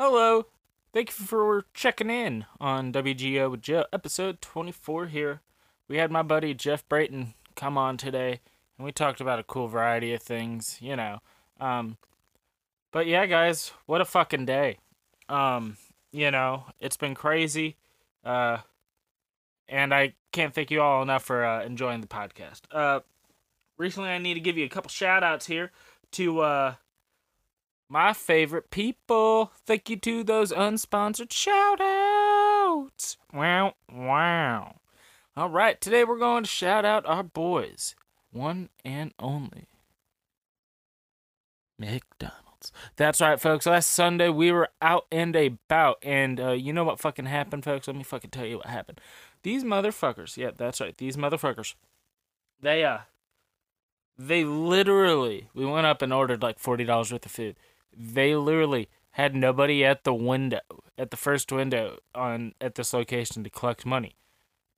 Hello. 0.00 0.46
Thank 0.92 1.08
you 1.08 1.26
for 1.26 1.64
checking 1.74 2.08
in 2.08 2.46
on 2.60 2.92
WGO 2.92 3.50
with 3.50 3.62
Joe, 3.62 3.84
episode 3.92 4.40
24 4.40 5.06
here. 5.06 5.40
We 5.88 5.96
had 5.96 6.12
my 6.12 6.22
buddy 6.22 6.54
Jeff 6.54 6.88
Brayton 6.88 7.34
come 7.56 7.76
on 7.76 7.96
today, 7.96 8.38
and 8.76 8.84
we 8.84 8.92
talked 8.92 9.20
about 9.20 9.40
a 9.40 9.42
cool 9.42 9.66
variety 9.66 10.14
of 10.14 10.22
things, 10.22 10.78
you 10.80 10.94
know. 10.94 11.18
Um, 11.58 11.96
but 12.92 13.08
yeah, 13.08 13.26
guys, 13.26 13.72
what 13.86 14.00
a 14.00 14.04
fucking 14.04 14.46
day. 14.46 14.78
Um, 15.28 15.76
you 16.12 16.30
know, 16.30 16.66
it's 16.78 16.96
been 16.96 17.16
crazy. 17.16 17.74
Uh, 18.24 18.58
and 19.68 19.92
I 19.92 20.14
can't 20.30 20.54
thank 20.54 20.70
you 20.70 20.80
all 20.80 21.02
enough 21.02 21.24
for 21.24 21.44
uh, 21.44 21.64
enjoying 21.64 22.02
the 22.02 22.06
podcast. 22.06 22.60
Uh, 22.70 23.00
recently, 23.78 24.10
I 24.10 24.18
need 24.18 24.34
to 24.34 24.40
give 24.40 24.56
you 24.56 24.64
a 24.64 24.68
couple 24.68 24.90
shout 24.90 25.24
outs 25.24 25.46
here 25.46 25.72
to 26.12 26.38
uh, 26.42 26.74
my 27.88 28.12
favorite 28.12 28.70
people. 28.70 29.52
Thank 29.66 29.88
you 29.88 29.96
to 29.96 30.22
those 30.22 30.52
unsponsored 30.52 31.32
shout 31.32 31.80
outs. 31.80 33.16
Wow, 33.32 33.74
wow. 33.92 34.76
All 35.36 35.48
right, 35.48 35.80
today 35.80 36.04
we're 36.04 36.18
going 36.18 36.44
to 36.44 36.50
shout 36.50 36.84
out 36.84 37.06
our 37.06 37.22
boys, 37.22 37.94
one 38.30 38.68
and 38.84 39.14
only 39.18 39.68
McDonald's. 41.78 42.72
That's 42.96 43.20
right, 43.20 43.40
folks. 43.40 43.66
Last 43.66 43.90
Sunday 43.90 44.28
we 44.28 44.50
were 44.50 44.68
out 44.82 45.06
and 45.12 45.36
about, 45.36 45.98
and 46.02 46.40
uh, 46.40 46.50
you 46.50 46.72
know 46.72 46.84
what 46.84 46.98
fucking 46.98 47.26
happened, 47.26 47.64
folks? 47.64 47.86
Let 47.86 47.96
me 47.96 48.02
fucking 48.02 48.30
tell 48.30 48.46
you 48.46 48.56
what 48.56 48.66
happened. 48.66 49.00
These 49.44 49.62
motherfuckers, 49.62 50.36
yeah, 50.36 50.50
that's 50.56 50.80
right. 50.80 50.96
These 50.96 51.16
motherfuckers, 51.16 51.74
they 52.60 52.84
uh, 52.84 52.98
they 54.18 54.44
literally, 54.44 55.48
we 55.54 55.64
went 55.64 55.86
up 55.86 56.02
and 56.02 56.12
ordered 56.12 56.42
like 56.42 56.58
forty 56.58 56.84
dollars 56.84 57.12
worth 57.12 57.24
of 57.24 57.30
food. 57.32 57.56
They 57.96 58.34
literally 58.34 58.88
had 59.12 59.34
nobody 59.34 59.84
at 59.84 60.04
the 60.04 60.14
window, 60.14 60.60
at 60.96 61.10
the 61.10 61.16
first 61.16 61.50
window 61.50 61.98
on 62.14 62.54
at 62.60 62.76
this 62.76 62.92
location 62.92 63.44
to 63.44 63.50
collect 63.50 63.84
money. 63.84 64.16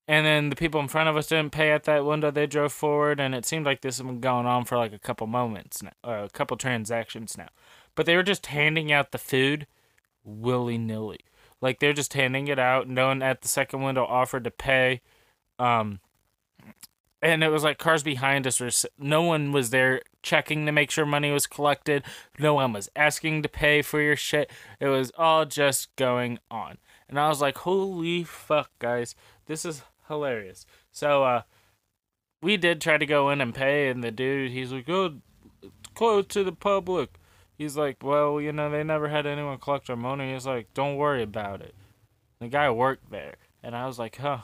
And 0.08 0.26
then 0.26 0.50
the 0.50 0.56
people 0.56 0.80
in 0.80 0.88
front 0.88 1.08
of 1.08 1.16
us 1.16 1.28
didn't 1.28 1.52
pay 1.52 1.70
at 1.70 1.84
that 1.84 2.04
window. 2.04 2.30
They 2.30 2.46
drove 2.46 2.72
forward, 2.72 3.20
and 3.20 3.32
it 3.34 3.46
seemed 3.46 3.64
like 3.64 3.80
this 3.80 3.98
has 3.98 4.06
been 4.06 4.18
going 4.18 4.46
on 4.46 4.64
for 4.64 4.76
like 4.76 4.92
a 4.92 4.98
couple 4.98 5.26
moments 5.26 5.82
now, 5.82 5.92
or 6.02 6.18
a 6.18 6.28
couple 6.28 6.56
transactions 6.56 7.38
now. 7.38 7.48
But 7.94 8.06
they 8.06 8.16
were 8.16 8.22
just 8.22 8.46
handing 8.46 8.90
out 8.90 9.12
the 9.12 9.18
food 9.18 9.66
willy 10.24 10.78
nilly. 10.78 11.20
Like 11.60 11.78
they're 11.78 11.92
just 11.92 12.14
handing 12.14 12.48
it 12.48 12.58
out. 12.58 12.88
No 12.88 13.08
one 13.08 13.22
at 13.22 13.42
the 13.42 13.48
second 13.48 13.82
window 13.82 14.04
offered 14.04 14.44
to 14.44 14.50
pay. 14.50 15.00
Um, 15.58 16.00
and 17.22 17.44
it 17.44 17.48
was 17.50 17.64
like 17.64 17.78
cars 17.78 18.02
behind 18.02 18.46
us 18.46 18.60
were 18.60 18.70
no 18.98 19.22
one 19.22 19.52
was 19.52 19.70
there 19.70 20.02
checking 20.22 20.66
to 20.66 20.72
make 20.72 20.90
sure 20.90 21.04
money 21.04 21.30
was 21.30 21.46
collected. 21.46 22.02
No 22.38 22.54
one 22.54 22.72
was 22.72 22.88
asking 22.96 23.42
to 23.42 23.48
pay 23.48 23.82
for 23.82 24.00
your 24.00 24.16
shit. 24.16 24.50
It 24.78 24.88
was 24.88 25.12
all 25.18 25.44
just 25.44 25.94
going 25.96 26.38
on. 26.50 26.78
And 27.08 27.18
I 27.18 27.28
was 27.28 27.40
like, 27.40 27.58
"Holy 27.58 28.24
fuck, 28.24 28.70
guys. 28.78 29.14
This 29.46 29.64
is 29.64 29.82
hilarious." 30.08 30.64
So 30.90 31.24
uh 31.24 31.42
we 32.42 32.56
did 32.56 32.80
try 32.80 32.96
to 32.96 33.06
go 33.06 33.28
in 33.30 33.40
and 33.40 33.54
pay 33.54 33.88
and 33.88 34.02
the 34.02 34.10
dude, 34.10 34.52
he's 34.52 34.72
like, 34.72 34.88
"Oh, 34.88 35.20
it's 35.62 35.72
closed 35.94 36.30
to 36.30 36.44
the 36.44 36.52
public." 36.52 37.10
He's 37.58 37.76
like, 37.76 38.02
"Well, 38.02 38.40
you 38.40 38.52
know, 38.52 38.70
they 38.70 38.82
never 38.82 39.08
had 39.08 39.26
anyone 39.26 39.58
collect 39.58 39.90
our 39.90 39.96
money." 39.96 40.32
He's 40.32 40.46
like, 40.46 40.72
"Don't 40.72 40.96
worry 40.96 41.22
about 41.22 41.60
it." 41.60 41.74
The 42.40 42.48
guy 42.48 42.70
worked 42.70 43.10
there, 43.10 43.36
and 43.62 43.76
I 43.76 43.86
was 43.86 43.98
like, 43.98 44.16
"Huh, 44.16 44.38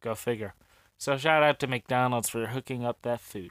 go 0.00 0.14
figure." 0.14 0.54
So 0.98 1.16
shout 1.16 1.42
out 1.42 1.58
to 1.60 1.66
McDonald's 1.66 2.28
for 2.28 2.46
hooking 2.46 2.84
up 2.84 3.02
that 3.02 3.20
food. 3.20 3.50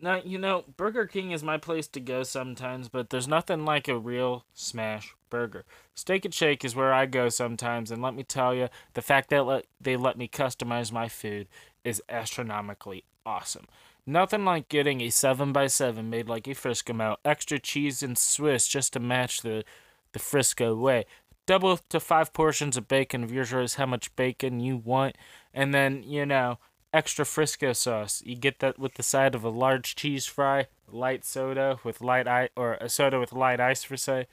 Now, 0.00 0.20
you 0.24 0.38
know, 0.38 0.64
Burger 0.76 1.06
King 1.06 1.30
is 1.30 1.42
my 1.42 1.56
place 1.56 1.86
to 1.88 2.00
go 2.00 2.24
sometimes, 2.24 2.88
but 2.88 3.10
there's 3.10 3.28
nothing 3.28 3.64
like 3.64 3.88
a 3.88 3.98
real 3.98 4.44
smash 4.52 5.14
burger. 5.30 5.64
Steak 5.94 6.24
and 6.24 6.34
Shake 6.34 6.64
is 6.64 6.76
where 6.76 6.92
I 6.92 7.06
go 7.06 7.28
sometimes, 7.28 7.90
and 7.90 8.02
let 8.02 8.14
me 8.14 8.22
tell 8.22 8.54
you, 8.54 8.68
the 8.94 9.02
fact 9.02 9.30
that 9.30 9.46
let, 9.46 9.66
they 9.80 9.96
let 9.96 10.18
me 10.18 10.28
customize 10.28 10.92
my 10.92 11.08
food 11.08 11.48
is 11.84 12.02
astronomically 12.08 13.04
awesome. 13.24 13.66
Nothing 14.06 14.44
like 14.44 14.68
getting 14.68 15.00
a 15.00 15.08
7x7 15.08 16.04
made 16.04 16.28
like 16.28 16.46
a 16.46 16.54
Frisco 16.54 16.92
melt, 16.92 17.20
extra 17.24 17.58
cheese 17.58 18.02
and 18.02 18.18
Swiss 18.18 18.68
just 18.68 18.92
to 18.92 19.00
match 19.00 19.40
the, 19.40 19.64
the 20.12 20.18
Frisco 20.18 20.74
way. 20.74 21.06
Double 21.46 21.78
to 21.88 22.00
five 22.00 22.32
portions 22.32 22.76
of 22.76 22.88
bacon 22.88 23.24
if 23.24 23.30
your 23.30 23.44
choice 23.44 23.74
how 23.74 23.86
much 23.86 24.14
bacon 24.16 24.60
you 24.60 24.76
want. 24.76 25.16
And 25.54 25.72
then, 25.72 26.02
you 26.02 26.26
know, 26.26 26.58
extra 26.92 27.24
Frisco 27.24 27.72
sauce. 27.72 28.22
You 28.26 28.36
get 28.36 28.58
that 28.58 28.78
with 28.78 28.94
the 28.94 29.02
side 29.02 29.34
of 29.34 29.44
a 29.44 29.48
large 29.48 29.94
cheese 29.94 30.26
fry, 30.26 30.66
light 30.90 31.24
soda 31.24 31.78
with 31.84 32.00
light 32.00 32.28
ice, 32.28 32.50
or 32.56 32.74
a 32.74 32.88
soda 32.88 33.18
with 33.20 33.32
light 33.32 33.60
ice 33.60 33.84
for 33.84 33.96
say. 33.96 34.26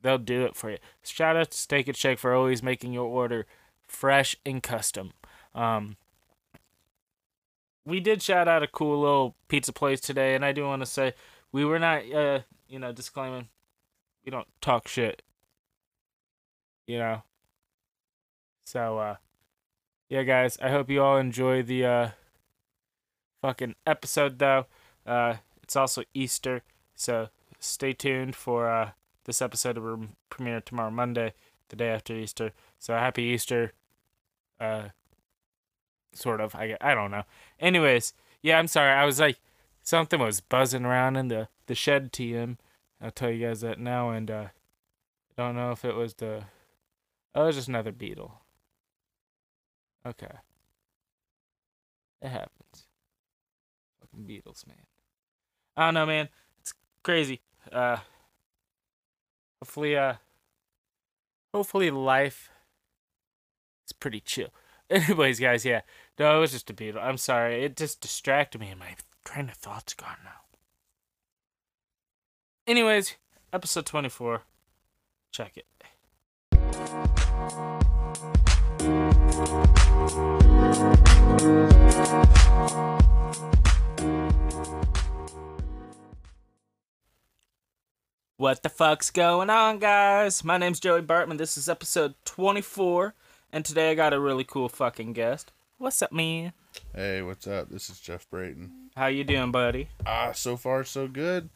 They'll 0.00 0.18
do 0.18 0.44
it 0.44 0.56
for 0.56 0.70
you. 0.70 0.78
Shout 1.04 1.36
out 1.36 1.52
to 1.52 1.58
Steak 1.58 1.86
and 1.86 1.96
Shake 1.96 2.18
for 2.18 2.34
always 2.34 2.62
making 2.62 2.92
your 2.92 3.06
order 3.06 3.46
fresh 3.86 4.34
and 4.44 4.60
custom. 4.62 5.12
Um, 5.54 5.96
we 7.84 8.00
did 8.00 8.22
shout 8.22 8.48
out 8.48 8.62
a 8.62 8.68
cool 8.68 9.00
little 9.00 9.36
pizza 9.48 9.72
place 9.72 10.00
today, 10.00 10.34
and 10.34 10.44
I 10.44 10.52
do 10.52 10.64
want 10.64 10.82
to 10.82 10.86
say 10.86 11.14
we 11.52 11.64
were 11.64 11.78
not, 11.78 12.10
uh, 12.12 12.40
you 12.68 12.78
know, 12.78 12.92
disclaiming 12.92 13.48
we 14.24 14.30
don't 14.30 14.48
talk 14.60 14.88
shit, 14.88 15.22
you 16.86 16.98
know. 16.98 17.22
So, 18.64 18.98
uh, 18.98 19.16
yeah, 20.12 20.24
guys, 20.24 20.58
I 20.60 20.68
hope 20.68 20.90
you 20.90 21.02
all 21.02 21.16
enjoy 21.16 21.62
the 21.62 21.86
uh, 21.86 22.08
fucking 23.40 23.76
episode, 23.86 24.38
though. 24.38 24.66
Uh, 25.06 25.36
it's 25.62 25.74
also 25.74 26.02
Easter, 26.12 26.60
so 26.94 27.30
stay 27.58 27.94
tuned 27.94 28.36
for 28.36 28.68
uh, 28.68 28.90
this 29.24 29.40
episode 29.40 29.78
will 29.78 30.08
premiere 30.28 30.60
tomorrow, 30.60 30.90
Monday, 30.90 31.32
the 31.70 31.76
day 31.76 31.88
after 31.88 32.14
Easter. 32.14 32.52
So 32.78 32.92
happy 32.92 33.22
Easter. 33.22 33.72
Uh, 34.60 34.88
sort 36.12 36.42
of. 36.42 36.54
I, 36.54 36.76
I 36.78 36.94
don't 36.94 37.10
know. 37.10 37.22
Anyways, 37.58 38.12
yeah, 38.42 38.58
I'm 38.58 38.68
sorry. 38.68 38.90
I 38.90 39.06
was 39.06 39.18
like, 39.18 39.38
something 39.82 40.20
was 40.20 40.42
buzzing 40.42 40.84
around 40.84 41.16
in 41.16 41.28
the, 41.28 41.48
the 41.68 41.74
shed 41.74 42.12
TM. 42.12 42.58
I'll 43.00 43.12
tell 43.12 43.30
you 43.30 43.46
guys 43.46 43.62
that 43.62 43.80
now. 43.80 44.10
And 44.10 44.30
uh, 44.30 44.48
I 45.38 45.42
don't 45.42 45.56
know 45.56 45.70
if 45.70 45.86
it 45.86 45.94
was 45.94 46.12
the. 46.12 46.44
Oh, 47.34 47.44
it 47.44 47.46
was 47.46 47.56
just 47.56 47.68
another 47.68 47.92
beetle. 47.92 48.41
Okay. 50.06 50.26
It 52.20 52.28
happens. 52.28 52.86
Fucking 54.00 54.26
beetles, 54.26 54.64
man. 54.66 54.76
I 55.76 55.86
don't 55.86 55.94
know, 55.94 56.06
man. 56.06 56.28
It's 56.60 56.74
crazy. 57.02 57.40
Uh, 57.70 57.98
hopefully, 59.60 59.96
uh, 59.96 60.14
hopefully 61.54 61.90
life 61.90 62.50
is 63.86 63.92
pretty 63.92 64.20
chill. 64.20 64.48
Anyways, 64.90 65.40
guys, 65.40 65.64
yeah. 65.64 65.82
No, 66.18 66.36
it 66.36 66.40
was 66.40 66.52
just 66.52 66.70
a 66.70 66.74
beetle. 66.74 67.00
I'm 67.00 67.16
sorry. 67.16 67.64
It 67.64 67.76
just 67.76 68.00
distracted 68.00 68.60
me 68.60 68.68
and 68.68 68.78
my 68.80 68.94
train 69.24 69.48
of 69.48 69.56
thought's 69.56 69.94
gone 69.94 70.18
now. 70.24 70.30
Anyways, 72.66 73.16
episode 73.52 73.86
24. 73.86 74.42
Check 75.32 75.56
it. 75.56 75.66
What 78.82 78.90
the 88.64 88.68
fuck's 88.68 89.10
going 89.10 89.50
on, 89.50 89.78
guys? 89.78 90.42
My 90.42 90.58
name's 90.58 90.80
Joey 90.80 91.02
Bartman. 91.02 91.38
This 91.38 91.56
is 91.56 91.68
episode 91.68 92.16
24, 92.24 93.14
and 93.52 93.64
today 93.64 93.92
I 93.92 93.94
got 93.94 94.12
a 94.12 94.18
really 94.18 94.42
cool 94.42 94.68
fucking 94.68 95.12
guest. 95.12 95.52
What's 95.78 96.02
up, 96.02 96.10
man? 96.10 96.52
Hey, 96.92 97.22
what's 97.22 97.46
up? 97.46 97.68
This 97.68 97.88
is 97.88 98.00
Jeff 98.00 98.28
Brayton. 98.30 98.72
How 98.96 99.06
you 99.06 99.22
doing, 99.22 99.52
buddy? 99.52 99.90
Ah, 100.04 100.32
so 100.32 100.56
far 100.56 100.82
so 100.82 101.06
good. 101.06 101.50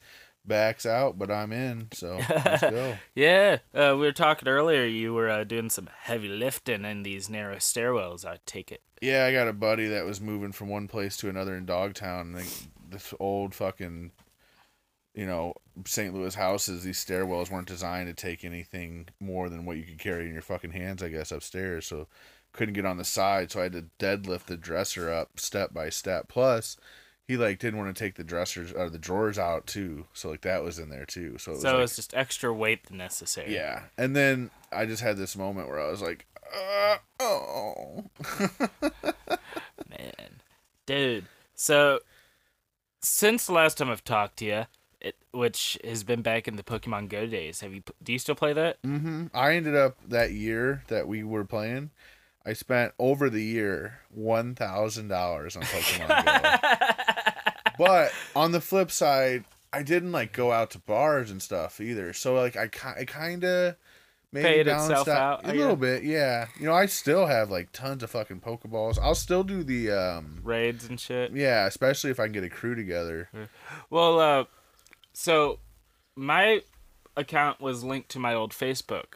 Back's 0.47 0.87
out, 0.87 1.19
but 1.19 1.31
I'm 1.31 1.53
in, 1.53 1.89
so 1.93 2.21
let's 2.29 2.63
go. 2.63 2.97
yeah, 3.15 3.59
uh, 3.75 3.93
we 3.93 4.07
were 4.07 4.13
talking 4.13 4.49
earlier. 4.49 4.85
You 4.85 5.15
were 5.15 5.29
uh, 5.29 5.45
doing 5.45 5.71
some 5.71 5.89
heavy 6.03 6.29
lifting 6.29 6.85
in 6.85 7.03
these 7.03 7.29
narrow 7.29 7.57
stairwells. 7.57 8.25
I 8.25 8.39
take 8.47 8.71
it. 8.71 8.83
Yeah, 9.01 9.25
I 9.25 9.33
got 9.33 9.49
a 9.49 9.53
buddy 9.53 9.89
that 9.89 10.05
was 10.05 10.21
moving 10.21 10.53
from 10.53 10.69
one 10.69 10.89
place 10.89 11.17
to 11.19 11.29
another 11.29 11.55
in 11.57 11.67
Dogtown. 11.67 12.33
Like 12.33 12.47
this 12.91 13.13
old 13.21 13.55
fucking, 13.55 14.13
you 15.15 15.27
know, 15.27 15.55
St. 15.85 16.15
Louis 16.15 16.35
houses. 16.35 16.85
These 16.85 17.05
stairwells 17.05 17.51
weren't 17.51 17.69
designed 17.69 18.09
to 18.09 18.15
take 18.15 18.45
anything 18.45 19.09
more 19.21 19.49
than 19.49 19.65
what 19.65 19.77
you 19.77 19.85
could 19.85 19.99
carry 19.99 20.27
in 20.27 20.33
your 20.33 20.43
fucking 20.43 20.73
hands, 20.73 21.03
I 21.03 21.09
guess, 21.09 21.33
upstairs. 21.33 21.87
So 21.87 22.07
couldn't 22.53 22.75
get 22.75 22.87
on 22.87 22.97
the 22.97 23.05
side, 23.05 23.51
so 23.51 23.61
I 23.61 23.65
had 23.65 23.73
to 23.73 23.87
deadlift 23.99 24.45
the 24.47 24.57
dresser 24.57 25.11
up 25.11 25.39
step 25.39 25.75
by 25.75 25.91
step. 25.91 26.29
Plus, 26.29 26.77
he 27.29 27.37
like 27.37 27.59
didn't 27.59 27.79
want 27.79 27.95
to 27.95 28.05
take 28.05 28.15
the 28.15 28.25
dressers 28.25 28.73
or 28.73 28.89
the 28.89 28.99
drawers 28.99 29.39
out 29.39 29.67
too, 29.67 30.07
so 30.13 30.31
like 30.31 30.43
that 30.43 30.63
was 30.63 30.79
in 30.79 30.89
there 30.91 31.05
too. 31.07 31.39
So 31.39 31.53
it 31.53 31.55
was 31.55 31.63
So 31.63 31.75
like, 31.75 31.85
it's 31.85 31.97
just 31.97 32.15
extra 32.15 32.53
weight 32.53 32.91
necessary. 32.91 33.53
yeah. 33.55 33.83
And 33.99 34.15
then 34.15 34.51
I 34.73 34.87
just 34.87 35.03
had 35.03 35.17
this 35.17 35.37
moment 35.37 35.69
where 35.69 35.81
I 35.81 35.91
was 35.91 36.01
like, 36.03 36.27
uh, 36.55 36.97
oh, 37.21 38.05
man, 39.91 40.41
dude. 40.87 41.25
So 41.55 42.01
since 43.01 43.47
the 43.47 43.53
last 43.53 43.79
time 43.79 43.91
I've 43.91 44.05
talked 44.05 44.39
to 44.39 44.45
you, 44.45 44.67
it, 45.01 45.17
which 45.33 45.79
has 45.85 46.05
been 46.05 46.23
back 46.23 46.49
in 46.49 46.57
the 46.57 46.63
Pokemon 46.63 47.09
Go 47.09 47.27
days. 47.27 47.61
Have 47.61 47.73
you? 47.75 47.83
Do 48.03 48.13
you 48.13 48.19
still 48.19 48.35
play 48.35 48.53
that? 48.55 48.81
Mm-hmm. 48.83 49.27
I 49.35 49.55
ended 49.55 49.77
up 49.77 49.97
that 50.09 50.33
year 50.33 50.83
that 50.89 51.07
we 51.07 51.23
were 51.23 51.45
playing. 51.45 51.91
I 52.45 52.53
spent 52.55 52.93
over 52.99 53.29
the 53.29 53.43
year 53.43 54.01
one 54.09 54.55
thousand 54.55 55.09
dollars 55.09 55.57
on 55.57 55.63
Pokemon 55.65 56.25
Go. 56.25 56.87
but 57.79 58.13
on 58.35 58.53
the 58.53 58.61
flip 58.61 58.91
side, 58.91 59.45
I 59.73 59.83
didn't 59.83 60.13
like 60.13 60.33
go 60.33 60.53
out 60.53 60.71
to 60.73 60.79
bars 60.79 61.31
and 61.31 61.43
stuff 61.43 61.81
either. 61.81 62.13
So 62.13 62.35
like 62.35 62.57
I, 62.57 62.71
I 62.99 63.05
kind 63.05 63.45
of 63.45 63.77
maybe 64.33 64.49
Paid 64.49 64.67
balanced 64.67 64.91
itself 64.91 65.09
out, 65.09 65.45
a 65.45 65.49
I 65.49 65.53
little 65.53 65.77
bit. 65.77 66.03
Yeah, 66.03 66.47
you 66.59 66.67
know, 66.67 66.75
I 66.75 66.87
still 66.87 67.27
have 67.27 67.51
like 67.51 67.73
tons 67.73 68.03
of 68.03 68.11
fucking 68.11 68.41
Pokeballs. 68.41 68.99
I'll 69.01 69.15
still 69.15 69.45
do 69.45 69.63
the 69.63 69.91
um, 69.91 70.41
Raids 70.43 70.89
and 70.89 70.99
shit. 70.99 71.33
yeah, 71.33 71.67
especially 71.67 72.11
if 72.11 72.19
I 72.21 72.25
can 72.25 72.33
get 72.33 72.45
a 72.45 72.51
crew 72.51 72.75
together. 72.75 73.29
Well, 73.91 74.21
uh, 74.21 74.45
so 75.13 75.59
my 76.15 76.63
account 77.17 77.61
was 77.61 77.83
linked 77.85 78.11
to 78.11 78.19
my 78.19 78.35
old 78.35 78.53
Facebook, 78.53 79.15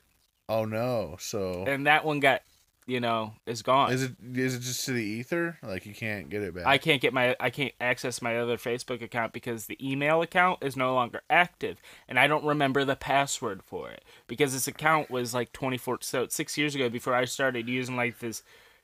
Oh 0.49 0.65
no! 0.65 1.17
So 1.21 1.65
and 1.67 1.87
that 1.87 2.05
one 2.05 2.21
got, 2.21 2.43
you 2.87 2.99
know, 3.01 3.35
is 3.47 3.63
gone. 3.63 3.93
is 3.93 4.03
it 4.03 4.13
is 4.35 4.55
it 4.57 4.61
just 4.61 4.85
to 4.87 4.93
the 4.93 5.03
ether? 5.05 5.59
Like 5.63 5.87
you 5.87 5.95
can't 5.95 6.29
get 6.29 6.43
it 6.43 6.55
back? 6.55 6.67
I 6.67 6.79
can't 6.79 7.01
get 7.01 7.13
my 7.13 7.37
I 7.39 7.51
can't 7.51 7.73
access 7.81 8.21
my 8.21 8.37
other 8.39 8.57
Facebook 8.57 9.01
account 9.03 9.33
because 9.33 9.67
the 9.67 9.79
email 9.87 10.23
account 10.23 10.59
is 10.63 10.77
no 10.77 10.95
longer 10.95 11.21
active 11.31 11.81
and 12.09 12.19
I 12.19 12.27
don't 12.27 12.45
remember 12.45 12.85
the 12.85 12.97
password 12.97 13.63
for 13.63 13.91
it 13.91 14.03
because 14.27 14.53
this 14.53 14.67
account 14.67 15.11
was 15.11 15.33
like 15.35 15.53
24 15.53 15.99
so 16.01 16.27
6 16.29 16.59
years 16.59 16.75
ago 16.75 16.89
before 16.89 17.15
I 17.15 17.27
started 17.27 17.69
using 17.69 17.97
like 17.97 18.19
this 18.19 18.43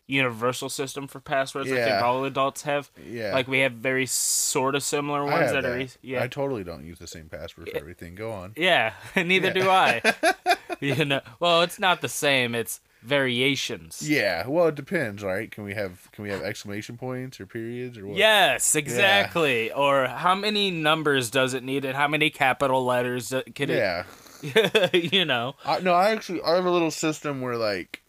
universal 0.09 0.69
system 0.69 1.09
for 1.09 1.19
passwords 1.19 1.67
I 1.73 1.75
think 1.77 1.89
Yeah. 1.89 2.01
all 2.05 2.25
adults 2.25 2.63
have 2.63 2.91
Yeah. 3.05 3.33
like 3.35 3.49
we 3.49 3.59
have 3.61 3.73
very 3.73 4.07
sort 4.07 4.77
of 4.77 4.85
similar 4.85 5.25
ones 5.25 5.51
have 5.51 5.63
that, 5.63 5.65
are 5.65 5.79
that. 5.79 5.97
yeah 6.01 6.23
I 6.23 6.29
totally 6.29 6.63
don't 6.63 6.85
use 6.87 7.01
the 7.01 7.09
same 7.09 7.29
password 7.29 7.71
for 7.71 7.77
everything. 7.77 8.15
Go 8.15 8.31
on. 8.31 8.53
yeah 8.57 8.93
neither 9.17 9.53
do 9.53 9.69
I 9.69 10.01
you 10.81 11.05
know 11.05 11.23
well 11.41 11.63
it's 11.63 11.81
not 11.81 12.03
the 12.03 12.09
same 12.09 12.55
it's 12.55 12.81
variations 13.07 14.03
Yeah, 14.09 14.47
well, 14.47 14.67
it 14.69 14.75
depends, 14.75 15.23
right? 15.23 15.51
Can 15.51 15.65
we 15.65 15.75
have 15.75 16.11
can 16.13 16.25
we 16.25 16.31
have 16.31 16.43
exclamation 16.43 16.97
points 16.97 17.41
or 17.41 17.47
periods 17.47 17.97
or 17.99 18.07
what? 18.07 18.17
Yes, 18.19 18.75
exactly. 18.75 19.73
Or 19.73 20.07
how 20.07 20.35
many 20.35 20.71
numbers 20.71 21.31
does 21.31 21.55
it 21.55 21.63
need, 21.63 21.85
and 21.85 21.97
how 21.97 22.09
many 22.09 22.31
capital 22.31 22.85
letters 22.85 23.33
could 23.55 23.69
Yeah. 23.71 24.05
it? 24.43 25.13
you 25.13 25.25
know. 25.25 25.55
I, 25.65 25.81
no, 25.81 25.93
I 25.95 26.11
actually 26.11 26.43
I 26.43 26.55
have 26.57 26.67
a 26.67 26.71
little 26.71 26.91
system 26.91 27.41
where 27.41 27.57
like 27.57 28.03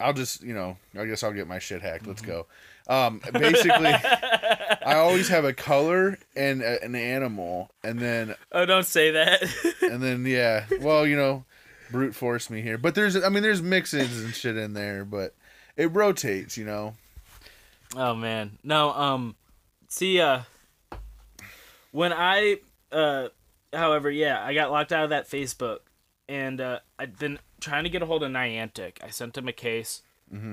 I'll 0.00 0.14
just 0.14 0.42
you 0.42 0.54
know 0.54 0.78
I 0.98 1.04
guess 1.06 1.22
I'll 1.22 1.32
get 1.32 1.46
my 1.48 1.58
shit 1.58 1.82
hacked. 1.82 2.06
Let's 2.06 2.22
go. 2.22 2.46
Um, 2.88 3.20
basically, 3.32 3.86
I 4.86 4.94
always 4.96 5.28
have 5.28 5.44
a 5.44 5.52
color 5.52 6.18
and 6.34 6.62
a, 6.62 6.82
an 6.82 6.94
animal, 6.94 7.70
and 7.84 7.98
then 8.00 8.34
Oh, 8.50 8.64
don't 8.66 8.86
say 8.86 9.10
that. 9.12 9.42
and 9.82 10.02
then 10.02 10.24
yeah, 10.26 10.64
well 10.80 11.06
you 11.06 11.16
know, 11.16 11.44
brute 11.90 12.14
force 12.14 12.50
me 12.50 12.62
here. 12.62 12.78
But 12.78 12.94
there's 12.94 13.16
I 13.16 13.28
mean 13.28 13.42
there's 13.42 13.62
mixes 13.62 14.24
and 14.24 14.34
shit 14.34 14.56
in 14.56 14.74
there, 14.74 15.04
but 15.04 15.34
it 15.76 15.86
rotates, 15.86 16.56
you 16.56 16.64
know. 16.64 16.94
oh 17.96 18.14
man, 18.14 18.58
no. 18.62 18.90
Um, 18.92 19.36
see, 19.88 20.20
uh, 20.20 20.42
when 21.92 22.12
I, 22.12 22.58
uh, 22.92 23.28
however, 23.72 24.10
yeah, 24.10 24.44
I 24.44 24.54
got 24.54 24.70
locked 24.70 24.92
out 24.92 25.04
of 25.04 25.10
that 25.10 25.28
Facebook, 25.28 25.78
and 26.28 26.60
uh, 26.60 26.80
I've 26.98 27.18
been 27.18 27.38
trying 27.60 27.84
to 27.84 27.90
get 27.90 28.02
a 28.02 28.06
hold 28.06 28.22
of 28.22 28.30
Niantic. 28.30 28.98
I 29.02 29.10
sent 29.10 29.34
them 29.34 29.48
a 29.48 29.52
case. 29.52 30.02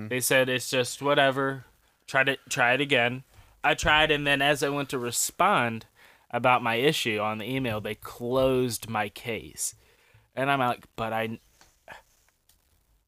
They 0.07 0.19
said 0.21 0.49
it's 0.49 0.71
just 0.71 1.03
whatever. 1.03 1.65
Try 2.07 2.23
to 2.23 2.37
try 2.49 2.73
it 2.73 2.81
again. 2.81 3.23
I 3.63 3.75
tried, 3.75 4.09
and 4.11 4.25
then 4.25 4.41
as 4.41 4.63
I 4.63 4.69
went 4.69 4.89
to 4.89 4.97
respond 4.97 5.85
about 6.31 6.63
my 6.63 6.75
issue 6.75 7.19
on 7.19 7.37
the 7.37 7.45
email, 7.45 7.79
they 7.79 7.95
closed 7.95 8.89
my 8.89 9.09
case, 9.09 9.75
and 10.37 10.49
I'm 10.49 10.59
like, 10.59 10.85
but 10.95 11.11
I, 11.11 11.39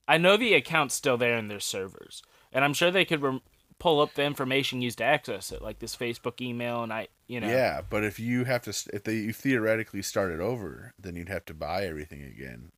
I 0.08 0.18
know 0.18 0.36
the 0.36 0.56
account's 0.56 0.96
still 0.96 1.16
there 1.16 1.38
in 1.38 1.48
their 1.48 1.60
servers, 1.62 2.24
and 2.52 2.66
I'm 2.66 2.74
sure 2.74 2.92
they 2.92 3.06
could 3.06 3.22
rem- 3.22 3.42
pull 3.78 4.02
up 4.02 4.16
the 4.16 4.24
information 4.24 4.82
used 4.82 4.98
to 4.98 5.06
access 5.06 5.52
it, 5.52 5.62
like 5.62 5.80
this 5.80 5.96
Facebook 5.96 6.42
email, 6.42 6.84
and 6.84 6.92
I, 6.92 7.08
you 7.28 7.40
know, 7.40 7.48
Yeah, 7.48 7.82
but 7.88 8.04
if 8.04 8.20
you 8.20 8.44
have 8.44 8.64
to, 8.64 8.72
if 8.92 9.04
they 9.04 9.16
you 9.16 9.32
theoretically 9.32 10.02
started 10.02 10.42
over, 10.42 10.94
then 11.00 11.16
you'd 11.16 11.30
have 11.30 11.46
to 11.46 11.54
buy 11.54 11.86
everything 11.86 12.24
again. 12.24 12.72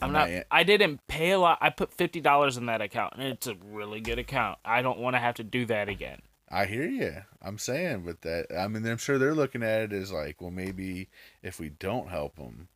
I'm 0.00 0.12
not. 0.12 0.28
Nian- 0.28 0.44
I 0.50 0.62
didn't 0.62 1.06
pay 1.08 1.32
a 1.32 1.38
lot. 1.40 1.58
I 1.60 1.70
put 1.70 1.92
fifty 1.92 2.20
dollars 2.20 2.56
in 2.56 2.66
that 2.66 2.80
account, 2.80 3.14
and 3.18 3.24
it's 3.24 3.48
a 3.48 3.56
really 3.56 4.00
good 4.00 4.20
account. 4.20 4.60
I 4.64 4.80
don't 4.80 5.00
want 5.00 5.16
to 5.16 5.20
have 5.20 5.34
to 5.34 5.44
do 5.44 5.66
that 5.66 5.88
again. 5.88 6.22
I 6.48 6.66
hear 6.66 6.86
you. 6.86 7.16
I'm 7.42 7.58
saying, 7.58 8.04
but 8.06 8.22
that 8.22 8.46
I 8.56 8.68
mean, 8.68 8.86
I'm 8.86 8.96
sure 8.96 9.18
they're 9.18 9.34
looking 9.34 9.64
at 9.64 9.82
it 9.82 9.92
as 9.92 10.12
like, 10.12 10.40
well, 10.40 10.52
maybe 10.52 11.08
if 11.42 11.58
we 11.58 11.68
don't 11.68 12.08
help 12.08 12.36
them, 12.36 12.68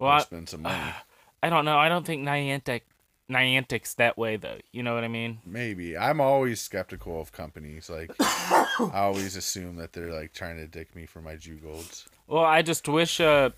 Well, 0.00 0.10
I, 0.10 0.18
spend 0.20 0.48
some 0.48 0.62
money. 0.62 0.92
I 1.42 1.48
don't 1.50 1.64
know. 1.64 1.78
I 1.78 1.88
don't 1.88 2.04
think 2.06 2.22
Niantic, 2.26 2.82
Niantic's 3.30 3.94
that 3.94 4.18
way 4.18 4.36
though. 4.36 4.58
You 4.72 4.82
know 4.82 4.94
what 4.94 5.04
I 5.04 5.08
mean? 5.08 5.38
maybe 5.44 5.96
I'm 5.96 6.20
always 6.20 6.60
skeptical 6.60 7.20
of 7.20 7.32
companies. 7.32 7.88
Like, 7.88 8.10
I 8.20 8.66
always 8.94 9.36
assume 9.36 9.76
that 9.76 9.92
they're 9.92 10.12
like 10.12 10.32
trying 10.32 10.56
to 10.56 10.66
dick 10.66 10.94
me 10.96 11.06
for 11.06 11.20
my 11.20 11.36
Jew 11.36 11.56
golds. 11.56 12.08
Well, 12.26 12.44
I 12.44 12.62
just 12.62 12.88
wish 12.88 13.20
uh, 13.20 13.50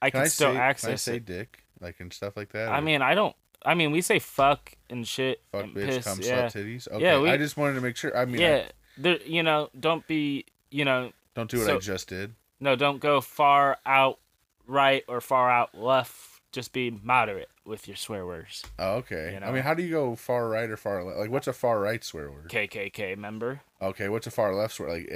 I 0.00 0.10
Can 0.10 0.20
could 0.20 0.24
I 0.24 0.28
still 0.28 0.48
say? 0.48 0.52
Can 0.52 0.60
I 0.60 0.64
access 0.66 1.02
say 1.02 1.16
it. 1.16 1.24
dick 1.26 1.64
like 1.80 2.00
and 2.00 2.12
stuff 2.12 2.36
like 2.36 2.52
that? 2.52 2.68
I 2.68 2.78
or 2.78 2.82
mean, 2.82 3.02
I 3.02 3.14
don't. 3.14 3.34
I 3.64 3.74
mean, 3.74 3.90
we 3.90 4.00
say 4.00 4.18
fuck 4.20 4.72
and 4.88 5.06
shit 5.06 5.42
fuck 5.50 5.64
and 5.64 5.74
bitch, 5.74 5.86
piss. 5.86 6.04
cum 6.04 6.20
yeah, 6.22 6.46
titties. 6.46 6.86
Okay, 6.88 7.02
Yeah, 7.04 7.20
we- 7.20 7.30
I 7.30 7.36
just 7.36 7.56
wanted 7.56 7.74
to 7.74 7.80
make 7.80 7.96
sure. 7.96 8.16
I 8.16 8.24
mean, 8.24 8.40
I- 8.42 8.44
yeah. 8.44 8.64
There, 8.98 9.18
you 9.22 9.42
know, 9.42 9.68
don't 9.78 10.06
be. 10.06 10.46
You 10.70 10.84
know, 10.84 11.12
don't 11.34 11.50
do 11.50 11.58
what 11.58 11.70
I 11.70 11.78
just 11.78 12.08
did. 12.08 12.34
no, 12.60 12.76
don't 12.76 12.98
go 13.00 13.20
far 13.20 13.78
out 13.86 14.18
right 14.66 15.04
or 15.08 15.20
far 15.20 15.50
out 15.50 15.76
left. 15.76 16.40
Just 16.52 16.72
be 16.72 16.90
moderate 17.02 17.50
with 17.66 17.86
your 17.86 17.96
swear 17.96 18.24
words. 18.24 18.64
Oh, 18.78 18.94
okay. 18.96 19.36
You 19.38 19.46
I 19.46 19.52
mean, 19.52 19.62
how 19.62 19.74
do 19.74 19.82
you 19.82 19.90
go 19.90 20.16
far 20.16 20.48
right 20.48 20.70
or 20.70 20.76
far 20.78 21.04
left? 21.04 21.18
Like, 21.18 21.30
what's 21.30 21.46
a 21.48 21.52
far 21.52 21.80
right 21.80 22.02
swear 22.02 22.30
word? 22.30 22.48
KKK 22.48 23.18
member. 23.18 23.60
Okay, 23.82 24.08
what's 24.08 24.26
a 24.26 24.30
far 24.30 24.54
left 24.54 24.74
swear? 24.74 24.88
Like 24.88 25.08
Uh, 25.10 25.14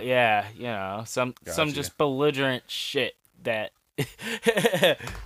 Antifa. 0.00 0.04
yeah, 0.04 0.46
you 0.56 0.64
know, 0.64 1.04
some 1.06 1.34
some 1.46 1.72
just 1.72 1.96
belligerent 1.98 2.64
shit 2.68 3.14
that. 3.44 3.70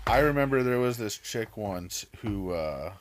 I 0.06 0.18
remember 0.18 0.62
there 0.62 0.80
was 0.80 0.98
this 0.98 1.16
chick 1.16 1.56
once 1.56 2.04
who 2.20 2.52
uh, 2.52 2.92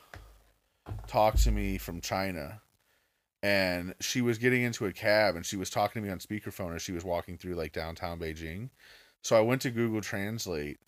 talked 1.06 1.42
to 1.44 1.50
me 1.50 1.76
from 1.76 2.00
China, 2.00 2.62
and 3.42 3.94
she 4.00 4.22
was 4.22 4.38
getting 4.38 4.62
into 4.62 4.86
a 4.86 4.92
cab 4.92 5.36
and 5.36 5.44
she 5.44 5.56
was 5.56 5.68
talking 5.68 6.00
to 6.00 6.06
me 6.06 6.12
on 6.12 6.18
speakerphone 6.20 6.74
as 6.74 6.82
she 6.82 6.92
was 6.92 7.04
walking 7.04 7.36
through 7.36 7.54
like 7.54 7.72
downtown 7.72 8.18
Beijing. 8.18 8.70
So 9.22 9.36
I 9.36 9.40
went 9.40 9.62
to 9.62 9.70
Google 9.70 10.00
Translate 10.00 10.78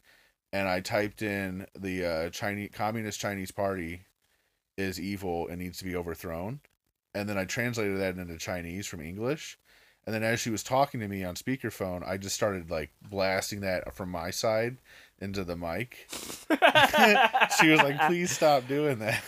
and 0.52 0.68
I 0.68 0.80
typed 0.80 1.22
in 1.22 1.66
the 1.78 2.04
uh, 2.04 2.30
Chinese 2.30 2.70
Communist 2.72 3.20
Chinese 3.20 3.50
Party 3.50 4.02
is 4.76 5.00
evil 5.00 5.48
and 5.48 5.58
needs 5.58 5.78
to 5.78 5.84
be 5.84 5.96
overthrown, 5.96 6.60
and 7.14 7.28
then 7.28 7.36
I 7.36 7.44
translated 7.44 7.98
that 7.98 8.16
into 8.16 8.38
Chinese 8.38 8.86
from 8.86 9.00
English. 9.00 9.58
And 10.06 10.14
then 10.14 10.22
as 10.22 10.40
she 10.40 10.48
was 10.48 10.62
talking 10.62 11.00
to 11.00 11.08
me 11.08 11.22
on 11.22 11.34
speakerphone, 11.34 12.06
I 12.06 12.16
just 12.16 12.34
started 12.34 12.70
like 12.70 12.90
blasting 13.10 13.60
that 13.60 13.92
from 13.94 14.10
my 14.10 14.30
side 14.30 14.78
into 15.20 15.44
the 15.44 15.56
mic. 15.56 16.08
she 17.60 17.68
was 17.68 17.82
like, 17.82 18.00
"Please 18.06 18.30
stop 18.30 18.66
doing 18.66 19.00
that." 19.00 19.22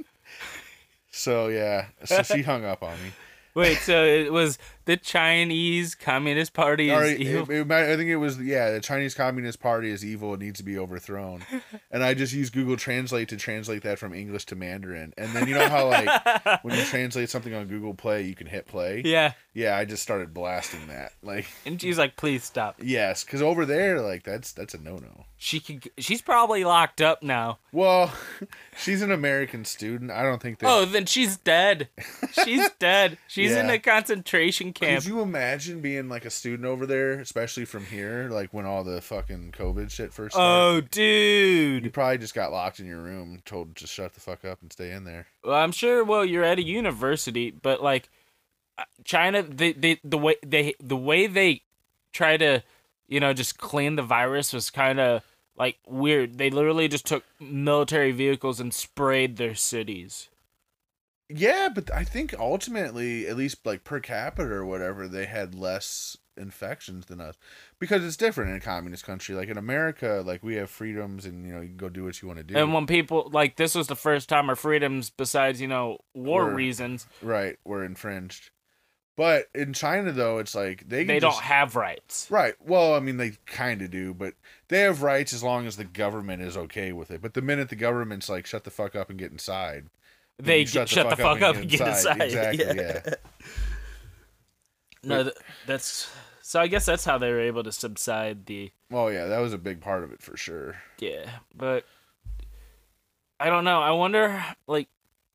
so 1.10 1.48
yeah, 1.48 1.88
so 2.04 2.22
she 2.22 2.40
hung 2.42 2.64
up 2.64 2.82
on 2.82 2.94
me. 3.02 3.10
Wait, 3.54 3.78
so 3.78 4.04
it 4.04 4.32
was 4.32 4.58
the 4.84 4.96
Chinese 4.96 5.94
Communist 5.94 6.52
Party 6.54 6.90
is 6.90 7.10
it- 7.12 7.20
evil? 7.20 7.50
it- 7.50 7.60
it 7.60 7.70
I 7.70 7.96
think 7.96 8.10
it 8.10 8.16
was 8.16 8.40
yeah. 8.40 8.70
The 8.70 8.80
Chinese 8.80 9.14
Communist 9.14 9.60
Party 9.60 9.90
is 9.90 10.04
evil. 10.04 10.34
It 10.34 10.40
needs 10.40 10.58
to 10.58 10.64
be 10.64 10.78
overthrown. 10.78 11.42
And 11.92 12.04
I 12.04 12.14
just 12.14 12.32
used 12.32 12.52
Google 12.52 12.76
Translate 12.76 13.28
to 13.30 13.36
translate 13.36 13.82
that 13.82 13.98
from 13.98 14.14
English 14.14 14.44
to 14.46 14.54
Mandarin. 14.54 15.12
And 15.18 15.32
then 15.32 15.48
you 15.48 15.54
know 15.56 15.68
how 15.68 15.88
like 15.88 16.62
when 16.64 16.76
you 16.76 16.84
translate 16.84 17.28
something 17.30 17.52
on 17.52 17.66
Google 17.66 17.94
Play, 17.94 18.22
you 18.22 18.36
can 18.36 18.46
hit 18.46 18.66
play. 18.68 19.02
yeah, 19.04 19.32
Yeah, 19.54 19.76
I 19.76 19.84
just 19.84 20.02
started 20.02 20.32
blasting 20.32 20.86
that. 20.86 21.12
Like 21.22 21.46
and 21.66 21.80
she's 21.80 21.98
like, 21.98 22.16
"Please 22.16 22.44
stop." 22.44 22.76
yes, 22.80 23.24
because 23.24 23.42
over 23.42 23.66
there, 23.66 24.00
like 24.00 24.22
that's 24.22 24.52
that's 24.52 24.74
a 24.74 24.78
no 24.78 24.96
no. 24.98 25.24
She 25.42 25.58
could. 25.58 25.90
She's 25.96 26.20
probably 26.20 26.64
locked 26.64 27.00
up 27.00 27.22
now. 27.22 27.60
Well, 27.72 28.12
she's 28.76 29.00
an 29.00 29.10
American 29.10 29.64
student. 29.64 30.10
I 30.10 30.22
don't 30.22 30.40
think 30.40 30.58
that. 30.58 30.68
Oh, 30.68 30.84
then 30.84 31.06
she's 31.06 31.38
dead. 31.38 31.88
She's 32.44 32.68
dead. 32.78 33.16
She's 33.26 33.52
in 33.52 33.70
a 33.70 33.78
concentration 33.78 34.74
camp. 34.74 35.02
Could 35.02 35.08
you 35.08 35.22
imagine 35.22 35.80
being 35.80 36.10
like 36.10 36.26
a 36.26 36.30
student 36.30 36.66
over 36.66 36.84
there, 36.84 37.12
especially 37.12 37.64
from 37.64 37.86
here, 37.86 38.28
like 38.30 38.52
when 38.52 38.66
all 38.66 38.84
the 38.84 39.00
fucking 39.00 39.54
COVID 39.56 39.90
shit 39.90 40.12
first 40.12 40.34
started? 40.34 40.52
Oh, 40.52 40.80
dude. 40.82 41.74
You 41.74 41.80
dude. 41.80 41.94
probably 41.94 42.18
just 42.18 42.34
got 42.34 42.52
locked 42.52 42.78
in 42.78 42.84
your 42.84 43.00
room, 43.00 43.40
told 43.46 43.76
to 43.76 43.86
shut 43.86 44.12
the 44.12 44.20
fuck 44.20 44.44
up 44.44 44.60
and 44.60 44.70
stay 44.70 44.90
in 44.90 45.04
there. 45.04 45.26
Well, 45.42 45.56
I'm 45.56 45.72
sure. 45.72 46.04
Well, 46.04 46.22
you're 46.22 46.44
at 46.44 46.58
a 46.58 46.62
university, 46.62 47.50
but 47.50 47.82
like 47.82 48.10
uh, 48.76 48.84
China, 49.04 49.42
they, 49.42 49.72
they 49.72 50.00
the 50.04 50.18
way 50.18 50.34
they 50.44 50.74
the 50.80 50.98
way 50.98 51.26
they 51.26 51.62
try 52.12 52.36
to, 52.36 52.62
you 53.08 53.20
know, 53.20 53.32
just 53.32 53.56
clean 53.56 53.96
the 53.96 54.02
virus 54.02 54.52
was 54.52 54.68
kind 54.68 55.00
of 55.00 55.22
like 55.60 55.76
weird. 55.86 56.38
They 56.38 56.48
literally 56.48 56.88
just 56.88 57.06
took 57.06 57.22
military 57.38 58.12
vehicles 58.12 58.60
and 58.60 58.72
sprayed 58.72 59.36
their 59.36 59.54
cities. 59.54 60.30
Yeah, 61.28 61.68
but 61.72 61.92
I 61.92 62.02
think 62.02 62.34
ultimately, 62.36 63.28
at 63.28 63.36
least 63.36 63.64
like 63.66 63.84
per 63.84 64.00
capita 64.00 64.50
or 64.50 64.64
whatever, 64.64 65.06
they 65.06 65.26
had 65.26 65.54
less 65.54 66.16
infections 66.36 67.06
than 67.06 67.20
us 67.20 67.36
because 67.78 68.02
it's 68.02 68.16
different 68.16 68.50
in 68.50 68.56
a 68.56 68.60
communist 68.60 69.04
country. 69.04 69.34
Like 69.34 69.50
in 69.50 69.58
America, 69.58 70.22
like 70.26 70.42
we 70.42 70.54
have 70.54 70.70
freedoms 70.70 71.26
and 71.26 71.46
you 71.46 71.52
know 71.52 71.60
you 71.60 71.68
can 71.68 71.76
go 71.76 71.90
do 71.90 72.04
what 72.04 72.20
you 72.22 72.26
want 72.26 72.38
to 72.38 72.44
do. 72.44 72.56
And 72.56 72.72
when 72.72 72.86
people 72.86 73.28
like 73.30 73.56
this 73.56 73.74
was 73.74 73.86
the 73.86 73.94
first 73.94 74.30
time 74.30 74.48
our 74.48 74.56
freedoms, 74.56 75.10
besides 75.10 75.60
you 75.60 75.68
know 75.68 75.98
war 76.14 76.46
Were- 76.46 76.54
reasons, 76.54 77.06
right, 77.20 77.58
were 77.64 77.84
infringed. 77.84 78.48
But 79.16 79.46
in 79.54 79.72
China 79.74 80.12
though, 80.12 80.38
it's 80.38 80.54
like 80.54 80.88
they 80.88 81.04
they 81.04 81.20
just, 81.20 81.36
don't 81.36 81.44
have 81.44 81.76
rights. 81.76 82.26
Right. 82.30 82.54
Well, 82.60 82.94
I 82.94 83.00
mean, 83.00 83.18
they 83.18 83.32
kind 83.44 83.82
of 83.82 83.90
do, 83.90 84.14
but 84.14 84.34
they 84.68 84.80
have 84.80 85.02
rights 85.02 85.34
as 85.34 85.42
long 85.42 85.66
as 85.66 85.76
the 85.76 85.84
government 85.84 86.42
is 86.42 86.56
okay 86.56 86.92
with 86.92 87.10
it. 87.10 87.20
But 87.20 87.34
the 87.34 87.42
minute 87.42 87.68
the 87.68 87.76
government's 87.76 88.28
like, 88.30 88.46
shut 88.46 88.64
the 88.64 88.70
fuck 88.70 88.96
up 88.96 89.10
and 89.10 89.18
get 89.18 89.30
inside, 89.30 89.86
They 90.38 90.60
you 90.60 90.66
get, 90.66 90.88
shut 90.88 91.10
the 91.10 91.16
fuck 91.16 91.42
up 91.42 91.56
and 91.56 91.68
get 91.68 91.86
inside. 91.86 92.22
Exactly. 92.22 92.64
Yeah. 92.64 93.00
Yeah. 93.04 93.14
No, 95.02 95.22
th- 95.24 95.36
that's 95.66 96.10
so. 96.42 96.60
I 96.60 96.66
guess 96.66 96.86
that's 96.86 97.04
how 97.04 97.18
they 97.18 97.30
were 97.30 97.40
able 97.40 97.62
to 97.62 97.72
subside 97.72 98.46
the 98.46 98.70
Well, 98.90 99.10
yeah, 99.12 99.26
that 99.26 99.38
was 99.38 99.52
a 99.52 99.58
big 99.58 99.80
part 99.80 100.04
of 100.04 100.12
it 100.12 100.22
for 100.22 100.36
sure. 100.36 100.76
yeah. 100.98 101.28
But 101.54 101.84
I 103.38 103.48
don't 103.48 103.64
know. 103.64 103.80
I 103.80 103.92
wonder, 103.92 104.44
like 104.66 104.88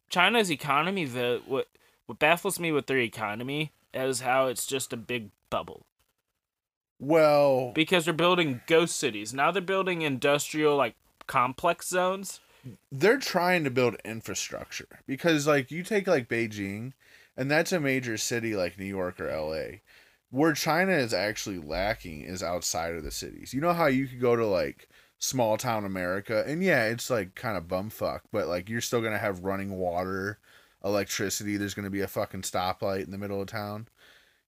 China's 0.09 0.51
economy. 0.51 1.05
The 1.05 1.41
what 1.47 1.67
what 2.05 2.19
baffles 2.19 2.59
me 2.59 2.71
with 2.71 2.87
their 2.87 2.99
economy 2.99 3.71
is 3.93 4.21
how 4.21 4.47
it's 4.47 4.65
just 4.65 4.93
a 4.93 4.97
big 4.97 5.29
bubble 5.49 5.85
Well, 6.99 7.71
because 7.73 8.05
they're 8.05 8.13
building 8.13 8.61
ghost 8.67 8.97
cities 8.97 9.33
now. 9.33 9.51
They're 9.51 9.61
building 9.61 10.01
industrial 10.01 10.75
like 10.75 10.95
complex 11.27 11.89
zones. 11.89 12.39
they're 12.91 13.17
trying 13.17 13.63
to 13.63 13.69
build 13.69 13.95
infrastructure 14.05 14.99
because, 15.07 15.45
like, 15.47 15.71
you 15.71 15.83
take 15.83 16.07
like 16.07 16.27
Beijing, 16.29 16.93
and 17.37 17.49
that's 17.49 17.71
a 17.71 17.79
major 17.79 18.17
city 18.17 18.55
like 18.55 18.77
New 18.79 18.85
York 18.85 19.19
or 19.19 19.29
L.A. 19.29 19.81
Where 20.31 20.53
China 20.53 20.93
is 20.93 21.13
actually 21.13 21.59
lacking 21.59 22.21
is 22.21 22.43
outside 22.43 22.95
of 22.95 23.03
the 23.03 23.11
cities. 23.11 23.53
You 23.53 23.61
know 23.61 23.73
how 23.73 23.85
you 23.87 24.07
could 24.07 24.19
go 24.21 24.35
to 24.35 24.45
like 24.45 24.89
small 25.19 25.57
town 25.57 25.85
America, 25.85 26.43
and 26.47 26.63
yeah, 26.63 26.85
it's 26.85 27.09
like 27.09 27.35
kind 27.35 27.57
of 27.57 27.67
bumfuck, 27.67 28.21
but 28.31 28.47
like 28.47 28.69
you're 28.69 28.81
still 28.81 29.01
gonna 29.01 29.17
have 29.17 29.43
running 29.43 29.77
water, 29.77 30.39
electricity. 30.85 31.57
There's 31.57 31.73
gonna 31.73 31.89
be 31.89 32.01
a 32.01 32.07
fucking 32.07 32.43
stoplight 32.43 33.03
in 33.05 33.11
the 33.11 33.17
middle 33.17 33.41
of 33.41 33.47
town. 33.47 33.87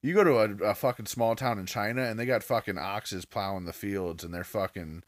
You 0.02 0.14
go 0.14 0.24
to 0.24 0.38
a, 0.38 0.70
a 0.70 0.76
fucking 0.76 1.08
small 1.08 1.36
town 1.36 1.58
in 1.60 1.66
China, 1.66 2.04
and 2.04 2.20
they 2.20 2.26
got 2.26 2.44
fucking 2.44 2.78
oxes 2.78 3.26
plowing 3.26 3.66
the 3.66 3.74
fields, 3.74 4.24
and 4.24 4.34
they're 4.34 4.44
fucking 4.44 5.04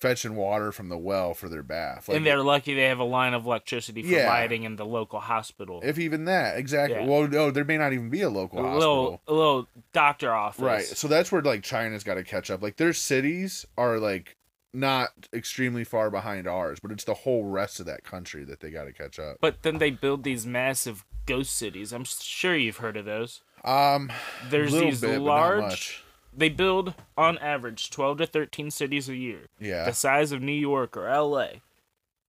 fetching 0.00 0.34
water 0.34 0.72
from 0.72 0.88
the 0.88 0.98
well 0.98 1.32
for 1.32 1.48
their 1.48 1.62
bath. 1.62 2.08
and 2.08 2.26
they're 2.26 2.42
lucky 2.42 2.74
they 2.74 2.86
have 2.88 2.98
a 2.98 3.04
line 3.04 3.34
of 3.34 3.46
electricity 3.46 4.02
for 4.02 4.08
Yeah. 4.08 4.28
lighting 4.28 4.64
in 4.64 4.74
the 4.74 4.84
local 4.84 5.20
hospital. 5.20 5.80
If 5.84 5.96
even 5.96 6.24
that, 6.24 6.56
exactly. 6.56 6.98
Yeah. 6.98 7.06
Well, 7.06 7.28
no, 7.28 7.52
there 7.52 7.64
may 7.64 7.78
not 7.78 7.92
even 7.92 8.10
be 8.10 8.20
a 8.22 8.28
local 8.28 8.58
a 8.58 8.62
hospital. 8.62 9.02
little 9.04 9.22
a 9.28 9.32
little 9.32 9.68
doctor 9.92 10.32
office. 10.34 10.60
Right. 10.60 10.84
So 10.84 11.06
that's 11.06 11.30
where 11.30 11.40
like 11.40 11.62
China's 11.62 12.02
got 12.02 12.14
to 12.14 12.24
catch 12.24 12.50
up. 12.50 12.62
Like 12.62 12.78
their 12.78 12.92
cities 12.92 13.64
are 13.78 14.00
like 14.00 14.36
not 14.72 15.10
extremely 15.32 15.84
far 15.84 16.10
behind 16.10 16.46
ours, 16.46 16.78
but 16.80 16.90
it's 16.90 17.04
the 17.04 17.14
whole 17.14 17.44
rest 17.44 17.78
of 17.80 17.86
that 17.86 18.04
country 18.04 18.44
that 18.44 18.60
they 18.60 18.70
got 18.70 18.84
to 18.84 18.92
catch 18.92 19.18
up. 19.18 19.36
But 19.40 19.62
then 19.62 19.78
they 19.78 19.90
build 19.90 20.24
these 20.24 20.46
massive 20.46 21.04
ghost 21.26 21.54
cities. 21.56 21.92
I'm 21.92 22.04
sure 22.04 22.56
you've 22.56 22.78
heard 22.78 22.96
of 22.96 23.04
those. 23.04 23.42
Um, 23.64 24.10
There's 24.48 24.72
these 24.72 25.00
bit, 25.00 25.20
large. 25.20 26.02
They 26.34 26.48
build 26.48 26.94
on 27.16 27.36
average 27.38 27.90
12 27.90 28.18
to 28.18 28.26
13 28.26 28.70
cities 28.70 29.08
a 29.08 29.14
year, 29.16 29.46
Yeah. 29.60 29.84
the 29.84 29.92
size 29.92 30.32
of 30.32 30.40
New 30.40 30.52
York 30.52 30.96
or 30.96 31.06
LA, 31.08 31.60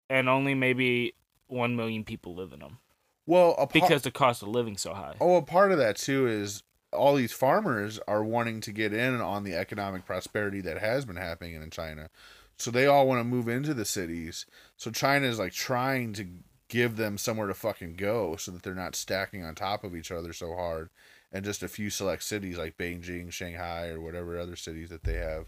and 0.10 0.28
only 0.28 0.54
maybe 0.54 1.14
1 1.48 1.76
million 1.76 2.04
people 2.04 2.36
live 2.36 2.52
in 2.52 2.60
them 2.60 2.80
Well, 3.26 3.52
a 3.54 3.56
part, 3.56 3.72
because 3.74 4.02
the 4.02 4.12
cost 4.12 4.42
of 4.42 4.50
living 4.50 4.76
so 4.78 4.94
high. 4.94 5.16
oh, 5.22 5.38
a 5.38 5.42
part 5.42 5.72
of 5.72 5.78
that 5.78 5.96
too 5.96 6.28
is 6.28 6.64
all 6.94 7.16
these 7.16 7.34
farmers 7.34 8.00
are 8.08 8.24
wanting 8.24 8.62
to 8.62 8.72
get 8.72 8.94
in 8.94 9.20
on 9.22 9.44
the 9.44 9.56
economic 9.56 10.06
prosperity 10.06 10.62
that 10.62 10.80
has 10.80 11.06
been 11.06 11.16
happening 11.16 11.56
in 11.56 11.70
China. 11.70 12.10
So 12.58 12.72
they 12.72 12.86
all 12.86 13.08
want 13.08 13.20
to 13.20 13.24
move 13.24 13.48
into 13.48 13.74
the 13.74 13.86
cities. 13.86 14.46
So 14.78 14.92
China 14.92 15.28
is 15.28 15.40
like 15.40 15.54
trying 15.54 16.14
to 16.14 16.28
give 16.70 16.96
them 16.96 17.18
somewhere 17.18 17.48
to 17.48 17.54
fucking 17.54 17.96
go 17.96 18.36
so 18.36 18.52
that 18.52 18.64
they're 18.64 18.74
not 18.74 18.96
stacking 18.96 19.44
on 19.44 19.56
top 19.56 19.84
of 19.84 19.96
each 19.96 20.12
other 20.12 20.34
so 20.34 20.56
hard. 20.56 20.90
And 21.32 21.44
just 21.44 21.64
a 21.64 21.68
few 21.68 21.90
select 21.90 22.24
cities 22.24 22.58
like 22.58 22.78
Beijing, 22.78 23.32
Shanghai, 23.32 23.88
or 23.88 24.00
whatever 24.00 24.38
other 24.38 24.56
cities 24.56 24.90
that 24.90 25.04
they 25.04 25.16
have. 25.16 25.48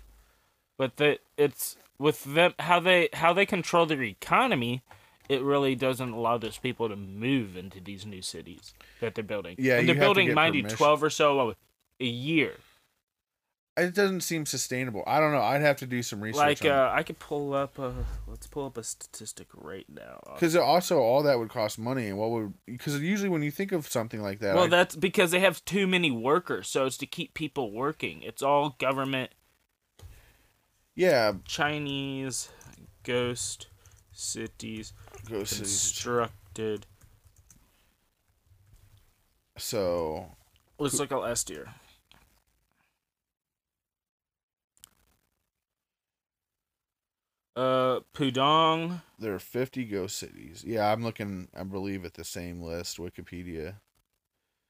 But 0.78 0.98
the, 0.98 1.20
it's 1.38 1.78
with 1.98 2.24
them 2.24 2.54
how 2.60 2.80
they 2.80 3.10
how 3.14 3.34
they 3.34 3.46
control 3.46 3.86
their 3.86 4.02
economy, 4.02 4.82
it 5.30 5.42
really 5.42 5.76
doesn't 5.76 6.12
allow 6.12 6.38
those 6.38 6.58
people 6.58 6.90
to 6.90 6.96
move 6.96 7.58
into 7.58 7.80
these 7.80 8.06
new 8.06 8.22
cities 8.22 8.74
that 9.02 9.16
they're 9.16 9.24
building. 9.24 9.56
Yeah, 9.58 9.80
and 9.80 9.88
they're 9.88 9.96
building, 9.96 10.34
mind 10.34 10.56
you, 10.56 10.64
12 10.64 11.04
or 11.04 11.10
so 11.10 11.56
a, 12.00 12.06
year. 12.06 12.54
It 13.78 13.94
doesn't 13.94 14.22
seem 14.22 14.46
sustainable. 14.46 15.04
I 15.06 15.20
don't 15.20 15.34
know. 15.34 15.42
I'd 15.42 15.62
have 15.62 15.76
to 15.78 15.86
do 15.86 16.02
some 16.02 16.22
research. 16.22 16.62
Like 16.62 16.66
uh, 16.66 16.92
I 16.94 17.04
could 17.04 17.20
pull 17.20 17.54
up 17.54 17.78
a 17.78 17.94
let's 18.26 18.48
pull 18.48 18.66
up 18.66 18.78
a 18.78 18.84
statistic 18.84 19.48
right 19.54 19.86
now. 19.90 20.22
because 20.34 20.56
also 20.56 21.00
all 21.00 21.24
that 21.24 21.38
would 21.38 21.50
cost 21.50 21.78
money, 21.78 22.08
and 22.08 22.18
what 22.18 22.32
would 22.32 22.54
because 22.66 22.98
usually 23.02 23.28
when 23.28 23.44
you 23.44 23.52
think 23.52 23.74
of 23.74 23.86
something 23.88 24.22
like 24.22 24.40
that, 24.40 24.56
well, 24.56 24.66
I- 24.66 24.70
that's 24.70 24.96
because 24.96 25.32
they 25.32 25.42
have 25.42 25.64
too 25.66 25.88
many 25.88 26.10
workers, 26.10 26.70
so 26.70 26.86
it's 26.86 26.98
to 27.00 27.06
keep 27.06 27.34
people 27.34 27.74
working. 27.74 28.22
It's 28.22 28.42
all 28.42 28.78
government 28.80 29.32
yeah, 30.96 31.34
Chinese 31.44 32.50
ghost 33.04 33.68
cities 34.14 34.94
constructed. 35.28 36.86
So 39.58 40.30
Let's 40.78 41.00
look 41.00 41.12
at 41.12 41.20
last 41.20 41.50
year. 41.50 41.68
Uh, 47.56 48.02
Pudong, 48.14 49.02
there 49.18 49.34
are 49.34 49.40
50 49.40 49.86
ghost 49.86 50.18
cities. 50.18 50.64
Yeah, 50.68 50.92
I'm 50.92 51.04
looking, 51.04 51.48
I 51.56 51.64
believe, 51.64 52.04
at 52.04 52.16
the 52.16 52.26
same 52.26 52.62
list, 52.62 52.98
Wikipedia. 52.98 53.76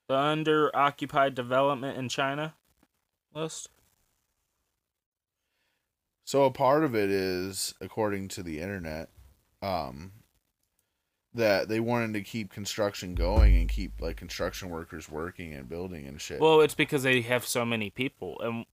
the 0.08 0.16
under 0.16 0.76
occupied 0.76 1.34
development 1.34 1.98
in 1.98 2.10
China 2.10 2.54
list. 3.34 3.70
So 6.26 6.44
a 6.44 6.52
part 6.52 6.84
of 6.84 6.96
it 6.96 7.10
is, 7.10 7.74
according 7.82 8.28
to 8.30 8.44
the 8.44 8.60
internet, 8.60 9.10
um, 9.64 10.12
that 11.36 11.68
they 11.70 11.80
wanted 11.80 12.14
to 12.14 12.22
keep 12.22 12.52
construction 12.52 13.16
going 13.16 13.56
and 13.56 13.70
keep 13.70 14.02
like 14.02 14.18
construction 14.18 14.70
workers 14.70 15.10
working 15.10 15.54
and 15.54 15.70
building 15.70 16.08
and 16.08 16.20
shit. 16.20 16.40
Well, 16.40 16.62
it's 16.62 16.76
because 16.76 17.04
they 17.04 17.22
have 17.22 17.46
so 17.46 17.66
many 17.66 17.90
people, 17.90 18.40
and 18.42 18.66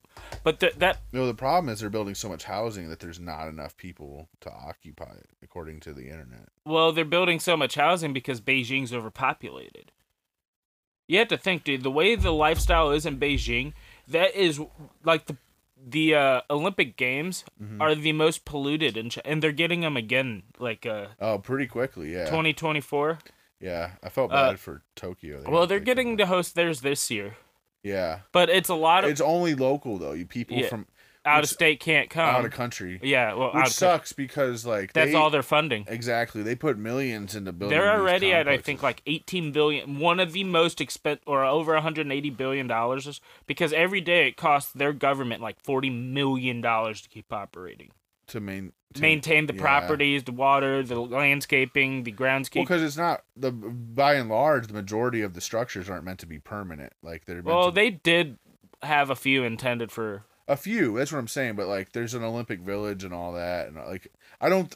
but 0.45 0.61
th- 0.61 0.75
that 0.77 0.99
no, 1.13 1.27
the 1.27 1.35
problem 1.35 1.73
is 1.73 1.81
they're 1.81 1.91
building 1.91 2.15
so 2.15 2.29
much 2.29 2.45
housing 2.45 2.89
that 2.89 3.01
there's 3.01 3.21
not 3.21 3.49
enough 3.49 3.77
people 3.77 4.29
to 4.41 4.51
occupy 4.53 5.13
it, 5.13 5.29
according 5.43 5.81
to 5.81 5.93
the 5.93 6.05
internet. 6.05 6.49
well, 6.65 6.93
they're 6.93 7.05
building 7.05 7.41
so 7.41 7.57
much 7.57 7.75
housing 7.75 8.13
because 8.13 8.41
Beijing's 8.41 8.93
overpopulated. 8.93 9.93
You 11.09 11.19
have 11.19 11.29
to 11.29 11.37
think, 11.37 11.65
dude. 11.65 11.83
The 11.83 11.91
way 11.91 12.15
the 12.15 12.33
lifestyle 12.33 12.91
is 12.91 13.05
in 13.05 13.19
Beijing, 13.19 13.73
that 14.09 14.35
is 14.35 14.61
like 15.05 15.27
the 15.27 15.37
the 15.85 16.15
uh, 16.15 16.41
Olympic 16.51 16.97
Games 16.97 17.45
Mm-hmm. 17.63 17.81
are 17.83 17.95
the 17.95 18.13
most 18.13 18.45
polluted, 18.45 18.97
in 18.97 19.11
Ch- 19.11 19.19
and 19.25 19.43
they're 19.43 19.53
getting 19.53 19.81
them 19.81 19.97
again, 19.97 20.43
like 20.59 20.85
uh, 20.87 21.07
Oh, 21.21 21.39
pretty 21.39 21.67
quickly, 21.67 22.13
yeah. 22.13 22.25
2024. 22.27 23.19
Yeah, 23.61 23.93
I 24.03 24.09
felt 24.09 24.33
Uh, 24.33 24.51
bad 24.51 24.61
for 24.61 24.83
Tokyo. 24.97 25.43
They 25.43 25.51
Well, 25.51 25.67
they're 25.67 25.79
getting 25.81 26.17
to 26.19 26.27
host 26.27 26.55
theirs 26.55 26.81
this 26.81 27.11
year, 27.11 27.37
Yeah, 27.83 28.21
but 28.33 28.49
it's 28.51 28.69
a 28.69 28.75
lot 28.75 29.05
of 29.05 29.11
it's 29.11 29.21
only 29.21 29.55
local 29.55 29.99
though. 29.99 30.13
You 30.13 30.27
people 30.27 30.57
Yeah. 30.59 30.69
from 30.69 30.87
out 31.25 31.45
of 31.45 31.49
state 31.49 31.81
can't 31.81 32.11
come. 32.11 32.29
out 32.35 32.45
of 32.45 32.51
country, 32.51 32.99
yeah, 33.03 33.35
well, 33.35 33.49
which 33.49 33.57
out 33.57 33.67
of 33.69 33.73
sucks 33.73 34.13
because 34.13 34.67
like 34.67 34.93
That's 34.93 35.13
they, 35.13 35.17
all 35.17 35.31
their 35.31 35.43
funding. 35.43 35.85
Exactly, 35.89 36.43
they 36.43 36.55
put 36.55 36.79
millions 36.79 37.35
into 37.35 37.53
building. 37.53 37.79
They're 37.79 37.93
already 37.93 38.33
at 38.33 38.49
I 38.49 38.59
think 38.59 38.83
like 38.83 39.03
18 39.07 39.53
billion, 39.53 39.99
one 39.99 40.19
of 40.21 40.33
the 40.33 40.45
most 40.45 40.79
expen 40.79 41.19
or 41.27 41.45
over 41.45 41.75
180 41.75 42.31
billion 42.31 42.67
dollars 42.67 43.21
because 43.47 43.73
every 43.73 44.01
day 44.01 44.29
it 44.29 44.37
costs 44.37 44.73
their 44.73 44.93
government 44.93 45.41
like 45.43 45.61
40 45.61 45.91
million 45.91 46.61
dollars 46.61 47.01
to 47.03 47.09
keep 47.09 47.33
operating. 47.33 47.91
to 48.29 48.41
main 48.41 48.73
to, 48.95 49.01
Maintain 49.01 49.47
the 49.47 49.55
yeah. 49.55 49.61
properties, 49.63 50.25
the 50.25 50.33
water, 50.33 50.83
the 50.83 51.01
landscaping, 51.01 52.03
the 52.03 52.13
Well, 52.13 52.19
groundskeeping. 52.29 52.63
because 52.65 52.83
it's 52.83 52.97
not 52.97 53.23
the 53.37 53.51
by 53.51 54.15
and 54.15 54.29
large 54.29 54.67
the 54.67 54.75
majority 54.75 55.23
of 55.23 55.35
the 55.35 55.41
structures 55.41 55.89
aren't 55.89 56.05
meant 56.05 56.19
to 56.21 56.27
be 56.27 56.39
permanent. 56.39 56.93
Like 57.03 57.25
they're 57.25 57.43
Well, 57.43 57.71
to, 57.71 57.75
they 57.75 57.91
did 57.91 58.39
have 58.83 59.09
a 59.11 59.17
few 59.17 59.45
intended 59.45 59.91
for 59.93 60.25
a 60.53 60.57
few. 60.57 60.97
That's 60.97 61.11
what 61.13 61.19
I'm 61.19 61.29
saying. 61.29 61.57
But 61.57 61.67
like, 61.69 61.93
there's 61.93 62.15
an 62.15 62.23
Olympic 62.23 62.61
Village 62.61 63.05
and 63.05 63.13
all 63.15 63.33
that, 63.33 63.69
and 63.69 63.77
like, 63.77 64.09
I 64.41 64.49
don't. 64.49 64.75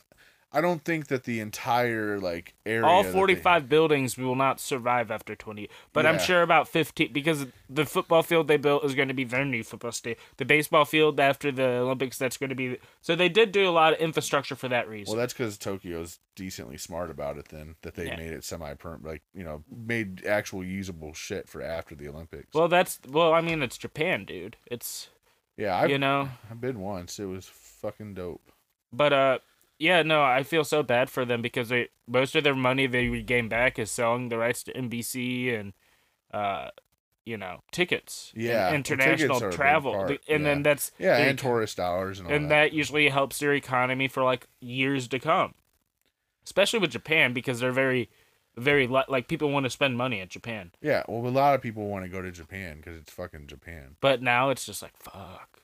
I 0.52 0.62
don't 0.62 0.82
think 0.84 1.08
that 1.08 1.24
the 1.24 1.40
entire 1.40 2.18
like 2.18 2.54
area. 2.64 2.86
All 2.86 3.02
that 3.02 3.10
they- 3.10 3.18
45 3.18 3.68
buildings 3.68 4.16
will 4.16 4.36
not 4.36 4.58
survive 4.58 5.10
after 5.10 5.34
20. 5.34 5.68
But 5.92 6.06
I'm 6.06 6.18
sure 6.18 6.40
about 6.40 6.66
15 6.68 7.12
because 7.12 7.46
the 7.68 7.84
football 7.84 8.22
field 8.22 8.48
they 8.48 8.56
built 8.56 8.82
is 8.84 8.94
going 8.94 9.08
to 9.08 9.12
be 9.14 9.24
their 9.24 9.44
new 9.44 9.62
football 9.62 9.92
stadium. 9.92 10.22
The 10.38 10.46
baseball 10.46 10.86
field 10.86 11.20
after 11.20 11.52
the 11.52 11.66
Olympics 11.80 12.16
that's 12.16 12.38
going 12.38 12.48
to 12.50 12.56
be 12.56 12.78
So 13.02 13.14
they 13.14 13.28
did 13.28 13.52
do 13.52 13.68
a 13.68 13.70
lot 13.72 13.92
of 13.92 13.98
infrastructure 13.98 14.54
for 14.54 14.68
that 14.68 14.88
reason. 14.88 15.12
Well, 15.12 15.20
that's 15.20 15.34
because 15.34 15.58
Tokyo's 15.58 16.20
decently 16.36 16.78
smart 16.78 17.10
about 17.10 17.36
it. 17.36 17.48
Then 17.48 17.74
that 17.82 17.94
they 17.96 18.06
Yeah. 18.06 18.16
made 18.16 18.30
it 18.30 18.44
semi-perm, 18.44 19.02
like 19.04 19.22
you 19.34 19.44
know, 19.44 19.62
made 19.70 20.24
actual 20.24 20.64
usable 20.64 21.12
shit 21.12 21.50
for 21.50 21.60
after 21.60 21.94
the 21.94 22.08
Olympics. 22.08 22.54
well, 22.54 22.68
that's 22.68 23.00
well, 23.06 23.34
I 23.34 23.42
mean 23.42 23.62
it's 23.62 23.76
Japan, 23.76 24.24
dude. 24.24 24.56
It's 24.70 25.08
yeah, 25.56 25.76
I've, 25.76 25.90
you 25.90 25.98
know, 25.98 26.28
I've 26.50 26.60
been 26.60 26.80
once. 26.80 27.18
It 27.18 27.26
was 27.26 27.46
fucking 27.46 28.14
dope. 28.14 28.50
but 28.92 29.12
uh 29.12 29.38
yeah, 29.78 30.02
no, 30.02 30.22
I 30.22 30.42
feel 30.42 30.64
so 30.64 30.82
bad 30.82 31.10
for 31.10 31.24
them 31.26 31.42
because 31.42 31.68
they 31.68 31.88
most 32.06 32.34
of 32.34 32.44
their 32.44 32.54
money 32.54 32.86
they 32.86 33.08
regain 33.08 33.48
back 33.48 33.78
is 33.78 33.90
selling 33.90 34.28
the 34.30 34.38
rights 34.38 34.62
to 34.64 34.72
NBC 34.72 35.58
and 35.58 35.72
uh 36.32 36.70
you 37.24 37.36
know, 37.36 37.60
tickets. 37.72 38.32
Yeah, 38.36 38.72
international 38.72 39.40
tickets 39.40 39.42
are 39.42 39.46
a 39.48 39.50
big 39.50 39.56
travel. 39.56 40.00
And 40.04 40.18
yeah. 40.28 40.38
then 40.38 40.62
that's 40.62 40.92
Yeah, 40.98 41.16
they- 41.18 41.28
and 41.30 41.38
tourist 41.38 41.76
dollars 41.76 42.20
and 42.20 42.28
all 42.28 42.34
and 42.34 42.44
that. 42.50 42.70
that 42.70 42.72
usually 42.72 43.08
helps 43.08 43.38
their 43.40 43.52
economy 43.52 44.06
for 44.08 44.22
like 44.22 44.46
years 44.60 45.08
to 45.08 45.18
come 45.18 45.54
especially 46.44 46.78
with 46.78 46.92
japan 46.92 47.32
because 47.32 47.58
they're 47.58 47.72
very 47.72 48.08
very 48.56 48.86
like 48.86 49.28
people 49.28 49.50
want 49.50 49.64
to 49.64 49.70
spend 49.70 49.96
money 49.96 50.20
in 50.20 50.28
japan 50.28 50.70
Yeah, 50.80 51.02
well, 51.08 51.26
a 51.26 51.30
lot 51.30 51.54
of 51.54 51.60
people 51.62 51.88
want 51.88 52.04
to 52.04 52.10
go 52.10 52.22
to 52.22 52.30
Japan 52.30 52.76
because 52.78 52.96
it's 52.96 53.12
fucking 53.12 53.46
Japan. 53.48 53.96
but 54.00 54.22
now 54.22 54.50
it's 54.50 54.64
just 54.64 54.80
like 54.82 54.96
fuck 54.98 55.60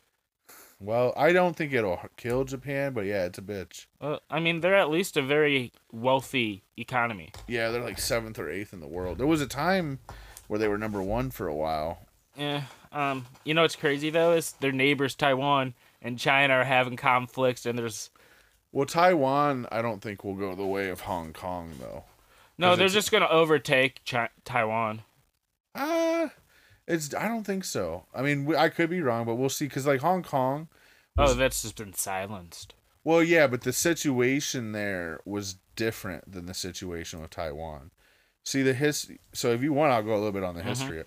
Well, 0.81 1.13
I 1.17 1.33
don't 1.33 1.55
think 1.57 1.73
it'll 1.73 2.01
kill 2.17 2.45
Japan, 2.45 2.93
but 2.93 3.05
yeah, 3.07 3.25
it's 3.25 3.39
a 3.39 3.43
bitch. 3.43 3.87
well, 4.01 4.21
i 4.31 4.41
mean 4.41 4.61
they're 4.61 4.75
at 4.75 4.91
least 4.91 5.17
a 5.17 5.23
very 5.23 5.73
wealthy 5.93 6.65
economy 6.77 7.33
Yeah, 7.49 7.71
they're 7.71 7.83
like 7.85 7.99
seventh 7.99 8.39
or 8.39 8.51
eighth 8.51 8.73
in 8.73 8.81
the 8.81 8.89
world. 8.89 9.19
There 9.19 9.27
was 9.27 9.41
a 9.41 9.47
time 9.47 10.01
where 10.49 10.59
they 10.59 10.69
were 10.69 10.79
number 10.79 11.03
one 11.03 11.31
for 11.31 11.47
a 11.49 11.55
while. 11.55 12.07
yeah 12.37 12.63
um 12.93 13.25
you 13.45 13.55
know 13.55 13.63
what's 13.63 13.77
crazy 13.77 14.11
though 14.11 14.33
is 14.33 14.53
their 14.61 14.73
neighbors 14.73 15.15
taiwan 15.15 15.73
and 16.03 16.19
china 16.19 16.53
are 16.55 16.65
having 16.65 16.97
conflicts 16.97 17.65
and 17.65 17.79
there's 17.79 18.11
Well, 18.73 18.87
Taiwan, 18.87 19.67
I 19.73 19.81
don't 19.83 20.01
think 20.03 20.25
will 20.25 20.35
go 20.35 20.55
the 20.55 20.67
way 20.67 20.89
of 20.91 21.01
Hong 21.03 21.33
Kong 21.33 21.73
though. 21.81 22.05
No 22.63 22.77
they're 22.77 22.89
just 22.89 23.11
gonna 23.11 23.29
overtake 23.29 24.01
chi- 24.09 24.29
taiwan 24.45 25.03
Uh 25.75 26.29
it's. 26.87 27.15
I 27.15 27.29
don't 27.29 27.45
think 27.45 27.65
so. 27.65 28.07
I 28.13 28.23
mean, 28.23 28.45
we- 28.45 28.57
I 28.57 28.69
could 28.69 28.91
be 28.91 29.01
wrong, 29.01 29.25
but 29.25 29.37
we'll 29.37 29.49
see. 29.49 29.69
Cause 29.69 29.87
like 29.87 30.01
Hong 30.01 30.23
Kong. 30.25 30.69
oh 31.17 31.33
that's 31.35 31.63
just 31.63 31.77
been 31.77 31.93
silenced 31.95 32.75
Well, 33.05 33.23
yeah, 33.23 33.47
but 33.47 33.63
the 33.63 33.73
situation 33.73 34.73
there 34.73 35.21
was 35.25 35.57
different 35.77 36.31
than 36.33 36.47
the 36.47 36.55
situation 36.55 37.21
with 37.21 37.31
Taiwan. 37.31 37.91
See 38.45 38.63
the 38.63 38.75
history. 38.75 39.21
So 39.33 39.53
if 39.53 39.63
you 39.63 39.73
want, 39.73 39.93
I'll 39.93 40.03
go 40.03 40.13
a 40.15 40.17
little 40.17 40.33
bit 40.33 40.43
on 40.43 40.55
the 40.57 40.63
Mhm. 40.63 40.67
history. 40.67 41.05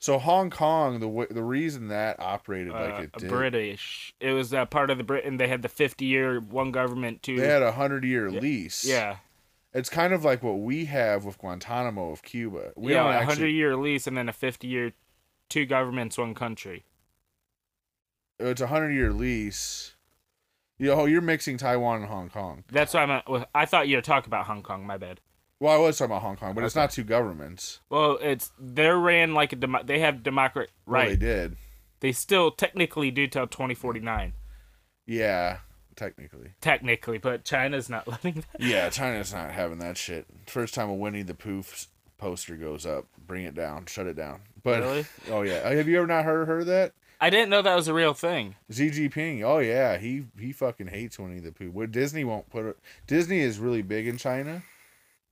So 0.00 0.18
Hong 0.18 0.48
Kong, 0.50 0.94
the 1.00 1.06
w- 1.06 1.28
the 1.30 1.42
reason 1.44 1.88
that 1.88 2.18
operated 2.20 2.72
like 2.72 2.98
uh, 2.98 3.02
it 3.02 3.12
did, 3.18 3.28
british 3.28 4.14
it 4.20 4.32
was 4.32 4.54
uh, 4.54 4.64
part 4.64 4.90
of 4.90 4.96
the 4.98 5.04
britain 5.04 5.36
they 5.36 5.48
had 5.48 5.60
the 5.62 5.68
50 5.68 6.04
year 6.06 6.40
one 6.40 6.70
government 6.72 7.22
two 7.22 7.36
they 7.36 7.48
had 7.48 7.62
a 7.62 7.72
hundred 7.72 8.04
year 8.04 8.30
lease. 8.30 8.84
yeah 8.84 9.16
it's 9.78 9.88
kind 9.88 10.12
of 10.12 10.24
like 10.24 10.42
what 10.42 10.58
we 10.58 10.86
have 10.86 11.24
with 11.24 11.38
Guantanamo 11.38 12.10
of 12.10 12.22
Cuba. 12.22 12.72
We 12.76 12.92
yeah, 12.94 13.20
a 13.20 13.24
hundred 13.24 13.48
year 13.48 13.76
lease 13.76 14.06
and 14.06 14.16
then 14.16 14.28
a 14.28 14.32
fifty 14.32 14.66
year, 14.66 14.92
two 15.48 15.66
governments, 15.66 16.18
one 16.18 16.34
country. 16.34 16.84
Oh, 18.40 18.50
it's 18.50 18.60
a 18.60 18.66
hundred 18.66 18.92
year 18.92 19.12
lease. 19.12 19.94
Yo, 20.78 20.96
know, 20.96 21.06
you're 21.06 21.20
mixing 21.20 21.58
Taiwan 21.58 22.02
and 22.02 22.10
Hong 22.10 22.28
Kong. 22.28 22.64
That's 22.70 22.94
why 22.94 23.02
I'm. 23.04 23.44
I 23.54 23.66
thought 23.66 23.88
you 23.88 23.96
were 23.96 24.02
talking 24.02 24.28
about 24.28 24.46
Hong 24.46 24.62
Kong. 24.62 24.84
My 24.86 24.96
bad. 24.96 25.20
Well, 25.60 25.74
I 25.74 25.78
was 25.78 25.98
talking 25.98 26.12
about 26.12 26.22
Hong 26.22 26.36
Kong, 26.36 26.54
but 26.54 26.64
it's 26.64 26.76
not 26.76 26.90
two 26.90 27.04
governments. 27.04 27.80
Well, 27.90 28.18
it's 28.20 28.52
they're 28.58 28.98
ran 28.98 29.34
like 29.34 29.52
a 29.52 29.56
demo- 29.56 29.82
they 29.82 30.00
have 30.00 30.22
democrat 30.22 30.68
Well, 30.86 31.02
right. 31.02 31.08
they 31.10 31.16
did. 31.16 31.56
they 32.00 32.12
still 32.12 32.50
technically 32.50 33.10
do 33.10 33.26
till 33.26 33.46
twenty 33.46 33.74
forty 33.74 34.00
nine. 34.00 34.34
Yeah, 35.06 35.58
technically. 35.98 36.52
Technically, 36.62 37.18
but 37.18 37.44
China's 37.44 37.90
not 37.90 38.08
letting 38.08 38.34
that. 38.52 38.60
Yeah, 38.60 38.88
China's 38.88 39.32
not 39.34 39.50
having 39.50 39.78
that 39.80 39.98
shit. 39.98 40.26
First 40.46 40.72
time 40.74 40.88
a 40.88 40.94
Winnie 40.94 41.22
the 41.22 41.34
Pooh 41.34 41.62
poster 42.16 42.56
goes 42.56 42.86
up, 42.86 43.04
bring 43.26 43.44
it 43.44 43.54
down, 43.54 43.84
shut 43.86 44.06
it 44.06 44.16
down. 44.16 44.40
But 44.62 44.80
Really? 44.80 45.06
oh 45.30 45.42
yeah, 45.42 45.56
uh, 45.58 45.72
have 45.72 45.86
you 45.88 45.98
ever 45.98 46.06
not 46.06 46.24
heard 46.24 46.46
heard 46.48 46.62
of 46.62 46.66
that? 46.68 46.92
I 47.20 47.30
didn't 47.30 47.50
know 47.50 47.62
that 47.62 47.74
was 47.74 47.88
a 47.88 47.94
real 47.94 48.14
thing. 48.14 48.54
Xi 48.70 48.90
Jinping. 48.90 49.42
Oh 49.42 49.58
yeah, 49.58 49.98
he 49.98 50.26
he 50.38 50.52
fucking 50.52 50.86
hates 50.86 51.18
Winnie 51.18 51.40
the 51.40 51.52
Pooh. 51.52 51.70
Well, 51.70 51.86
Disney 51.88 52.24
won't 52.24 52.48
put 52.48 52.64
it. 52.64 52.78
Disney 53.06 53.40
is 53.40 53.58
really 53.58 53.82
big 53.82 54.06
in 54.06 54.16
China, 54.18 54.62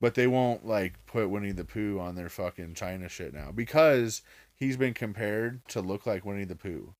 but 0.00 0.14
they 0.14 0.26
won't 0.26 0.66
like 0.66 0.94
put 1.06 1.30
Winnie 1.30 1.52
the 1.52 1.64
Pooh 1.64 1.98
on 2.00 2.14
their 2.16 2.28
fucking 2.28 2.74
China 2.74 3.08
shit 3.08 3.32
now 3.32 3.52
because 3.52 4.22
he's 4.54 4.76
been 4.76 4.94
compared 4.94 5.66
to 5.68 5.80
look 5.80 6.06
like 6.06 6.24
Winnie 6.24 6.44
the 6.44 6.56
Pooh, 6.56 6.94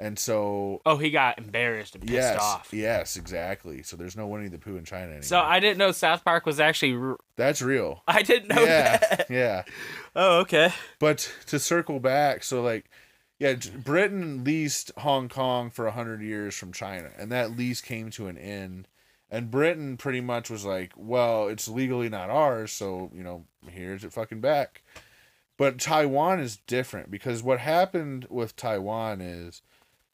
and 0.00 0.18
so 0.18 0.80
Oh, 0.86 0.96
he 0.96 1.10
got 1.10 1.38
embarrassed 1.38 1.94
and 1.94 2.02
pissed 2.02 2.14
yes, 2.14 2.40
off. 2.40 2.70
yes, 2.72 3.16
exactly. 3.16 3.82
So 3.84 3.96
there's 3.96 4.16
no 4.16 4.26
Winnie 4.26 4.48
the 4.48 4.58
Pooh 4.58 4.76
in 4.76 4.84
China 4.84 5.04
anymore. 5.04 5.22
So 5.22 5.38
I 5.38 5.60
didn't 5.60 5.78
know 5.78 5.92
South 5.92 6.24
Park 6.24 6.46
was 6.46 6.58
actually. 6.58 6.94
r- 6.94 7.18
that's 7.36 7.60
real. 7.62 8.02
I 8.08 8.22
didn't 8.22 8.48
know 8.48 8.62
yeah, 8.64 8.96
that. 8.96 9.26
yeah. 9.30 9.62
Oh, 10.16 10.40
okay. 10.40 10.72
But 10.98 11.30
to 11.46 11.58
circle 11.60 12.00
back, 12.00 12.42
so 12.42 12.62
like, 12.62 12.90
yeah, 13.38 13.54
Britain 13.84 14.42
leased 14.42 14.90
Hong 14.98 15.28
Kong 15.28 15.70
for 15.70 15.86
a 15.86 15.92
hundred 15.92 16.20
years 16.22 16.56
from 16.56 16.72
China, 16.72 17.10
and 17.16 17.30
that 17.30 17.56
lease 17.56 17.80
came 17.80 18.10
to 18.10 18.26
an 18.26 18.36
end. 18.36 18.88
And 19.30 19.48
Britain 19.50 19.96
pretty 19.96 20.20
much 20.20 20.50
was 20.50 20.64
like, 20.64 20.92
well, 20.96 21.46
it's 21.46 21.68
legally 21.68 22.08
not 22.08 22.30
ours, 22.30 22.72
so 22.72 23.12
you 23.14 23.22
know, 23.22 23.44
here's 23.68 24.02
it 24.02 24.12
fucking 24.12 24.40
back. 24.40 24.82
But 25.56 25.78
Taiwan 25.78 26.40
is 26.40 26.56
different 26.56 27.10
because 27.10 27.42
what 27.42 27.60
happened 27.60 28.26
with 28.30 28.56
Taiwan 28.56 29.20
is 29.20 29.62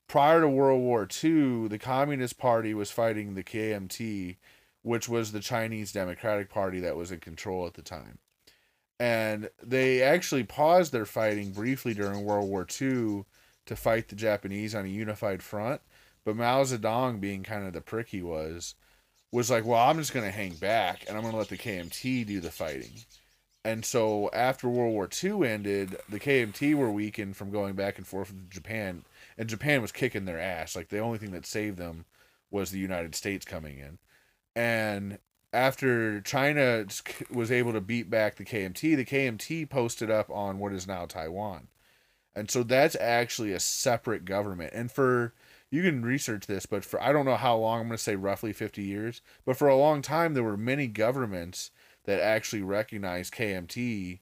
prior 0.09 0.41
to 0.41 0.49
World 0.49 0.81
War 0.81 1.03
II, 1.03 1.69
the 1.69 1.79
Communist 1.79 2.39
Party 2.39 2.75
was 2.75 2.91
fighting 2.91 3.35
the 3.35 3.45
KMT, 3.45 4.37
which 4.83 5.09
was 5.09 5.33
the 5.33 5.41
Chinese 5.41 5.93
Democratic 5.93 6.51
Party 6.51 6.81
that 6.81 6.97
was 6.97 7.11
in 7.11 7.21
control 7.21 7.67
at 7.67 7.75
the 7.75 7.83
time 7.83 8.19
and 8.99 9.51
they 9.63 10.03
actually 10.03 10.45
paused 10.45 10.93
their 10.93 11.05
fighting 11.07 11.53
briefly 11.53 11.93
during 11.95 12.25
World 12.25 12.49
War 12.49 12.67
II 12.81 13.25
to 13.67 13.77
fight 13.77 14.09
the 14.09 14.17
Japanese 14.17 14.75
on 14.75 14.85
a 14.85 14.89
unified 14.89 15.43
front. 15.43 15.81
But 16.25 16.37
Mao 16.37 16.63
Zedong, 16.65 17.21
being 17.21 17.43
kind 17.43 17.67
of 17.67 17.73
the 17.73 17.81
prick 17.81 18.09
he 18.09 18.23
was, 18.23 18.75
was 19.31 19.51
like, 19.51 19.65
"Well, 19.65 19.81
I'm 19.81 19.99
just 19.99 20.15
gonna 20.15 20.31
hang 20.31 20.55
back 20.55 21.05
and 21.07 21.17
I'm 21.17 21.23
gonna 21.23 21.37
let 21.37 21.49
the 21.49 21.59
KMT 21.59 22.25
do 22.25 22.41
the 22.41 22.51
fighting." 22.51 23.05
And 23.65 23.85
so 23.85 24.31
after 24.33 24.69
World 24.69 24.93
War 24.93 25.09
II 25.23 25.47
ended, 25.47 25.97
the 26.09 26.21
KMT 26.21 26.75
were 26.75 26.91
weakened 26.91 27.37
from 27.37 27.51
going 27.51 27.75
back 27.75 27.99
and 27.99 28.07
forth 28.07 28.33
with 28.33 28.49
Japan, 28.49 29.05
and 29.39 29.49
Japan 29.49 29.83
was 29.83 29.93
kicking 29.93 30.25
their 30.25 30.41
ass. 30.41 30.77
Like 30.77 30.89
the 30.89 30.99
only 30.99 31.19
thing 31.19 31.33
that 31.33 31.47
saved 31.47 31.79
them 31.79 32.05
was 32.51 32.71
the 32.71 32.79
United 32.79 33.15
States 33.15 33.45
coming 33.45 33.79
in, 33.79 33.99
and 34.55 35.19
after 35.53 36.21
China 36.21 36.85
was 37.31 37.51
able 37.51 37.73
to 37.73 37.81
beat 37.81 38.11
back 38.11 38.37
the 38.37 38.45
KMT, 38.45 38.97
the 38.97 39.05
KMT 39.05 39.69
posted 39.71 40.11
up 40.11 40.31
on 40.31 40.59
what 40.59 40.73
is 40.73 40.87
now 40.87 41.07
Taiwan. 41.07 41.69
And 42.35 42.51
so 42.51 42.63
that's 42.63 42.97
actually 42.97 43.53
a 43.53 43.61
separate 43.61 44.27
government. 44.27 44.75
And 44.75 44.93
for 44.93 45.33
you 45.71 45.83
can 45.83 46.03
research 46.03 46.47
this, 46.47 46.67
but 46.67 46.85
for 46.85 47.03
I 47.03 47.13
don't 47.13 47.25
know 47.25 47.37
how 47.37 47.57
long, 47.57 47.81
I'm 47.81 47.87
going 47.87 47.97
to 47.97 48.03
say 48.03 48.15
roughly 48.15 48.53
50 48.53 48.83
years, 48.83 49.23
but 49.45 49.57
for 49.57 49.69
a 49.69 49.77
long 49.77 50.03
time 50.03 50.35
there 50.35 50.45
were 50.45 50.57
many 50.57 50.87
governments 50.87 51.71
that 52.05 52.21
actually 52.21 52.63
recognized 52.63 53.35
KMT, 53.35 54.21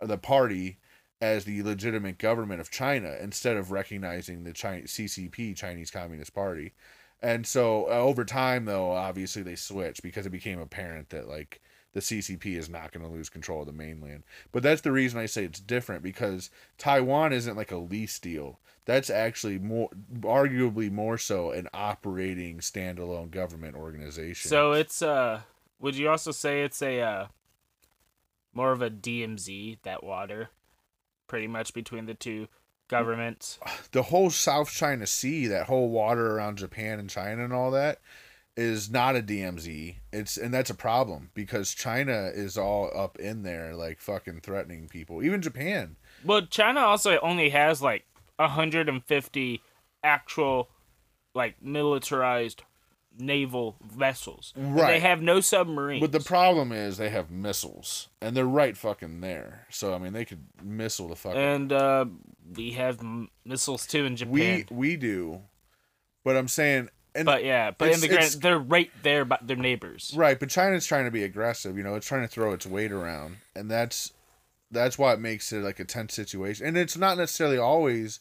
uh, 0.00 0.06
the 0.06 0.18
party 0.18 0.78
as 1.20 1.44
the 1.44 1.62
legitimate 1.62 2.18
government 2.18 2.60
of 2.60 2.70
China 2.70 3.16
instead 3.20 3.56
of 3.56 3.70
recognizing 3.70 4.44
the 4.44 4.52
China, 4.52 4.82
CCP, 4.82 5.56
Chinese 5.56 5.90
Communist 5.90 6.34
Party. 6.34 6.72
And 7.22 7.46
so 7.46 7.84
uh, 7.84 7.94
over 7.94 8.24
time, 8.24 8.64
though, 8.64 8.92
obviously 8.92 9.42
they 9.42 9.56
switched 9.56 10.02
because 10.02 10.26
it 10.26 10.30
became 10.30 10.58
apparent 10.58 11.10
that 11.10 11.28
like 11.28 11.60
the 11.92 12.00
CCP 12.00 12.56
is 12.56 12.68
not 12.68 12.92
going 12.92 13.04
to 13.04 13.12
lose 13.12 13.28
control 13.28 13.60
of 13.60 13.66
the 13.66 13.72
mainland. 13.72 14.22
But 14.52 14.62
that's 14.62 14.80
the 14.80 14.92
reason 14.92 15.18
I 15.18 15.26
say 15.26 15.44
it's 15.44 15.60
different 15.60 16.02
because 16.02 16.50
Taiwan 16.78 17.32
isn't 17.32 17.56
like 17.56 17.72
a 17.72 17.76
lease 17.76 18.18
deal. 18.18 18.60
That's 18.84 19.10
actually 19.10 19.58
more, 19.58 19.90
arguably 20.20 20.90
more 20.90 21.18
so, 21.18 21.50
an 21.50 21.68
operating 21.74 22.58
standalone 22.58 23.30
government 23.30 23.76
organization. 23.76 24.48
So 24.48 24.72
it's 24.72 25.02
uh, 25.02 25.42
would 25.80 25.96
you 25.96 26.08
also 26.08 26.30
say 26.30 26.62
it's 26.62 26.80
a 26.80 27.00
uh, 27.00 27.26
more 28.54 28.72
of 28.72 28.82
a 28.82 28.90
DMZ 28.90 29.78
that 29.82 30.02
water, 30.02 30.50
pretty 31.30 31.46
much 31.46 31.72
between 31.72 32.06
the 32.06 32.14
two 32.14 32.48
governments. 32.88 33.60
the 33.92 34.02
whole 34.02 34.30
South 34.30 34.68
China 34.68 35.06
Sea, 35.06 35.46
that 35.46 35.68
whole 35.68 35.88
water 35.88 36.36
around 36.36 36.58
Japan 36.58 36.98
and 36.98 37.08
China 37.08 37.44
and 37.44 37.52
all 37.52 37.70
that, 37.70 38.00
is 38.56 38.90
not 38.90 39.14
a 39.14 39.22
DMZ. 39.22 39.94
It's 40.12 40.36
and 40.36 40.52
that's 40.52 40.70
a 40.70 40.74
problem 40.74 41.30
because 41.32 41.72
China 41.72 42.32
is 42.34 42.58
all 42.58 42.90
up 42.92 43.16
in 43.20 43.44
there, 43.44 43.76
like 43.76 44.00
fucking 44.00 44.40
threatening 44.40 44.88
people. 44.88 45.22
Even 45.22 45.40
Japan. 45.40 45.94
Well, 46.24 46.44
China 46.46 46.80
also 46.80 47.20
only 47.20 47.50
has 47.50 47.80
like 47.80 48.06
150 48.36 49.62
actual, 50.02 50.68
like 51.32 51.62
militarized 51.62 52.64
naval 53.20 53.76
vessels. 53.84 54.52
Right. 54.56 54.92
They 54.92 55.00
have 55.00 55.22
no 55.22 55.40
submarines. 55.40 56.00
But 56.00 56.12
the 56.12 56.20
problem 56.20 56.72
is 56.72 56.96
they 56.96 57.10
have 57.10 57.30
missiles, 57.30 58.08
and 58.20 58.36
they're 58.36 58.44
right 58.44 58.76
fucking 58.76 59.20
there. 59.20 59.66
So 59.70 59.94
I 59.94 59.98
mean, 59.98 60.12
they 60.12 60.24
could 60.24 60.44
missile 60.62 61.08
the 61.08 61.16
fucking. 61.16 61.40
and 61.40 61.72
uh, 61.72 62.06
we 62.56 62.72
have 62.72 63.00
m- 63.00 63.30
missiles 63.44 63.86
too 63.86 64.04
in 64.04 64.16
Japan. 64.16 64.32
we 64.32 64.66
we 64.70 64.96
do, 64.96 65.42
but 66.24 66.36
I'm 66.36 66.48
saying, 66.48 66.88
and 67.14 67.26
but 67.26 67.44
yeah, 67.44 67.70
but 67.70 67.92
in 67.92 68.00
the 68.00 68.08
grand, 68.08 68.32
they're 68.40 68.58
right 68.58 68.90
there 69.02 69.24
by 69.24 69.38
their 69.42 69.56
neighbors. 69.56 70.12
right, 70.16 70.38
but 70.38 70.48
China's 70.48 70.86
trying 70.86 71.04
to 71.04 71.10
be 71.10 71.24
aggressive. 71.24 71.76
You 71.76 71.82
know, 71.82 71.94
it's 71.94 72.06
trying 72.06 72.22
to 72.22 72.28
throw 72.28 72.52
its 72.52 72.66
weight 72.66 72.92
around, 72.92 73.36
and 73.54 73.70
that's 73.70 74.12
that's 74.70 74.98
why 74.98 75.12
it 75.12 75.20
makes 75.20 75.52
it 75.52 75.62
like 75.62 75.80
a 75.80 75.84
tense 75.84 76.14
situation. 76.14 76.66
And 76.66 76.76
it's 76.76 76.96
not 76.96 77.18
necessarily 77.18 77.58
always 77.58 78.20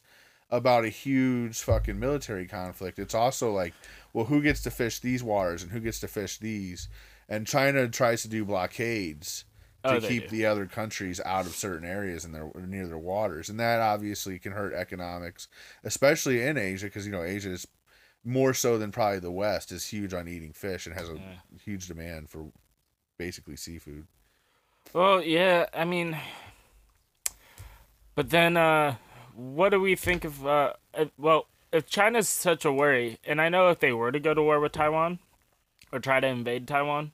about 0.50 0.84
a 0.84 0.90
huge 0.90 1.60
fucking 1.60 2.00
military 2.00 2.48
conflict. 2.48 2.98
It's 2.98 3.14
also 3.14 3.52
like, 3.54 3.74
well, 4.14 4.26
who 4.26 4.42
gets 4.42 4.62
to 4.64 4.72
fish 4.72 5.00
these 5.00 5.24
waters 5.24 5.64
and 5.64 5.72
who 5.72 5.80
gets 5.80 6.00
to 6.02 6.08
fish 6.08 6.38
these? 6.38 6.88
And 7.28 7.46
China 7.48 7.88
tries 7.88 8.22
to 8.24 8.28
do 8.28 8.46
blockades 8.46 9.46
to 9.88 9.96
Oh, 9.96 10.00
keep 10.00 10.28
do. 10.28 10.30
the 10.30 10.46
other 10.46 10.66
countries 10.66 11.20
out 11.26 11.46
of 11.46 11.56
certain 11.56 11.88
areas 11.88 12.26
in 12.26 12.32
their 12.32 12.52
near 12.56 12.88
their 12.88 12.98
waters, 12.98 13.50
and 13.50 13.60
that 13.60 13.82
obviously 13.82 14.38
can 14.40 14.52
hurt 14.52 14.74
economics, 14.74 15.48
especially 15.84 16.42
in 16.42 16.58
Asia, 16.58 16.88
because 16.88 17.06
you 17.06 17.12
know 17.12 17.24
Asia 17.24 17.52
is 17.52 17.68
more 18.26 18.54
so 18.54 18.78
than 18.78 18.92
probably 18.92 19.20
the 19.20 19.32
West 19.32 19.72
is 19.72 19.88
huge 19.88 20.14
on 20.14 20.28
eating 20.28 20.54
fish 20.54 20.86
and 20.86 20.96
has 20.96 21.10
a 21.10 21.20
Yeah. 21.20 21.40
huge 21.64 21.88
demand 21.88 22.30
for 22.30 22.52
basically 23.18 23.56
seafood. 23.56 24.08
Well, 24.94 25.22
yeah, 25.24 25.66
I 25.74 25.86
mean, 25.86 26.18
but 28.16 28.30
then, 28.30 28.58
uh, 28.58 28.96
what 29.34 29.70
do 29.70 29.80
we 29.80 29.96
think 29.96 30.26
of? 30.26 30.46
Uh, 30.46 30.74
well, 31.18 31.48
if 31.72 31.88
China's 31.88 32.30
such 32.30 32.66
a 32.66 32.72
worry, 32.72 33.20
and 33.26 33.40
I 33.42 33.50
know 33.50 33.70
if 33.70 33.80
they 33.80 33.94
were 33.94 34.12
to 34.12 34.20
go 34.20 34.34
to 34.34 34.42
war 34.42 34.60
with 34.60 34.72
Taiwan 34.72 35.20
or 35.92 36.00
try 36.00 36.20
to 36.20 36.28
invade 36.28 36.68
Taiwan, 36.68 37.12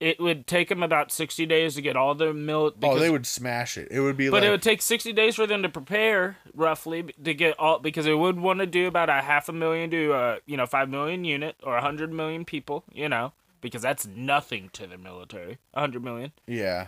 it 0.00 0.18
would 0.18 0.46
take 0.48 0.68
them 0.68 0.82
about 0.82 1.12
sixty 1.12 1.46
days 1.46 1.76
to 1.76 1.82
get 1.82 1.96
all 1.96 2.14
their 2.14 2.32
mil. 2.32 2.74
oh, 2.82 2.98
they 2.98 3.10
would 3.10 3.26
smash 3.26 3.78
it. 3.78 3.88
It 3.90 4.00
would 4.00 4.16
be 4.16 4.28
But 4.28 4.42
like 4.42 4.48
it 4.48 4.50
would 4.50 4.62
take 4.62 4.82
sixty 4.82 5.12
days 5.12 5.36
for 5.36 5.46
them 5.46 5.62
to 5.62 5.68
prepare, 5.68 6.38
roughly, 6.54 7.04
to 7.22 7.34
get 7.34 7.58
all 7.58 7.78
because 7.78 8.04
they 8.04 8.14
would 8.14 8.40
want 8.40 8.58
to 8.58 8.66
do 8.66 8.88
about 8.88 9.08
a 9.08 9.22
half 9.22 9.48
a 9.48 9.52
million 9.52 9.90
to 9.90 10.12
uh, 10.12 10.36
you 10.44 10.56
know 10.56 10.66
five 10.66 10.88
million 10.88 11.24
unit 11.24 11.56
or 11.62 11.76
a 11.76 11.80
hundred 11.80 12.12
million 12.12 12.44
people, 12.44 12.82
you 12.92 13.08
know, 13.08 13.32
because 13.60 13.82
that's 13.82 14.04
nothing 14.06 14.70
to 14.72 14.88
the 14.88 14.98
military. 14.98 15.58
A 15.72 15.80
hundred 15.80 16.02
million. 16.02 16.32
yeah, 16.48 16.86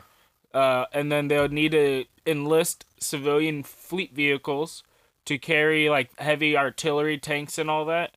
uh, 0.52 0.86
and 0.92 1.12
then 1.12 1.28
they 1.28 1.38
would 1.38 1.52
need 1.52 1.70
to 1.70 2.06
enlist 2.26 2.84
civilian 2.98 3.62
fleet 3.62 4.12
vehicles 4.12 4.82
to 5.26 5.38
carry 5.38 5.88
like 5.88 6.16
heavy 6.18 6.56
artillery 6.56 7.18
tanks 7.18 7.58
and 7.58 7.70
all 7.70 7.84
that. 7.86 8.14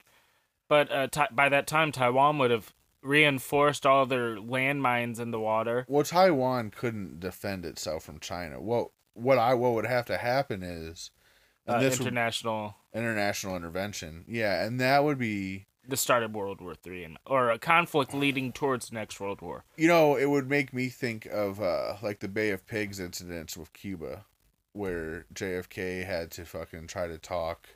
But 0.67 0.91
uh, 0.91 1.07
ti 1.07 1.21
by 1.31 1.49
that 1.49 1.67
time, 1.67 1.91
Taiwan 1.91 2.37
would 2.39 2.51
have 2.51 2.73
reinforced 3.01 3.85
all 3.85 4.05
their 4.05 4.35
landmines 4.35 5.19
in 5.19 5.31
the 5.31 5.39
water. 5.39 5.85
well, 5.87 6.03
Taiwan 6.03 6.71
couldn't 6.71 7.19
defend 7.19 7.65
itself 7.65 8.03
from 8.03 8.19
China. 8.19 8.59
What 8.61 8.89
what 9.13 9.37
I 9.37 9.53
what 9.53 9.73
would 9.73 9.85
have 9.85 10.05
to 10.07 10.17
happen 10.17 10.61
is, 10.63 11.11
Uh, 11.67 11.79
would, 11.81 11.93
international, 11.93 12.75
international 12.93 13.55
intervention. 13.55 14.25
Yeah, 14.27 14.63
and 14.65 14.79
that 14.79 15.03
would 15.03 15.17
be 15.17 15.67
the 15.87 15.95
start 15.97 16.23
of 16.23 16.33
World 16.35 16.59
War 16.59 16.75
Three, 16.75 17.03
and 17.05 17.17
or 17.25 17.49
a 17.49 17.57
conflict 17.59 18.13
leading 18.13 18.51
towards 18.51 18.89
the 18.89 18.95
next 18.95 19.19
World 19.21 19.41
War. 19.41 19.63
You 19.77 19.87
know, 19.87 20.17
it 20.17 20.25
would 20.29 20.49
make 20.49 20.73
me 20.73 20.89
think 20.89 21.25
of 21.27 21.61
uh, 21.61 21.95
like 22.01 22.19
the 22.19 22.27
Bay 22.27 22.49
of 22.49 22.67
Pigs 22.67 22.99
incidents 22.99 23.55
with 23.55 23.71
Cuba, 23.71 24.25
where 24.77 25.25
JFK 25.33 26.05
had 26.05 26.31
to 26.31 26.45
fucking 26.45 26.87
try 26.87 27.07
to 27.07 27.17
talk 27.17 27.69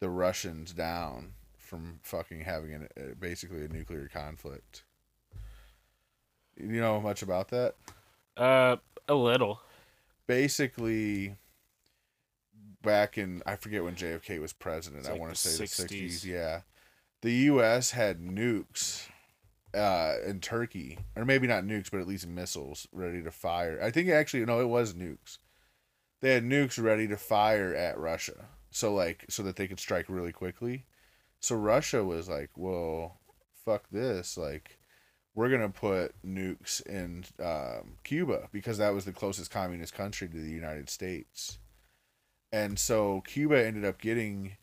the 0.00 0.10
Russians 0.10 0.72
down 0.72 1.34
from 1.56 2.00
fucking 2.02 2.42
having 2.42 2.74
an, 2.74 2.88
uh, 2.98 3.14
basically 3.18 3.64
a 3.64 3.68
nuclear 3.68 4.08
conflict. 4.12 4.84
You 6.56 6.80
know 6.80 7.00
much 7.00 7.22
about 7.22 7.48
that? 7.48 7.74
Uh, 8.36 8.76
a 9.08 9.14
little. 9.14 9.60
Basically, 10.26 11.36
back 12.82 13.16
in 13.18 13.42
I 13.46 13.56
forget 13.56 13.84
when 13.84 13.94
JFK 13.94 14.40
was 14.40 14.52
president. 14.52 15.00
It's 15.00 15.08
I 15.08 15.14
want 15.14 15.34
to 15.34 15.40
say 15.40 15.56
the 15.56 15.64
60s. 15.64 15.68
sixties. 15.68 16.26
Yeah, 16.26 16.60
the 17.22 17.32
U.S. 17.32 17.92
had 17.92 18.20
nukes 18.20 19.08
uh, 19.74 20.14
in 20.26 20.40
Turkey, 20.40 20.98
or 21.16 21.24
maybe 21.24 21.46
not 21.46 21.64
nukes, 21.64 21.90
but 21.90 22.00
at 22.00 22.06
least 22.06 22.26
missiles 22.26 22.86
ready 22.92 23.22
to 23.22 23.30
fire. 23.30 23.78
I 23.82 23.90
think 23.90 24.08
actually 24.08 24.44
no, 24.44 24.60
it 24.60 24.68
was 24.68 24.94
nukes. 24.94 25.38
They 26.24 26.32
had 26.32 26.44
nukes 26.44 26.82
ready 26.82 27.06
to 27.08 27.18
fire 27.18 27.74
at 27.74 27.98
Russia, 27.98 28.46
so 28.70 28.94
like 28.94 29.26
so 29.28 29.42
that 29.42 29.56
they 29.56 29.68
could 29.68 29.78
strike 29.78 30.06
really 30.08 30.32
quickly. 30.32 30.86
So 31.40 31.54
Russia 31.54 32.02
was 32.02 32.30
like, 32.30 32.48
"Well, 32.56 33.20
fuck 33.66 33.90
this!" 33.90 34.38
Like, 34.38 34.78
we're 35.34 35.50
gonna 35.50 35.68
put 35.68 36.14
nukes 36.24 36.80
in 36.86 37.26
um, 37.38 37.98
Cuba 38.04 38.48
because 38.52 38.78
that 38.78 38.94
was 38.94 39.04
the 39.04 39.12
closest 39.12 39.50
communist 39.50 39.92
country 39.92 40.26
to 40.26 40.34
the 40.34 40.50
United 40.50 40.88
States, 40.88 41.58
and 42.50 42.78
so 42.78 43.20
Cuba 43.26 43.62
ended 43.62 43.84
up 43.84 44.00
getting 44.00 44.56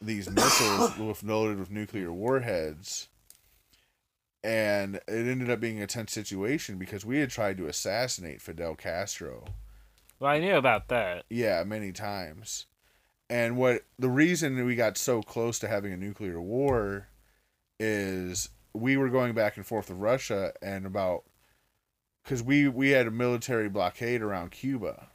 these 0.00 0.28
missiles 0.32 0.98
with 0.98 1.22
loaded 1.22 1.60
with 1.60 1.70
nuclear 1.70 2.12
warheads 2.12 3.06
and 4.42 4.96
it 4.96 5.28
ended 5.28 5.48
up 5.48 5.60
being 5.60 5.80
a 5.80 5.86
tense 5.86 6.10
situation 6.10 6.76
because 6.76 7.04
we 7.04 7.18
had 7.18 7.30
tried 7.30 7.56
to 7.56 7.68
assassinate 7.68 8.42
Fidel 8.42 8.74
Castro. 8.74 9.44
Well, 10.22 10.30
I 10.30 10.38
knew 10.38 10.54
about 10.54 10.86
that. 10.86 11.24
Yeah, 11.28 11.64
many 11.64 11.90
times. 11.90 12.66
And 13.28 13.56
what 13.56 13.82
the 13.98 14.08
reason 14.08 14.64
we 14.64 14.76
got 14.76 14.96
so 14.96 15.20
close 15.20 15.58
to 15.58 15.66
having 15.68 15.92
a 15.92 15.96
nuclear 15.96 16.40
war 16.40 17.08
is 17.80 18.48
we 18.72 18.96
were 18.96 19.08
going 19.08 19.34
back 19.34 19.56
and 19.56 19.66
forth 19.66 19.88
with 19.88 19.98
Russia 19.98 20.52
and 20.62 20.86
about 20.86 21.24
cuz 22.24 22.40
we 22.40 22.68
we 22.68 22.90
had 22.90 23.08
a 23.08 23.10
military 23.10 23.68
blockade 23.68 24.22
around 24.22 24.52
Cuba. 24.52 25.08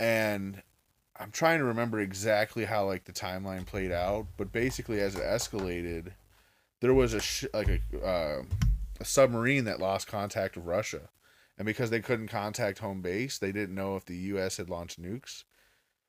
And 0.00 0.62
I'm 1.16 1.30
trying 1.30 1.58
to 1.58 1.66
remember 1.66 2.00
exactly 2.00 2.64
how 2.64 2.86
like 2.86 3.04
the 3.04 3.12
timeline 3.12 3.66
played 3.66 3.92
out, 3.92 4.28
but 4.38 4.50
basically 4.50 4.98
as 4.98 5.14
it 5.14 5.24
escalated, 5.24 6.14
there 6.80 6.94
was 6.94 7.12
a 7.12 7.20
sh- 7.20 7.52
like 7.52 7.68
a 7.68 8.02
uh, 8.02 8.42
a 8.98 9.04
submarine 9.04 9.64
that 9.64 9.78
lost 9.78 10.06
contact 10.06 10.56
with 10.56 10.64
Russia, 10.64 11.10
and 11.58 11.66
because 11.66 11.90
they 11.90 12.00
couldn't 12.00 12.28
contact 12.28 12.78
home 12.78 13.00
base, 13.00 13.38
they 13.38 13.52
didn't 13.52 13.74
know 13.74 13.96
if 13.96 14.04
the 14.04 14.16
U.S. 14.16 14.58
had 14.58 14.68
launched 14.68 15.00
nukes, 15.00 15.44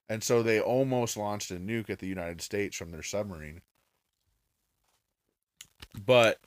and 0.10 0.23
so 0.23 0.43
they 0.43 0.60
almost 0.60 1.17
launched 1.17 1.51
a 1.51 1.55
nuke 1.55 1.89
at 1.89 1.99
the 1.99 2.07
United 2.07 2.41
States 2.41 2.75
from 2.75 2.91
their 2.91 3.03
submarine. 3.03 3.62
But 6.05 6.39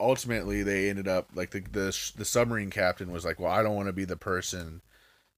ultimately, 0.00 0.62
they 0.62 0.90
ended 0.90 1.08
up 1.08 1.30
like 1.34 1.50
the 1.50 1.60
the 1.60 2.12
the 2.16 2.24
submarine 2.24 2.70
captain 2.70 3.12
was 3.12 3.24
like, 3.24 3.38
"Well, 3.38 3.52
I 3.52 3.62
don't 3.62 3.76
want 3.76 3.86
to 3.88 3.92
be 3.92 4.04
the 4.04 4.16
person 4.16 4.82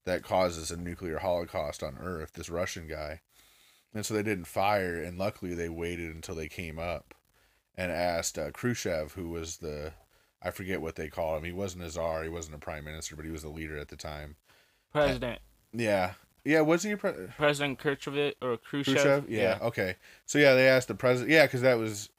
that 0.05 0.23
causes 0.23 0.71
a 0.71 0.77
nuclear 0.77 1.19
holocaust 1.19 1.83
on 1.83 1.97
Earth." 1.99 2.33
This 2.33 2.49
Russian 2.49 2.87
guy, 2.87 3.21
and 3.93 4.05
so 4.05 4.13
they 4.13 4.23
didn't 4.23 4.45
fire, 4.45 5.01
and 5.01 5.17
luckily 5.17 5.53
they 5.53 5.69
waited 5.69 6.13
until 6.15 6.35
they 6.35 6.47
came 6.49 6.79
up 6.79 7.13
and 7.75 7.91
asked 7.91 8.37
uh, 8.37 8.51
Khrushchev, 8.51 9.13
who 9.13 9.29
was 9.29 9.57
the 9.57 9.93
I 10.45 10.51
forget 10.51 10.79
what 10.81 10.95
they 10.95 11.09
called 11.09 11.39
him. 11.39 11.43
He 11.43 11.51
wasn't 11.51 11.83
a 11.83 11.89
czar, 11.89 12.21
he 12.23 12.29
wasn't 12.29 12.55
a 12.55 12.59
prime 12.59 12.85
minister, 12.85 13.15
but 13.15 13.25
he 13.25 13.31
was 13.31 13.41
the 13.41 13.49
leader 13.49 13.77
at 13.77 13.87
the 13.87 13.95
time. 13.97 14.35
President 14.93 15.39
Yeah, 15.73 16.11
yeah. 16.45 16.61
Wasn't 16.61 16.91
he 16.91 16.95
pre- 16.95 17.11
President 17.11 17.35
President 17.37 17.79
Khrushchev 17.79 18.33
or 18.41 18.57
Khrushchev? 18.57 18.93
Khrushchev? 18.95 19.29
Yeah. 19.29 19.57
Okay. 19.61 19.95
So 20.25 20.37
yeah, 20.37 20.53
they 20.53 20.67
asked 20.69 20.87
the 20.87 20.95
president. 20.95 21.31
Yeah, 21.31 21.45
because 21.47 21.61
that 21.61 21.77
was. 21.79 22.09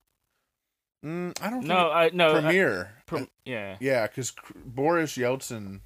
Mm, 1.04 1.40
I 1.40 1.50
don't 1.50 1.64
No, 1.64 1.90
I 1.90 2.10
no. 2.12 2.36
I- 2.36 2.40
premier. 2.40 2.92
prom- 3.06 3.28
yeah. 3.44 3.76
yeah, 3.80 4.06
because 4.08 4.32
Boris 4.64 5.16
Yeltsin, 5.16 5.80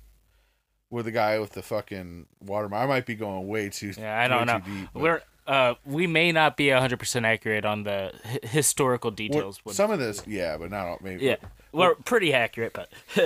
with 0.88 1.04
the 1.04 1.12
guy 1.12 1.38
with 1.38 1.50
the 1.50 1.62
fucking 1.62 2.26
water. 2.40 2.74
I 2.74 2.86
might 2.86 3.04
be 3.06 3.14
going 3.16 3.46
way 3.46 3.68
too. 3.68 3.92
Yeah, 3.98 4.18
I 4.18 4.28
don't 4.28 4.46
know. 4.46 4.60
Deep, 4.60 4.88
but- 4.94 5.02
We're 5.02 5.22
uh 5.46 5.74
we 5.84 6.06
may 6.06 6.32
not 6.32 6.56
be 6.56 6.68
hundred 6.70 6.98
percent 6.98 7.24
accurate 7.26 7.64
on 7.64 7.82
the 7.84 8.12
hi- 8.24 8.38
historical 8.42 9.10
details. 9.10 9.60
when- 9.64 9.74
some 9.74 9.90
of 9.90 9.98
this, 9.98 10.22
yeah, 10.26 10.56
but 10.56 10.70
not 10.70 10.86
all. 10.86 10.98
Maybe. 11.02 11.24
yeah, 11.24 11.36
we're 11.72 11.94
pretty 11.94 12.32
accurate, 12.32 12.72
but 12.72 12.88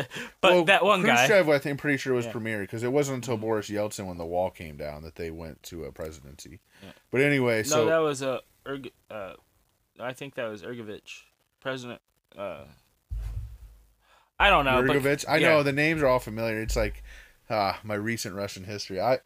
but 0.40 0.52
Well, 0.52 0.64
that 0.66 0.84
one 0.84 1.02
guy. 1.02 1.24
I 1.24 1.58
think, 1.58 1.78
pretty 1.80 1.98
sure 1.98 2.12
it 2.12 2.16
was 2.16 2.26
Yeah. 2.26 2.32
premier 2.32 2.60
because 2.60 2.82
it 2.82 2.92
wasn't 2.92 3.16
until 3.16 3.36
Boris 3.36 3.68
Yeltsin, 3.68 4.06
when 4.06 4.18
the 4.18 4.24
wall 4.26 4.50
came 4.50 4.76
down, 4.76 5.02
that 5.02 5.16
they 5.16 5.30
went 5.30 5.62
to 5.64 5.84
a 5.84 5.92
presidency. 5.92 6.60
Yeah. 6.82 6.90
But 7.10 7.20
anyway, 7.20 7.58
No, 7.58 7.62
so 7.62 7.86
that 7.86 7.98
was 7.98 8.22
a 8.22 8.30
uh, 8.32 8.38
Erg- 8.66 8.92
uh, 9.10 9.32
I 10.00 10.12
think 10.12 10.34
that 10.36 10.48
was 10.48 10.62
Ergovich, 10.62 11.22
President. 11.60 12.00
Uh, 12.36 12.64
I 14.38 14.50
don't 14.50 14.64
know. 14.64 14.82
but- 14.86 14.96
Yurgovich. 14.96 15.24
I 15.28 15.36
yeah. 15.38 15.48
know 15.48 15.62
the 15.62 15.72
names 15.72 16.02
are 16.02 16.06
all 16.06 16.18
familiar. 16.18 16.60
It's 16.60 16.76
like 16.76 17.02
ah, 17.50 17.78
my 17.84 17.94
recent 17.94 18.34
Russian 18.34 18.64
history. 18.64 19.00
I, 19.00 19.18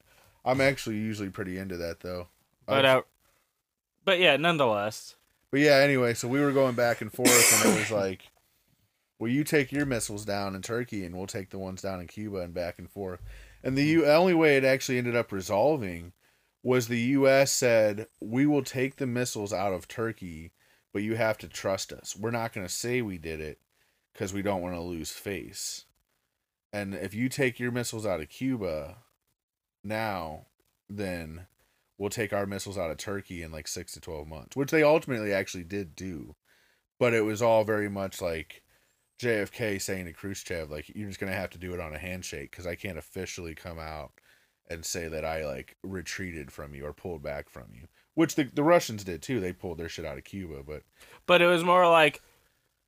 I'm 0.44 0.60
actually 0.60 0.96
usually 0.96 1.30
pretty 1.30 1.58
into 1.58 1.76
that 1.78 2.00
though. 2.00 2.28
But 2.68 2.84
uh, 2.84 3.02
but 4.04 4.20
yeah, 4.20 4.36
nonetheless. 4.36 5.16
But 5.50 5.60
yeah, 5.60 5.76
anyway, 5.76 6.14
so 6.14 6.28
we 6.28 6.40
were 6.40 6.52
going 6.52 6.74
back 6.74 7.00
and 7.00 7.12
forth, 7.12 7.64
and 7.64 7.74
it 7.74 7.78
was 7.78 7.90
like, 7.90 8.30
well, 9.18 9.30
you 9.30 9.44
take 9.44 9.72
your 9.72 9.86
missiles 9.86 10.24
down 10.24 10.54
in 10.54 10.62
Turkey, 10.62 11.04
and 11.04 11.16
we'll 11.16 11.26
take 11.26 11.50
the 11.50 11.58
ones 11.58 11.82
down 11.82 12.00
in 12.00 12.06
Cuba, 12.06 12.38
and 12.38 12.52
back 12.52 12.78
and 12.78 12.90
forth. 12.90 13.20
And 13.62 13.76
the 13.76 13.84
U- 13.84 14.06
only 14.06 14.34
way 14.34 14.56
it 14.56 14.64
actually 14.64 14.98
ended 14.98 15.16
up 15.16 15.32
resolving 15.32 16.12
was 16.62 16.88
the 16.88 17.00
U.S. 17.00 17.50
said, 17.50 18.06
we 18.20 18.46
will 18.46 18.62
take 18.62 18.96
the 18.96 19.06
missiles 19.06 19.52
out 19.52 19.72
of 19.72 19.88
Turkey, 19.88 20.52
but 20.92 21.02
you 21.02 21.16
have 21.16 21.38
to 21.38 21.48
trust 21.48 21.92
us. 21.92 22.14
We're 22.16 22.30
not 22.30 22.52
going 22.52 22.66
to 22.66 22.72
say 22.72 23.00
we 23.00 23.16
did 23.18 23.40
it 23.40 23.58
because 24.12 24.32
we 24.32 24.42
don't 24.42 24.60
want 24.60 24.74
to 24.74 24.80
lose 24.80 25.10
face. 25.10 25.84
And 26.72 26.94
if 26.94 27.14
you 27.14 27.28
take 27.28 27.58
your 27.58 27.70
missiles 27.70 28.04
out 28.04 28.20
of 28.20 28.28
Cuba 28.28 28.96
now, 29.82 30.46
then 30.88 31.46
we'll 31.98 32.10
take 32.10 32.32
our 32.32 32.46
missiles 32.46 32.78
out 32.78 32.90
of 32.90 32.96
Turkey 32.96 33.42
in 33.42 33.52
like 33.52 33.68
six 33.68 33.92
to 33.92 34.00
12 34.00 34.26
months, 34.26 34.56
which 34.56 34.70
they 34.70 34.82
ultimately 34.82 35.32
actually 35.32 35.64
did 35.64 35.94
do. 35.94 36.36
But 36.98 37.14
it 37.14 37.22
was 37.22 37.42
all 37.42 37.64
very 37.64 37.88
much 37.88 38.22
like 38.22 38.62
JFK 39.20 39.80
saying 39.80 40.06
to 40.06 40.12
Khrushchev, 40.12 40.70
like, 40.70 40.90
you're 40.94 41.08
just 41.08 41.20
going 41.20 41.32
to 41.32 41.38
have 41.38 41.50
to 41.50 41.58
do 41.58 41.74
it 41.74 41.80
on 41.80 41.94
a 41.94 41.98
handshake 41.98 42.50
because 42.50 42.66
I 42.66 42.76
can't 42.76 42.98
officially 42.98 43.54
come 43.54 43.78
out 43.78 44.12
and 44.70 44.84
say 44.84 45.08
that 45.08 45.24
I 45.24 45.44
like 45.44 45.76
retreated 45.82 46.52
from 46.52 46.74
you 46.74 46.84
or 46.86 46.92
pulled 46.92 47.22
back 47.22 47.48
from 47.48 47.66
you, 47.72 47.88
which 48.14 48.34
the, 48.34 48.44
the 48.44 48.62
Russians 48.62 49.04
did 49.04 49.22
too. 49.22 49.40
They 49.40 49.52
pulled 49.52 49.78
their 49.78 49.88
shit 49.88 50.04
out 50.04 50.18
of 50.18 50.24
Cuba, 50.24 50.62
but 50.64 50.82
But 51.26 51.42
it 51.42 51.46
was 51.46 51.64
more 51.64 51.88
like, 51.88 52.20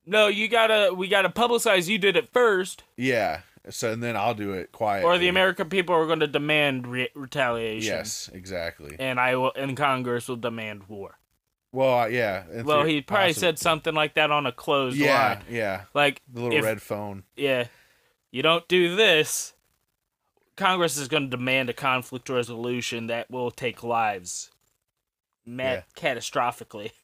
no, 0.06 0.28
you 0.28 0.48
gotta, 0.48 0.92
we 0.94 1.08
gotta 1.08 1.28
publicize 1.30 1.88
you 1.88 1.98
did 1.98 2.16
it 2.16 2.32
first, 2.32 2.84
yeah. 2.96 3.40
So 3.68 3.92
and 3.92 4.02
then 4.02 4.16
I'll 4.16 4.34
do 4.34 4.52
it 4.52 4.72
quietly. 4.72 5.06
or 5.08 5.18
the 5.18 5.28
American 5.28 5.68
people 5.68 5.94
are 5.94 6.06
going 6.06 6.20
to 6.20 6.26
demand 6.26 6.86
re- 6.86 7.10
retaliation. 7.14 7.86
Yes, 7.94 8.30
exactly. 8.32 8.96
And 8.98 9.20
I 9.20 9.36
will, 9.36 9.52
and 9.54 9.76
Congress 9.76 10.28
will 10.28 10.36
demand 10.36 10.84
war. 10.88 11.18
Well, 11.72 12.00
uh, 12.00 12.06
yeah. 12.06 12.44
Well, 12.64 12.84
he 12.84 13.00
probably 13.02 13.32
said 13.34 13.58
something 13.58 13.94
like 13.94 14.14
that 14.14 14.30
on 14.30 14.46
a 14.46 14.50
closed 14.52 14.96
Yeah, 14.96 15.28
line. 15.28 15.44
yeah. 15.48 15.82
Like, 15.94 16.22
The 16.32 16.40
little 16.40 16.58
if- 16.58 16.64
red 16.64 16.82
phone. 16.82 17.24
yeah, 17.36 17.66
you 18.32 18.42
don't 18.42 18.66
do 18.66 18.96
this, 18.96 19.52
Congress 20.56 20.96
is 20.96 21.06
going 21.08 21.24
to 21.30 21.36
demand 21.36 21.68
a 21.70 21.72
conflict 21.74 22.28
resolution 22.28 23.06
that 23.08 23.30
will 23.30 23.50
take 23.50 23.82
lives, 23.84 24.50
mat- 25.46 25.86
catastrophically. 25.96 26.92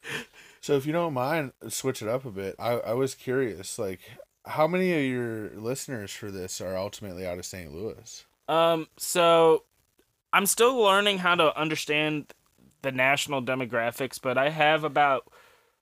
So 0.59 0.75
if 0.75 0.85
you 0.85 0.91
don't 0.91 1.13
mind, 1.13 1.53
switch 1.69 2.01
it 2.01 2.09
up 2.09 2.25
a 2.25 2.31
bit. 2.31 2.55
I 2.59 2.71
I 2.73 2.93
was 2.93 3.15
curious, 3.15 3.79
like, 3.79 4.01
how 4.47 4.67
many 4.67 4.93
of 4.93 5.03
your 5.03 5.49
listeners 5.51 6.11
for 6.11 6.31
this 6.31 6.61
are 6.61 6.77
ultimately 6.77 7.27
out 7.27 7.37
of 7.37 7.45
St. 7.45 7.73
Louis? 7.73 8.25
Um, 8.47 8.87
so 8.97 9.63
I'm 10.33 10.45
still 10.45 10.75
learning 10.77 11.19
how 11.19 11.35
to 11.35 11.57
understand 11.59 12.33
the 12.81 12.91
national 12.91 13.41
demographics, 13.41 14.19
but 14.21 14.37
I 14.37 14.49
have 14.49 14.83
about 14.83 15.27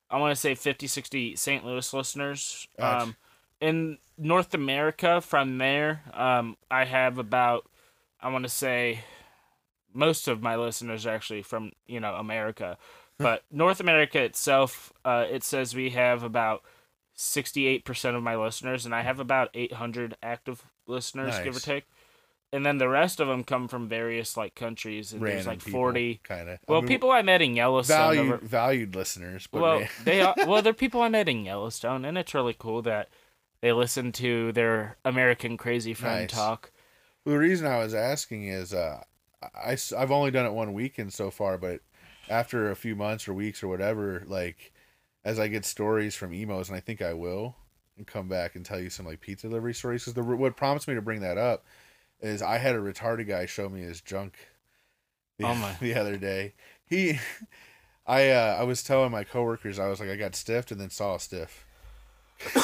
I 0.08 0.18
want 0.18 0.32
to 0.34 0.40
say 0.40 0.54
50 0.54 0.86
60 0.86 1.36
St. 1.36 1.64
Louis 1.64 1.92
listeners. 1.92 2.68
Gotcha. 2.78 3.02
Um 3.04 3.16
in 3.60 3.98
North 4.18 4.54
America 4.54 5.20
from 5.20 5.58
there, 5.58 6.02
um 6.14 6.56
I 6.70 6.84
have 6.84 7.18
about 7.18 7.66
I 8.20 8.30
want 8.30 8.44
to 8.44 8.48
say 8.48 9.00
most 9.92 10.28
of 10.28 10.42
my 10.42 10.56
listeners 10.56 11.06
are 11.06 11.14
actually 11.14 11.42
from, 11.42 11.72
you 11.86 12.00
know, 12.00 12.14
America. 12.14 12.76
But 13.18 13.44
North 13.50 13.80
America 13.80 14.22
itself, 14.22 14.92
uh, 15.06 15.24
it 15.30 15.42
says 15.42 15.74
we 15.74 15.90
have 15.90 16.22
about 16.22 16.62
68% 17.16 18.14
of 18.16 18.22
my 18.22 18.36
listeners, 18.36 18.84
and 18.84 18.94
I 18.94 19.02
have 19.02 19.18
about 19.20 19.50
800 19.54 20.16
active 20.22 20.64
listeners, 20.86 21.36
give 21.38 21.46
or 21.48 21.50
Nice. 21.52 21.62
take. 21.62 21.84
And 22.52 22.64
then 22.64 22.78
the 22.78 22.88
rest 22.88 23.18
of 23.18 23.26
them 23.26 23.42
come 23.42 23.66
from 23.68 23.88
various 23.88 24.36
like 24.36 24.54
countries, 24.54 25.12
and 25.12 25.20
there's 25.20 25.46
like 25.46 25.60
40. 25.60 26.20
kind 26.22 26.48
of. 26.48 26.58
Well, 26.68 26.82
people 26.82 27.10
I 27.10 27.22
met 27.22 27.42
in 27.42 27.56
Yellowstone. 27.56 27.96
valued 27.96 28.26
over- 28.34 28.36
valued 28.46 28.94
listeners, 28.94 29.48
but 29.50 29.60
well, 29.62 29.82
they 30.04 30.20
are, 30.22 30.34
well, 30.46 30.62
they're 30.62 30.72
people 30.84 31.02
I 31.02 31.08
met 31.08 31.28
in 31.28 31.44
Yellowstone, 31.44 32.04
and 32.04 32.16
it's 32.16 32.34
really 32.34 32.54
cool 32.56 32.82
that 32.82 33.08
they 33.62 33.72
listen 33.72 34.12
to 34.12 34.52
their 34.52 34.96
American 35.04 35.56
crazy 35.56 35.92
friend 35.92 36.22
Nice. 36.22 36.30
talk. 36.30 36.70
the 37.24 37.36
reason 37.36 37.66
I 37.66 37.78
was 37.78 37.94
asking 37.94 38.44
is 38.46 38.72
uh, 38.72 39.02
I, 39.42 39.76
I 39.96 40.00
have 40.00 40.12
only 40.12 40.30
done 40.30 40.46
it 40.46 40.52
one 40.52 40.72
weekend 40.72 41.12
so 41.12 41.30
far, 41.32 41.58
but 41.58 41.80
after 42.28 42.70
a 42.70 42.76
few 42.76 42.94
months 42.94 43.26
or 43.26 43.34
weeks 43.34 43.62
or 43.62 43.68
whatever, 43.68 44.22
like 44.26 44.72
as 45.26 45.40
I 45.40 45.48
get 45.48 45.64
stories 45.64 46.14
from 46.14 46.32
Imo's, 46.32 46.68
and 46.68 46.76
I 46.76 46.80
think 46.80 47.02
I 47.02 47.12
will, 47.12 47.56
and 47.96 48.06
come 48.06 48.28
back 48.28 48.54
and 48.54 48.64
tell 48.64 48.78
you 48.80 48.88
some 48.88 49.04
like 49.04 49.20
pizza 49.20 49.48
delivery 49.48 49.74
stories. 49.74 50.04
Because 50.04 50.14
the 50.14 50.22
what 50.22 50.56
prompts 50.56 50.86
me 50.86 50.94
to 50.94 51.02
bring 51.02 51.20
that 51.20 51.36
up 51.36 51.64
is 52.20 52.42
I 52.42 52.58
had 52.58 52.76
a 52.76 52.78
retarded 52.78 53.26
guy 53.26 53.44
show 53.46 53.68
me 53.68 53.80
his 53.80 54.00
junk 54.00 54.38
the, 55.38 55.46
Oh 55.46 55.76
the 55.80 55.96
other 55.96 56.16
day. 56.16 56.54
He, 56.86 57.18
I 58.06 58.30
uh, 58.30 58.56
I 58.60 58.62
was 58.62 58.84
telling 58.84 59.10
my 59.10 59.24
coworkers 59.24 59.80
I 59.80 59.88
was 59.88 59.98
like 59.98 60.10
I 60.10 60.16
got 60.16 60.36
stiffed 60.36 60.70
and 60.70 60.80
then 60.80 60.90
saw 60.90 61.16
a 61.16 61.20
stiff. 61.20 61.66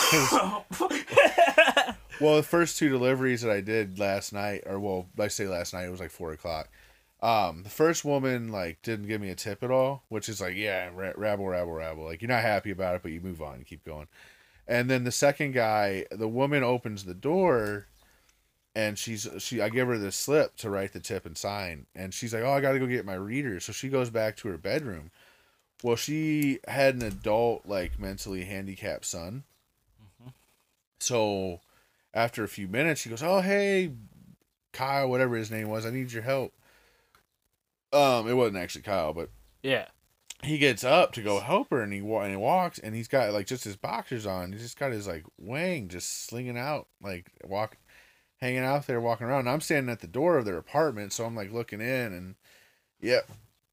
Well, 2.20 2.36
the 2.36 2.44
first 2.44 2.78
two 2.78 2.88
deliveries 2.88 3.42
that 3.42 3.50
I 3.50 3.60
did 3.60 3.98
last 3.98 4.32
night, 4.32 4.62
or 4.66 4.78
well, 4.78 5.08
I 5.18 5.26
say 5.26 5.48
last 5.48 5.74
night, 5.74 5.86
it 5.86 5.90
was 5.90 5.98
like 5.98 6.12
four 6.12 6.30
o'clock. 6.32 6.68
Um, 7.22 7.62
the 7.62 7.70
first 7.70 8.04
woman 8.04 8.50
like 8.50 8.82
didn't 8.82 9.06
give 9.06 9.20
me 9.20 9.30
a 9.30 9.36
tip 9.36 9.62
at 9.62 9.70
all, 9.70 10.02
which 10.08 10.28
is 10.28 10.40
like, 10.40 10.56
yeah, 10.56 10.90
ra- 10.92 11.12
rabble, 11.16 11.46
rabble, 11.46 11.72
rabble. 11.72 12.04
Like 12.04 12.20
you're 12.20 12.28
not 12.28 12.42
happy 12.42 12.72
about 12.72 12.96
it, 12.96 13.02
but 13.02 13.12
you 13.12 13.20
move 13.20 13.40
on 13.40 13.54
and 13.54 13.66
keep 13.66 13.84
going. 13.84 14.08
And 14.66 14.90
then 14.90 15.04
the 15.04 15.12
second 15.12 15.52
guy, 15.52 16.06
the 16.10 16.28
woman 16.28 16.64
opens 16.64 17.04
the 17.04 17.14
door, 17.14 17.86
and 18.74 18.98
she's 18.98 19.28
she. 19.38 19.60
I 19.60 19.68
give 19.68 19.86
her 19.86 19.98
the 19.98 20.10
slip 20.10 20.56
to 20.58 20.70
write 20.70 20.92
the 20.92 21.00
tip 21.00 21.24
and 21.24 21.36
sign, 21.36 21.86
and 21.94 22.12
she's 22.12 22.34
like, 22.34 22.42
oh, 22.42 22.52
I 22.52 22.60
got 22.60 22.72
to 22.72 22.78
go 22.80 22.86
get 22.86 23.06
my 23.06 23.14
reader. 23.14 23.60
So 23.60 23.72
she 23.72 23.88
goes 23.88 24.10
back 24.10 24.36
to 24.38 24.48
her 24.48 24.58
bedroom. 24.58 25.10
Well, 25.82 25.96
she 25.96 26.58
had 26.66 26.94
an 26.96 27.02
adult, 27.02 27.66
like 27.66 28.00
mentally 28.00 28.44
handicapped 28.44 29.04
son. 29.04 29.44
So 31.00 31.60
after 32.14 32.44
a 32.44 32.48
few 32.48 32.68
minutes, 32.68 33.00
she 33.00 33.10
goes, 33.10 33.22
"Oh, 33.22 33.40
hey, 33.40 33.92
Kyle, 34.72 35.08
whatever 35.08 35.36
his 35.36 35.50
name 35.50 35.68
was, 35.68 35.84
I 35.86 35.90
need 35.90 36.12
your 36.12 36.22
help." 36.22 36.52
Um, 37.92 38.28
it 38.28 38.34
wasn't 38.34 38.58
actually 38.58 38.82
Kyle, 38.82 39.12
but 39.12 39.30
yeah. 39.62 39.86
he 40.42 40.58
gets 40.58 40.84
up 40.84 41.12
to 41.12 41.22
go 41.22 41.40
help 41.40 41.70
her, 41.70 41.82
and 41.82 41.92
he 41.92 41.98
and 41.98 42.30
he 42.30 42.36
walks, 42.36 42.78
and 42.78 42.94
he's 42.94 43.08
got 43.08 43.32
like 43.32 43.46
just 43.46 43.64
his 43.64 43.76
boxers 43.76 44.26
on. 44.26 44.52
He's 44.52 44.62
just 44.62 44.78
got 44.78 44.92
his 44.92 45.06
like 45.06 45.24
wang 45.38 45.88
just 45.88 46.26
slinging 46.26 46.58
out, 46.58 46.88
like 47.02 47.30
walk, 47.44 47.76
hanging 48.40 48.64
out 48.64 48.86
there, 48.86 49.00
walking 49.00 49.26
around. 49.26 49.40
And 49.40 49.50
I'm 49.50 49.60
standing 49.60 49.92
at 49.92 50.00
the 50.00 50.06
door 50.06 50.38
of 50.38 50.44
their 50.44 50.58
apartment, 50.58 51.12
so 51.12 51.24
I'm 51.24 51.36
like 51.36 51.52
looking 51.52 51.80
in, 51.80 52.12
and 52.12 52.34
yep, 53.00 53.28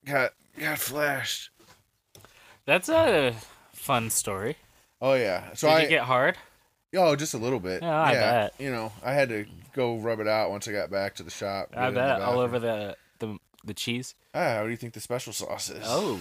got 0.05 0.33
got 0.59 0.79
flashed. 0.79 1.51
That's 2.65 2.89
a 2.89 3.33
fun 3.73 4.09
story. 4.09 4.57
Oh 5.01 5.13
yeah, 5.13 5.53
so 5.53 5.67
Did 5.69 5.75
I 5.75 5.85
get 5.85 6.03
hard? 6.03 6.37
oh 6.95 7.15
just 7.15 7.33
a 7.33 7.37
little 7.37 7.59
bit. 7.59 7.81
Yeah, 7.81 8.01
I 8.01 8.13
bet. 8.13 8.53
You 8.59 8.71
know, 8.71 8.91
I 9.03 9.13
had 9.13 9.29
to 9.29 9.45
go 9.73 9.97
rub 9.97 10.19
it 10.19 10.27
out 10.27 10.49
once 10.49 10.67
I 10.67 10.71
got 10.71 10.89
back 10.89 11.15
to 11.15 11.23
the 11.23 11.31
shop. 11.31 11.69
I 11.75 11.91
bet 11.91 12.21
all 12.21 12.39
over 12.39 12.59
the 12.59 12.95
the 13.19 13.37
the 13.63 13.73
cheese. 13.73 14.15
Ah, 14.33 14.55
how 14.55 14.63
do 14.63 14.69
you 14.69 14.77
think 14.77 14.93
the 14.93 14.99
special 15.01 15.33
sauce 15.33 15.69
is? 15.69 15.83
Oh, 15.85 16.19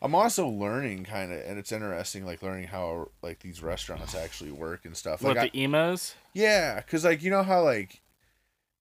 I'm 0.00 0.14
also 0.14 0.46
learning 0.46 1.04
kind 1.04 1.32
of, 1.32 1.40
and 1.40 1.58
it's 1.58 1.72
interesting, 1.72 2.24
like 2.24 2.42
learning 2.42 2.68
how 2.68 3.08
like 3.22 3.40
these 3.40 3.62
restaurants 3.62 4.14
actually 4.14 4.52
work 4.52 4.84
and 4.84 4.96
stuff. 4.96 5.22
Like, 5.22 5.36
what 5.36 5.38
I- 5.44 5.48
the 5.48 5.58
Imo's? 5.58 6.14
yeah, 6.34 6.76
because 6.76 7.04
like 7.04 7.22
you 7.22 7.30
know 7.30 7.42
how 7.42 7.62
like 7.64 8.00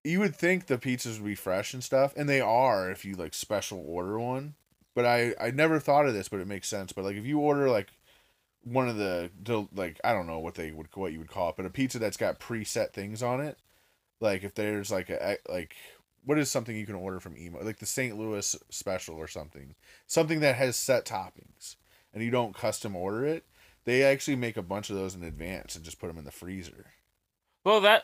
you 0.04 0.20
would 0.20 0.36
think 0.36 0.67
the 0.67 0.78
pizzas 0.78 1.20
would 1.20 1.26
be 1.28 1.36
fresh 1.36 1.74
and 1.74 1.84
stuff, 1.84 2.13
and 2.15 2.30
they 2.30 2.39
are 2.41 2.91
if 2.91 3.04
you 3.04 3.15
like 3.15 3.34
special 3.34 3.84
order 3.88 4.20
one. 4.20 4.54
But 4.93 5.06
I 5.06 5.34
I 5.39 5.52
never 5.52 5.80
thought 5.80 6.06
of 6.08 6.13
this, 6.13 6.30
but 6.30 6.39
it 6.39 6.48
makes 6.48 6.67
sense. 6.67 6.91
But 6.91 7.04
like 7.06 7.15
if 7.15 7.26
you 7.26 7.39
order 7.39 7.70
like 7.70 7.88
one 8.63 8.88
of 8.89 8.98
the 8.98 9.32
del- 9.41 9.70
like 9.74 10.00
I 10.04 10.13
don't 10.13 10.28
know 10.28 10.39
what 10.39 10.56
they 10.56 10.72
would 10.72 10.88
what 10.93 11.13
you 11.13 11.20
would 11.20 11.30
call 11.32 11.50
it, 11.50 11.56
but 11.58 11.65
a 11.65 11.70
pizza 11.72 11.98
that's 12.00 12.17
got 12.17 12.39
preset 12.39 12.93
things 12.93 13.24
on 13.24 13.41
it, 13.41 13.58
like 14.20 14.43
if 14.43 14.54
there's 14.54 14.91
like 14.91 15.10
a 15.10 15.38
like 15.50 15.76
what 16.28 16.38
is 16.38 16.52
something 16.52 16.76
you 16.76 16.86
can 16.86 16.96
order 16.96 17.20
from 17.20 17.36
Imo 17.36 17.63
like 17.63 17.80
the 17.80 17.86
St. 17.86 18.18
Louis 18.18 18.56
special 18.70 19.16
or 19.16 19.28
something 19.28 19.74
something 20.06 20.42
that 20.42 20.56
has 20.56 20.76
set 20.76 21.06
toppings 21.06 21.76
and 22.13 22.24
you 22.24 22.30
don't 22.30 22.56
custom 22.56 22.96
order 22.96 23.26
it 23.26 23.46
they 23.86 24.04
actually 24.04 24.36
make 24.36 24.58
a 24.58 24.62
bunch 24.62 24.90
of 24.90 24.96
those 24.96 25.16
in 25.16 25.24
advance 25.24 25.76
and 25.76 25.86
just 25.86 26.00
put 26.00 26.08
them 26.08 26.18
in 26.18 26.26
the 26.26 26.32
freezer 26.32 26.92
Well, 27.63 27.82
that 27.82 28.04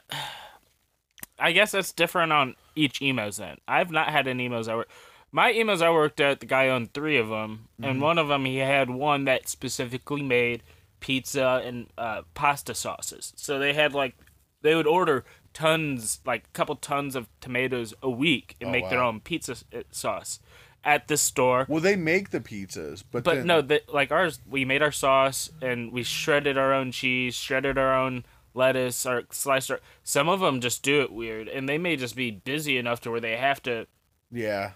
I 1.40 1.52
guess 1.52 1.72
that's 1.72 1.92
different 1.92 2.32
on 2.32 2.56
each 2.76 3.02
Imo's. 3.02 3.38
Then 3.38 3.58
I've 3.68 3.92
not 3.92 4.10
had 4.10 4.28
any 4.28 4.46
Imo's 4.46 4.68
I 4.68 4.76
work. 4.76 4.90
My 5.32 5.52
Imo's 5.52 5.82
I 5.82 5.90
worked 5.90 6.20
at, 6.20 6.40
the 6.40 6.46
guy 6.46 6.70
owned 6.70 6.94
three 6.94 7.18
of 7.18 7.28
them, 7.28 7.68
and 7.82 8.00
one 8.02 8.18
of 8.18 8.28
them 8.28 8.46
he 8.46 8.58
had 8.58 8.90
one 8.90 9.26
that 9.26 9.50
specifically 9.50 10.22
made 10.22 10.62
pizza 11.00 11.62
and 11.66 11.88
uh, 11.98 12.22
pasta 12.34 12.76
sauces. 12.76 13.34
So 13.36 13.58
they 13.58 13.74
had 13.74 13.94
like 13.94 14.16
they 14.62 14.76
would 14.76 14.88
order 14.88 15.26
tons, 15.54 16.20
like 16.26 16.46
a 16.46 16.52
couple 16.54 16.76
tons 16.76 17.16
of 17.16 17.28
tomatoes 17.42 17.94
a 18.02 18.10
week, 18.10 18.56
and 18.60 18.70
Oh, 18.70 18.72
make 18.72 18.90
their 18.90 19.02
own 19.04 19.20
pizza 19.20 19.54
uh, 19.76 19.82
sauce 19.92 20.40
at 20.86 21.08
the 21.08 21.16
store. 21.16 21.66
well 21.70 21.80
they 21.80 21.96
make 21.96 22.32
the 22.32 22.42
pizzas 22.42 23.04
but 23.10 23.24
But 23.24 23.36
then, 23.36 23.48
no, 23.48 23.62
the, 23.62 23.82
like 23.88 24.12
ours, 24.12 24.42
we 24.50 24.66
made 24.66 24.82
our 24.82 24.92
sauce 24.92 25.50
and 25.62 25.94
we 25.94 26.04
shredded 26.04 26.58
our 26.58 26.74
own 26.74 26.92
cheese, 26.92 27.36
shredded 27.36 27.78
our 27.78 27.96
own 27.96 28.26
lettuce, 28.54 29.06
or 29.06 29.24
sliced 29.32 29.72
our. 29.72 29.80
Some 30.04 30.28
of 30.28 30.42
them 30.42 30.60
just 30.60 30.84
do 30.84 31.02
it 31.02 31.12
weird, 31.12 31.48
and 31.48 31.70
they 31.70 31.78
may 31.78 31.96
just 31.96 32.16
be 32.16 32.32
busy 32.32 32.78
enough 32.78 33.00
to 33.02 33.12
where 33.12 33.22
they 33.22 33.38
have 33.38 33.62
to, 33.64 33.88
yeah 34.32 34.72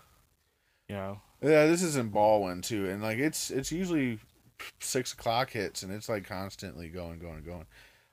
you 0.87 0.95
know. 0.95 1.19
yeah 1.41 1.65
this 1.65 1.81
is 1.83 1.97
in 1.97 2.09
Ballwin 2.09 2.61
too 2.63 2.89
and 2.89 3.01
like 3.03 3.17
it's 3.17 3.51
it's 3.51 3.71
usually 3.71 4.19
six 4.79 5.11
o'clock 5.13 5.51
hits 5.51 5.83
and 5.83 5.91
it's 5.91 6.07
like 6.07 6.23
constantly 6.25 6.87
going 6.87 7.19
going 7.19 7.43
going 7.43 7.65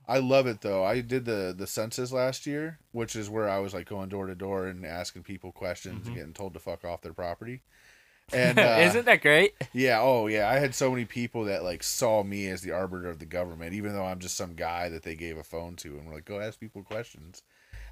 i 0.09 0.19
love 0.19 0.47
it 0.47 0.61
though 0.61 0.85
i 0.85 1.01
did 1.01 1.25
the 1.25 1.55
the 1.57 1.67
census 1.67 2.13
last 2.13 2.47
year 2.47 2.79
which 2.93 3.15
is 3.17 3.29
where 3.31 3.49
i 3.49 3.59
was 3.59 3.73
like 3.75 3.89
going 3.89 4.09
door 4.09 4.27
to 4.27 4.35
door 4.35 4.67
and 4.67 4.85
asking 4.85 5.23
people 5.23 5.53
questions 5.53 6.01
Mm-hmm. 6.01 6.07
and 6.09 6.17
getting 6.17 6.33
told 6.35 6.55
to 6.55 6.61
fuck 6.61 6.85
off 6.85 7.01
their 7.03 7.13
property 7.15 7.63
And 8.33 8.59
uh, 8.59 8.79
Isn't 8.81 9.05
that 9.05 9.21
great? 9.21 9.53
yeah, 9.75 10.01
oh 10.01 10.29
yeah, 10.29 10.49
I 10.49 10.55
had 10.59 10.75
so 10.75 10.91
many 10.91 11.05
people 11.05 11.45
that 11.45 11.63
like 11.63 11.83
saw 11.83 12.23
me 12.23 12.49
as 12.49 12.63
the 12.63 12.71
arbiter 12.73 13.11
of 13.11 13.19
the 13.19 13.27
government, 13.27 13.75
even 13.75 13.93
though 13.93 14.07
I'm 14.07 14.19
just 14.19 14.35
some 14.35 14.55
guy 14.55 14.89
that 14.89 15.03
they 15.03 15.15
gave 15.15 15.37
a 15.37 15.43
phone 15.45 15.77
to, 15.77 15.99
and 15.99 16.07
were 16.09 16.15
like, 16.15 16.25
go 16.25 16.41
ask 16.41 16.59
people 16.59 16.83
questions. 16.83 17.43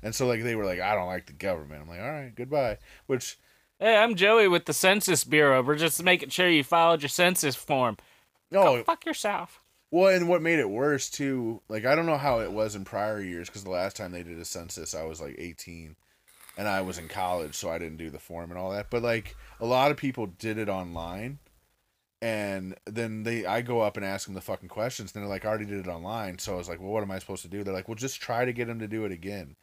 And 0.03 0.15
so 0.15 0.27
like 0.27 0.43
they 0.43 0.57
were 0.57 0.65
like, 0.65 0.81
I 0.81 0.95
don't 0.95 1.07
like 1.09 1.27
the 1.27 1.35
government. 1.35 1.83
I'm 1.83 1.89
like, 1.91 2.01
all 2.01 2.11
right, 2.11 2.35
goodbye. 2.35 2.79
Which 3.07 3.39
Hey, 3.79 3.95
I'm 3.95 4.15
Joey 4.15 4.49
with 4.49 4.65
the 4.65 4.73
Census 4.73 5.23
Bureau. 5.23 5.63
We're 5.63 5.77
just 5.77 6.03
making 6.03 6.31
sure 6.31 6.49
you 6.49 6.65
followed 6.65 7.03
your 7.03 7.11
census 7.11 7.55
form. 7.55 7.99
no, 8.51 8.63
Go 8.79 8.85
fuck 8.85 9.05
yourself. 9.05 9.61
Well, 9.93 10.09
and 10.09 10.27
what 10.27 10.41
made 10.41 10.59
it 10.59 10.71
worse 10.71 11.11
too, 11.11 11.61
like 11.69 11.85
I 11.85 11.95
don't 11.95 12.07
know 12.07 12.17
how 12.17 12.41
it 12.41 12.51
was 12.51 12.75
in 12.75 12.85
prior 12.85 13.21
years 13.21 13.49
because 13.49 13.63
the 13.63 13.71
last 13.71 13.95
time 13.95 14.11
they 14.11 14.23
did 14.23 14.39
a 14.39 14.45
census, 14.45 14.95
I 14.95 15.05
was 15.05 15.21
like 15.21 15.37
18, 15.39 15.95
and 16.57 16.67
I 16.67 16.81
was 16.81 16.97
in 16.97 17.09
college, 17.09 17.55
so 17.55 17.71
I 17.71 17.77
didn't 17.77 17.99
do 17.99 18.09
the 18.09 18.19
form 18.19 18.51
and 18.51 18.59
all 18.59 18.71
that. 18.71 18.89
But 18.89 19.03
like 19.03 19.37
a 19.61 19.67
lot 19.67 19.91
of 19.91 19.99
people 19.99 20.27
did 20.27 20.57
it 20.57 20.71
online, 20.71 21.41
and 22.23 22.75
then 22.87 23.25
they, 23.25 23.45
I 23.45 23.61
go 23.61 23.83
up 23.83 23.99
and 23.99 24.07
ask 24.07 24.25
them 24.25 24.35
the 24.35 24.41
fucking 24.41 24.71
questions, 24.71 25.15
and 25.15 25.23
they're 25.23 25.29
like, 25.29 25.45
I 25.45 25.49
already 25.49 25.67
did 25.67 25.87
it 25.87 25.91
online. 25.91 26.39
So 26.39 26.55
I 26.55 26.57
was 26.57 26.71
like, 26.71 26.81
well, 26.81 26.91
what 26.91 27.03
am 27.03 27.11
I 27.11 27.19
supposed 27.19 27.43
to 27.43 27.49
do? 27.49 27.63
They're 27.63 27.75
like, 27.75 27.87
well, 27.87 27.95
just 27.95 28.19
try 28.19 28.47
to 28.47 28.53
get 28.55 28.69
them 28.69 28.79
to 28.79 28.89
do 28.89 29.05
it 29.05 29.13
again. 29.13 29.57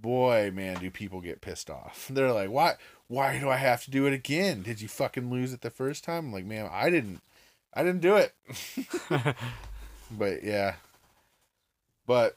Boy, 0.00 0.50
man, 0.54 0.80
do 0.80 0.90
people 0.90 1.20
get 1.20 1.42
pissed 1.42 1.68
off? 1.68 2.08
They're 2.10 2.32
like, 2.32 2.48
why? 2.48 2.76
Why 3.08 3.38
do 3.38 3.50
I 3.50 3.56
have 3.56 3.84
to 3.84 3.90
do 3.90 4.06
it 4.06 4.14
again? 4.14 4.62
Did 4.62 4.80
you 4.80 4.88
fucking 4.88 5.30
lose 5.30 5.52
it 5.52 5.60
the 5.60 5.68
first 5.68 6.02
time? 6.02 6.28
I'm 6.28 6.32
like, 6.32 6.46
man, 6.46 6.70
I 6.72 6.88
didn't. 6.88 7.20
I 7.74 7.82
didn't 7.82 8.00
do 8.00 8.16
it. 8.16 8.32
but 10.10 10.42
yeah. 10.42 10.74
But 12.06 12.36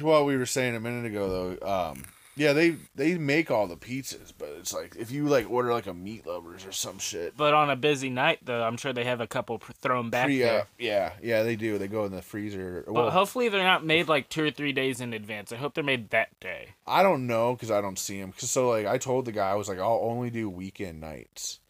what 0.00 0.24
we 0.24 0.36
were 0.36 0.46
saying 0.46 0.76
a 0.76 0.80
minute 0.80 1.06
ago 1.06 1.56
though, 1.58 1.66
um 1.66 2.04
yeah, 2.36 2.54
they 2.54 2.76
they 2.94 3.18
make 3.18 3.50
all 3.50 3.66
the 3.66 3.76
pizzas, 3.76 4.32
but 4.36 4.48
it's 4.58 4.72
like 4.72 4.96
if 4.96 5.10
you 5.10 5.26
like 5.26 5.50
order 5.50 5.72
like 5.72 5.86
a 5.86 5.92
meat 5.92 6.26
lovers 6.26 6.64
or 6.64 6.72
some 6.72 6.98
shit. 6.98 7.36
But 7.36 7.52
on 7.52 7.68
a 7.68 7.76
busy 7.76 8.08
night, 8.08 8.38
though, 8.42 8.62
I'm 8.62 8.78
sure 8.78 8.94
they 8.94 9.04
have 9.04 9.20
a 9.20 9.26
couple 9.26 9.58
thrown 9.58 10.08
back 10.08 10.28
there. 10.28 10.60
uh, 10.62 10.64
yeah, 10.78 11.12
yeah, 11.22 11.42
they 11.42 11.54
do. 11.56 11.76
They 11.76 11.86
go 11.86 12.06
in 12.06 12.12
the 12.12 12.22
freezer. 12.22 12.84
But 12.86 12.94
Well, 12.94 13.10
hopefully 13.10 13.50
they're 13.50 13.62
not 13.62 13.84
made 13.84 14.08
like 14.08 14.30
two 14.30 14.44
or 14.44 14.50
three 14.50 14.72
days 14.72 15.02
in 15.02 15.12
advance. 15.12 15.52
I 15.52 15.56
hope 15.56 15.74
they're 15.74 15.84
made 15.84 16.10
that 16.10 16.38
day. 16.40 16.68
I 16.86 17.02
don't 17.02 17.26
know 17.26 17.54
because 17.54 17.70
I 17.70 17.82
don't 17.82 17.98
see 17.98 18.18
them. 18.18 18.32
Cause 18.32 18.50
so 18.50 18.70
like 18.70 18.86
I 18.86 18.96
told 18.96 19.26
the 19.26 19.32
guy 19.32 19.50
I 19.50 19.54
was 19.56 19.68
like 19.68 19.78
I'll 19.78 20.00
only 20.02 20.30
do 20.30 20.48
weekend 20.48 21.00
nights. 21.00 21.60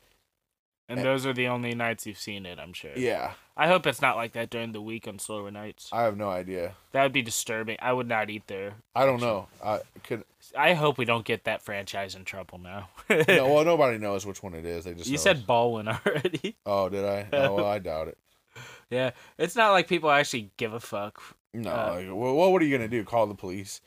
And 0.90 0.98
Eh. 0.98 1.03
those 1.05 1.24
are 1.24 1.33
the 1.33 1.46
only 1.46 1.72
nights 1.74 2.05
you've 2.05 2.18
seen 2.18 2.44
it, 2.44 2.59
I'm 2.59 2.72
sure. 2.72 2.90
Yeah, 2.96 3.35
I 3.57 3.68
hope 3.68 3.87
it's 3.87 4.03
not 4.03 4.16
like 4.16 4.33
that 4.33 4.50
during 4.50 4.72
the 4.72 4.83
week 4.83 5.07
on 5.07 5.20
slower 5.20 5.50
nights. 5.50 5.88
I 5.92 6.03
have 6.03 6.16
no 6.16 6.29
idea. 6.29 6.74
That 6.90 7.05
would 7.05 7.12
be 7.12 7.22
disturbing. 7.22 7.76
I 7.81 7.92
would 7.92 8.09
not 8.09 8.29
eat 8.29 8.48
there. 8.48 8.74
I 8.94 9.07
don't 9.07 9.20
know. 9.20 9.46
I 9.64 9.81
could. 10.03 10.24
I 10.59 10.74
hope 10.74 10.98
we 10.98 11.05
don't 11.05 11.24
get 11.24 11.44
that 11.44 11.62
franchise 11.62 12.16
in 12.16 12.24
trouble 12.24 12.59
now. 12.59 12.88
No, 13.09 13.22
well, 13.55 13.64
nobody 13.64 13.98
knows 13.98 14.26
which 14.26 14.42
one 14.42 14.55
it 14.55 14.66
is. 14.66 14.85
They 14.85 14.94
just 14.94 15.09
you 15.09 15.16
said 15.16 15.37
it's- 15.37 15.46
Ballwin 15.46 15.87
already. 15.88 16.57
Oh, 16.66 16.88
did 16.88 17.05
I? 17.05 17.29
Oh, 17.33 17.55
well, 17.55 17.66
I 17.66 17.79
doubt 17.79 18.09
it. 18.09 18.18
yeah, 18.90 19.12
it's 19.38 19.55
not 19.55 19.70
like 19.70 19.87
people 19.87 20.11
actually 20.11 20.50
give 20.57 20.72
a 20.74 20.81
fuck. 20.81 21.22
No. 21.55 21.70
Uh, 21.70 21.94
like, 21.96 22.07
well, 22.09 22.35
what? 22.35 22.50
What 22.50 22.62
are 22.62 22.64
you 22.64 22.76
gonna 22.76 22.88
do? 22.88 23.05
Call 23.05 23.26
the 23.29 23.35
police, 23.35 23.81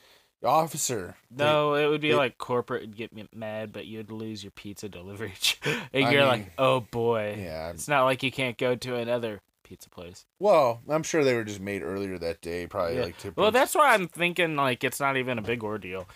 officer? 0.43 1.15
No, 1.31 1.75
it 1.75 1.87
would 1.87 2.01
be 2.01 2.11
it- 2.11 2.17
like 2.17 2.37
corporate 2.37 2.81
would 2.81 2.95
get 2.95 3.11
mad, 3.35 3.71
but 3.71 3.85
you'd 3.85 4.11
lose 4.11 4.43
your 4.43 4.51
pizza 4.51 4.89
delivery. 4.89 5.33
and 5.65 6.05
I 6.05 6.11
you're 6.11 6.21
mean, 6.21 6.27
like, 6.29 6.53
oh 6.57 6.81
boy. 6.81 7.37
Yeah. 7.39 7.69
It's 7.71 7.87
not 7.87 8.03
like 8.05 8.23
you 8.23 8.31
can't 8.31 8.57
go 8.57 8.75
to 8.75 8.95
another 8.95 9.41
pizza 9.63 9.89
place. 9.89 10.25
Well, 10.39 10.81
I'm 10.89 11.03
sure 11.03 11.23
they 11.23 11.33
were 11.33 11.43
just 11.45 11.59
made 11.61 11.81
earlier 11.83 12.17
that 12.19 12.41
day, 12.41 12.67
probably 12.67 12.97
Yeah. 12.97 13.03
like 13.03 13.17
two. 13.17 13.33
Well, 13.35 13.51
that's 13.51 13.73
why 13.75 13.93
I'm 13.93 14.07
thinking 14.07 14.55
like 14.55 14.83
it's 14.83 14.99
not 14.99 15.17
even 15.17 15.37
a 15.37 15.41
big 15.41 15.63
ordeal. 15.63 16.07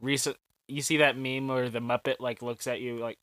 Recent, 0.00 0.36
you 0.68 0.82
see 0.82 0.96
that 0.98 1.16
meme 1.16 1.46
where 1.48 1.68
the 1.70 1.78
Muppet 1.78 2.16
like 2.18 2.42
looks 2.42 2.66
at 2.66 2.80
you 2.80 2.98
like, 2.98 3.18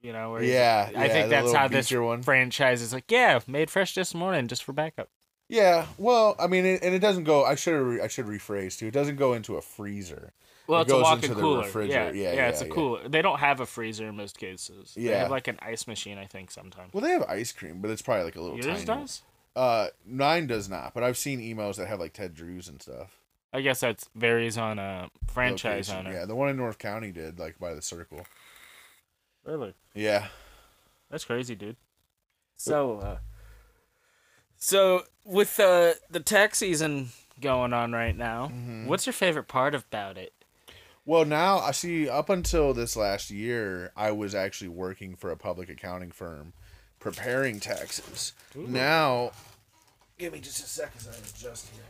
you 0.00 0.12
know, 0.12 0.30
where 0.32 0.42
he's- 0.42 0.52
Yeah, 0.54 0.90
I 0.96 1.06
yeah, 1.06 1.12
think 1.12 1.30
that's 1.30 1.52
how 1.52 1.68
this 1.68 1.90
one. 1.92 2.22
franchise 2.22 2.82
is 2.82 2.92
like. 2.92 3.10
Yeah, 3.10 3.40
made 3.46 3.70
fresh 3.70 3.94
this 3.94 4.14
morning 4.14 4.48
just 4.48 4.64
for 4.64 4.72
backup. 4.72 5.08
Yeah. 5.52 5.86
Well, 5.98 6.34
I 6.40 6.46
mean, 6.46 6.64
it, 6.64 6.82
and 6.82 6.94
it 6.94 7.00
doesn't 7.00 7.24
go. 7.24 7.44
I 7.44 7.56
should 7.56 7.74
re, 7.78 8.00
I 8.00 8.08
should 8.08 8.24
rephrase 8.26 8.78
too. 8.78 8.86
It 8.86 8.94
doesn't 8.94 9.16
go 9.16 9.34
into 9.34 9.56
a 9.56 9.60
freezer. 9.62 10.32
Well, 10.66 10.80
It 10.80 10.84
it's 10.84 10.92
a 10.92 10.94
goes 10.94 11.02
walk-in 11.02 11.24
into 11.24 11.34
the 11.34 11.40
cooler. 11.42 11.58
Yeah, 11.60 11.66
refrigerator. 11.66 12.14
yeah, 12.16 12.32
Yeah, 12.32 12.48
it's 12.48 12.60
a 12.60 12.64
yeah, 12.64 12.68
yeah. 12.68 12.74
cooler. 12.74 13.08
They 13.08 13.20
don't 13.20 13.38
have 13.40 13.60
a 13.60 13.66
freezer 13.66 14.08
in 14.08 14.16
most 14.16 14.38
cases. 14.38 14.94
Yeah, 14.96 15.10
They 15.10 15.18
have 15.18 15.30
like 15.30 15.48
an 15.48 15.58
ice 15.60 15.86
machine, 15.86 16.16
I 16.16 16.24
think, 16.24 16.50
sometimes. 16.50 16.94
Well, 16.94 17.02
they 17.02 17.10
have 17.10 17.24
ice 17.24 17.52
cream, 17.52 17.80
but 17.82 17.90
it's 17.90 18.00
probably 18.00 18.24
like 18.24 18.36
a 18.36 18.40
little 18.40 18.56
Yours 18.56 18.84
tiny. 18.84 19.00
does. 19.02 19.22
Uh, 19.54 19.88
mine 20.06 20.46
does 20.46 20.70
not. 20.70 20.94
But 20.94 21.02
I've 21.02 21.18
seen 21.18 21.40
emails 21.40 21.76
that 21.76 21.86
have 21.88 22.00
like 22.00 22.14
Ted 22.14 22.32
Drewes 22.34 22.68
and 22.68 22.80
stuff. 22.80 23.18
I 23.52 23.60
guess 23.60 23.80
that 23.80 24.04
varies 24.14 24.56
on 24.56 24.78
a 24.78 25.10
franchise 25.26 25.90
Location. 25.90 26.06
owner. 26.06 26.18
Yeah, 26.20 26.24
the 26.24 26.34
one 26.34 26.48
in 26.48 26.56
North 26.56 26.78
County 26.78 27.12
did 27.12 27.38
like 27.38 27.58
by 27.58 27.74
the 27.74 27.82
circle. 27.82 28.24
Really, 29.44 29.74
Yeah. 29.94 30.28
that's 31.10 31.24
crazy, 31.26 31.54
dude. 31.54 31.76
So, 32.56 32.98
uh, 33.00 33.18
so 34.64 35.02
with 35.24 35.58
uh, 35.58 35.94
the 36.08 36.20
tax 36.20 36.58
season 36.58 37.08
going 37.40 37.72
on 37.72 37.90
right 37.92 38.16
now, 38.16 38.46
Mhm. 38.54 38.86
what's 38.86 39.04
your 39.06 39.12
favorite 39.12 39.48
part 39.48 39.74
about 39.74 40.16
it? 40.16 40.32
Well, 41.04 41.24
now 41.24 41.58
I 41.58 41.72
see. 41.72 42.08
Up 42.08 42.28
until 42.30 42.72
this 42.72 42.94
last 42.94 43.28
year, 43.28 43.90
I 43.96 44.12
was 44.12 44.36
actually 44.36 44.68
working 44.68 45.16
for 45.16 45.32
a 45.32 45.36
public 45.36 45.68
accounting 45.68 46.12
firm, 46.12 46.52
preparing 47.00 47.58
taxes. 47.58 48.34
Now, 48.54 49.32
give 50.16 50.32
me 50.32 50.38
just 50.38 50.60
a 50.64 50.68
second. 50.68 51.00
as 51.00 51.08
I 51.08 51.18
adjust 51.28 51.70
here. 51.74 51.82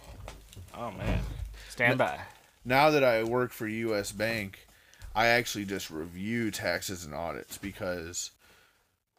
Oh 0.75 0.91
man, 0.93 1.21
stand 1.69 1.99
by. 1.99 2.21
Now 2.65 2.89
that 2.89 3.05
I 3.05 3.23
work 3.23 3.53
for 3.53 3.67
U.S. 3.69 4.13
Bank, 4.13 4.67
I 5.15 5.27
actually 5.27 5.67
just 5.67 5.91
review 5.91 6.51
taxes 6.51 7.05
and 7.05 7.15
audits 7.15 7.59
because 7.59 8.31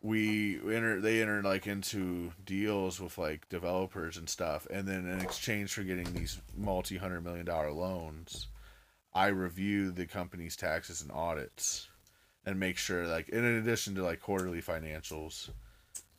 we 0.03 0.59
enter. 0.71 0.99
They 1.01 1.21
enter 1.21 1.41
like 1.41 1.65
into 1.65 2.33
deals 2.45 2.99
with 2.99 3.17
like 3.17 3.47
developers 3.49 4.17
and 4.17 4.29
stuff, 4.29 4.67
and 4.69 4.87
then 4.87 5.07
in 5.07 5.21
exchange 5.21 5.73
for 5.73 5.83
getting 5.83 6.13
these 6.13 6.39
multi 6.55 6.97
hundred 6.97 7.21
million 7.21 7.45
dollar 7.45 7.71
loans, 7.71 8.47
I 9.13 9.27
review 9.27 9.91
the 9.91 10.05
company's 10.05 10.57
taxes 10.57 11.01
and 11.01 11.11
audits 11.11 11.87
and 12.45 12.59
make 12.59 12.77
sure 12.77 13.07
like 13.07 13.29
in 13.29 13.43
addition 13.43 13.95
to 13.95 14.03
like 14.03 14.19
quarterly 14.19 14.61
financials 14.61 15.49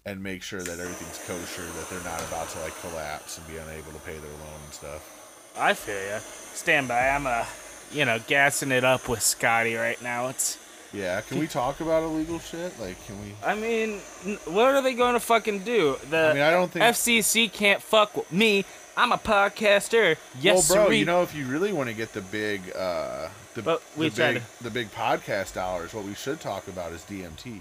and 0.06 0.22
make 0.22 0.42
sure 0.42 0.62
that 0.62 0.78
everything's 0.78 1.18
kosher 1.26 1.62
that 1.62 1.88
they're 1.90 2.10
not 2.10 2.20
about 2.28 2.48
to 2.50 2.60
like 2.60 2.78
collapse 2.80 3.38
and 3.38 3.46
be 3.46 3.56
unable 3.58 3.92
to 3.92 3.98
pay 4.00 4.16
their 4.16 4.30
loan 4.30 4.60
and 4.64 4.72
stuff. 4.72 5.52
I 5.58 5.74
feel 5.74 5.94
ya. 6.10 6.18
Stand 6.18 6.88
by. 6.88 7.08
I'm 7.08 7.26
uh, 7.26 7.44
you 7.92 8.06
know, 8.06 8.18
gassing 8.26 8.72
it 8.72 8.84
up 8.84 9.08
with 9.08 9.20
Scotty 9.20 9.74
right 9.74 10.00
now. 10.02 10.28
It's. 10.28 10.58
Yeah, 10.94 11.20
can 11.22 11.38
we 11.38 11.46
talk 11.48 11.80
about 11.80 12.04
illegal 12.04 12.38
shit? 12.38 12.78
Like 12.80 13.04
can 13.06 13.20
we 13.20 13.34
I 13.44 13.54
mean, 13.54 13.98
what 14.46 14.74
are 14.74 14.80
they 14.80 14.94
going 14.94 15.14
to 15.14 15.20
fucking 15.20 15.60
do? 15.60 15.96
The 16.08 16.30
I 16.30 16.32
mean 16.34 16.42
I 16.42 16.50
don't 16.50 16.70
think 16.70 16.84
FCC 16.84 17.52
can't 17.52 17.82
fuck 17.82 18.16
with 18.16 18.32
me. 18.32 18.64
I'm 18.96 19.10
a 19.10 19.18
podcaster. 19.18 20.16
Yes, 20.40 20.70
Well 20.70 20.86
bro, 20.86 20.90
you 20.92 21.04
know 21.04 21.22
if 21.22 21.34
you 21.34 21.46
really 21.46 21.72
want 21.72 21.88
to 21.88 21.94
get 21.94 22.12
the 22.12 22.20
big 22.20 22.60
uh 22.76 23.28
the, 23.54 23.62
the 23.96 24.10
big 24.10 24.42
the 24.60 24.70
big 24.70 24.90
podcast 24.92 25.54
dollars, 25.54 25.92
what 25.94 26.04
we 26.04 26.14
should 26.14 26.40
talk 26.40 26.68
about 26.68 26.92
is 26.92 27.02
DMT. 27.02 27.60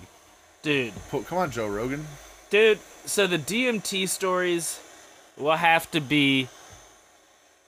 dude, 0.62 0.94
come 1.12 1.38
on, 1.38 1.52
Joe 1.52 1.68
Rogan. 1.68 2.06
dude. 2.50 2.80
So 3.06 3.28
the 3.28 3.38
DMT 3.38 4.08
stories 4.08 4.80
will 5.38 5.56
have 5.58 5.90
to 5.92 6.00
be 6.00 6.48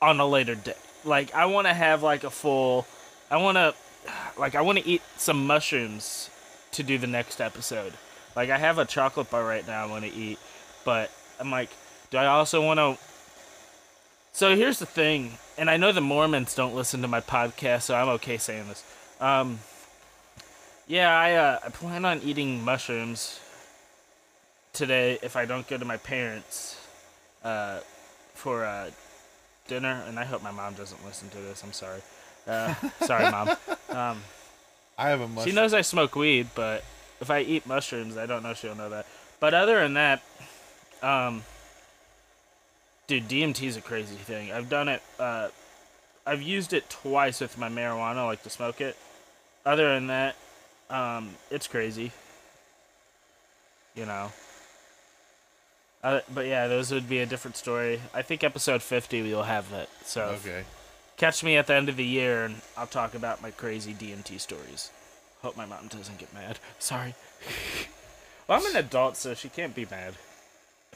on 0.01 0.19
a 0.19 0.25
later 0.27 0.55
day. 0.55 0.75
Like 1.03 1.33
I 1.35 1.45
want 1.47 1.67
to 1.67 1.73
have 1.73 2.03
like 2.03 2.23
a 2.23 2.29
full. 2.29 2.85
I 3.29 3.37
want 3.37 3.57
to, 3.57 3.73
like 4.37 4.55
I 4.55 4.61
want 4.61 4.79
to 4.79 4.87
eat 4.87 5.01
some 5.17 5.45
mushrooms 5.45 6.29
to 6.71 6.83
do 6.83 6.97
the 6.97 7.07
next 7.07 7.39
episode. 7.39 7.93
Like 8.35 8.49
I 8.49 8.57
have 8.57 8.77
a 8.77 8.85
chocolate 8.85 9.29
bar 9.29 9.45
right 9.45 9.65
now 9.65 9.85
I 9.85 9.89
want 9.89 10.05
to 10.05 10.13
eat, 10.13 10.39
but 10.83 11.11
I'm 11.39 11.51
like, 11.51 11.69
do 12.11 12.17
I 12.17 12.27
also 12.27 12.61
want 12.61 12.79
to? 12.79 12.97
So 14.33 14.55
here's 14.55 14.79
the 14.79 14.85
thing, 14.85 15.37
and 15.57 15.69
I 15.69 15.77
know 15.77 15.93
the 15.93 16.01
Mormons 16.01 16.53
don't 16.55 16.75
listen 16.75 17.01
to 17.01 17.07
my 17.07 17.21
podcast, 17.21 17.83
so 17.83 17.95
I'm 17.95 18.09
okay 18.09 18.37
saying 18.37 18.67
this. 18.67 18.83
Um, 19.21 19.59
yeah, 20.87 21.17
I 21.17 21.33
uh, 21.33 21.59
I 21.63 21.69
plan 21.69 22.03
on 22.03 22.21
eating 22.21 22.63
mushrooms 22.63 23.39
today 24.73 25.17
if 25.23 25.37
I 25.37 25.45
don't 25.45 25.65
go 25.67 25.77
to 25.77 25.85
my 25.85 25.97
parents 25.97 26.77
uh, 27.43 27.79
for 28.33 28.65
uh, 28.65 28.91
dinner, 29.67 30.03
and 30.07 30.19
I 30.19 30.25
hope 30.25 30.43
my 30.43 30.51
mom 30.51 30.73
doesn't 30.73 31.03
listen 31.05 31.29
to 31.29 31.37
this. 31.37 31.63
I'm 31.63 31.71
sorry. 31.71 32.01
Uh, 32.47 32.73
sorry, 33.01 33.29
mom. 33.31 33.49
Um, 33.89 34.21
I 34.97 35.09
have 35.09 35.21
a 35.21 35.27
mushroom. 35.27 35.47
she 35.47 35.55
knows 35.55 35.73
I 35.73 35.81
smoke 35.81 36.15
weed, 36.15 36.47
but 36.55 36.83
if 37.19 37.29
I 37.29 37.41
eat 37.41 37.65
mushrooms, 37.67 38.17
I 38.17 38.25
don't 38.25 38.43
know 38.43 38.53
she'll 38.53 38.75
know 38.75 38.89
that. 38.89 39.05
But 39.39 39.53
other 39.53 39.79
than 39.81 39.95
that, 39.95 40.21
um, 41.01 41.43
dude, 43.07 43.27
DMT 43.27 43.63
is 43.63 43.77
a 43.77 43.81
crazy 43.81 44.15
thing. 44.15 44.51
I've 44.51 44.69
done 44.69 44.87
it. 44.87 45.01
Uh, 45.19 45.49
I've 46.25 46.41
used 46.41 46.73
it 46.73 46.89
twice 46.89 47.41
with 47.41 47.57
my 47.57 47.69
marijuana, 47.69 48.25
like 48.25 48.43
to 48.43 48.49
smoke 48.49 48.81
it. 48.81 48.95
Other 49.65 49.93
than 49.93 50.07
that, 50.07 50.35
um, 50.89 51.31
it's 51.51 51.67
crazy. 51.67 52.11
You 53.95 54.05
know. 54.05 54.31
Uh, 56.03 56.21
but 56.33 56.45
yeah, 56.45 56.67
those 56.67 56.91
would 56.91 57.09
be 57.09 57.19
a 57.19 57.25
different 57.25 57.57
story. 57.57 57.99
I 58.13 58.21
think 58.21 58.43
episode 58.43 58.83
50 58.83 59.23
we'll 59.23 59.43
have 59.43 59.69
that. 59.71 59.89
So 60.05 60.35
Okay. 60.39 60.63
Catch 61.17 61.43
me 61.43 61.57
at 61.57 61.67
the 61.67 61.75
end 61.75 61.89
of 61.89 61.97
the 61.97 62.05
year 62.05 62.45
and 62.45 62.55
I'll 62.77 62.87
talk 62.87 63.15
about 63.15 63.41
my 63.41 63.51
crazy 63.51 63.93
DMT 63.93 64.39
stories. 64.39 64.91
Hope 65.41 65.55
my 65.55 65.65
mom 65.65 65.87
doesn't 65.87 66.17
get 66.17 66.33
mad. 66.33 66.59
Sorry. 66.79 67.13
well, 68.47 68.59
I'm 68.59 68.75
an 68.75 68.77
adult, 68.77 69.17
so 69.17 69.33
she 69.33 69.49
can't 69.49 69.75
be 69.75 69.85
mad. 69.85 70.15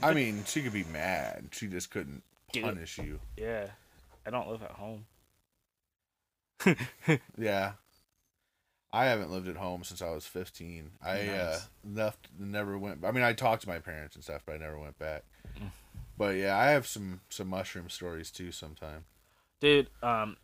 I 0.01 0.13
mean, 0.13 0.43
she 0.45 0.61
could 0.61 0.73
be 0.73 0.85
mad. 0.85 1.49
She 1.51 1.67
just 1.67 1.91
couldn't 1.91 2.23
Dude. 2.51 2.63
punish 2.63 2.97
you. 2.97 3.19
Yeah. 3.37 3.67
I 4.25 4.29
don't 4.29 4.49
live 4.49 4.63
at 4.63 4.71
home. 4.71 5.05
Yeah. 7.37 7.73
I 8.91 9.05
haven't 9.05 9.31
lived 9.31 9.47
at 9.47 9.55
home 9.55 9.83
since 9.83 10.01
I 10.01 10.09
was 10.09 10.25
15. 10.25 10.91
I 11.03 11.27
uh, 11.27 11.59
left, 11.85 12.27
never 12.39 12.77
went. 12.77 13.05
I 13.05 13.11
mean, 13.11 13.23
I 13.23 13.33
talked 13.33 13.61
to 13.61 13.67
my 13.67 13.77
parents 13.77 14.15
and 14.15 14.23
stuff, 14.23 14.41
but 14.45 14.55
I 14.55 14.57
never 14.57 14.79
went 14.79 14.97
back. 14.97 15.23
Mm. 15.59 15.69
But 16.17 16.37
yeah, 16.37 16.57
I 16.57 16.71
have 16.71 16.87
some 16.87 17.21
some 17.29 17.49
mushroom 17.49 17.89
stories 17.89 18.31
too. 18.31 18.51
Sometime 18.51 19.05
Dude, 19.59 19.89
um, 20.01 20.37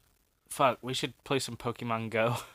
fuck, 0.49 0.79
we 0.81 0.93
should 0.93 1.13
play 1.23 1.39
some 1.39 1.55
Pokemon 1.55 2.09
Go. 2.09 2.37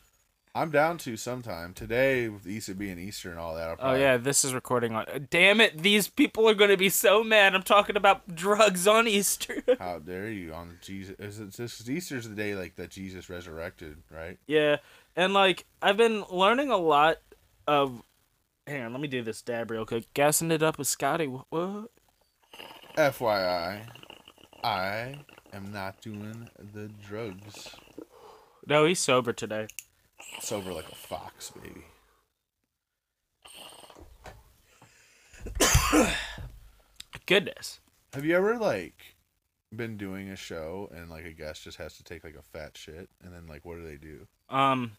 I'm 0.54 0.72
down 0.72 0.98
to 0.98 1.16
sometime 1.16 1.74
today 1.74 2.28
with 2.28 2.44
Easter 2.44 2.74
being 2.74 2.98
Easter 2.98 3.30
and 3.30 3.38
all 3.38 3.54
that. 3.54 3.78
I'll 3.80 3.92
Oh 3.92 3.94
yeah, 3.94 4.16
this 4.16 4.44
is 4.44 4.52
recording 4.52 4.92
on. 4.96 5.28
Damn 5.30 5.61
it! 5.61 5.80
These 5.80 6.08
people 6.08 6.48
are 6.48 6.54
gonna 6.54 6.76
be 6.76 6.88
so 6.88 7.22
mad. 7.22 7.54
I'm 7.54 7.62
talking 7.62 7.96
about 7.96 8.34
drugs 8.34 8.88
on 8.88 9.06
Easter. 9.06 9.62
How 9.78 10.00
dare 10.00 10.28
you 10.28 10.52
on 10.52 10.78
Jesus? 10.80 11.14
Is 11.20 11.56
this 11.56 11.88
Easter's 11.88 12.28
the 12.28 12.34
day 12.34 12.56
like 12.56 12.74
that 12.76 12.90
Jesus 12.90 13.30
resurrected, 13.30 13.98
right? 14.11 14.38
yeah, 14.48 14.78
and 15.14 15.32
like 15.32 15.66
I've 15.80 15.96
been 15.96 16.24
learning 16.30 16.70
a 16.70 16.76
lot 16.76 17.18
of. 17.68 18.02
Hang 18.66 18.82
on, 18.82 18.92
let 18.92 19.00
me 19.00 19.08
do 19.08 19.22
this 19.22 19.42
dab 19.42 19.70
real 19.70 19.86
quick. 19.86 20.12
Gassing 20.14 20.50
it 20.50 20.64
up 20.64 20.78
with 20.78 20.88
Scotty. 20.88 21.28
What? 21.28 21.46
what? 21.50 21.90
FYI, 22.96 23.82
I 24.64 25.14
am 25.53 25.72
not 25.72 26.01
doing 26.01 26.48
the 26.74 26.88
drugs. 27.07 27.74
No, 28.66 28.84
he's 28.84 29.01
sober 29.01 29.32
today. 29.32 29.66
Sober 30.40 30.72
like 30.72 30.88
a 30.90 30.94
fox, 30.94 31.51
baby. 31.51 31.84
Goodness. 37.26 37.80
Have 38.12 38.24
you 38.24 38.36
ever 38.36 38.59
like 38.59 39.16
been 39.74 39.96
doing 39.96 40.28
a 40.28 40.36
show 40.36 40.90
and 40.94 41.09
like 41.09 41.24
a 41.24 41.32
guest 41.32 41.64
just 41.64 41.78
has 41.78 41.96
to 41.96 42.05
take 42.05 42.24
like 42.24 42.36
a 42.36 42.42
fat 42.42 42.76
shit 42.76 43.09
and 43.22 43.32
then 43.32 43.46
like 43.46 43.64
what 43.64 43.76
do 43.76 43.84
they 43.86 43.96
do? 43.96 44.26
Um, 44.48 44.92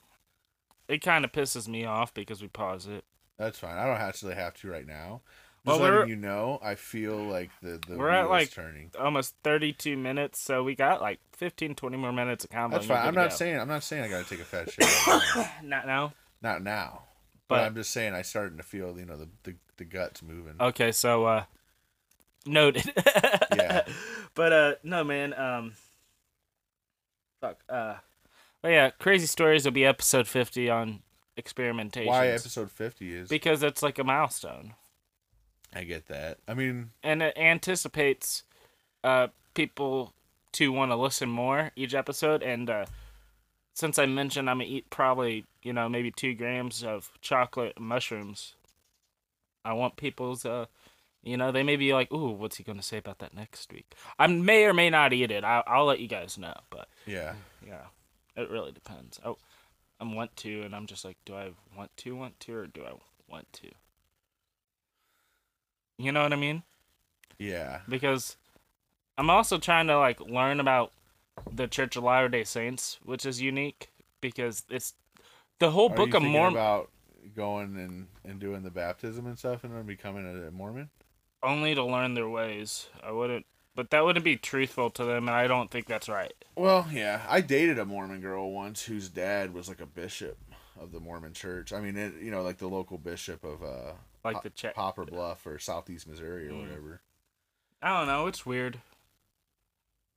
it 0.88 1.02
kind 1.02 1.26
of 1.26 1.32
pisses 1.32 1.68
me 1.68 1.86
off 1.86 2.14
because 2.14 2.42
we 2.42 2.48
pause 2.48 2.88
it. 2.88 3.04
That's 3.38 3.60
fine. 3.60 3.78
I 3.78 3.86
don't 3.86 3.98
actually 3.98 4.36
have 4.36 4.54
to 4.56 4.70
right 4.70 4.88
now. 4.88 5.22
Well, 5.64 5.78
Just 5.78 5.92
letting 5.92 6.10
you 6.10 6.16
know, 6.16 6.60
I 6.64 6.74
feel 6.74 7.18
like 7.18 7.52
the 7.62 7.80
the 7.88 7.96
We're 7.96 8.10
at, 8.10 8.30
like, 8.32 8.50
turning. 8.52 8.90
Almost 9.00 9.36
32 9.44 9.96
minutes, 9.96 10.40
so 10.40 10.64
we 10.64 10.74
got 10.74 11.02
like 11.02 11.20
15, 11.34 11.76
20 11.76 11.98
more 11.98 12.12
minutes 12.12 12.44
of 12.44 12.50
combo. 12.50 12.78
That's 12.78 12.88
fine. 12.88 13.08
I'm 13.08 13.14
not 13.14 13.32
saying 13.32 13.60
I'm 13.60 13.68
not 13.68 13.84
saying 13.84 14.04
I 14.04 14.08
gotta 14.08 14.28
take 14.28 14.40
a 14.40 14.44
fat 14.44 14.72
shit. 14.72 15.48
Not 15.64 15.86
now. 15.86 16.14
not 16.42 16.64
now. 16.64 17.04
But, 17.48 17.58
But- 17.58 17.66
I'm 17.66 17.76
just 17.76 17.92
saying 17.92 18.14
I 18.16 18.24
starting 18.24 18.58
to 18.58 18.64
feel 18.64 18.98
you 18.98 19.06
know 19.06 19.18
the 19.18 19.30
the, 19.44 19.56
the 19.78 19.86
guts 19.86 20.24
moving. 20.24 20.56
Okay, 20.60 20.92
so 20.92 21.26
uh 21.26 21.44
noted. 22.46 22.92
Yeah. 23.56 23.84
But 24.34 24.54
uh 24.54 24.74
no 24.84 25.04
man, 25.04 25.34
um 25.36 25.74
fuck. 27.40 27.60
Uh 27.70 27.96
but 28.64 28.70
yeah, 28.70 28.90
crazy 28.92 29.28
stories 29.28 29.66
will 29.66 29.72
be 29.72 29.86
episode 29.86 30.28
50 30.28 30.70
on 30.70 31.02
experimentation. 31.38 32.08
Why 32.10 32.30
episode 32.30 32.72
50 32.72 33.14
is 33.16 33.30
Because 33.30 33.62
it's 33.62 33.84
like 33.84 34.00
a 34.00 34.04
milestone. 34.04 34.74
I 35.74 35.84
get 35.84 36.08
that. 36.08 36.40
I 36.48 36.54
mean, 36.54 36.92
And 37.04 37.22
it 37.22 37.38
anticipates 37.38 38.44
uh 39.04 39.28
people 39.54 40.14
to 40.54 40.72
want 40.72 40.92
to 40.92 40.96
listen 40.96 41.30
more 41.30 41.72
each 41.76 41.94
episode 41.94 42.44
and 42.44 42.70
uh 42.70 42.86
since 43.74 43.98
I 43.98 44.06
mentioned 44.06 44.50
I'm 44.50 44.60
gonna 44.60 44.70
eat 44.70 44.90
probably, 44.90 45.46
you 45.64 45.74
know, 45.74 45.88
maybe 45.90 46.12
two 46.12 46.34
grams 46.34 46.84
of 46.84 47.12
chocolate 47.22 47.80
mushrooms, 47.80 48.56
I 49.64 49.74
want 49.74 49.96
people's 49.96 50.46
uh 50.46 50.66
you 51.24 51.38
know, 51.38 51.52
they 51.52 51.62
may 51.62 51.76
be 51.76 51.94
like, 51.94 52.12
"Ooh, 52.12 52.32
what's 52.32 52.58
he 52.58 52.64
gonna 52.64 52.82
say 52.82 52.98
about 52.98 53.20
that 53.20 53.36
next 53.36 53.72
week?" 53.72 53.94
I 54.18 54.26
may 54.28 54.66
or 54.66 54.74
may 54.74 54.90
not 54.90 55.14
eat 55.14 55.30
it. 55.32 55.44
I, 55.44 55.64
I'll 55.68 55.86
let 55.86 56.00
you 56.00 56.08
guys 56.08 56.38
know, 56.38 56.56
but 56.72 56.90
yeah. 57.06 57.36
yeah, 57.66 57.86
it 58.36 58.50
really 58.50 58.72
depends. 58.72 59.20
Oh, 59.24 59.38
I'm 60.00 60.16
want 60.16 60.36
to, 60.38 60.64
and 60.64 60.76
I'm 60.76 60.88
just 60.88 61.06
like, 61.06 61.18
do 61.26 61.36
I 61.36 61.52
want 61.78 61.96
to 61.98 62.16
want 62.16 62.40
to, 62.42 62.56
or 62.56 62.66
do 62.68 62.84
I 62.84 62.94
want 63.32 63.54
to? 63.54 63.70
You 66.02 66.12
know 66.12 66.24
what 66.24 66.34
I 66.34 66.38
mean? 66.38 66.64
Yeah. 67.38 67.82
Because 67.88 68.38
I'm 69.18 69.30
also 69.30 69.58
trying 69.58 69.88
to 69.88 69.98
like 69.98 70.20
learn 70.20 70.60
about 70.60 70.92
the 71.52 71.68
Church 71.68 71.96
of 71.96 72.04
Latter 72.04 72.30
Day 72.30 72.44
Saints, 72.44 73.00
which 73.04 73.26
is 73.26 73.42
unique 73.42 73.90
because 74.20 74.64
it's 74.70 74.94
the 75.60 75.72
whole 75.72 75.92
Are 75.92 75.96
Book 75.96 76.14
of 76.14 76.24
Mormon. 76.24 76.54
about 76.54 76.90
going 77.36 77.78
and, 77.78 78.08
and 78.26 78.40
doing 78.40 78.64
the 78.64 78.72
baptism 78.72 79.26
and 79.28 79.38
stuff 79.38 79.64
and 79.64 79.76
then 79.76 79.86
becoming 79.86 80.26
a 80.26 80.52
Mormon? 80.52 80.90
only 81.44 81.76
to 81.76 81.84
learn 81.84 82.14
their 82.14 82.30
ways. 82.30 82.88
I 83.04 83.12
wouldn't, 83.12 83.46
but 83.76 83.90
that 83.90 84.06
wouldn't 84.06 84.26
be 84.26 84.38
truthful 84.38 84.90
to 84.92 85.06
them, 85.06 85.28
and 85.28 85.36
I 85.36 85.48
don't 85.48 85.72
think 85.72 85.88
that's 85.88 86.10
right. 86.10 86.34
Well, 86.56 86.88
yeah. 86.92 87.22
I 87.28 87.42
dated 87.42 87.80
a 87.80 87.86
Mormon 87.86 88.22
girl 88.22 88.52
once 88.52 88.84
whose 88.84 89.10
dad 89.10 89.54
was 89.54 89.68
like 89.68 89.82
a 89.82 89.86
bishop 89.86 90.38
of 90.80 90.92
the 90.92 91.00
Mormon 91.00 91.34
church. 91.34 91.74
I 91.74 91.80
mean, 91.80 91.98
it, 91.98 92.14
you 92.22 92.32
know, 92.32 92.42
like 92.44 92.58
the 92.58 92.68
local 92.68 92.98
bishop 92.98 93.44
of 93.44 93.64
uh 93.64 93.94
Like 94.24 94.36
Po- 94.36 94.42
the 94.44 94.50
check. 94.52 94.76
Poplar 94.76 95.06
Bluff 95.06 95.46
or 95.48 95.58
Southeast 95.60 96.08
Missouri 96.08 96.48
or 96.48 96.52
Mm. 96.52 96.62
whatever. 96.62 97.02
I 97.82 97.98
don't 97.98 98.08
know. 98.08 98.28
It's 98.28 98.46
weird. 98.46 98.80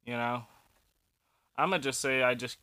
You 0.05 0.15
know, 0.15 0.45
I'm 1.57 1.71
gonna 1.71 1.81
just 1.83 2.01
say 2.01 2.23
I 2.23 2.35
just 2.35 2.59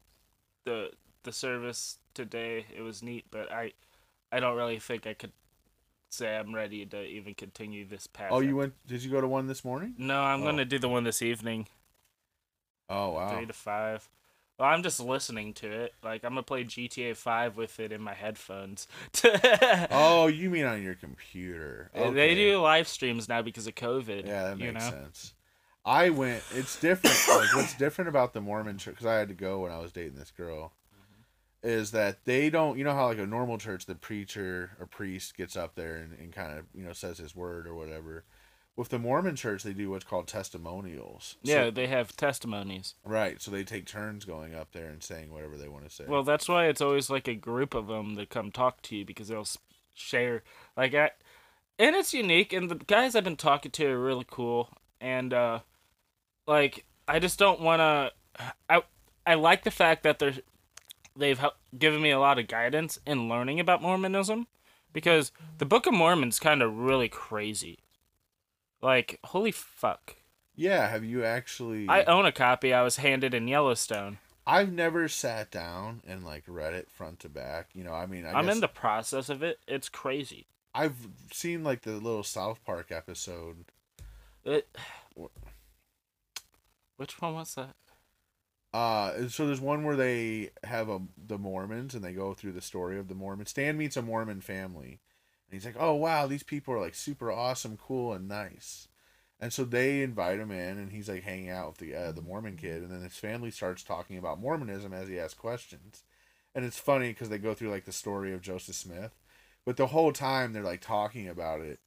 the 0.65 0.91
the 1.23 1.31
service 1.31 1.97
today 2.13 2.65
it 2.75 2.81
was 2.81 3.01
neat, 3.01 3.25
but 3.31 3.51
I 3.51 3.73
I 4.31 4.39
don't 4.39 4.55
really 4.55 4.77
think 4.79 5.07
I 5.07 5.13
could 5.15 5.31
say 6.11 6.37
I'm 6.37 6.53
ready 6.53 6.85
to 6.85 7.01
even 7.03 7.33
continue 7.33 7.85
this 7.85 8.05
path. 8.05 8.31
Oh, 8.31 8.41
you 8.41 8.55
went? 8.57 8.73
Did 8.85 9.03
you 9.03 9.09
go 9.09 9.21
to 9.21 9.27
one 9.27 9.47
this 9.47 9.65
morning? 9.65 9.95
No, 9.97 10.21
I'm 10.21 10.41
Oh. 10.41 10.45
gonna 10.45 10.65
do 10.65 10.77
the 10.77 10.89
one 10.89 11.03
this 11.03 11.21
evening, 11.23 11.67
Oh 12.89 13.09
wow. 13.11 13.35
three 13.35 13.45
to 13.47 13.53
five. 13.53 14.07
Well, 14.59 14.69
I'm 14.69 14.83
just 14.83 14.99
listening 14.99 15.53
to 15.55 15.71
it. 15.71 15.93
Like 16.03 16.23
I'm 16.23 16.31
gonna 16.31 16.43
play 16.43 16.63
GTA 16.63 17.15
Five 17.15 17.57
with 17.57 17.79
it 17.79 17.91
in 17.91 18.01
my 18.01 18.13
headphones. 18.13 18.87
Oh, 19.93 20.27
you 20.27 20.49
mean 20.49 20.65
on 20.65 20.81
your 20.83 20.95
computer? 20.95 21.89
They 21.93 22.35
do 22.35 22.59
live 22.59 22.87
streams 22.87 23.27
now 23.27 23.41
because 23.41 23.67
of 23.67 23.75
COVID. 23.75 24.25
Yeah, 24.25 24.43
that 24.49 24.59
you 24.59 24.71
makes 24.71 24.85
know? 24.85 24.91
sense. 24.91 25.33
I 25.85 26.09
went. 26.09 26.43
It's 26.53 26.79
different. 26.79 27.15
like 27.29 27.55
what's 27.55 27.73
different 27.73 28.09
about 28.09 28.33
the 28.33 28.41
Mormon 28.41 28.77
church? 28.77 28.95
Because 28.95 29.07
I 29.07 29.15
had 29.15 29.29
to 29.29 29.33
go 29.33 29.61
when 29.61 29.71
I 29.71 29.79
was 29.79 29.91
dating 29.91 30.15
this 30.15 30.31
girl. 30.31 30.73
Mm-hmm. 30.93 31.69
Is 31.69 31.91
that 31.91 32.25
they 32.25 32.49
don't? 32.49 32.77
You 32.77 32.83
know 32.83 32.93
how 32.93 33.07
like 33.07 33.17
a 33.17 33.25
normal 33.25 33.57
church, 33.57 33.85
the 33.85 33.95
preacher 33.95 34.71
or 34.79 34.85
priest 34.85 35.35
gets 35.35 35.55
up 35.55 35.75
there 35.75 35.95
and, 35.95 36.17
and 36.19 36.31
kind 36.31 36.57
of 36.57 36.65
you 36.73 36.83
know 36.83 36.93
says 36.93 37.17
his 37.17 37.35
word 37.35 37.67
or 37.67 37.73
whatever. 37.73 38.25
With 38.77 38.89
the 38.89 38.99
Mormon 38.99 39.35
church, 39.35 39.63
they 39.63 39.73
do 39.73 39.89
what's 39.89 40.05
called 40.05 40.27
testimonials. 40.27 41.35
So- 41.43 41.51
Yeah, 41.51 41.69
they 41.69 41.87
have 41.87 42.15
testimonies. 42.15 42.95
right. 43.03 43.41
So 43.41 43.51
they 43.51 43.63
take 43.63 43.85
turns 43.85 44.25
going 44.25 44.55
up 44.55 44.71
there 44.71 44.87
and 44.89 45.03
saying 45.03 45.31
whatever 45.31 45.57
they 45.57 45.67
want 45.67 45.83
to 45.87 45.89
say. 45.93 46.05
Well, 46.07 46.23
that's 46.23 46.47
why 46.47 46.65
it's 46.67 46.81
always 46.81 47.09
like 47.09 47.27
a 47.27 47.35
group 47.35 47.73
of 47.73 47.87
them 47.87 48.15
that 48.15 48.29
come 48.29 48.51
talk 48.51 48.81
to 48.83 48.95
you 48.95 49.05
because 49.05 49.27
they'll 49.27 49.47
share 49.93 50.43
like 50.77 50.93
I, 50.95 51.11
and 51.77 51.95
it's 51.95 52.13
unique. 52.13 52.53
And 52.53 52.69
the 52.71 52.75
guys 52.75 53.15
I've 53.15 53.23
been 53.25 53.35
talking 53.35 53.71
to 53.71 53.85
are 53.87 53.99
really 53.99 54.25
cool. 54.29 54.69
And 55.01 55.33
uh, 55.33 55.59
like 56.47 56.85
I 57.07 57.19
just 57.19 57.37
don't 57.37 57.59
want 57.61 57.79
to. 57.81 58.11
I 58.69 58.83
I 59.27 59.33
like 59.35 59.63
the 59.63 59.71
fact 59.71 60.03
that 60.03 60.19
they're 60.19 60.35
they've 61.15 61.43
given 61.77 62.01
me 62.01 62.09
a 62.11 62.19
lot 62.19 62.39
of 62.39 62.47
guidance 62.47 62.97
in 63.05 63.27
learning 63.27 63.59
about 63.59 63.81
Mormonism 63.81 64.47
because 64.93 65.31
the 65.57 65.65
Book 65.65 65.85
of 65.85 65.93
Mormon's 65.93 66.39
kind 66.39 66.61
of 66.61 66.73
really 66.77 67.09
crazy. 67.09 67.79
Like 68.81 69.19
holy 69.25 69.51
fuck! 69.51 70.15
yeah. 70.55 70.89
Have 70.89 71.03
you 71.03 71.23
actually? 71.23 71.87
I 71.87 72.03
own 72.03 72.25
a 72.25 72.31
copy. 72.31 72.73
I 72.73 72.81
was 72.83 72.97
handed 72.97 73.33
in 73.33 73.47
Yellowstone. 73.47 74.17
I've 74.45 74.71
never 74.73 75.07
sat 75.07 75.51
down 75.51 76.01
and 76.07 76.25
like 76.25 76.43
read 76.47 76.73
it 76.73 76.89
front 76.89 77.19
to 77.19 77.29
back. 77.29 77.69
You 77.73 77.83
know, 77.83 77.93
I 77.93 78.05
mean, 78.05 78.25
I 78.25 78.33
I'm 78.33 78.45
guess 78.45 78.55
in 78.55 78.61
the 78.61 78.67
process 78.67 79.29
of 79.29 79.43
it. 79.43 79.59
It's 79.67 79.89
crazy. 79.89 80.47
I've 80.73 80.95
seen 81.31 81.63
like 81.63 81.81
the 81.81 81.91
little 81.91 82.23
South 82.23 82.63
Park 82.65 82.91
episode. 82.91 83.65
It, 84.43 84.67
which 86.97 87.21
one 87.21 87.35
was 87.35 87.55
that? 87.55 87.75
Uh, 88.73 89.27
so 89.27 89.45
there's 89.45 89.59
one 89.59 89.83
where 89.83 89.97
they 89.97 90.51
have 90.63 90.89
a 90.89 91.01
the 91.17 91.37
Mormons 91.37 91.93
and 91.93 92.03
they 92.03 92.13
go 92.13 92.33
through 92.33 92.53
the 92.53 92.61
story 92.61 92.97
of 92.97 93.09
the 93.09 93.15
Mormons. 93.15 93.49
Stan 93.49 93.77
meets 93.77 93.97
a 93.97 94.01
Mormon 94.01 94.39
family, 94.41 94.99
and 95.51 95.59
he's 95.59 95.65
like, 95.65 95.75
"Oh 95.77 95.93
wow, 95.95 96.27
these 96.27 96.43
people 96.43 96.73
are 96.73 96.79
like 96.79 96.95
super 96.95 97.29
awesome, 97.29 97.77
cool, 97.77 98.13
and 98.13 98.27
nice." 98.27 98.87
And 99.37 99.51
so 99.51 99.65
they 99.65 100.01
invite 100.01 100.39
him 100.39 100.51
in, 100.51 100.77
and 100.77 100.91
he's 100.91 101.09
like 101.09 101.23
hanging 101.23 101.49
out 101.49 101.67
with 101.69 101.77
the 101.77 101.93
uh, 101.93 102.11
the 102.13 102.21
Mormon 102.21 102.55
kid, 102.55 102.83
and 102.83 102.91
then 102.91 103.01
his 103.01 103.17
family 103.17 103.51
starts 103.51 103.83
talking 103.83 104.17
about 104.17 104.39
Mormonism 104.39 104.93
as 104.93 105.09
he 105.09 105.19
asks 105.19 105.33
questions, 105.33 106.03
and 106.55 106.63
it's 106.63 106.79
funny 106.79 107.09
because 107.09 107.27
they 107.27 107.37
go 107.37 107.53
through 107.53 107.69
like 107.69 107.83
the 107.83 107.91
story 107.91 108.33
of 108.33 108.41
Joseph 108.41 108.75
Smith, 108.75 109.11
but 109.65 109.75
the 109.75 109.87
whole 109.87 110.13
time 110.13 110.53
they're 110.53 110.63
like 110.63 110.79
talking 110.79 111.27
about 111.27 111.59
it, 111.59 111.79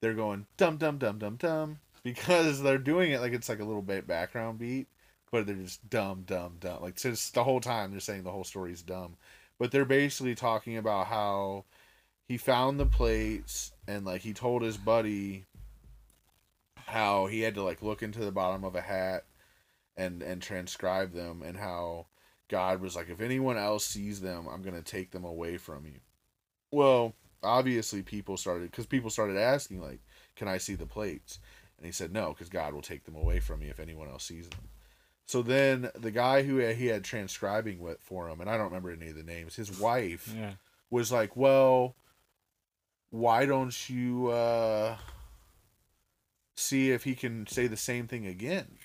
they're 0.00 0.14
going 0.14 0.46
dum 0.56 0.76
dum 0.76 0.98
dum 0.98 1.18
dum 1.18 1.36
dum 1.36 1.78
because 2.02 2.62
they're 2.62 2.76
doing 2.76 3.12
it 3.12 3.20
like 3.20 3.32
it's 3.32 3.48
like 3.48 3.60
a 3.60 3.64
little 3.64 3.82
bit 3.82 4.08
background 4.08 4.58
beat, 4.58 4.88
but 5.30 5.46
they're 5.46 5.54
just 5.54 5.88
dumb 5.88 6.24
dumb 6.26 6.56
dumb. 6.58 6.82
Like 6.82 6.96
just 6.96 7.34
the 7.34 7.44
whole 7.44 7.60
time 7.60 7.92
they're 7.92 8.00
saying 8.00 8.24
the 8.24 8.32
whole 8.32 8.42
story's 8.42 8.82
dumb, 8.82 9.16
but 9.60 9.70
they're 9.70 9.84
basically 9.84 10.34
talking 10.34 10.76
about 10.76 11.06
how 11.06 11.66
he 12.28 12.36
found 12.36 12.78
the 12.80 12.86
plates 12.86 13.72
and 13.86 14.04
like 14.04 14.22
he 14.22 14.32
told 14.32 14.62
his 14.62 14.76
buddy 14.76 15.46
how 16.86 17.26
he 17.26 17.40
had 17.40 17.54
to 17.54 17.62
like 17.62 17.82
look 17.82 18.02
into 18.02 18.20
the 18.20 18.32
bottom 18.32 18.64
of 18.64 18.74
a 18.74 18.80
hat 18.80 19.24
and 19.96 20.22
and 20.22 20.42
transcribe 20.42 21.12
them 21.12 21.42
and 21.42 21.56
how 21.56 22.06
God 22.48 22.80
was 22.80 22.94
like 22.94 23.08
if 23.08 23.20
anyone 23.20 23.56
else 23.56 23.84
sees 23.84 24.20
them 24.20 24.46
I'm 24.48 24.62
going 24.62 24.76
to 24.76 24.82
take 24.82 25.10
them 25.10 25.24
away 25.24 25.56
from 25.56 25.86
you. 25.86 26.00
Well, 26.70 27.14
obviously 27.42 28.02
people 28.02 28.36
started 28.36 28.70
cuz 28.72 28.86
people 28.86 29.10
started 29.10 29.36
asking 29.36 29.80
like 29.80 30.00
can 30.36 30.48
I 30.48 30.58
see 30.58 30.74
the 30.74 30.86
plates? 30.86 31.38
And 31.78 31.86
he 31.86 31.92
said 31.92 32.12
no 32.12 32.34
cuz 32.34 32.48
God 32.48 32.74
will 32.74 32.82
take 32.82 33.04
them 33.04 33.16
away 33.16 33.40
from 33.40 33.60
me 33.60 33.68
if 33.68 33.80
anyone 33.80 34.08
else 34.08 34.24
sees 34.24 34.48
them. 34.48 34.68
So 35.26 35.42
then 35.42 35.90
the 35.94 36.12
guy 36.12 36.42
who 36.42 36.58
he 36.58 36.86
had 36.86 37.02
transcribing 37.02 37.80
with 37.80 38.00
for 38.00 38.28
him 38.28 38.40
and 38.40 38.48
I 38.48 38.56
don't 38.56 38.66
remember 38.66 38.90
any 38.92 39.08
of 39.08 39.16
the 39.16 39.24
names, 39.24 39.56
his 39.56 39.76
wife 39.80 40.32
Yeah. 40.32 40.54
was 40.88 41.10
like, 41.10 41.36
"Well, 41.36 41.96
why 43.10 43.46
don't 43.46 43.88
you 43.88 44.28
uh 44.28 44.96
see 46.56 46.90
if 46.90 47.04
he 47.04 47.14
can 47.14 47.46
say 47.46 47.66
the 47.66 47.76
same 47.76 48.06
thing 48.06 48.26
again?" 48.26 48.78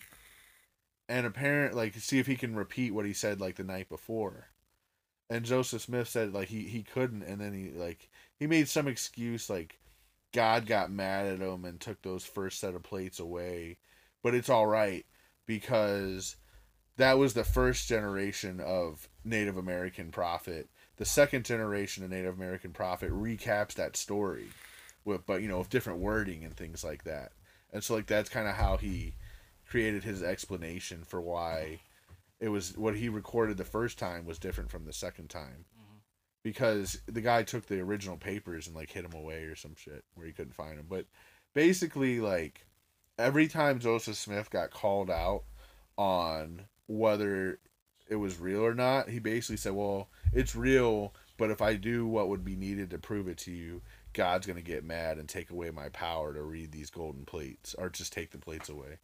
And 1.09 1.25
apparent 1.25 1.75
like 1.75 1.95
see 1.95 2.19
if 2.19 2.27
he 2.27 2.35
can 2.35 2.55
repeat 2.55 2.93
what 2.93 3.05
he 3.05 3.13
said 3.13 3.41
like 3.41 3.55
the 3.55 3.63
night 3.63 3.89
before. 3.89 4.47
And 5.29 5.45
Joseph 5.45 5.83
Smith 5.83 6.07
said 6.07 6.33
like 6.33 6.49
he 6.49 6.63
he 6.63 6.83
couldn't 6.83 7.23
and 7.23 7.39
then 7.39 7.53
he 7.53 7.71
like 7.71 8.09
he 8.37 8.47
made 8.47 8.67
some 8.67 8.87
excuse 8.87 9.49
like 9.49 9.79
God 10.33 10.65
got 10.65 10.91
mad 10.91 11.25
at 11.25 11.39
him 11.39 11.65
and 11.65 11.79
took 11.79 12.01
those 12.01 12.25
first 12.25 12.59
set 12.59 12.75
of 12.75 12.83
plates 12.83 13.19
away. 13.19 13.77
But 14.23 14.33
it's 14.35 14.49
all 14.49 14.67
right 14.67 15.05
because 15.45 16.37
that 16.97 17.17
was 17.17 17.33
the 17.33 17.43
first 17.43 17.87
generation 17.87 18.59
of 18.59 19.09
Native 19.23 19.57
American 19.57 20.11
prophet 20.11 20.69
the 21.01 21.05
second 21.05 21.45
generation 21.45 22.03
of 22.03 22.11
Native 22.11 22.35
American 22.35 22.73
prophet 22.73 23.09
recaps 23.09 23.73
that 23.73 23.97
story 23.97 24.45
with 25.03 25.25
but 25.25 25.41
you 25.41 25.47
know 25.47 25.57
with 25.57 25.71
different 25.71 25.97
wording 25.97 26.43
and 26.43 26.55
things 26.55 26.83
like 26.83 27.05
that. 27.05 27.31
And 27.73 27.83
so 27.83 27.95
like 27.95 28.05
that's 28.05 28.29
kind 28.29 28.47
of 28.47 28.53
how 28.53 28.77
he 28.77 29.15
created 29.67 30.03
his 30.03 30.21
explanation 30.21 31.03
for 31.03 31.19
why 31.19 31.79
it 32.39 32.49
was 32.49 32.77
what 32.77 32.97
he 32.97 33.09
recorded 33.09 33.57
the 33.57 33.65
first 33.65 33.97
time 33.97 34.27
was 34.27 34.37
different 34.37 34.69
from 34.69 34.85
the 34.85 34.93
second 34.93 35.31
time. 35.31 35.65
Mm-hmm. 35.75 35.97
Because 36.43 37.01
the 37.07 37.21
guy 37.21 37.41
took 37.41 37.65
the 37.65 37.79
original 37.79 38.17
papers 38.17 38.67
and 38.67 38.75
like 38.75 38.91
hid 38.91 39.03
them 39.03 39.19
away 39.19 39.45
or 39.45 39.55
some 39.55 39.73
shit 39.75 40.03
where 40.13 40.27
he 40.27 40.33
couldn't 40.33 40.53
find 40.53 40.77
them. 40.77 40.85
But 40.87 41.07
basically 41.55 42.19
like 42.19 42.67
every 43.17 43.47
time 43.47 43.79
Joseph 43.79 44.17
Smith 44.17 44.51
got 44.51 44.69
called 44.69 45.09
out 45.09 45.45
on 45.97 46.65
whether 46.85 47.57
it 48.11 48.17
was 48.17 48.41
real 48.41 48.65
or 48.65 48.75
not, 48.75 49.09
he 49.09 49.19
basically 49.19 49.55
said, 49.55 49.71
"Well, 49.71 50.09
it's 50.33 50.53
real, 50.53 51.15
but 51.37 51.49
if 51.49 51.61
I 51.61 51.75
do 51.75 52.05
what 52.05 52.27
would 52.27 52.43
be 52.43 52.57
needed 52.57 52.89
to 52.89 52.99
prove 52.99 53.29
it 53.29 53.37
to 53.39 53.51
you, 53.51 53.81
God's 54.11 54.45
gonna 54.45 54.61
get 54.61 54.83
mad 54.83 55.17
and 55.17 55.29
take 55.29 55.49
away 55.49 55.71
my 55.71 55.87
power 55.89 56.33
to 56.33 56.43
read 56.43 56.73
these 56.73 56.89
golden 56.89 57.23
plates, 57.25 57.73
or 57.73 57.89
just 57.89 58.11
take 58.11 58.31
the 58.31 58.37
plates 58.37 58.67
away." 58.67 58.99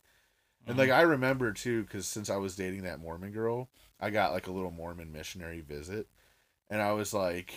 And 0.68 0.78
like 0.78 0.90
mm-hmm. 0.90 1.00
I 1.00 1.04
remember 1.04 1.54
too, 1.54 1.84
because 1.84 2.06
since 2.06 2.30
I 2.30 2.36
was 2.36 2.58
dating 2.58 2.84
that 2.84 3.00
Mormon 3.00 3.32
girl, 3.32 3.70
I 3.98 4.10
got 4.10 4.34
like 4.34 4.48
a 4.48 4.52
little 4.52 4.72
Mormon 4.72 5.14
missionary 5.14 5.62
visit, 5.62 6.08
and 6.70 6.82
I 6.82 6.92
was 6.92 7.14
like, 7.14 7.54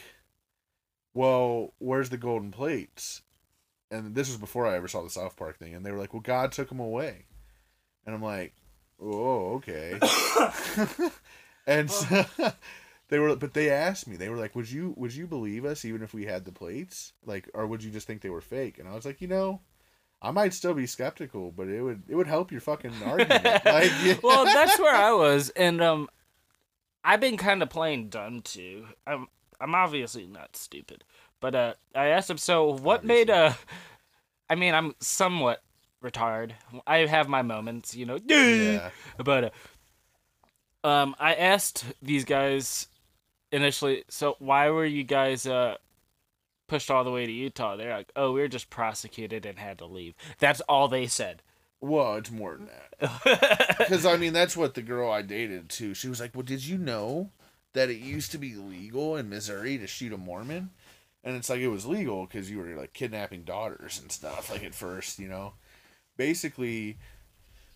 "Well, 1.15 1.75
where's 1.79 2.11
the 2.11 2.17
golden 2.17 2.53
plates?" 2.53 3.23
And 3.91 4.15
this 4.15 4.29
was 4.29 4.39
before 4.39 4.69
I 4.69 4.77
ever 4.77 4.87
saw 4.87 5.03
the 5.03 5.11
South 5.11 5.37
Park 5.37 5.59
thing, 5.59 5.75
and 5.75 5.85
they 5.85 5.91
were 5.91 5.99
like, 5.99 6.15
"Well, 6.15 6.23
God 6.23 6.53
took 6.53 6.69
them 6.69 6.79
away," 6.79 7.27
and 8.07 8.15
I'm 8.15 8.23
like, 8.23 8.55
"Oh, 9.01 9.55
okay." 9.55 9.99
and 11.67 11.91
so, 11.91 12.25
they 13.09 13.19
were, 13.19 13.37
but 13.37 13.55
they 13.55 13.71
asked 13.71 14.09
me, 14.09 14.17
they 14.17 14.29
were 14.29 14.37
like, 14.37 14.55
"Would 14.55 14.71
you 14.71 14.95
would 14.97 15.15
you 15.15 15.27
believe 15.27 15.65
us 15.65 15.85
even 15.85 16.03
if 16.03 16.15
we 16.15 16.27
had 16.27 16.45
the 16.45 16.53
plates, 16.53 17.13
like, 17.25 17.49
or 17.55 17.67
would 17.67 17.83
you 17.83 17.91
just 17.91 18.07
think 18.07 18.21
they 18.23 18.31
were 18.31 18.41
fake?" 18.41 18.79
And 18.79 18.89
I 18.89 18.95
was 18.95 19.05
like, 19.05 19.21
you 19.21 19.29
know. 19.29 19.61
I 20.23 20.33
might 20.33 20.53
still 20.53 20.75
be 20.75 20.87
skeptical, 20.87 21.51
but 21.51 21.69
it 21.69 21.81
would 21.81 22.03
it 22.07 22.15
would 22.15 22.27
help 22.27 22.53
your 22.53 22.61
fucking 22.61 22.93
argument. 23.07 23.43
Like, 23.65 23.91
yeah. 24.05 24.17
well, 24.23 24.45
that's 24.45 24.79
where 24.79 24.95
I 24.95 25.13
was, 25.13 25.49
and 25.57 25.81
um, 25.81 26.11
I've 27.03 27.21
been 27.21 27.39
kind 27.39 27.63
of 27.63 27.71
playing 27.71 28.11
dumb 28.11 28.43
too. 28.43 28.85
I'm 29.07 29.29
I'm 29.59 29.75
obviously 29.75 30.27
not 30.27 30.57
stupid, 30.57 31.05
but 31.41 31.55
uh, 31.55 31.73
I 31.95 32.09
asked 32.09 32.29
him. 32.29 32.37
So, 32.37 32.67
what 32.71 33.03
made 33.03 33.31
uh, 33.31 33.55
I 34.51 34.57
mean, 34.57 34.75
I'm 34.75 34.95
somewhat 34.99 35.63
retarded. 36.03 36.53
I 36.87 36.99
have 37.07 37.29
my 37.29 37.43
moments, 37.43 37.95
you 37.95 38.05
know. 38.05 38.19
Yeah. 38.29 38.91
But 39.17 39.45
uh, 39.45 39.51
um, 40.85 41.15
I 41.19 41.35
asked 41.35 41.85
these 42.03 42.25
guys 42.25 42.89
initially. 43.53 44.05
So, 44.09 44.37
why 44.39 44.71
were 44.71 44.87
you 44.87 45.05
guys 45.05 45.47
uh 45.47 45.77
pushed 46.69 46.91
all 46.91 47.05
the 47.05 47.11
way 47.11 47.27
to 47.27 47.33
Utah? 47.33 47.77
They're 47.77 47.97
like, 47.97 48.13
oh, 48.17 48.33
we 48.33 48.41
were 48.41 48.49
just 48.49 48.71
prosecuted 48.71 49.45
and 49.45 49.59
had 49.59 49.79
to 49.79 49.87
leave. 49.87 50.15
That's 50.39 50.61
all 50.63 50.89
they 50.89 51.07
said. 51.07 51.43
Well, 51.81 52.17
it's 52.17 52.31
more 52.31 52.57
than 52.57 52.67
that. 52.67 53.77
Because 53.79 54.05
I 54.07 54.17
mean, 54.17 54.33
that's 54.33 54.57
what 54.57 54.75
the 54.75 54.83
girl 54.83 55.11
I 55.11 55.23
dated 55.23 55.69
too. 55.69 55.95
She 55.95 56.09
was 56.09 56.21
like, 56.21 56.35
"Well, 56.35 56.43
did 56.43 56.65
you 56.65 56.79
know 56.79 57.31
that 57.73 57.89
it 57.91 57.99
used 57.99 58.31
to 58.33 58.39
be 58.39 58.55
legal 58.55 59.17
in 59.17 59.29
Missouri 59.29 59.79
to 59.79 59.87
shoot 59.87 60.13
a 60.13 60.19
Mormon?" 60.19 60.71
And 61.25 61.37
it's 61.37 61.51
like 61.51 61.61
it 61.61 61.69
was 61.69 61.87
legal 61.87 62.27
because 62.27 62.51
you 62.51 62.59
were 62.59 62.77
like 62.77 62.93
kidnapping 62.93 63.43
daughters 63.43 63.99
and 64.01 64.13
stuff. 64.13 64.51
Like 64.51 64.65
at 64.65 64.75
first, 64.75 65.19
you 65.19 65.29
know, 65.29 65.55
basically, 66.17 66.99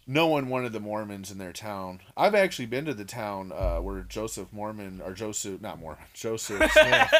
no 0.06 0.26
one 0.26 0.48
wanted 0.48 0.72
the 0.72 0.80
Mormons 0.80 1.30
in 1.30 1.38
their 1.38 1.52
town. 1.52 2.00
I've 2.16 2.34
actually 2.34 2.66
been 2.66 2.84
to 2.86 2.94
the 2.94 3.04
town 3.04 3.52
uh, 3.52 3.78
where 3.78 4.00
Joseph 4.02 4.52
Mormon 4.52 5.00
or 5.04 5.12
Joseph, 5.12 5.60
not 5.60 5.78
Mormon, 5.80 6.04
Joseph 6.14 6.70
Smith 6.72 7.12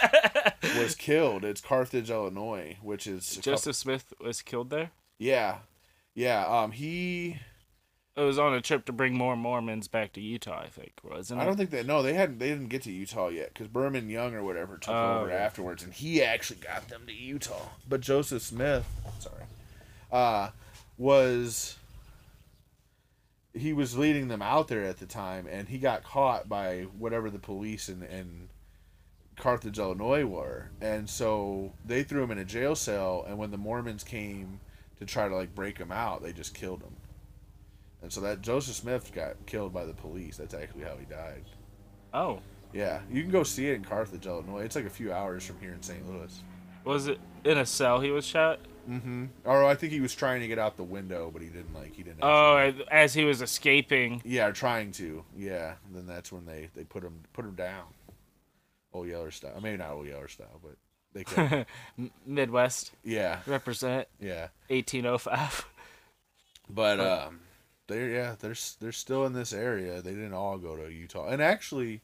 was 0.79 0.95
killed. 0.95 1.45
It's 1.45 1.61
Carthage, 1.61 2.11
Illinois, 2.11 2.77
which 2.83 3.07
is 3.07 3.33
a 3.33 3.37
couple- 3.37 3.53
Joseph 3.53 3.77
Smith 3.77 4.13
was 4.21 4.43
killed 4.43 4.71
there. 4.71 4.91
yeah, 5.19 5.59
yeah. 6.15 6.47
Um, 6.47 6.73
he. 6.73 7.39
It 8.17 8.21
was 8.21 8.39
on 8.39 8.55
a 8.55 8.61
trip 8.61 8.85
to 8.85 8.93
bring 8.93 9.15
more 9.15 9.35
Mormons 9.35 9.89
back 9.89 10.13
to 10.13 10.21
Utah, 10.21 10.61
I 10.61 10.69
think, 10.69 10.93
wasn't 11.03 11.41
it? 11.41 11.43
I 11.43 11.47
don't 11.47 11.57
think 11.57 11.71
that. 11.71 11.85
No, 11.85 12.01
they 12.01 12.15
hadn't. 12.15 12.39
They 12.39 12.51
didn't 12.51 12.69
get 12.69 12.83
to 12.83 12.93
Utah 12.93 13.27
yet 13.27 13.53
because 13.53 13.67
Brigham 13.67 14.09
Young 14.09 14.35
or 14.35 14.45
whatever 14.45 14.77
took 14.77 14.95
Oh, 14.95 15.23
over 15.23 15.31
yeah. 15.31 15.35
afterwards, 15.35 15.83
and 15.83 15.93
he 15.93 16.23
actually 16.23 16.61
got 16.61 16.89
them 16.89 17.03
to 17.09 17.13
Utah. 17.13 17.71
But 17.89 18.03
Joseph 18.03 18.43
Smith, 18.43 18.87
sorry, 19.19 19.43
uh, 20.13 20.51
was 20.97 21.75
he 23.55 23.73
was 23.73 23.97
leading 23.97 24.29
them 24.29 24.43
out 24.43 24.69
there 24.69 24.85
at 24.85 24.99
the 24.99 25.07
time, 25.07 25.47
and 25.49 25.69
he 25.69 25.79
got 25.79 26.03
caught 26.03 26.49
by 26.49 26.83
whatever 26.99 27.31
the 27.31 27.39
police 27.39 27.89
in 27.89 28.03
in 28.03 28.49
Carthage, 29.37 29.79
Illinois 29.79 30.25
were, 30.25 30.71
and 30.81 31.09
so 31.09 31.73
they 31.85 32.03
threw 32.03 32.23
him 32.23 32.31
in 32.31 32.39
a 32.39 32.45
jail 32.45 32.75
cell. 32.75 33.25
And 33.27 33.39
when 33.39 33.51
the 33.51 33.59
Mormons 33.59 34.05
came 34.05 34.61
to 34.99 35.07
try 35.07 35.29
to 35.29 35.35
like 35.35 35.55
break 35.55 35.79
him 35.79 35.93
out, 35.93 36.23
they 36.23 36.33
just 36.33 36.55
killed 36.55 36.83
him. 36.83 36.97
And 38.03 38.13
so 38.13 38.21
that 38.21 38.43
Joseph 38.43 38.77
Smith 38.77 39.13
got 39.15 39.47
killed 39.47 39.73
by 39.73 39.87
the 39.87 39.95
police. 39.95 40.37
That's 40.37 40.55
actually 40.55 40.85
how 40.85 40.97
he 40.99 41.07
died. 41.07 41.45
Oh, 42.13 42.41
Yeah, 42.73 43.01
you 43.11 43.23
can 43.23 43.31
go 43.31 43.45
see 43.45 43.69
it 43.69 43.75
in 43.75 43.85
Carthage, 43.85 44.27
Illinois. 44.27 44.61
It's 44.63 44.77
like 44.77 44.85
a 44.85 44.91
few 44.91 45.13
hours 45.13 45.45
from 45.45 45.59
here 45.61 45.73
in 45.73 45.83
St. 45.83 46.07
Louis. 46.09 46.43
was 46.85 47.07
it 47.07 47.19
in 47.45 47.59
a 47.59 47.67
cell 47.67 48.01
he 48.01 48.11
was 48.11 48.27
shot? 48.27 48.61
Mm-hmm. 48.89 49.25
Or 49.45 49.65
I 49.65 49.75
think 49.75 49.93
he 49.93 50.01
was 50.01 50.15
trying 50.15 50.41
to 50.41 50.49
get 50.49 50.59
out 50.59 50.77
the 50.77 50.83
window, 50.85 51.31
but 51.33 51.43
he 51.43 51.49
didn't 51.49 51.75
like 51.75 51.95
he 51.95 52.03
didn't. 52.03 52.19
Oh, 52.23 52.57
actually- 52.57 52.85
as 52.91 53.15
he 53.15 53.25
was 53.25 53.43
escaping. 53.43 54.23
yeah, 54.25 54.51
trying 54.51 54.93
to. 54.93 55.25
Yeah, 55.37 55.75
then 55.93 56.07
that's 56.07 56.31
when 56.33 56.47
they 56.47 56.69
they 56.75 56.85
put 56.85 57.03
him 57.03 57.21
put 57.33 57.45
him 57.45 57.55
down. 57.55 57.85
Old 58.93 59.09
Yeller 59.09 59.31
style. 59.31 59.59
Maybe 59.63 59.77
not 59.79 59.91
Old 59.91 60.07
Yeller 60.07 60.29
style, 60.29 60.61
but 60.63 60.77
they 61.13 61.25
could. 61.25 61.67
Midwest 62.27 62.93
yeah, 63.03 63.41
represent 63.47 64.07
yeah. 64.21 64.49
1805. 64.69 65.67
But 66.71 66.99
um, 67.01 67.41
they're 67.89 68.09
yeah 68.09 68.35
they're 68.39 68.55
they're 68.81 68.93
still 68.93 69.27
in 69.27 69.33
this 69.33 69.53
area. 69.53 70.01
They 70.01 70.13
didn't 70.13 70.33
all 70.35 70.59
go 70.59 70.77
to 70.77 70.91
Utah, 70.93 71.29
and 71.29 71.43
actually, 71.43 72.01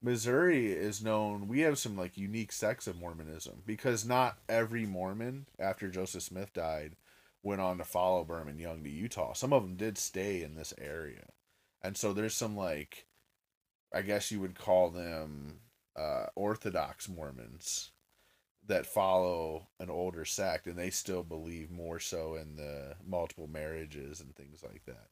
Missouri 0.00 0.68
is 0.72 1.02
known. 1.02 1.48
We 1.48 1.60
have 1.60 1.78
some 1.78 1.96
like 1.96 2.16
unique 2.16 2.52
sects 2.52 2.86
of 2.86 2.98
Mormonism 2.98 3.62
because 3.66 4.04
not 4.06 4.38
every 4.48 4.86
Mormon 4.86 5.46
after 5.58 5.88
Joseph 5.88 6.22
Smith 6.22 6.52
died 6.52 6.96
went 7.42 7.60
on 7.60 7.78
to 7.78 7.84
follow 7.84 8.24
Brigham 8.24 8.58
Young 8.58 8.82
to 8.84 8.90
Utah. 8.90 9.32
Some 9.32 9.52
of 9.52 9.62
them 9.62 9.76
did 9.76 9.98
stay 9.98 10.42
in 10.42 10.54
this 10.54 10.74
area, 10.78 11.26
and 11.82 11.96
so 11.96 12.12
there's 12.12 12.34
some 12.34 12.56
like, 12.56 13.06
I 13.92 14.02
guess 14.02 14.30
you 14.30 14.40
would 14.40 14.58
call 14.58 14.90
them 14.90 15.60
uh, 15.96 16.26
Orthodox 16.36 17.08
Mormons 17.08 17.90
that 18.66 18.86
follow 18.86 19.68
an 19.80 19.90
older 19.90 20.24
sect 20.24 20.66
and 20.66 20.76
they 20.76 20.90
still 20.90 21.22
believe 21.22 21.70
more 21.70 21.98
so 21.98 22.34
in 22.34 22.54
the 22.56 22.94
multiple 23.04 23.48
marriages 23.48 24.20
and 24.20 24.36
things 24.36 24.62
like 24.62 24.84
that. 24.84 25.08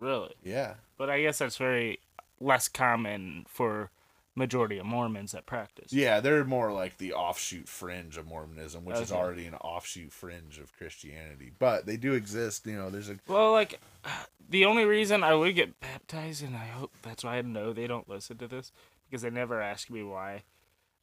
Really? 0.00 0.34
Yeah. 0.42 0.74
But 0.96 1.10
I 1.10 1.20
guess 1.20 1.38
that's 1.38 1.58
very 1.58 2.00
less 2.40 2.68
common 2.68 3.44
for 3.48 3.90
majority 4.34 4.78
of 4.78 4.86
Mormons 4.86 5.32
that 5.32 5.46
practice. 5.46 5.92
Yeah, 5.92 6.20
they're 6.20 6.44
more 6.44 6.72
like 6.72 6.98
the 6.98 7.12
offshoot 7.12 7.68
fringe 7.68 8.16
of 8.16 8.26
Mormonism, 8.26 8.84
which 8.84 8.98
is 8.98 9.12
already 9.12 9.46
an 9.46 9.54
offshoot 9.54 10.12
fringe 10.12 10.58
of 10.58 10.76
Christianity. 10.76 11.52
But 11.58 11.86
they 11.86 11.96
do 11.96 12.14
exist, 12.14 12.66
you 12.66 12.76
know, 12.76 12.90
there's 12.90 13.10
a 13.10 13.18
Well, 13.28 13.52
like 13.52 13.80
the 14.48 14.64
only 14.64 14.84
reason 14.84 15.22
I 15.22 15.34
would 15.34 15.54
get 15.54 15.80
baptized, 15.80 16.42
and 16.42 16.56
I 16.56 16.66
hope 16.66 16.92
that's 17.02 17.24
why 17.24 17.36
I 17.36 17.42
know 17.42 17.72
they 17.72 17.86
don't 17.86 18.08
listen 18.08 18.38
to 18.38 18.48
this, 18.48 18.72
because 19.08 19.22
they 19.22 19.30
never 19.30 19.60
ask 19.60 19.90
me 19.90 20.02
why. 20.02 20.42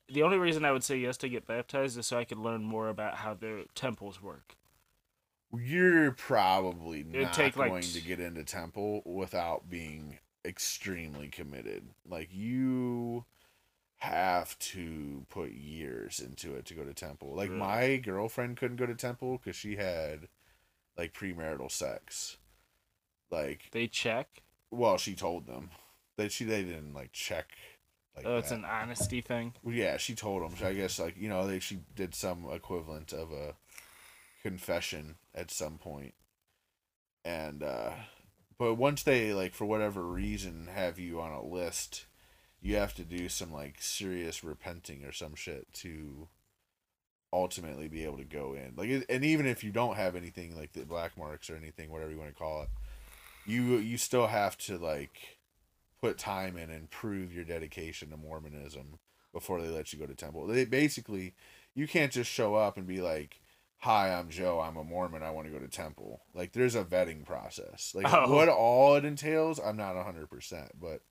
The 0.09 0.23
only 0.23 0.37
reason 0.37 0.65
I 0.65 0.73
would 0.73 0.83
say 0.83 0.97
yes 0.97 1.15
to 1.17 1.29
get 1.29 1.47
baptized 1.47 1.97
is 1.97 2.07
so 2.07 2.17
I 2.17 2.25
could 2.25 2.37
learn 2.37 2.63
more 2.63 2.89
about 2.89 3.15
how 3.15 3.33
the 3.33 3.65
temples 3.75 4.21
work. 4.21 4.57
You're 5.53 6.11
probably 6.11 7.03
would 7.03 7.21
not 7.21 7.33
take, 7.33 7.55
like, 7.57 7.69
going 7.69 7.83
to 7.83 8.01
get 8.01 8.19
into 8.19 8.43
temple 8.43 9.03
without 9.05 9.69
being 9.69 10.19
extremely 10.45 11.27
committed. 11.29 11.89
Like 12.07 12.29
you 12.31 13.25
have 13.97 14.57
to 14.57 15.25
put 15.29 15.51
years 15.51 16.19
into 16.19 16.55
it 16.55 16.65
to 16.65 16.73
go 16.73 16.83
to 16.83 16.93
temple. 16.93 17.35
Like 17.35 17.49
Really? 17.49 17.59
my 17.59 17.97
girlfriend 17.97 18.57
couldn't 18.57 18.77
go 18.77 18.85
to 18.87 18.95
temple 18.95 19.37
because 19.37 19.55
she 19.55 19.75
had 19.75 20.27
like 20.97 21.13
premarital 21.13 21.71
sex. 21.71 22.37
Like, 23.29 23.69
They 23.71 23.87
check. 23.87 24.41
well, 24.71 24.97
she 24.97 25.15
told 25.15 25.47
them 25.47 25.69
that 26.17 26.31
she 26.31 26.43
they 26.45 26.63
didn't 26.63 26.93
like 26.93 27.11
check. 27.13 27.49
Like 28.15 28.25
Oh, 28.25 28.37
it's 28.37 28.49
that. 28.49 28.55
an 28.59 28.65
honesty 28.65 29.21
thing. 29.21 29.53
Yeah, 29.65 29.97
she 29.97 30.15
told 30.15 30.43
them. 30.43 30.57
So 30.57 30.67
I 30.67 30.73
guess 30.73 30.99
like 30.99 31.15
you 31.17 31.29
know 31.29 31.47
they 31.47 31.59
she 31.59 31.79
did 31.95 32.13
some 32.13 32.45
equivalent 32.51 33.13
of 33.13 33.31
a 33.31 33.53
confession 34.41 35.15
at 35.33 35.49
some 35.51 35.77
point, 35.77 36.13
and 37.23 37.63
uh 37.63 37.91
but 38.61 38.75
once 38.75 39.01
they 39.01 39.33
like 39.33 39.55
for 39.55 39.65
whatever 39.65 40.03
reason 40.03 40.69
have 40.71 40.99
you 40.99 41.19
on 41.19 41.31
a 41.31 41.43
list, 41.43 42.05
you 42.61 42.75
have 42.75 42.93
to 42.93 43.01
do 43.01 43.27
some 43.27 43.51
like 43.51 43.77
serious 43.79 44.43
repenting 44.43 45.03
or 45.03 45.11
some 45.11 45.33
shit 45.33 45.73
to 45.73 46.27
ultimately 47.33 47.87
be 47.87 48.03
able 48.03 48.17
to 48.17 48.23
go 48.23 48.53
in. 48.53 48.73
Like, 48.77 49.03
and 49.09 49.25
even 49.25 49.47
if 49.47 49.63
you 49.63 49.71
don't 49.71 49.95
have 49.95 50.15
anything 50.15 50.55
like 50.55 50.73
the 50.73 50.85
black 50.85 51.17
marks 51.17 51.49
or 51.49 51.55
anything, 51.55 51.89
whatever 51.89 52.11
you 52.11 52.19
want 52.19 52.29
to 52.29 52.37
call 52.37 52.61
it, 52.61 52.69
you 53.47 53.77
you 53.77 53.97
still 53.97 54.27
have 54.27 54.59
to 54.59 54.77
like 54.77 55.39
put 55.99 56.19
time 56.19 56.55
in 56.55 56.69
and 56.69 56.91
prove 56.91 57.33
your 57.33 57.45
dedication 57.45 58.11
to 58.11 58.17
Mormonism 58.17 58.99
before 59.33 59.59
they 59.59 59.69
let 59.69 59.91
you 59.91 59.97
go 59.97 60.05
to 60.05 60.13
temple. 60.13 60.45
They 60.45 60.65
basically 60.65 61.33
you 61.73 61.87
can't 61.87 62.11
just 62.11 62.29
show 62.29 62.53
up 62.53 62.77
and 62.77 62.85
be 62.85 63.01
like, 63.01 63.40
"Hi, 63.81 64.13
I'm 64.13 64.29
Joe. 64.29 64.59
I'm 64.59 64.77
a 64.77 64.83
Mormon. 64.83 65.23
I 65.23 65.29
want 65.31 65.47
to 65.47 65.53
go 65.53 65.59
to 65.59 65.67
temple." 65.67 66.21
Like 66.33 66.53
there's 66.53 66.75
a 66.75 66.83
vetting 66.83 67.25
process. 67.25 67.93
Like 67.95 68.11
Oh. 68.11 68.33
what 68.33 68.49
all 68.49 68.95
it 68.95 69.05
entails, 69.05 69.59
I'm 69.59 69.77
not 69.77 69.95
100%, 69.95 70.71
but 70.79 71.01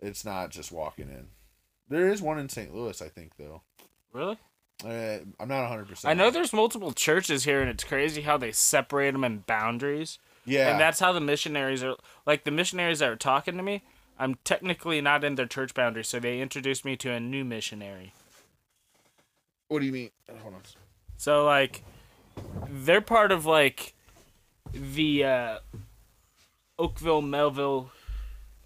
it's 0.00 0.24
not 0.24 0.50
just 0.50 0.72
walking 0.72 1.08
in. 1.08 1.28
There 1.88 2.08
is 2.08 2.20
one 2.20 2.38
in 2.38 2.48
St. 2.48 2.74
Louis, 2.74 3.00
I 3.00 3.08
think 3.08 3.36
though. 3.36 3.62
Really? 4.12 4.38
Uh, 4.84 5.18
I'm 5.40 5.48
not 5.48 5.70
100%. 5.70 6.04
I 6.04 6.12
know 6.14 6.30
there's 6.30 6.52
multiple 6.52 6.92
churches 6.92 7.44
here, 7.44 7.60
and 7.62 7.70
it's 7.70 7.84
crazy 7.84 8.22
how 8.22 8.36
they 8.36 8.52
separate 8.52 9.12
them 9.12 9.24
in 9.24 9.38
boundaries. 9.38 10.18
Yeah. 10.44 10.70
And 10.70 10.78
that's 10.80 11.00
how 11.00 11.12
the 11.12 11.20
missionaries 11.20 11.82
are. 11.82 11.96
Like 12.26 12.44
the 12.44 12.50
missionaries 12.50 12.98
that 12.98 13.08
are 13.08 13.16
talking 13.16 13.56
to 13.56 13.62
me, 13.62 13.82
I'm 14.18 14.34
technically 14.44 15.00
not 15.00 15.24
in 15.24 15.34
their 15.36 15.46
church 15.46 15.72
boundaries, 15.74 16.08
so 16.08 16.20
they 16.20 16.40
introduced 16.40 16.84
me 16.84 16.96
to 16.98 17.10
a 17.12 17.20
new 17.20 17.44
missionary. 17.44 18.12
what 19.68 19.80
do 19.80 19.86
you 19.86 19.92
mean? 19.92 20.10
Hold 20.42 20.54
on. 20.54 20.62
So 21.16 21.44
like, 21.44 21.84
they're 22.68 23.00
part 23.00 23.32
of 23.32 23.46
like 23.46 23.94
the 24.72 25.24
uh, 25.24 25.58
Oakville 26.78 27.22
Mehlville, 27.22 27.88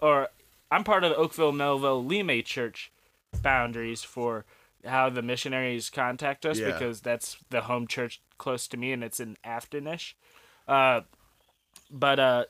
or 0.00 0.28
I'm 0.70 0.84
part 0.84 1.04
of 1.04 1.10
the 1.10 1.16
Oakville 1.16 1.52
Mehlville 1.52 2.08
Lime 2.08 2.42
Church 2.42 2.90
boundaries 3.42 4.02
for 4.02 4.44
how 4.84 5.10
the 5.10 5.22
missionaries 5.22 5.90
contact 5.90 6.46
us 6.46 6.58
Yeah. 6.58 6.72
because 6.72 7.00
that's 7.00 7.36
the 7.50 7.62
home 7.62 7.86
church 7.86 8.20
close 8.38 8.66
to 8.68 8.76
me 8.76 8.92
and 8.92 9.04
it's 9.04 9.20
in 9.20 9.36
Aftonish. 9.44 10.14
Uh, 10.66 11.02
but 11.90 12.18
uh, 12.18 12.44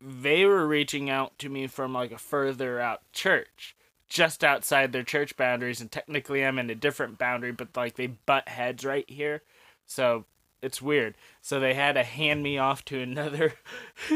they 0.00 0.44
were 0.46 0.66
reaching 0.66 1.10
out 1.10 1.38
to 1.38 1.48
me 1.48 1.66
from 1.66 1.92
like 1.92 2.12
a 2.12 2.18
further 2.18 2.80
out 2.80 3.02
church 3.12 3.76
just 4.08 4.44
outside 4.44 4.92
their 4.92 5.02
church 5.02 5.36
boundaries 5.36 5.80
and 5.80 5.90
technically 5.90 6.44
I'm 6.44 6.58
in 6.58 6.70
a 6.70 6.74
different 6.74 7.18
boundary 7.18 7.52
but 7.52 7.76
like 7.76 7.96
they 7.96 8.06
butt 8.06 8.48
heads 8.48 8.84
right 8.84 9.08
here 9.10 9.42
so 9.86 10.24
it's 10.62 10.80
weird 10.80 11.14
so 11.42 11.58
they 11.60 11.74
had 11.74 11.94
to 11.94 12.02
hand 12.04 12.42
me 12.42 12.56
off 12.58 12.84
to 12.86 13.00
another 13.00 13.54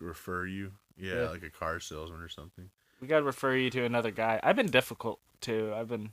Refer 0.00 0.46
you? 0.46 0.72
Yeah, 0.96 1.14
Yeah. 1.22 1.28
like 1.30 1.42
a 1.42 1.50
car 1.50 1.80
salesman 1.80 2.20
or 2.20 2.28
something. 2.28 2.70
we 3.00 3.08
gotta 3.08 3.24
refer 3.24 3.54
you 3.54 3.70
to 3.70 3.84
another 3.84 4.10
guy 4.10 4.40
I've 4.42 4.56
been 4.56 4.70
difficult 4.70 5.20
too 5.40 5.72
I've 5.76 5.88
been 5.88 6.10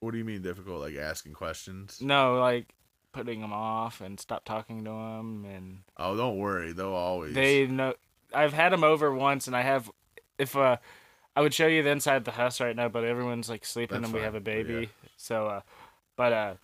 What 0.00 0.12
do 0.12 0.18
you 0.18 0.24
mean 0.24 0.42
difficult? 0.42 0.80
Like 0.80 0.96
asking 0.96 1.32
questions? 1.34 2.00
no 2.00 2.38
like 2.38 2.66
putting 3.12 3.40
them 3.40 3.52
off 3.52 4.00
and 4.00 4.18
stop 4.18 4.44
talking 4.44 4.84
to 4.84 4.90
them 4.90 5.44
and 5.44 5.78
Oh, 5.96 6.16
don't 6.16 6.36
worry. 6.38 6.72
They'll 6.72 6.86
always. 6.88 7.32
they 7.34 7.66
know 7.66 7.94
I've 8.32 8.52
had 8.52 8.72
them 8.72 8.82
over 8.84 9.14
once 9.14 9.46
and 9.46 9.54
I 9.56 9.62
have 9.62 9.90
if 10.38 10.56
uh 10.56 10.78
I 11.36 11.40
would 11.40 11.52
show 11.54 11.66
you 11.66 11.82
the 11.82 11.90
inside 11.90 12.16
of 12.16 12.24
the 12.24 12.30
house 12.32 12.60
right 12.60 12.76
now 12.76 12.88
but 12.88 13.04
everyone's 13.04 13.48
like 13.48 13.64
sleeping 13.64 13.96
That's 14.02 14.06
and 14.06 14.14
we 14.14 14.20
fine, 14.20 14.24
have 14.24 14.34
a 14.34 14.40
baby 14.40 14.74
yeah. 14.74 15.08
so 15.16 15.46
uh 15.46 15.60
but 16.16 16.32
uh 16.32 16.54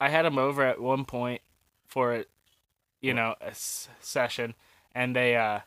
I 0.00 0.08
had 0.08 0.24
them 0.24 0.38
over 0.38 0.62
at 0.62 0.80
one 0.80 1.04
point 1.04 1.42
for 1.86 2.14
a 2.14 2.24
you 3.00 3.14
know 3.14 3.34
a 3.40 3.48
s- 3.48 3.88
session 4.00 4.54
and 4.94 5.14
they 5.14 5.36
uh 5.36 5.60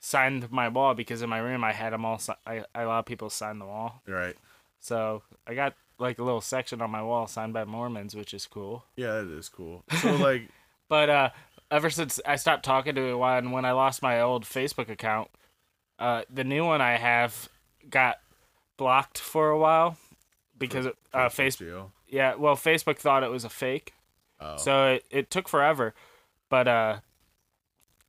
signed 0.00 0.50
my 0.52 0.68
wall 0.68 0.94
because 0.94 1.22
in 1.22 1.30
my 1.30 1.38
room 1.38 1.64
I 1.64 1.72
had 1.72 1.92
them 1.92 2.04
all 2.04 2.18
si- 2.18 2.32
I, 2.46 2.64
I 2.74 2.82
allowed 2.82 3.06
people 3.06 3.30
to 3.30 3.34
sign 3.34 3.58
the 3.58 3.64
wall 3.66 4.02
Right. 4.06 4.36
so 4.80 5.22
I 5.46 5.54
got 5.54 5.74
like 5.98 6.18
a 6.18 6.24
little 6.24 6.40
section 6.40 6.82
on 6.82 6.90
my 6.90 7.02
wall 7.02 7.26
signed 7.26 7.54
by 7.54 7.64
Mormons 7.64 8.14
which 8.14 8.34
is 8.34 8.46
cool 8.46 8.84
Yeah, 8.96 9.12
that 9.22 9.30
is 9.30 9.48
cool. 9.48 9.84
So 10.02 10.16
like, 10.16 10.48
but 10.88 11.08
uh, 11.08 11.30
ever 11.70 11.88
since 11.88 12.20
I 12.26 12.36
stopped 12.36 12.64
talking 12.64 12.94
to 12.96 13.02
it, 13.02 13.38
and 13.38 13.52
when 13.52 13.64
I 13.64 13.72
lost 13.72 14.02
my 14.02 14.20
old 14.20 14.44
Facebook 14.44 14.88
account, 14.90 15.28
uh, 16.04 16.22
the 16.32 16.44
new 16.44 16.64
one 16.66 16.80
I 16.80 16.96
have 16.96 17.48
got 17.88 18.18
blocked 18.76 19.18
for 19.18 19.48
a 19.50 19.58
while 19.58 19.96
because 20.58 20.86
uh, 20.86 21.28
Facebook. 21.30 21.90
Yeah, 22.08 22.34
well, 22.34 22.56
Facebook 22.56 22.98
thought 22.98 23.22
it 23.22 23.30
was 23.30 23.44
a 23.44 23.48
fake, 23.48 23.92
Oh. 24.40 24.56
so 24.56 24.86
it, 24.94 25.04
it 25.10 25.30
took 25.30 25.48
forever. 25.48 25.94
But 26.50 26.68
uh, 26.68 27.00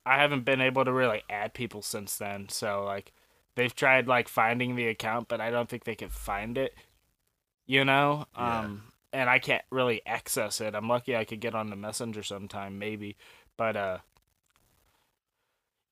I 0.05 0.17
haven't 0.17 0.43
been 0.45 0.61
able 0.61 0.83
to 0.85 0.91
really 0.91 1.23
add 1.29 1.53
people 1.53 1.81
since 1.81 2.17
then. 2.17 2.49
So 2.49 2.83
like, 2.83 3.13
they've 3.55 3.73
tried 3.75 4.07
like 4.07 4.27
finding 4.27 4.75
the 4.75 4.87
account, 4.87 5.27
but 5.27 5.39
I 5.39 5.49
don't 5.49 5.69
think 5.69 5.85
they 5.85 5.95
can 5.95 6.09
find 6.09 6.57
it. 6.57 6.73
You 7.65 7.85
know, 7.85 8.25
Yeah. 8.37 8.59
um, 8.59 8.83
and 9.13 9.29
I 9.29 9.39
can't 9.39 9.63
really 9.71 10.01
access 10.05 10.59
it. 10.61 10.75
I'm 10.75 10.89
lucky 10.89 11.15
I 11.15 11.23
could 11.25 11.39
get 11.39 11.55
on 11.55 11.69
the 11.69 11.75
messenger 11.77 12.21
sometime, 12.23 12.77
maybe, 12.77 13.15
but 13.57 13.75
uh. 13.77 13.97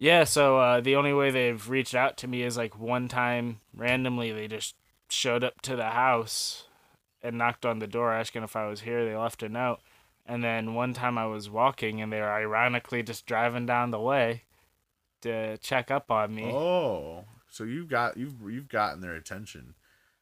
Yeah, 0.03 0.25
so 0.25 0.57
uh, 0.57 0.81
the 0.81 0.97
only 0.97 1.13
way 1.13 1.31
they've 1.31 1.69
reached 1.69 1.95
out 1.95 2.17
to 2.17 2.27
me 2.27 2.43
is 2.43 2.57
like 2.57 2.77
one 2.77 3.07
time 3.07 3.61
randomly 3.73 4.33
they 4.33 4.49
just 4.49 4.75
showed 5.07 5.45
up 5.45 5.61
to 5.61 5.77
the 5.77 5.91
house 5.91 6.65
and 7.21 7.37
knocked 7.37 7.65
on 7.65 7.79
the 7.79 7.87
door 7.87 8.11
asking 8.11 8.43
if 8.43 8.57
I 8.57 8.67
was 8.67 8.81
here. 8.81 9.05
They 9.05 9.15
left 9.15 9.43
a 9.43 9.47
note. 9.47 9.79
And 10.25 10.43
then 10.43 10.73
one 10.73 10.93
time 10.93 11.17
I 11.17 11.25
was 11.27 11.49
walking 11.49 12.01
and 12.01 12.11
they 12.11 12.19
were 12.19 12.33
ironically 12.33 13.01
just 13.01 13.25
driving 13.25 13.65
down 13.65 13.91
the 13.91 13.99
way 14.01 14.43
to 15.21 15.57
check 15.59 15.89
up 15.89 16.11
on 16.11 16.35
me. 16.35 16.51
Oh, 16.51 17.23
so 17.49 17.63
you've 17.63 17.87
got 17.87 18.17
you've 18.17 18.35
you've 18.45 18.67
gotten 18.67 18.99
their 18.99 19.15
attention. 19.15 19.73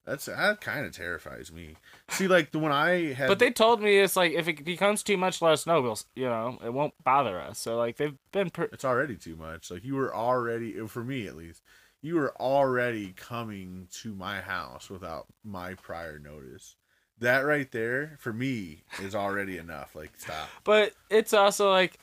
That's 0.06 0.26
that 0.26 0.62
kind 0.62 0.86
of 0.86 0.94
terrifies 0.94 1.52
me. 1.52 1.76
See, 2.10 2.28
like 2.28 2.52
the 2.52 2.60
when 2.60 2.72
I 2.72 3.14
had, 3.14 3.28
But 3.28 3.40
they 3.40 3.52
told 3.52 3.82
me 3.82 4.00
it's 4.00 4.16
like 4.16 4.32
if 4.32 4.48
it 4.48 4.66
becomes 4.66 5.04
too 5.04 5.16
much, 5.16 5.42
let 5.42 5.54
us 5.54 5.68
know. 5.68 5.82
We'll, 5.82 6.00
you 6.16 6.26
know, 6.26 6.58
it 6.64 6.74
won't 6.74 6.94
bother 7.04 7.40
us. 7.40 7.60
So 7.60 7.78
like 7.78 7.98
they've 7.98 8.18
been, 8.32 8.50
per- 8.50 8.70
it's 8.74 8.86
already 8.86 9.16
too 9.16 9.36
much. 9.36 9.70
Like 9.70 9.84
you 9.84 9.96
were 9.96 10.14
already, 10.14 10.74
for 10.88 11.04
me 11.04 11.28
at 11.28 11.36
least, 11.36 11.62
you 12.02 12.16
were 12.16 12.36
already 12.42 13.14
coming 13.16 13.88
to 14.02 14.16
my 14.16 14.42
house 14.42 14.90
without 14.90 15.28
my 15.44 15.76
prior 15.76 16.18
notice. 16.18 16.76
That 17.20 17.42
right 17.42 17.72
there, 17.72 18.18
for 18.20 18.34
me, 18.34 18.84
is 19.00 19.14
already 19.14 19.60
enough. 19.60 19.96
Like 19.96 20.12
stop. 20.18 20.50
but 20.64 20.94
it's 21.12 21.34
also 21.34 21.70
like 21.70 22.00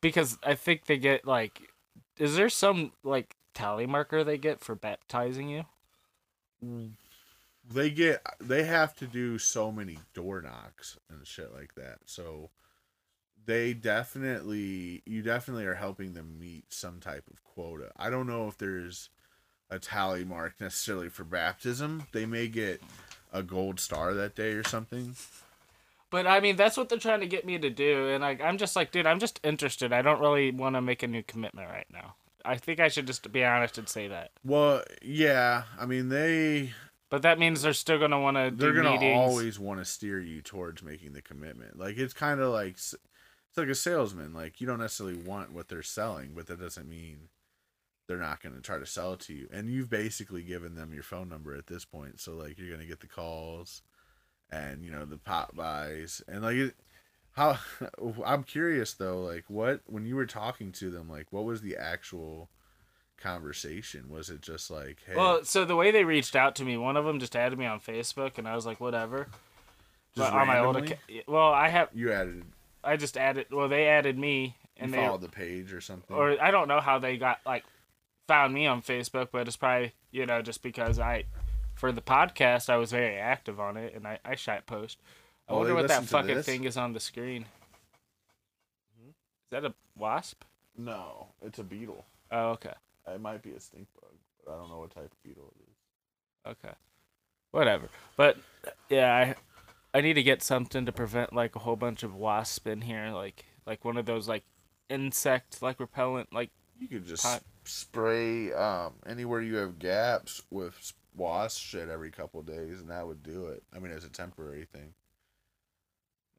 because 0.00 0.38
I 0.44 0.54
think 0.54 0.86
they 0.86 0.98
get 0.98 1.26
like, 1.26 1.60
is 2.18 2.36
there 2.36 2.48
some 2.48 2.92
like 3.02 3.34
tally 3.52 3.86
marker 3.86 4.22
they 4.22 4.38
get 4.38 4.60
for 4.60 4.76
baptizing 4.76 5.48
you? 5.48 5.64
Mm. 6.64 6.92
They 7.68 7.90
get 7.90 8.24
they 8.40 8.64
have 8.64 8.94
to 8.96 9.06
do 9.06 9.38
so 9.38 9.72
many 9.72 9.98
door 10.14 10.40
knocks 10.40 10.98
and 11.10 11.26
shit 11.26 11.52
like 11.52 11.74
that. 11.74 11.98
So 12.06 12.50
they 13.44 13.74
definitely 13.74 15.02
you 15.06 15.22
definitely 15.22 15.64
are 15.64 15.74
helping 15.74 16.14
them 16.14 16.38
meet 16.38 16.72
some 16.72 17.00
type 17.00 17.24
of 17.30 17.42
quota. 17.42 17.90
I 17.96 18.10
don't 18.10 18.26
know 18.26 18.48
if 18.48 18.58
there's 18.58 19.10
a 19.70 19.78
tally 19.78 20.24
mark 20.24 20.54
necessarily 20.60 21.08
for 21.08 21.24
baptism. 21.24 22.06
They 22.12 22.26
may 22.26 22.48
get 22.48 22.80
a 23.32 23.42
gold 23.42 23.80
star 23.80 24.14
that 24.14 24.34
day 24.34 24.52
or 24.52 24.64
something. 24.64 25.14
But 26.10 26.26
I 26.26 26.40
mean, 26.40 26.56
that's 26.56 26.76
what 26.76 26.88
they're 26.88 26.98
trying 26.98 27.20
to 27.20 27.26
get 27.26 27.44
me 27.44 27.58
to 27.58 27.68
do, 27.68 28.08
and 28.10 28.22
like, 28.22 28.40
I'm 28.40 28.58
just 28.58 28.76
like, 28.76 28.92
dude, 28.92 29.06
I'm 29.06 29.18
just 29.18 29.40
interested. 29.42 29.92
I 29.92 30.02
don't 30.02 30.20
really 30.20 30.52
want 30.52 30.76
to 30.76 30.80
make 30.80 31.02
a 31.02 31.08
new 31.08 31.22
commitment 31.22 31.68
right 31.68 31.86
now. 31.92 32.14
I 32.44 32.56
think 32.56 32.78
I 32.78 32.88
should 32.88 33.08
just 33.08 33.30
be 33.32 33.44
honest 33.44 33.76
and 33.76 33.88
say 33.88 34.06
that. 34.08 34.30
Well, 34.44 34.82
yeah, 35.02 35.64
I 35.78 35.86
mean 35.86 36.08
they 36.08 36.72
But 37.08 37.22
that 37.22 37.38
means 37.38 37.62
they're 37.62 37.72
still 37.72 37.98
gonna 37.98 38.20
want 38.20 38.36
to 38.36 38.52
they're 38.54 38.72
gonna 38.72 39.12
always 39.14 39.58
want 39.58 39.78
to 39.78 39.84
steer 39.84 40.20
you 40.20 40.42
towards 40.42 40.82
making 40.82 41.12
the 41.12 41.22
commitment. 41.22 41.78
Like 41.78 41.98
it's 41.98 42.14
kind 42.14 42.40
of 42.40 42.52
like 42.52 42.72
it's 42.74 42.94
like 43.56 43.68
a 43.68 43.74
salesman. 43.74 44.34
Like 44.34 44.60
you 44.60 44.66
don't 44.66 44.80
necessarily 44.80 45.16
want 45.16 45.52
what 45.52 45.68
they're 45.68 45.82
selling, 45.82 46.32
but 46.34 46.46
that 46.48 46.60
doesn't 46.60 46.88
mean 46.88 47.28
they're 48.06 48.18
not 48.18 48.42
going 48.42 48.54
to 48.54 48.60
try 48.60 48.78
to 48.78 48.86
sell 48.86 49.12
it 49.14 49.20
to 49.20 49.34
you. 49.34 49.48
And 49.52 49.68
you've 49.68 49.90
basically 49.90 50.42
given 50.42 50.74
them 50.74 50.92
your 50.94 51.02
phone 51.02 51.28
number 51.28 51.56
at 51.56 51.66
this 51.66 51.84
point, 51.84 52.20
so 52.20 52.32
like 52.32 52.58
you're 52.58 52.68
going 52.68 52.80
to 52.80 52.86
get 52.86 53.00
the 53.00 53.06
calls 53.06 53.82
and 54.50 54.84
you 54.84 54.90
know 54.92 55.04
the 55.04 55.18
pop 55.18 55.56
buys 55.56 56.22
and 56.28 56.42
like 56.42 56.56
it, 56.56 56.74
how 57.32 57.58
I'm 58.24 58.44
curious 58.44 58.94
though, 58.94 59.20
like 59.20 59.44
what 59.48 59.80
when 59.86 60.06
you 60.06 60.16
were 60.16 60.26
talking 60.26 60.72
to 60.72 60.90
them, 60.90 61.08
like 61.08 61.26
what 61.30 61.44
was 61.44 61.62
the 61.62 61.76
actual 61.76 62.48
conversation? 63.16 64.06
Was 64.08 64.30
it 64.30 64.40
just 64.42 64.70
like, 64.70 64.98
hey, 65.06 65.14
Well, 65.16 65.44
so 65.44 65.64
the 65.64 65.76
way 65.76 65.90
they 65.90 66.04
reached 66.04 66.36
out 66.36 66.54
to 66.56 66.64
me, 66.64 66.76
one 66.76 66.96
of 66.96 67.04
them 67.04 67.18
just 67.20 67.34
added 67.36 67.58
me 67.58 67.66
on 67.66 67.80
Facebook, 67.80 68.38
and 68.38 68.46
I 68.48 68.54
was 68.54 68.66
like, 68.66 68.80
whatever. 68.80 69.28
just 70.16 70.30
But 70.30 70.38
on 70.38 70.46
my 70.46 70.58
old 70.58 70.76
account, 70.76 71.00
well, 71.26 71.52
I 71.52 71.68
have, 71.68 71.88
you 71.94 72.12
added 72.12 72.44
I 72.84 72.96
just 72.96 73.16
added. 73.16 73.46
Well, 73.50 73.68
they 73.68 73.88
added 73.88 74.16
me, 74.16 74.44
you 74.44 74.84
and 74.84 74.94
they, 74.94 74.98
followed 74.98 75.22
the 75.22 75.28
page 75.28 75.72
or 75.72 75.80
something? 75.80 76.16
or 76.16 76.40
I 76.40 76.50
don't 76.52 76.68
know 76.68 76.80
how 76.80 76.98
they 77.00 77.16
got 77.16 77.40
like 77.44 77.64
found 78.28 78.54
me 78.54 78.66
on 78.66 78.80
Facebook, 78.82 79.28
but 79.32 79.48
it's 79.48 79.56
probably 79.56 79.92
you 80.12 80.24
know 80.24 80.40
just 80.40 80.62
because 80.62 81.00
I, 81.00 81.24
for 81.74 81.90
the 81.90 82.00
podcast, 82.00 82.70
I 82.70 82.76
was 82.76 82.92
very 82.92 83.16
active 83.16 83.58
on 83.58 83.76
it, 83.76 83.94
and 83.96 84.06
I 84.06 84.20
I 84.24 84.36
shot 84.36 84.66
post. 84.66 84.98
I 85.48 85.52
Oh, 85.52 85.58
wonder 85.58 85.74
what 85.74 85.88
that 85.88 86.04
fucking 86.04 86.42
thing 86.42 86.62
is 86.64 86.76
on 86.76 86.92
the 86.92 87.00
screen. 87.00 87.46
Hmm? 89.00 89.08
Is 89.08 89.14
that 89.50 89.64
a 89.64 89.74
wasp? 89.96 90.44
no, 90.78 91.28
it's 91.42 91.58
a 91.58 91.64
beetle. 91.64 92.04
Oh, 92.30 92.50
okay. 92.50 92.74
It 93.08 93.20
might 93.20 93.42
be 93.42 93.52
a 93.52 93.60
stink 93.60 93.88
bug, 94.00 94.12
but 94.44 94.52
I 94.52 94.56
don't 94.56 94.68
know 94.70 94.78
what 94.78 94.90
type 94.90 95.04
of 95.12 95.22
beetle 95.22 95.52
it 95.56 95.62
is. 95.62 95.76
Okay. 96.58 96.74
Whatever. 97.52 97.88
But 98.16 98.38
yeah, 98.88 99.34
I 99.94 99.98
I 99.98 100.00
need 100.02 100.14
to 100.14 100.22
get 100.22 100.42
something 100.42 100.84
to 100.86 100.92
prevent 100.92 101.32
like 101.32 101.56
a 101.56 101.60
whole 101.60 101.76
bunch 101.76 102.02
of 102.02 102.14
wasp 102.14 102.66
in 102.66 102.82
here, 102.82 103.10
like 103.10 103.44
like 103.66 103.84
one 103.84 103.96
of 103.96 104.06
those 104.06 104.28
like 104.28 104.44
insect 104.88 105.62
like 105.62 105.80
repellent 105.80 106.32
like 106.32 106.50
You 106.78 106.88
could 106.88 107.06
just 107.06 107.22
Pot. 107.22 107.42
spray 107.64 108.52
um, 108.52 108.94
anywhere 109.06 109.40
you 109.40 109.56
have 109.56 109.78
gaps 109.78 110.42
with 110.50 110.92
wasp 111.14 111.62
shit 111.62 111.88
every 111.88 112.10
couple 112.10 112.40
of 112.40 112.46
days, 112.46 112.80
and 112.80 112.90
that 112.90 113.06
would 113.06 113.22
do 113.22 113.46
it. 113.46 113.62
I 113.74 113.78
mean, 113.78 113.92
it's 113.92 114.04
a 114.04 114.10
temporary 114.10 114.66
thing. 114.66 114.94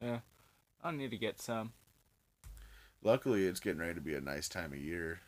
Yeah, 0.00 0.20
I 0.82 0.90
need 0.92 1.10
to 1.10 1.18
get 1.18 1.40
some. 1.40 1.72
Luckily, 3.02 3.46
it's 3.46 3.60
getting 3.60 3.80
ready 3.80 3.94
to 3.94 4.00
be 4.00 4.14
a 4.14 4.20
nice 4.20 4.48
time 4.48 4.72
of 4.72 4.78
year. 4.78 5.20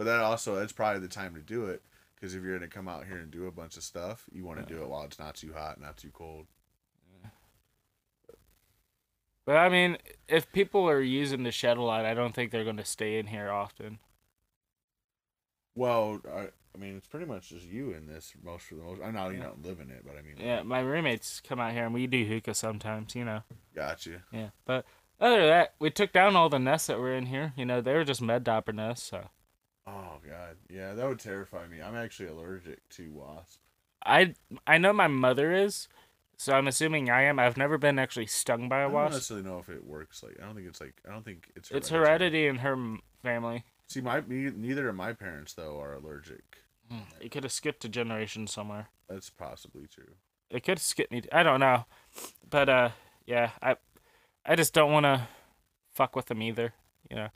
But 0.00 0.06
that 0.06 0.20
also, 0.20 0.56
that's 0.56 0.72
probably 0.72 1.00
the 1.00 1.08
time 1.08 1.34
to 1.34 1.42
do 1.42 1.66
it. 1.66 1.82
Because 2.14 2.34
if 2.34 2.42
you're 2.42 2.56
going 2.56 2.66
to 2.66 2.74
come 2.74 2.88
out 2.88 3.04
here 3.04 3.18
and 3.18 3.30
do 3.30 3.46
a 3.46 3.50
bunch 3.50 3.76
of 3.76 3.82
stuff, 3.82 4.24
you 4.32 4.46
want 4.46 4.58
to 4.58 4.64
do 4.64 4.80
it 4.80 4.88
while 4.88 5.04
it's 5.04 5.18
not 5.18 5.34
too 5.34 5.52
hot, 5.54 5.78
not 5.78 5.98
too 5.98 6.08
cold. 6.08 6.46
But 9.44 9.58
I 9.58 9.68
mean, 9.68 9.98
if 10.26 10.50
people 10.52 10.88
are 10.88 11.02
using 11.02 11.42
the 11.42 11.52
shed 11.52 11.76
a 11.76 11.82
lot, 11.82 12.06
I 12.06 12.14
don't 12.14 12.34
think 12.34 12.50
they're 12.50 12.64
going 12.64 12.78
to 12.78 12.84
stay 12.86 13.18
in 13.18 13.26
here 13.26 13.50
often. 13.50 13.98
Well, 15.74 16.22
I, 16.34 16.48
I 16.74 16.78
mean, 16.78 16.96
it's 16.96 17.06
pretty 17.08 17.26
much 17.26 17.50
just 17.50 17.66
you 17.66 17.90
in 17.90 18.06
this 18.06 18.32
most 18.42 18.68
for 18.68 18.76
the 18.76 18.82
most. 18.82 19.02
I 19.02 19.10
know 19.10 19.28
you 19.28 19.42
don't 19.42 19.62
live 19.62 19.80
in 19.80 19.90
it, 19.90 20.06
but 20.06 20.14
I 20.16 20.22
mean, 20.22 20.36
Yeah, 20.38 20.62
my 20.62 20.80
roommates 20.80 21.42
come 21.46 21.60
out 21.60 21.72
here 21.72 21.84
and 21.84 21.92
we 21.92 22.06
do 22.06 22.24
hookah 22.24 22.54
sometimes, 22.54 23.14
you 23.14 23.26
know. 23.26 23.42
gotcha. 23.74 24.22
Yeah, 24.32 24.48
but 24.64 24.86
other 25.20 25.40
than 25.40 25.48
that, 25.50 25.74
we 25.78 25.90
took 25.90 26.10
down 26.10 26.36
all 26.36 26.48
the 26.48 26.58
nests 26.58 26.86
that 26.86 26.98
were 26.98 27.12
in 27.14 27.26
here. 27.26 27.52
You 27.54 27.66
know, 27.66 27.82
they 27.82 27.92
were 27.92 28.04
just 28.04 28.22
mud 28.22 28.44
dauber 28.44 28.72
nests, 28.72 29.06
so 29.06 29.28
Oh 29.86 30.18
god, 30.26 30.56
yeah, 30.68 30.94
that 30.94 31.08
would 31.08 31.18
terrify 31.18 31.66
me. 31.66 31.80
I'm 31.82 31.96
actually 31.96 32.28
allergic 32.28 32.86
to 32.90 33.10
wasp. 33.12 33.60
I 34.04 34.34
I 34.66 34.78
know 34.78 34.92
my 34.92 35.08
mother 35.08 35.52
is, 35.52 35.88
so 36.36 36.52
I'm 36.54 36.68
assuming 36.68 37.10
I 37.10 37.22
am. 37.22 37.38
I've 37.38 37.56
never 37.56 37.78
been 37.78 37.98
actually 37.98 38.26
stung 38.26 38.68
by 38.68 38.78
I 38.78 38.82
a 38.82 38.84
don't 38.84 38.92
wasp. 38.94 39.14
necessarily 39.14 39.46
know 39.46 39.58
if 39.58 39.68
it 39.68 39.84
works. 39.86 40.22
Like, 40.22 40.36
I 40.40 40.46
don't 40.46 40.54
think 40.54 40.68
it's 40.68 40.80
like 40.80 40.94
I 41.08 41.12
don't 41.12 41.24
think 41.24 41.50
it's. 41.56 41.70
It's 41.70 41.88
hereditary. 41.88 42.08
heredity 42.42 42.46
in 42.46 42.56
her 42.56 42.96
family. 43.22 43.64
See, 43.88 44.00
my 44.00 44.20
me, 44.20 44.50
neither 44.54 44.88
of 44.88 44.94
my 44.94 45.12
parents 45.12 45.54
though 45.54 45.80
are 45.80 45.94
allergic. 45.94 46.42
It 47.20 47.30
could 47.30 47.44
have 47.44 47.52
skipped 47.52 47.84
a 47.84 47.88
generation 47.88 48.48
somewhere. 48.48 48.88
That's 49.08 49.30
possibly 49.30 49.86
true. 49.86 50.14
It 50.50 50.64
could 50.64 50.80
skip 50.80 51.10
me. 51.12 51.22
I 51.30 51.44
don't 51.44 51.60
know, 51.60 51.84
but 52.48 52.68
uh, 52.68 52.90
yeah, 53.26 53.50
I 53.62 53.76
I 54.44 54.56
just 54.56 54.74
don't 54.74 54.90
want 54.92 55.04
to 55.04 55.28
fuck 55.92 56.16
with 56.16 56.26
them 56.26 56.42
either. 56.42 56.74
You 57.08 57.16
know, 57.16 57.28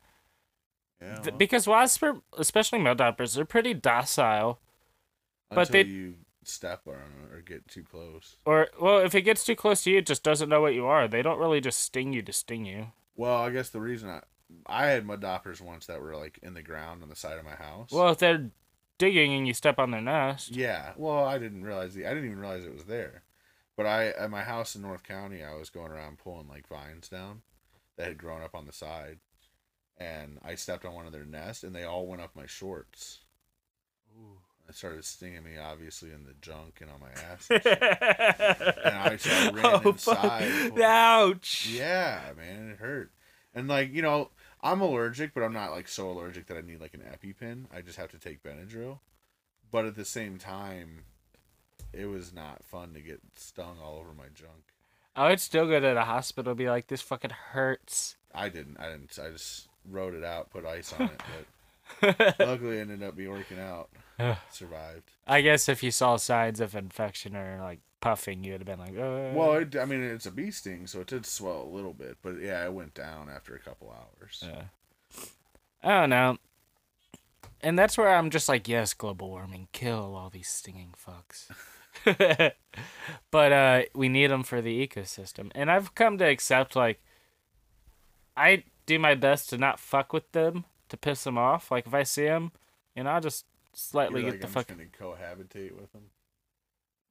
Yeah, 1.05 1.21
well, 1.27 1.37
because 1.37 1.67
wasps, 1.67 2.03
especially 2.39 2.79
mud 2.81 2.99
daubers, 2.99 3.35
they're 3.35 3.45
pretty 3.45 3.75
docile. 3.75 4.61
but 5.51 5.69
until 5.69 5.73
they- 5.85 5.89
you 5.91 6.15
step 6.43 6.83
on 6.87 6.95
it 6.95 7.35
or 7.35 7.41
get 7.41 7.67
too 7.69 7.83
close. 7.85 8.37
Or 8.45 8.69
well, 8.81 8.99
if 8.99 9.15
it 9.15 9.23
gets 9.23 9.45
too 9.45 9.55
close 9.57 9.85
to 9.85 9.91
you, 9.91 9.99
it 9.99 10.07
just 10.07 10.23
doesn't 10.23 10.49
know 10.49 10.61
what 10.61 10.75
you 10.75 10.87
are. 10.87 11.07
They 11.09 11.23
don't 11.23 11.39
really 11.39 11.61
just 11.61 11.81
sting 11.81 12.13
you 12.13 12.23
to 12.23 12.33
sting 12.33 12.65
you. 12.67 12.89
Well, 13.17 13.37
I 13.37 13.51
guess 13.51 13.71
the 13.71 13.81
reason 13.81 14.09
I 14.09 14.23
I 14.67 14.87
had 14.87 15.07
mud 15.07 15.21
daubers 15.21 15.61
once 15.61 15.87
that 15.87 16.01
were 16.03 16.17
like 16.17 16.39
in 16.43 16.55
the 16.55 16.63
ground 16.63 17.03
on 17.03 17.09
the 17.09 17.17
side 17.17 17.39
of 17.39 17.45
my 17.45 17.55
house. 17.55 17.91
Well, 17.93 18.11
if 18.11 18.19
they're 18.19 18.51
digging 18.99 19.33
and 19.35 19.47
you 19.47 19.55
step 19.55 19.79
on 19.79 19.91
their 19.91 20.01
nest, 20.01 20.51
Yeah. 20.51 20.93
Well, 20.97 21.25
I 21.25 21.39
didn't 21.39 21.65
realize 21.65 21.95
the 21.95 22.07
I 22.07 22.11
didn't 22.11 22.27
even 22.27 22.39
realize 22.41 22.65
it 22.65 22.75
was 22.75 22.85
there. 22.85 23.23
But 23.77 23.87
I 23.87 24.09
at 24.11 24.31
my 24.31 24.43
house 24.43 24.75
in 24.77 24.83
North 24.83 25.03
County, 25.03 25.43
I 25.43 25.55
was 25.55 25.71
going 25.71 25.91
around 25.93 26.19
pulling 26.19 26.49
like 26.49 26.69
vines 26.69 27.09
down 27.09 27.43
that 27.97 28.07
had 28.09 28.19
grown 28.19 28.43
up 28.43 28.55
on 28.55 28.67
the 28.67 28.73
side, 28.73 29.19
and 29.99 30.39
I 30.45 30.55
stepped 30.57 30.85
on 30.85 30.95
one 30.95 31.07
of 31.07 31.13
their 31.13 31.25
nests, 31.25 31.63
and 31.65 31.75
they 31.75 31.85
all 31.85 32.07
went 32.07 32.23
up 32.23 32.35
my 32.35 32.47
shorts. 32.47 33.21
It 34.69 34.75
started 34.75 35.05
stinging 35.05 35.45
me, 35.45 35.59
obviously, 35.59 36.11
in 36.11 36.25
the 36.25 36.33
junk 36.41 36.79
and 36.81 36.91
on 36.91 37.01
my 37.01 37.11
ass. 37.33 37.49
and 37.51 37.63
shit. 37.63 37.79
and 38.85 38.97
I- 38.97 39.17
so 39.17 39.31
I 39.31 39.51
ran 39.53 39.65
oh, 39.85 39.91
inside. 39.91 40.81
Ouch. 40.81 41.69
yeah, 41.71 42.21
man, 42.37 42.71
it 42.71 42.79
hurt. 42.79 43.11
And 43.55 43.69
like 43.69 43.93
you 43.93 44.03
know, 44.03 44.31
I'm 44.63 44.81
allergic, 44.81 45.35
but 45.35 45.43
I'm 45.43 45.53
not 45.53 45.71
like 45.73 45.87
so 45.89 46.11
allergic 46.11 46.47
that 46.47 46.57
I 46.57 46.63
need 46.63 46.81
like 46.81 46.95
an 46.95 47.03
EpiPen. 47.03 47.67
I 47.75 47.83
just 47.83 47.99
have 47.99 48.11
to 48.13 48.19
take 48.19 48.43
Benadryl. 48.43 49.01
But 49.71 49.85
at 49.85 49.97
the 49.97 50.05
same 50.05 50.39
time, 50.39 51.05
it 51.93 52.07
was 52.07 52.33
not 52.33 52.65
fun 52.65 52.95
to 52.95 53.01
get 53.01 53.21
stung 53.37 53.77
all 53.83 53.99
over 53.99 54.15
my 54.15 54.27
junk. 54.35 54.73
I 55.17 55.29
would 55.29 55.41
still 55.41 55.67
go 55.67 55.79
to 55.79 55.95
the 55.95 56.05
hospital 56.05 56.53
and 56.53 56.59
be 56.59 56.69
like, 56.69 56.87
this 56.89 57.03
fucking 57.03 57.31
hurts. 57.31 58.17
I 58.35 58.49
didn't. 58.49 58.79
I 58.81 58.89
didn't. 58.91 59.17
I 59.23 59.31
just 59.31 59.69
wrote 59.91 60.15
it 60.15 60.25
out, 60.25 60.51
put 60.51 60.65
ice 60.67 60.93
on 60.93 61.03
it. 61.03 61.23
But 62.01 62.41
luckily, 62.41 62.79
it 62.79 62.83
ended 62.83 63.03
up 63.03 63.15
be 63.15 63.29
working 63.29 63.59
out. 63.59 63.91
Survived. 64.51 65.11
I 65.27 65.43
guess 65.43 65.69
if 65.69 65.83
you 65.83 65.91
saw 65.91 66.17
signs 66.17 66.59
of 66.61 66.75
infection 66.75 67.37
or 67.37 67.61
like 67.61 67.81
puffing, 68.01 68.43
you'd 68.43 68.61
have 68.61 68.67
been 68.67 68.79
like, 68.79 68.97
uh. 68.97 69.37
Well, 69.37 69.55
it, 69.55 69.77
I 69.77 69.85
mean, 69.85 70.03
it's 70.03 70.27
a 70.27 70.31
bee 70.31 70.51
sting, 70.51 70.87
so 70.87 71.01
it 71.01 71.09
did 71.09 71.27
swell 71.27 71.63
a 71.63 71.75
little 71.75 71.93
bit, 71.93 72.17
but 72.23 72.41
yeah, 72.41 72.65
it 72.65 72.73
went 72.73 72.95
down 72.95 73.29
after 73.29 73.55
a 73.55 73.59
couple 73.59 73.95
hours. 73.95 74.43
Yeah. 74.43 74.63
I 75.83 76.01
don't 76.01 76.11
know. 76.11 76.39
And 77.61 77.79
that's 77.79 77.97
where 77.97 78.15
I'm 78.15 78.31
just 78.31 78.49
like, 78.49 78.69
yes, 78.69 78.95
global 78.95 79.31
warming, 79.31 79.69
kill 79.73 80.15
all 80.17 80.31
these 80.31 80.49
stinging 80.49 80.95
fucks. 80.95 81.51
but 83.31 83.53
uh, 83.53 83.83
we 83.95 84.09
need 84.09 84.31
them 84.31 84.43
for 84.43 84.61
the 84.61 84.87
ecosystem, 84.87 85.51
and 85.55 85.71
I've 85.71 85.95
come 85.95 86.19
to 86.19 86.25
accept 86.25 86.77
like, 86.77 87.01
I 88.37 88.65
do 88.87 88.99
my 88.99 89.15
best 89.15 89.51
to 89.51 89.59
not 89.59 89.81
fuck 89.81 90.13
with 90.13 90.31
them 90.33 90.65
to 90.89 90.97
piss 90.97 91.25
them 91.25 91.39
off. 91.39 91.71
Like 91.71 91.87
if 91.87 91.95
I 91.95 92.03
see 92.03 92.25
them, 92.25 92.53
you 92.95 93.05
know, 93.05 93.11
I'll 93.11 93.21
just 93.21 93.47
slightly 93.73 94.23
You're 94.23 94.33
get 94.33 94.33
like, 94.33 94.41
the 94.41 94.47
I'm 94.47 94.53
fuck. 94.53 94.67
just 94.69 94.79
gonna 94.79 95.17
cohabitate 95.17 95.73
with 95.73 95.93
them. 95.93 96.11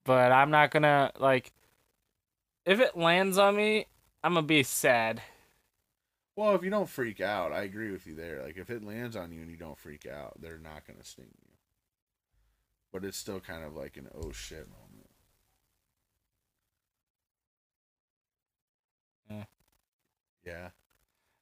But 0.06 0.32
I'm 0.32 0.52
not 0.52 0.72
gonna 0.72 1.12
like. 1.20 1.52
If 2.66 2.80
it 2.80 2.98
lands 2.98 3.38
on 3.38 3.56
me, 3.56 3.88
I'm 4.24 4.36
gonna 4.36 4.46
be 4.48 4.64
sad. 4.64 5.22
Well, 6.36 6.56
if 6.56 6.64
you 6.64 6.70
don't 6.70 6.90
freak 6.90 7.22
out, 7.22 7.52
I 7.52 7.64
agree 7.64 7.92
with 7.92 8.08
you 8.08 8.16
there. 8.16 8.42
Like 8.42 8.58
if 8.58 8.70
it 8.70 8.84
lands 8.84 9.16
on 9.16 9.32
you 9.32 9.42
and 9.42 9.52
you 9.52 9.58
don't 9.58 9.78
freak 9.78 10.06
out, 10.06 10.42
they're 10.42 10.58
not 10.58 10.86
gonna 10.88 11.04
sting 11.04 11.26
you. 11.26 11.52
But 12.92 13.04
it's 13.04 13.18
still 13.18 13.40
kind 13.40 13.64
of 13.64 13.76
like 13.76 13.98
an 13.98 14.08
oh 14.16 14.32
shit 14.32 14.68
moment. 14.68 15.10
Yeah. 19.30 19.46
Yeah. 20.46 20.70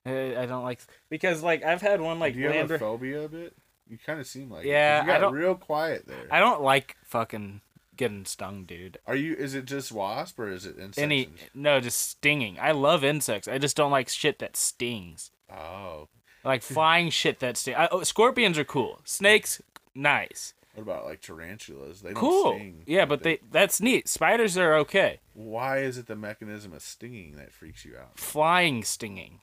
I 0.05 0.35
I 0.41 0.45
don't 0.45 0.63
like 0.63 0.79
because 1.09 1.43
like 1.43 1.63
I've 1.63 1.81
had 1.81 2.01
one 2.01 2.19
like 2.19 2.33
Do 2.33 2.39
you 2.39 2.47
land. 2.49 2.59
have 2.59 2.71
a 2.71 2.79
phobia 2.79 3.25
a 3.25 3.29
bit? 3.29 3.53
You 3.87 3.97
kind 4.05 4.19
of 4.19 4.27
seem 4.27 4.49
like 4.49 4.65
it, 4.65 4.69
Yeah, 4.69 5.01
You 5.01 5.07
got 5.07 5.15
I 5.15 5.19
don't- 5.19 5.33
real 5.33 5.55
quiet 5.55 6.07
there. 6.07 6.27
I 6.31 6.39
don't 6.39 6.61
like 6.61 6.95
fucking 7.05 7.61
getting 7.97 8.25
stung, 8.25 8.63
dude. 8.63 8.97
Are 9.05 9.15
you? 9.15 9.33
Is 9.35 9.53
it 9.53 9.65
just 9.65 9.91
wasp 9.91 10.39
or 10.39 10.49
is 10.49 10.65
it 10.65 10.77
insects? 10.77 10.97
Any 10.97 11.29
no, 11.53 11.79
just 11.79 11.97
stinging. 11.99 12.57
I 12.59 12.71
love 12.71 13.03
insects. 13.03 13.47
I 13.47 13.57
just 13.57 13.75
don't 13.77 13.91
like 13.91 14.07
shit 14.09 14.39
that 14.39 14.55
stings. 14.55 15.31
Oh. 15.53 16.07
Like 16.43 16.61
flying 16.63 17.09
shit 17.09 17.39
that 17.41 17.57
stings. 17.57 17.77
I, 17.77 17.89
oh, 17.91 18.03
scorpions 18.03 18.57
are 18.57 18.63
cool. 18.63 19.01
Snakes, 19.03 19.61
nice, 19.93 20.53
What 20.73 20.83
about 20.83 21.05
like 21.05 21.21
tarantulas? 21.21 22.01
They 22.01 22.09
don't 22.13 22.15
cool. 22.19 22.53
sting. 22.55 22.83
yeah, 22.87 23.05
but 23.05 23.19
but 23.19 23.23
they 23.23 23.39
that's 23.51 23.79
neat. 23.81 24.07
Spiders 24.07 24.57
are 24.57 24.73
okay. 24.77 25.19
Why 25.33 25.79
is 25.79 25.97
it 25.97 26.07
the 26.07 26.15
mechanism 26.15 26.73
of 26.73 26.81
stinging 26.81 27.35
that 27.35 27.51
freaks 27.51 27.83
you 27.85 27.97
out? 27.97 28.17
Flying 28.17 28.83
stinging. 28.83 29.41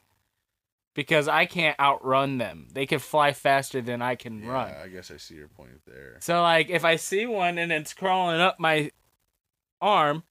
Because 0.99 1.29
I 1.29 1.47
can't 1.47 1.79
outrun 1.79 2.39
them. 2.39 2.67
They 2.73 2.85
can 2.85 2.99
fly 2.99 3.33
faster 3.33 3.81
than 3.81 4.03
I 4.03 4.17
can 4.17 4.43
Yeah, 4.43 4.51
run. 4.51 4.75
I 4.83 4.89
guess 4.89 5.13
I 5.13 5.17
see 5.17 5.37
your 5.37 5.47
point 5.47 5.71
there. 5.87 6.17
So 6.19 6.43
like 6.43 6.71
if 6.71 6.85
I 6.85 6.97
see 6.97 7.25
one 7.25 7.57
and 7.57 7.71
it's 7.71 7.95
crawling 7.95 8.41
up 8.41 8.59
my 8.59 8.91
arm 9.81 10.25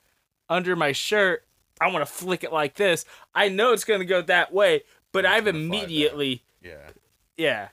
under 0.50 0.76
my 0.76 0.92
shirt, 0.92 1.46
I 1.80 1.88
want 1.90 2.06
to 2.06 2.12
flick 2.12 2.44
it 2.44 2.52
like 2.52 2.76
this. 2.76 3.06
I 3.34 3.48
know 3.48 3.72
it's 3.72 3.86
going 3.86 4.02
to 4.02 4.06
go 4.06 4.22
that 4.24 4.52
way, 4.52 4.84
but 5.14 5.24
It's 5.24 5.32
I've 5.36 5.46
gonna 5.46 5.58
fly 5.58 5.62
back. 5.70 5.84
immediately 5.86 6.44
Yeah. 6.62 6.90
yeah. 7.38 7.70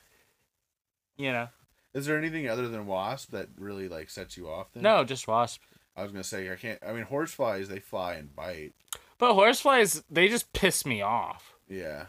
You 1.16 1.32
know. 1.32 1.49
Is 1.95 2.07
there 2.07 2.16
anything 2.16 2.49
other 2.49 2.68
than 2.68 2.86
wasp 2.86 3.32
that 3.32 3.49
really 3.59 3.88
like 3.88 4.09
sets 4.09 4.36
you 4.36 4.49
off? 4.49 4.68
Then 4.72 4.84
No, 4.84 5.03
just 5.03 5.26
wasp. 5.26 5.62
I 5.97 6.05
was 6.05 6.12
gonna 6.12 6.22
say 6.22 6.49
I 6.49 6.55
can't. 6.55 6.78
I 6.86 6.92
mean, 6.92 7.07
horseflies 7.07 7.66
they 7.66 7.80
fly 7.80 8.14
and 8.14 8.32
bite. 8.36 8.72
But 9.18 9.34
horseflies, 9.34 10.05
they 10.09 10.28
just 10.28 10.53
piss 10.53 10.86
me 10.86 11.03
off. 11.03 11.55
Yeah. 11.68 12.05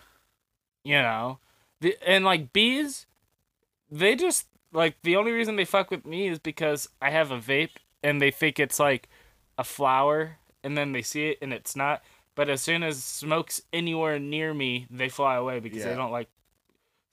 You 0.86 1.01
know, 1.01 1.39
the 1.81 1.97
and 2.07 2.23
like 2.23 2.53
bees, 2.53 3.05
they 3.91 4.15
just 4.15 4.45
like 4.71 4.95
the 5.01 5.15
only 5.17 5.31
reason 5.33 5.55
they 5.57 5.65
fuck 5.65 5.89
with 5.91 6.05
me 6.05 6.27
is 6.27 6.39
because 6.39 6.88
I 7.01 7.09
have 7.09 7.31
a 7.31 7.39
vape 7.39 7.71
and 8.03 8.21
they 8.21 8.31
think 8.31 8.59
it's 8.59 8.79
like 8.79 9.09
a 9.57 9.63
flower, 9.63 10.38
and 10.63 10.77
then 10.77 10.91
they 10.93 11.01
see 11.01 11.29
it 11.29 11.39
and 11.41 11.51
it's 11.51 11.75
not. 11.75 12.03
But 12.36 12.49
as 12.49 12.61
soon 12.61 12.83
as 12.83 13.03
smoke's 13.03 13.61
anywhere 13.73 14.19
near 14.19 14.53
me, 14.53 14.86
they 14.91 15.09
fly 15.09 15.36
away 15.36 15.59
because 15.59 15.79
Yeah. 15.79 15.89
they 15.89 15.95
don't 15.95 16.11
like. 16.11 16.29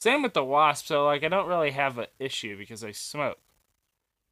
Same 0.01 0.23
with 0.23 0.35
the 0.35 0.45
wasp. 0.45 0.87
So 0.87 1.05
like, 1.07 1.25
I 1.25 1.29
don't 1.29 1.49
really 1.49 1.71
have 1.71 1.97
an 1.97 2.09
issue 2.19 2.59
because 2.59 2.83
they 2.83 2.93
smoke. 2.93 3.39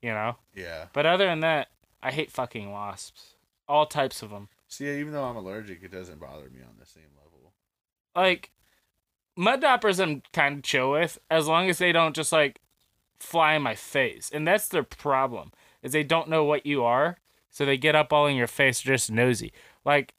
You 0.02 0.10
know. 0.10 0.36
Yeah. 0.54 0.86
But 0.92 1.06
other 1.06 1.26
than 1.26 1.40
that, 1.40 1.68
I 2.02 2.10
hate 2.10 2.30
fucking 2.30 2.70
wasps. 2.70 3.36
All 3.68 3.86
types 3.86 4.20
of 4.22 4.30
them. 4.30 4.48
See, 4.68 4.86
even 4.98 5.12
though 5.12 5.24
I'm 5.24 5.36
allergic, 5.36 5.82
it 5.82 5.92
doesn't 5.92 6.20
bother 6.20 6.50
me 6.50 6.60
on 6.60 6.74
the 6.78 6.86
same 6.86 7.04
level. 7.16 7.52
Like, 8.16 8.50
mud 9.40 9.62
daubers 9.62 9.98
I'm 9.98 10.22
kind 10.34 10.58
of 10.58 10.62
chill 10.62 10.90
with 10.92 11.18
as 11.30 11.48
long 11.48 11.70
as 11.70 11.78
they 11.78 11.92
don't 11.92 12.14
just 12.14 12.30
like 12.32 12.60
fly 13.18 13.54
in 13.54 13.62
my 13.62 13.74
face. 13.74 14.30
And 14.32 14.46
that's 14.46 14.68
their 14.68 14.82
problem 14.82 15.52
is 15.82 15.92
they 15.92 16.04
don't 16.04 16.28
know 16.28 16.44
what 16.44 16.66
you 16.66 16.84
are, 16.84 17.16
so 17.48 17.64
they 17.64 17.78
get 17.78 17.94
up 17.96 18.12
all 18.12 18.26
in 18.26 18.36
your 18.36 18.46
face 18.46 18.80
just 18.80 19.10
nosy. 19.10 19.52
Like, 19.84 20.12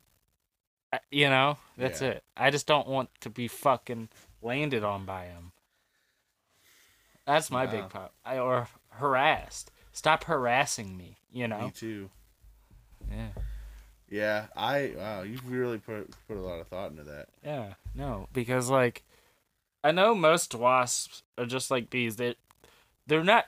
uh, 0.91 0.97
you 1.11 1.30
know, 1.30 1.57
that's 1.78 2.01
Yeah. 2.01 2.09
it. 2.09 2.24
I 2.36 2.49
just 2.49 2.65
don't 2.65 2.88
want 2.88 3.09
to 3.22 3.30
be 3.30 3.47
fucking 3.47 4.09
landed 4.41 4.84
on 4.84 5.05
by 5.05 5.26
them. 5.28 5.51
That's 7.26 7.51
my 7.51 7.65
Wow. 7.65 7.72
big 7.72 7.89
pop. 7.89 8.13
I 8.26 8.39
or 8.39 8.67
harassed. 8.89 9.72
Stop 9.91 10.24
harassing 10.24 10.97
me. 10.97 11.17
You 11.32 11.47
know. 11.47 11.65
Me 11.65 11.72
too. 11.72 12.09
Yeah. 13.09 13.30
Yeah. 14.09 14.45
I 14.55 14.93
wow. 14.97 15.22
You've 15.22 15.47
really 15.49 15.78
put 15.78 16.09
put 16.28 16.38
a 16.38 16.41
lot 16.41 16.59
of 16.59 16.67
thought 16.67 16.91
into 16.91 17.03
that. 17.03 17.30
Yeah, 17.43 17.76
no, 17.93 18.28
because 18.34 18.69
like 18.69 19.03
I 19.84 19.91
know 19.91 20.13
most 20.13 20.53
wasps 20.53 21.23
are 21.38 21.45
just 21.45 21.71
like 21.71 21.89
bees. 21.89 22.15
They 22.17 22.36
they're 23.07 23.23
not. 23.23 23.45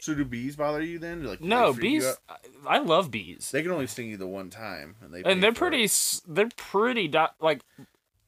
So 0.00 0.14
do 0.14 0.24
bees 0.24 0.54
bother 0.56 0.82
you 0.82 0.98
then? 0.98 1.24
Like 1.24 1.40
No, 1.40 1.72
they 1.72 1.80
freak 1.80 1.92
you 1.94 2.00
bees. 2.00 2.16
I 2.66 2.78
love 2.78 3.10
bees, 3.10 3.50
They 3.50 3.62
can 3.62 3.72
only 3.72 3.86
sting 3.88 4.08
you 4.10 4.16
the 4.16 4.28
one 4.28 4.48
time, 4.48 4.96
and 5.02 5.12
they 5.12 5.22
and 5.24 5.42
they're 5.42 5.52
for 5.52 5.66
it. 5.66 5.70
pretty. 5.70 5.90
They're 6.26 6.48
pretty. 6.56 7.08
Do- 7.08 7.26
like 7.40 7.62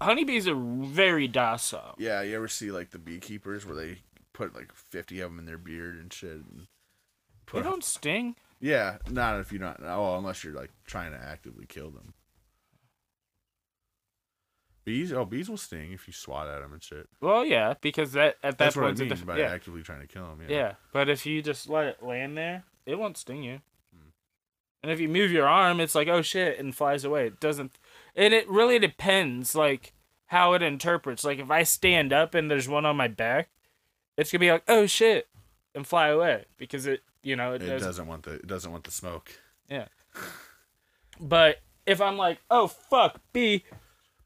honeybees 0.00 0.48
are 0.48 0.54
very 0.56 1.28
docile. 1.28 1.94
Yeah, 1.98 2.22
you 2.22 2.34
ever 2.36 2.48
see 2.48 2.70
like 2.72 2.90
the 2.90 2.98
beekeepers 2.98 3.64
where 3.64 3.76
they 3.76 3.98
put 4.32 4.54
like 4.54 4.72
fifty 4.74 5.20
of 5.20 5.30
them 5.30 5.38
in 5.38 5.46
their 5.46 5.58
beard 5.58 5.96
and 5.98 6.12
shit? 6.12 6.32
And 6.32 6.66
They 7.52 7.62
don't 7.62 7.84
sting. 7.84 8.34
Yeah, 8.58 8.98
not 9.08 9.38
if 9.40 9.52
you're 9.52 9.61
not. 9.61 9.80
Oh, 9.82 10.18
unless 10.18 10.42
you're 10.44 10.52
like 10.54 10.70
trying 10.86 11.12
to 11.12 11.18
actively 11.18 11.66
kill 11.66 11.90
them. 11.90 12.14
Bees, 14.85 15.12
oh, 15.12 15.24
bees 15.24 15.49
will 15.51 15.57
sting 15.59 15.93
if 15.93 16.07
you 16.07 16.12
swat 16.12 16.49
at 16.49 16.61
them 16.62 16.72
and 16.72 16.83
shit. 16.83 17.09
Well, 17.20 17.45
yeah, 17.45 17.74
because 17.81 18.12
that 18.12 18.37
at 18.43 18.57
that 18.57 18.59
That's 18.59 18.76
what 18.76 18.85
I 18.85 18.89
mean 18.89 18.93
it's 18.93 19.01
a 19.03 19.07
diff- 19.16 19.26
by 19.26 19.39
yeah, 19.39 19.53
actively 19.53 19.83
trying 19.83 20.01
to 20.01 20.07
kill 20.07 20.24
them. 20.24 20.41
yeah, 20.49 20.57
Yeah. 20.57 20.72
But 20.93 21.09
if 21.09 21.26
you 21.26 21.43
just 21.43 21.68
let 21.68 21.87
it 21.87 22.03
land 22.03 22.37
there, 22.39 22.64
it 22.87 22.99
won't 22.99 23.16
sting 23.18 23.43
you. 23.43 23.61
And 24.83 24.91
if 24.91 24.99
you 24.99 25.11
move 25.11 25.31
your 25.31 25.47
arm, 25.47 25.78
it's 25.78 25.95
like 25.95 26.09
oh 26.09 26.22
shit, 26.22 26.59
and 26.59 26.74
flies 26.74 27.05
away. 27.05 27.26
It 27.26 27.39
doesn't. 27.41 27.72
And 28.16 28.33
it 28.33 28.49
really 28.49 28.78
depends, 28.78 29.55
like 29.55 29.93
how 30.28 30.55
it 30.55 30.62
interprets. 30.62 31.22
Like 31.22 31.39
if 31.39 31.51
I 31.51 31.64
stand 31.64 32.14
up 32.14 32.35
and 32.35 32.51
there's 32.51 32.66
one 32.66 32.87
on 32.87 32.97
my 32.97 33.07
back, 33.09 33.51
it's 34.16 34.33
gonna 34.33 34.41
be 34.41 34.51
like 34.51 34.64
oh 34.68 34.87
shit, 34.87 35.28
and 35.74 35.87
fly 35.87 36.09
away 36.09 36.47
because 36.57 36.87
it, 36.87 37.03
you 37.22 37.37
know, 37.37 37.53
it, 37.53 37.62
It 37.62 37.66
does. 37.66 37.83
doesn't 37.83 38.07
want 38.07 38.22
the 38.22 38.33
it 38.37 38.47
doesn't 38.47 38.72
want 38.72 38.85
the 38.85 38.91
smoke. 38.91 39.31
Yeah, 39.68 39.89
but 41.20 41.61
if 41.85 42.01
I'm 42.01 42.16
like 42.16 42.39
oh 42.51 42.66
fuck, 42.68 43.20
bee, 43.35 43.64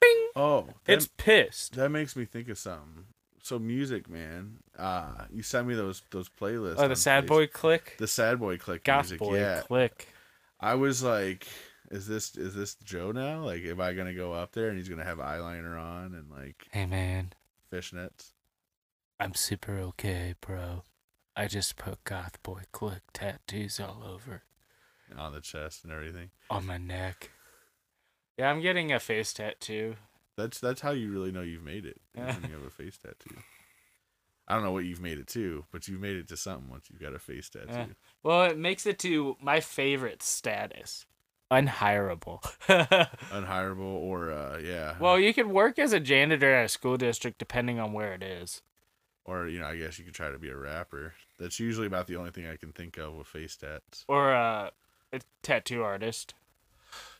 bing, 0.05 0.29
Oh, 0.37 0.67
that, 0.85 0.93
it's 0.93 1.09
pissed. 1.17 1.75
that 1.77 1.89
makes 1.91 2.17
me 2.17 2.25
think 2.25 2.49
of 2.49 2.59
something. 2.59 3.05
So 3.43 3.59
music, 3.59 4.09
man. 4.09 4.59
Uh 4.79 5.25
you 5.33 5.43
sent 5.43 5.67
me 5.67 5.75
those 5.75 6.03
those 6.11 6.29
playlists. 6.29 6.77
Oh, 6.79 6.89
the 6.89 6.97
sad 6.97 7.25
Face- 7.25 7.29
boy 7.29 7.47
click, 7.47 7.95
The 7.99 8.07
sad 8.09 8.39
boy 8.39 8.57
click 8.59 8.85
goth 8.85 9.05
music. 9.11 9.19
boy 9.19 9.39
yeah, 9.39 9.61
click. 9.61 10.09
I 10.61 10.75
was 10.77 11.03
like, 11.03 11.47
is 11.91 12.07
this 12.07 12.37
is 12.37 12.55
this 12.55 12.75
Joe 12.77 13.13
now? 13.13 13.41
Like, 13.45 13.63
am 13.65 13.81
I 13.81 13.93
gonna 13.93 14.15
go 14.15 14.33
up 14.33 14.53
there 14.53 14.69
and 14.71 14.79
he's 14.79 14.89
gonna 14.89 15.05
have 15.05 15.19
eyeliner 15.19 15.79
on 15.79 16.15
and 16.15 16.31
like 16.31 16.67
Hey 16.73 16.87
man, 16.87 17.33
fishnets? 17.71 18.33
I'm 19.21 19.35
super 19.35 19.79
okay, 19.79 20.35
bro. 20.41 20.83
I 21.37 21.47
just 21.47 21.77
put 21.77 22.03
goth 22.05 22.43
boy 22.43 22.63
click 22.73 23.03
tattoos 23.13 23.79
all 23.79 24.03
over 24.09 24.43
on 25.17 25.33
the 25.35 25.41
chest 25.41 25.85
and 25.85 25.93
everything. 25.93 26.31
on 26.49 26.65
my 26.67 26.79
neck. 26.79 27.31
Yeah, 28.39 28.51
I'm 28.51 28.61
getting 28.61 28.93
a 28.93 28.99
face 29.01 29.32
tattoo. 29.32 29.97
That's 30.37 30.59
that's 30.59 30.80
how 30.80 30.91
you 30.91 31.11
really 31.12 31.30
know 31.30 31.43
you've 31.43 31.62
made 31.62 31.87
it. 31.87 32.01
when 32.14 32.26
you 32.49 32.55
have 32.55 32.64
a 32.66 32.70
face 32.70 32.99
tattoo. 32.99 33.37
I 34.47 34.55
don't 34.55 34.64
know 34.64 34.72
what 34.72 34.85
you've 34.85 35.01
made 35.01 35.18
it 35.18 35.26
to, 35.28 35.64
but 35.72 35.89
you've 35.89 36.01
made 36.01 36.16
it 36.16 36.28
to 36.28 36.37
something 36.37 36.68
once 36.68 36.89
you've 36.91 37.01
got 37.01 37.14
a 37.14 37.18
face 37.18 37.49
tattoo. 37.49 37.68
Yeah. 37.72 37.87
Well, 38.22 38.43
it 38.45 38.59
makes 38.59 38.85
it 38.87 38.99
to 39.01 39.37
my 39.41 39.61
favorite 39.61 40.22
status. 40.22 41.07
Unhireable. 41.51 42.43
Unhireable 43.32 43.85
or 43.85 44.32
uh 44.32 44.59
yeah. 44.59 44.97
well, 44.99 45.18
you 45.18 45.32
could 45.32 45.47
work 45.47 45.78
as 45.78 45.93
a 45.93 46.01
janitor 46.01 46.53
at 46.53 46.64
a 46.64 46.68
school 46.68 46.97
district 46.97 47.39
depending 47.39 47.78
on 47.78 47.93
where 47.93 48.12
it 48.12 48.22
is. 48.22 48.61
or 49.24 49.47
you 49.47 49.61
know, 49.61 49.66
I 49.66 49.76
guess 49.76 49.99
you 49.99 50.05
could 50.05 50.14
try 50.14 50.30
to 50.30 50.39
be 50.39 50.49
a 50.51 50.57
rapper. 50.57 51.14
That's 51.39 51.61
usually 51.61 51.87
about 51.87 52.07
the 52.07 52.16
only 52.16 52.30
thing 52.30 52.47
I 52.47 52.57
can 52.57 52.72
think 52.72 52.99
of 52.99 53.14
with 53.14 53.26
face 53.28 53.57
tats. 53.57 54.05
Or 54.09 54.35
uh, 54.35 54.70
a 55.12 55.20
tattoo 55.43 55.82
artist. 55.82 56.35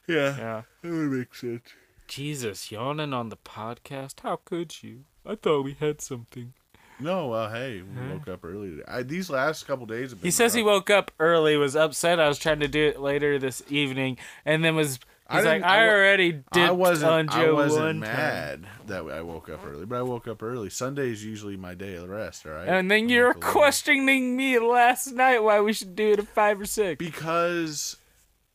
Yeah. 0.07 0.37
Yeah. 0.37 0.63
That 0.83 0.91
would 0.91 1.11
make 1.13 1.35
sense. 1.35 1.63
Jesus, 2.07 2.71
yawning 2.71 3.15
on 3.15 3.31
the 3.31 3.37
podcast? 3.37 4.21
How 4.21 4.37
could 4.45 4.83
you? 4.83 5.05
I 5.27 5.37
thought 5.37 5.63
we 5.63 5.73
had 5.81 6.01
something. 6.03 6.53
No, 7.01 7.29
well, 7.29 7.51
hey, 7.51 7.83
we 7.83 7.97
Huh? 8.01 8.15
woke 8.15 8.29
up 8.29 8.45
early. 8.45 8.81
I, 8.87 9.03
these 9.03 9.29
last 9.31 9.67
couple 9.67 9.87
days 9.87 10.11
have 10.11 10.21
been 10.21 10.27
He 10.27 10.31
says 10.31 10.55
he 10.55 10.63
woke 10.63 10.91
up 10.91 11.11
early, 11.19 11.57
was 11.57 11.75
upset 11.75 12.21
I 12.21 12.29
was 12.29 12.39
trying 12.39 12.61
to 12.61 12.69
do 12.69 12.85
it 12.87 13.01
later 13.01 13.39
this 13.39 13.63
evening, 13.69 14.19
and 14.45 14.63
then 14.65 14.77
was 14.77 15.01
I 15.27 15.37
he's 15.37 15.45
like, 15.47 15.55
didn't- 15.63 15.65
I, 15.65 15.85
I 15.85 15.89
already 15.89 16.33
did 16.53 16.69
I 16.69 16.71
wasn't. 16.73 17.11
on 17.11 17.29
I 17.31 17.51
wasn't 17.51 17.83
one 17.85 18.01
time." 18.03 18.17
mad 18.17 18.67
that 18.87 19.03
I 19.11 19.23
woke 19.23 19.49
up 19.49 19.67
early, 19.67 19.87
but 19.87 19.97
I 19.97 20.03
woke 20.03 20.29
up 20.29 20.43
early. 20.43 20.69
Sunday 20.71 21.11
is 21.11 21.25
usually 21.25 21.57
my 21.57 21.75
day 21.75 21.95
of 21.97 22.09
rest. 22.09 22.47
All 22.47 22.53
right. 22.53 22.69
And 22.69 22.91
then 22.91 23.05
I'm 23.05 23.09
you're 23.09 23.29
like, 23.29 23.41
questioning 23.41 24.37
me 24.37 24.59
last 24.59 25.11
night 25.13 25.43
why 25.43 25.61
we 25.61 25.73
should 25.73 25.97
do 25.97 26.13
it 26.13 26.19
at 26.21 26.29
five 26.29 26.61
or 26.61 26.67
six. 26.67 26.99
because 26.99 27.97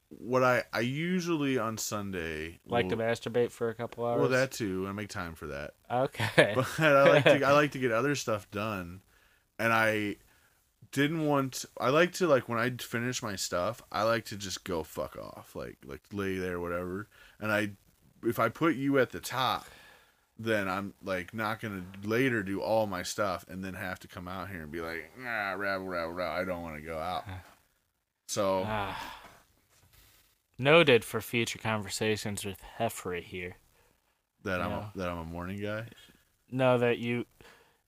what 0.10 0.44
I 0.44 0.64
I 0.74 0.80
usually 0.80 1.58
on 1.58 1.78
Sunday 1.78 2.60
like 2.66 2.90
to 2.90 2.98
masturbate 2.98 3.52
for 3.52 3.70
a 3.70 3.76
couple 3.76 4.06
hours. 4.06 4.20
well 4.20 4.30
that 4.30 4.52
too. 4.52 4.86
I 4.88 4.92
make 4.92 5.10
time 5.10 5.36
for 5.36 5.48
that, 5.48 5.76
okay. 5.90 6.54
but 6.56 6.68
I 6.80 7.10
like 7.10 7.24
to 7.26 7.44
I 7.46 7.52
like 7.62 7.72
to 7.72 7.80
get 7.80 7.92
other 7.92 8.16
stuff 8.16 8.50
done, 8.52 9.02
and 9.60 9.72
I 9.72 10.16
didn't 10.92 11.26
want 11.26 11.66
I 11.80 11.90
like 11.90 12.14
to 12.14 12.28
like 12.28 12.50
when 12.50 12.58
I 12.58 12.72
finish 12.72 13.22
my 13.22 13.36
stuff 13.36 13.82
I 13.92 14.02
like 14.04 14.26
to 14.26 14.36
just 14.36 14.64
go 14.64 14.82
fuck 14.82 15.16
off 15.18 15.56
like 15.56 15.78
like 15.86 16.02
lay 16.12 16.38
there 16.38 16.60
whatever 16.60 17.08
and 17.40 17.52
I 17.52 17.72
if 18.24 18.40
I 18.40 18.50
put 18.50 18.76
you 18.76 18.98
at 18.98 19.12
the 19.12 19.20
top 19.20 19.68
then 20.40 20.68
I'm 20.68 20.96
like 21.04 21.32
not 21.32 21.62
gonna 21.62 21.84
later 22.04 22.42
do 22.42 22.60
all 22.62 22.88
my 22.88 23.04
stuff 23.04 23.46
and 23.48 23.64
then 23.64 23.76
have 23.76 24.00
to 24.00 24.08
come 24.08 24.28
out 24.28 24.50
here 24.50 24.64
and 24.64 24.72
be 24.72 24.82
like 24.82 25.12
nah 25.16 25.52
rabble 25.52 25.86
rabble 25.86 26.14
rabble 26.14 26.42
I 26.42 26.44
don't 26.44 26.64
want 26.64 26.78
to 26.78 26.82
go 26.82 26.98
out 26.98 27.24
so 28.28 28.64
Ah. 28.66 29.00
Noted 30.60 31.06
for 31.06 31.22
future 31.22 31.58
conversations 31.58 32.44
with 32.46 32.62
Heffrey 32.78 33.22
here. 33.24 33.56
that 34.44 34.62
I'm 34.62 34.72
a, 34.72 34.92
that 34.96 35.10
I'm 35.10 35.20
a 35.20 35.26
morning 35.26 35.62
guy 35.62 35.86
No, 36.52 36.78
that 36.78 36.98
you, 37.00 37.26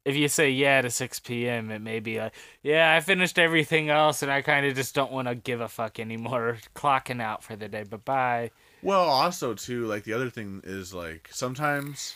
if 0.06 0.16
you 0.16 0.28
say 0.30 0.50
yeah 0.50 0.82
to 0.82 0.90
6 0.90 1.20
p.m., 1.20 1.70
it 1.70 1.80
may 1.80 2.00
be 2.00 2.20
like, 2.20 2.34
yeah, 2.64 2.96
I 2.96 3.02
finished 3.02 3.38
everything 3.38 3.90
else 3.90 4.24
and 4.24 4.32
I 4.32 4.42
kind 4.42 4.66
of 4.66 4.74
just 4.76 4.96
don't 4.96 5.12
want 5.12 5.28
to 5.28 5.36
give 5.36 5.62
a 5.62 5.68
fuck 5.68 6.00
anymore. 6.00 6.58
Clocking 6.76 7.22
out 7.22 7.44
for 7.44 7.56
the 7.56 7.68
day. 7.68 7.84
Bye 7.84 7.98
bye. 7.98 8.52
Well, 8.82 9.04
also 9.04 9.54
too, 9.54 9.86
like 9.86 10.06
the 10.06 10.14
other 10.14 10.30
thing 10.30 10.62
is 10.64 10.94
like 10.94 11.30
sometimes 11.32 12.16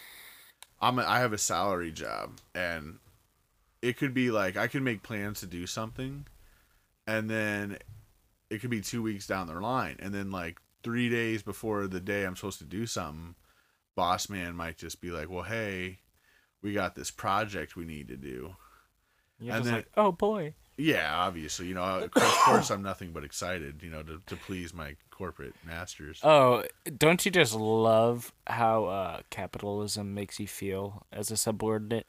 I'm 0.81 0.99
a, 0.99 1.03
I 1.03 1.19
have 1.19 1.33
a 1.33 1.37
salary 1.37 1.91
job 1.91 2.39
and 2.55 2.99
it 3.81 3.97
could 3.97 4.13
be 4.13 4.31
like 4.31 4.55
I 4.57 4.67
could 4.67 4.81
make 4.83 5.03
plans 5.03 5.41
to 5.41 5.45
do 5.47 5.67
something 5.67 6.25
and 7.05 7.29
then 7.29 7.77
it 8.49 8.59
could 8.59 8.69
be 8.69 8.81
2 8.81 9.01
weeks 9.01 9.27
down 9.27 9.47
the 9.47 9.53
line 9.59 9.95
and 9.99 10.13
then 10.13 10.31
like 10.31 10.59
3 10.83 11.09
days 11.09 11.41
before 11.43 11.87
the 11.87 11.99
day 11.99 12.23
I'm 12.25 12.35
supposed 12.35 12.59
to 12.59 12.65
do 12.65 12.85
something, 12.85 13.35
boss 13.95 14.29
man 14.29 14.55
might 14.55 14.77
just 14.77 15.01
be 15.01 15.11
like, 15.11 15.29
"Well, 15.29 15.43
hey, 15.43 15.99
we 16.61 16.73
got 16.73 16.95
this 16.95 17.11
project 17.11 17.75
we 17.75 17.85
need 17.85 18.07
to 18.09 18.17
do." 18.17 18.55
You're 19.39 19.55
And 19.55 19.65
then- 19.65 19.73
like, 19.75 19.91
oh 19.97 20.11
boy. 20.11 20.53
Yeah, 20.77 21.15
obviously, 21.15 21.67
you 21.67 21.73
know, 21.73 21.83
of 21.83 22.11
course, 22.11 22.25
of 22.25 22.37
course 22.43 22.69
I'm 22.69 22.81
nothing 22.81 23.13
but 23.13 23.23
excited, 23.23 23.81
you 23.81 23.89
know, 23.89 24.03
to, 24.03 24.21
to 24.25 24.35
please 24.35 24.73
my 24.73 24.97
corporate 25.09 25.53
masters. 25.65 26.19
Oh, 26.21 26.63
don't 26.97 27.23
you 27.25 27.31
just 27.31 27.55
love 27.55 28.33
how 28.45 28.83
uh, 28.85 29.21
capitalism 29.29 30.13
makes 30.13 30.37
you 30.37 30.47
feel 30.47 31.05
as 31.13 31.31
a 31.31 31.37
subordinate? 31.37 32.07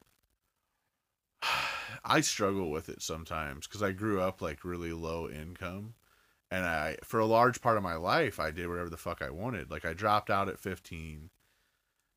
I 2.05 2.21
struggle 2.23 2.71
with 2.71 2.89
it 2.89 3.03
sometimes 3.03 3.67
because 3.69 3.83
I 3.83 3.93
grew 3.93 4.21
up 4.21 4.43
like 4.43 4.65
really 4.65 4.93
low 4.93 5.29
income, 5.29 5.95
and 6.51 6.65
I 6.65 6.97
for 7.03 7.21
a 7.21 7.27
large 7.27 7.61
part 7.61 7.77
of 7.77 7.83
my 7.83 7.97
life 7.97 8.39
I 8.39 8.51
did 8.51 8.69
whatever 8.69 8.91
the 8.91 8.97
fuck 8.97 9.23
I 9.23 9.31
wanted. 9.31 9.71
Like 9.71 9.85
I 9.85 9.93
dropped 9.93 10.31
out 10.31 10.49
at 10.49 10.61
15, 10.61 11.31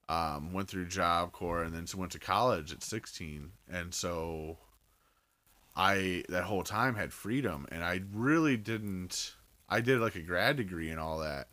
um, 0.08 0.54
went 0.54 0.70
through 0.70 0.88
Job 0.88 1.32
Corps, 1.32 1.64
and 1.64 1.74
then 1.74 1.86
went 1.96 2.12
to 2.14 2.20
college 2.20 2.72
at 2.72 2.84
16, 2.84 3.52
and 3.70 3.94
so 3.94 4.58
I 5.76 6.24
that 6.30 6.44
whole 6.44 6.64
time 6.64 6.96
had 6.96 7.14
freedom, 7.14 7.68
and 7.72 7.84
I 7.84 8.02
really 8.14 8.58
didn't. 8.58 9.36
I 9.68 9.82
did 9.82 10.00
like 10.00 10.16
a 10.16 10.22
grad 10.22 10.58
degree 10.58 10.90
and 10.90 11.00
all 11.00 11.20
that, 11.20 11.48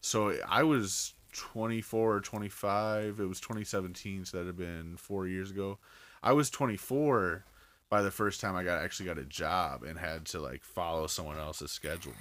so 0.00 0.34
I 0.48 0.64
was 0.64 1.14
24 1.32 2.16
or 2.16 2.20
25. 2.20 3.20
It 3.20 3.24
was 3.26 3.40
2017, 3.40 4.24
so 4.24 4.36
that'd 4.36 4.46
have 4.48 4.56
been 4.56 4.96
four 4.96 5.26
years 5.26 5.50
ago. 5.50 5.78
I 6.22 6.32
was 6.32 6.50
24 6.50 7.44
by 7.92 8.00
the 8.00 8.10
first 8.10 8.40
time 8.40 8.56
I 8.56 8.64
got 8.64 8.82
actually 8.82 9.04
got 9.04 9.18
a 9.18 9.24
job 9.26 9.82
and 9.82 9.98
had 9.98 10.24
to 10.28 10.40
like 10.40 10.64
follow 10.64 11.06
someone 11.06 11.36
else's 11.36 11.72
schedule. 11.72 12.14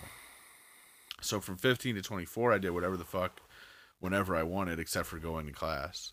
So 1.21 1.39
from 1.39 1.55
15 1.55 1.95
to 1.95 2.01
24, 2.01 2.51
I 2.51 2.57
did 2.57 2.71
whatever 2.71 2.97
the 2.97 3.05
fuck, 3.05 3.39
whenever 4.01 4.35
I 4.35 4.43
wanted, 4.43 4.79
except 4.79 5.07
for 5.07 5.17
going 5.17 5.45
to 5.45 5.53
class, 5.53 6.11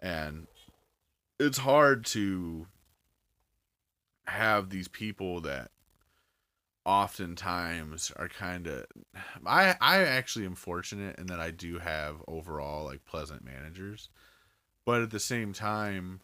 and 0.00 0.48
it's 1.38 1.58
hard 1.58 2.06
to 2.06 2.66
have 4.26 4.68
these 4.68 4.88
people 4.88 5.42
that 5.42 5.70
oftentimes 6.84 8.10
are 8.16 8.28
kind 8.28 8.66
of 8.66 8.86
I 9.46 9.76
I 9.80 9.98
actually 9.98 10.44
am 10.44 10.56
fortunate 10.56 11.20
in 11.20 11.26
that 11.26 11.38
I 11.38 11.52
do 11.52 11.78
have 11.78 12.16
overall 12.26 12.86
like 12.86 13.04
pleasant 13.04 13.44
managers. 13.44 14.08
But 14.84 15.02
at 15.02 15.12
the 15.12 15.20
same 15.20 15.52
time 15.52 16.20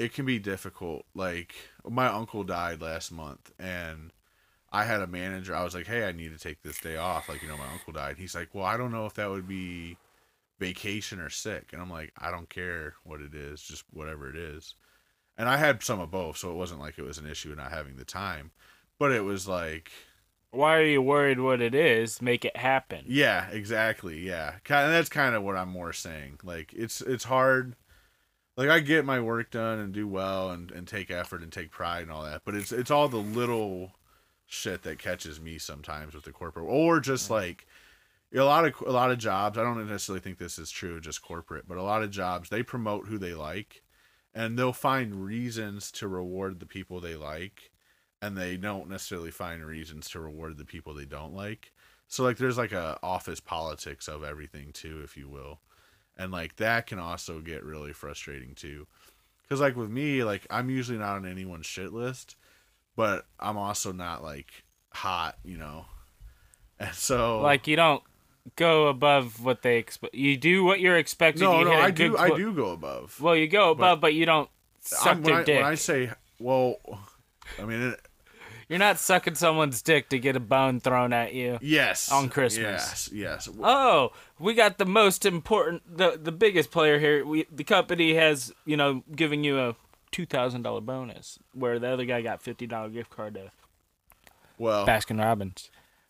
it 0.00 0.14
can 0.14 0.24
be 0.24 0.38
difficult. 0.38 1.04
Like 1.14 1.54
my 1.88 2.06
uncle 2.06 2.44
died 2.44 2.80
last 2.80 3.12
month 3.12 3.52
and 3.58 4.12
I 4.72 4.84
had 4.84 5.00
a 5.00 5.06
manager. 5.06 5.54
I 5.54 5.64
was 5.64 5.74
like, 5.74 5.86
"Hey, 5.86 6.06
I 6.06 6.12
need 6.12 6.32
to 6.32 6.38
take 6.38 6.62
this 6.62 6.78
day 6.78 6.96
off." 6.96 7.28
Like, 7.28 7.42
you 7.42 7.48
know, 7.48 7.56
my 7.56 7.70
uncle 7.72 7.92
died. 7.92 8.16
He's 8.18 8.34
like, 8.34 8.54
"Well, 8.54 8.64
I 8.64 8.76
don't 8.76 8.92
know 8.92 9.06
if 9.06 9.14
that 9.14 9.30
would 9.30 9.48
be 9.48 9.96
vacation 10.60 11.20
or 11.20 11.28
sick." 11.28 11.70
And 11.72 11.82
I'm 11.82 11.90
like, 11.90 12.12
"I 12.16 12.30
don't 12.30 12.48
care 12.48 12.94
what 13.04 13.20
it 13.20 13.34
is, 13.34 13.62
just 13.62 13.84
whatever 13.92 14.30
it 14.30 14.36
is." 14.36 14.74
And 15.36 15.48
I 15.48 15.56
had 15.56 15.82
some 15.82 16.00
of 16.00 16.10
both, 16.10 16.36
so 16.36 16.50
it 16.50 16.56
wasn't 16.56 16.80
like 16.80 16.98
it 16.98 17.04
was 17.04 17.18
an 17.18 17.26
issue 17.26 17.54
not 17.54 17.72
having 17.72 17.96
the 17.96 18.04
time 18.04 18.52
but 19.00 19.10
it 19.10 19.24
was 19.24 19.48
like 19.48 19.90
why 20.52 20.76
are 20.76 20.84
you 20.84 21.02
worried 21.02 21.40
what 21.40 21.60
it 21.60 21.74
is 21.74 22.22
make 22.22 22.44
it 22.44 22.56
happen 22.56 23.04
yeah 23.08 23.48
exactly 23.50 24.20
yeah 24.20 24.52
kind 24.62 24.92
that's 24.92 25.08
kind 25.08 25.34
of 25.34 25.42
what 25.42 25.56
i'm 25.56 25.70
more 25.70 25.92
saying 25.92 26.38
like 26.44 26.72
it's 26.72 27.00
it's 27.00 27.24
hard 27.24 27.74
like 28.56 28.68
i 28.68 28.80
get 28.80 29.04
my 29.04 29.20
work 29.20 29.50
done 29.50 29.78
and 29.78 29.92
do 29.92 30.06
well 30.06 30.50
and, 30.50 30.70
and 30.70 30.86
take 30.86 31.10
effort 31.10 31.42
and 31.42 31.52
take 31.52 31.70
pride 31.70 32.02
and 32.02 32.10
all 32.10 32.24
that 32.24 32.42
but 32.44 32.54
it's 32.54 32.72
it's 32.72 32.90
all 32.90 33.08
the 33.08 33.16
little 33.16 33.92
shit 34.46 34.82
that 34.82 34.98
catches 34.98 35.40
me 35.40 35.58
sometimes 35.58 36.14
with 36.14 36.24
the 36.24 36.32
corporate 36.32 36.66
or 36.68 37.00
just 37.00 37.30
like 37.30 37.66
a 38.34 38.40
lot 38.40 38.64
of 38.64 38.74
a 38.86 38.92
lot 38.92 39.10
of 39.10 39.18
jobs 39.18 39.56
i 39.56 39.62
don't 39.62 39.86
necessarily 39.88 40.20
think 40.20 40.38
this 40.38 40.58
is 40.58 40.70
true 40.70 41.00
just 41.00 41.22
corporate 41.22 41.68
but 41.68 41.78
a 41.78 41.82
lot 41.82 42.02
of 42.02 42.10
jobs 42.10 42.48
they 42.48 42.62
promote 42.62 43.06
who 43.06 43.18
they 43.18 43.34
like 43.34 43.82
and 44.34 44.58
they'll 44.58 44.72
find 44.72 45.24
reasons 45.24 45.90
to 45.90 46.06
reward 46.08 46.60
the 46.60 46.66
people 46.66 47.00
they 47.00 47.16
like 47.16 47.70
and 48.22 48.36
they 48.36 48.56
don't 48.56 48.88
necessarily 48.88 49.30
find 49.30 49.64
reasons 49.64 50.08
to 50.10 50.20
reward 50.20 50.58
the 50.58 50.64
people 50.64 50.94
they 50.94 51.06
don't 51.06 51.34
like. 51.34 51.72
So 52.06 52.22
like 52.22 52.36
there's 52.36 52.58
like 52.58 52.72
a 52.72 52.98
office 53.02 53.40
politics 53.40 54.08
of 54.08 54.22
everything 54.22 54.72
too, 54.72 55.00
if 55.02 55.16
you 55.16 55.28
will. 55.28 55.60
And 56.20 56.30
like 56.30 56.56
that 56.56 56.86
can 56.86 56.98
also 56.98 57.40
get 57.40 57.64
really 57.64 57.94
frustrating 57.94 58.54
too. 58.54 58.86
Cuz 59.48 59.58
like 59.58 59.74
with 59.74 59.88
me, 59.88 60.22
like 60.22 60.46
I'm 60.50 60.68
usually 60.68 60.98
not 60.98 61.16
on 61.16 61.26
anyone's 61.26 61.64
shit 61.64 61.94
list, 61.94 62.36
but 62.94 63.26
I'm 63.38 63.56
also 63.56 63.90
not 63.90 64.22
like 64.22 64.64
hot, 64.92 65.38
you 65.42 65.56
know. 65.56 65.86
And 66.78 66.94
so 66.94 67.40
like 67.40 67.66
you 67.66 67.76
don't 67.76 68.02
go 68.56 68.88
above 68.88 69.42
what 69.44 69.62
they 69.62 69.78
expect. 69.78 70.14
You 70.14 70.36
do 70.36 70.62
what 70.64 70.80
you're 70.80 70.96
expected. 70.96 71.42
No, 71.42 71.58
you 71.58 71.64
no, 71.64 71.72
I 71.72 71.90
do 71.90 72.16
I 72.18 72.30
do 72.36 72.52
go 72.52 72.70
above. 72.70 73.18
Well, 73.20 73.36
you 73.36 73.48
go 73.48 73.70
above, 73.70 74.00
but, 74.00 74.14
you 74.14 74.26
don't 74.26 74.48
suck 74.80 75.06
I'm- 75.06 75.22
their 75.22 75.32
when, 75.34 75.40
I, 75.40 75.44
dick. 75.44 75.56
when 75.56 75.66
I 75.72 75.74
say 75.74 76.10
well, 76.38 76.76
I 77.58 77.64
mean 77.64 77.80
it, 77.80 78.00
You're 78.70 78.78
not 78.78 78.98
sucking 78.98 79.34
someone's 79.34 79.82
dick 79.82 80.08
to 80.10 80.18
get 80.18 80.36
a 80.36 80.40
bone 80.40 80.78
thrown 80.80 81.12
at 81.12 81.34
you. 81.34 81.58
yes. 81.60 82.10
On 82.10 82.28
Christmas. 82.30 83.10
Yes, 83.12 83.46
yes. 83.46 83.48
Oh, 83.62 84.12
we 84.38 84.54
got 84.54 84.78
the 84.78 84.86
most 84.86 85.26
important, 85.26 85.82
the 85.98 86.18
the 86.22 86.32
biggest 86.32 86.70
player 86.70 86.98
here. 86.98 87.26
We 87.26 87.46
the 87.50 87.64
company 87.64 88.14
has 88.14 88.52
you 88.64 88.76
know 88.76 89.02
giving 89.14 89.42
you 89.44 89.58
a 89.58 89.74
two 90.12 90.24
thousand 90.24 90.62
dollar 90.62 90.80
bonus, 90.80 91.38
where 91.52 91.78
the 91.80 91.88
other 91.88 92.04
guy 92.04 92.22
got 92.22 92.40
fifty 92.42 92.66
dollar 92.68 92.88
gift 92.90 93.10
card 93.10 93.34
to 93.34 93.50
Well, 94.56 94.86
Baskin 94.86 95.18
Robbins. 95.20 95.68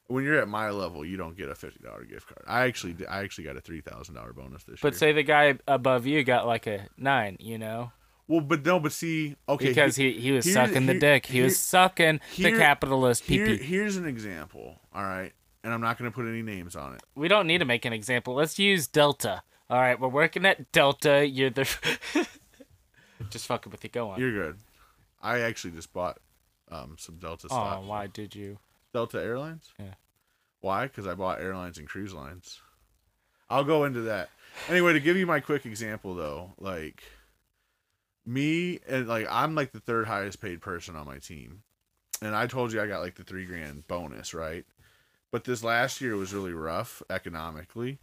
when 0.09 0.25
you're 0.25 0.39
at 0.39 0.49
my 0.49 0.69
level, 0.71 1.03
you 1.05 1.17
don't 1.17 1.37
get 1.39 1.49
a 1.49 1.55
fifty 1.55 1.83
dollar 1.83 2.05
gift 2.05 2.27
card. 2.29 2.45
I 2.47 2.65
actually, 2.67 2.95
I 3.07 3.21
actually 3.23 3.45
got 3.45 3.57
a 3.57 3.61
three 3.63 3.81
thousand 3.81 4.17
dollar 4.17 4.35
bonus 4.35 4.65
this 4.65 4.81
But 4.81 4.89
year. 4.89 4.91
But 4.93 4.97
say 4.99 5.13
the 5.13 5.23
guy 5.23 5.59
above 5.67 6.07
you 6.07 6.23
got 6.25 6.47
like 6.47 6.67
a 6.67 6.89
nine, 6.99 7.39
you 7.41 7.57
know, 7.57 7.93
well, 8.31 8.41
but 8.41 8.64
no, 8.64 8.78
but 8.78 8.93
see, 8.93 9.35
okay, 9.49 9.66
because 9.66 9.97
he 9.97 10.12
he 10.12 10.31
was 10.31 10.51
sucking 10.51 10.87
the 10.87 10.93
here- 10.93 11.01
dick. 11.01 11.26
He 11.26 11.35
here- 11.35 11.45
was 11.45 11.59
sucking 11.59 12.20
here- 12.31 12.53
the 12.53 12.59
capitalist 12.59 13.24
PP. 13.24 13.61
here's 13.61 13.97
an 13.97 14.07
example. 14.07 14.78
All 14.95 15.03
right, 15.03 15.33
and 15.64 15.74
I'm 15.74 15.81
not 15.81 15.99
going 15.99 16.09
to 16.09 16.14
put 16.14 16.26
any 16.28 16.41
names 16.41 16.76
on 16.76 16.95
it. 16.95 17.03
We 17.16 17.26
don't 17.26 17.49
need 17.49 17.59
to 17.59 17.64
make 17.64 17.85
an 17.85 17.93
example. 17.93 18.35
Let's 18.35 18.57
use 18.57 18.87
Delta. 18.87 19.43
All 19.68 19.81
right, 19.81 19.99
we're 19.99 20.07
working 20.07 20.47
at 20.47 20.70
Delta. 20.70 21.26
You're 21.26 21.51
the 21.51 21.68
just 23.31 23.47
fucking 23.47 23.72
with 23.72 23.83
you. 23.83 23.91
Go 23.91 24.11
on. 24.11 24.20
You're 24.20 24.33
good. 24.33 24.59
I 25.20 25.41
actually 25.41 25.72
just 25.72 25.93
bought 25.93 26.18
um, 26.70 26.95
some 27.01 27.16
Delta 27.16 27.49
oh, 27.51 27.55
stock. 27.55 27.89
why 27.89 28.07
did 28.07 28.37
you? 28.37 28.59
Delta 28.95 29.20
Airlines. 29.20 29.72
Yeah. 29.76 29.95
Why? 30.61 30.85
Because 30.87 31.09
I 31.09 31.14
bought 31.14 31.41
airlines 31.41 31.78
and 31.78 31.89
cruise 31.89 32.14
lines. 32.14 32.61
I'll 33.49 33.64
go 33.64 33.85
into 33.85 34.03
that. 34.03 34.31
Anyway, 34.68 34.93
to 34.93 35.01
give 35.01 35.16
you 35.16 35.26
my 35.26 35.41
quick 35.41 35.66
example 35.66 36.14
though, 36.14 36.53
like 36.59 37.03
me 38.27 38.81
and 38.89 39.09
like 39.09 39.27
I'm 39.31 39.55
like 39.55 39.73
the 39.73 39.81
third 39.81 40.07
highest 40.07 40.41
paid 40.41 40.61
person 40.61 40.97
on 40.97 41.07
my 41.07 41.18
team. 41.18 41.62
And 42.23 42.35
I 42.35 42.47
told 42.47 42.73
you 42.73 42.81
I 42.81 42.87
got 42.87 43.01
like 43.01 43.14
the 43.14 43.25
three 43.25 43.47
grand 43.47 43.87
bonus, 43.89 44.35
right? 44.35 44.64
But 45.33 45.45
this 45.45 45.64
last 45.64 46.01
year 46.01 46.16
was 46.16 46.35
really 46.35 46.53
rough 46.53 47.03
economically. 47.09 47.99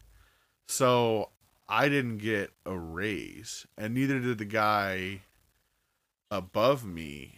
So 0.67 1.29
I 1.69 1.89
didn't 1.89 2.17
get 2.17 2.51
a 2.65 2.77
raise. 2.77 3.67
And 3.77 3.93
neither 3.93 4.19
did 4.19 4.37
the 4.37 4.45
guy 4.45 5.21
above 6.31 6.83
me 6.83 7.35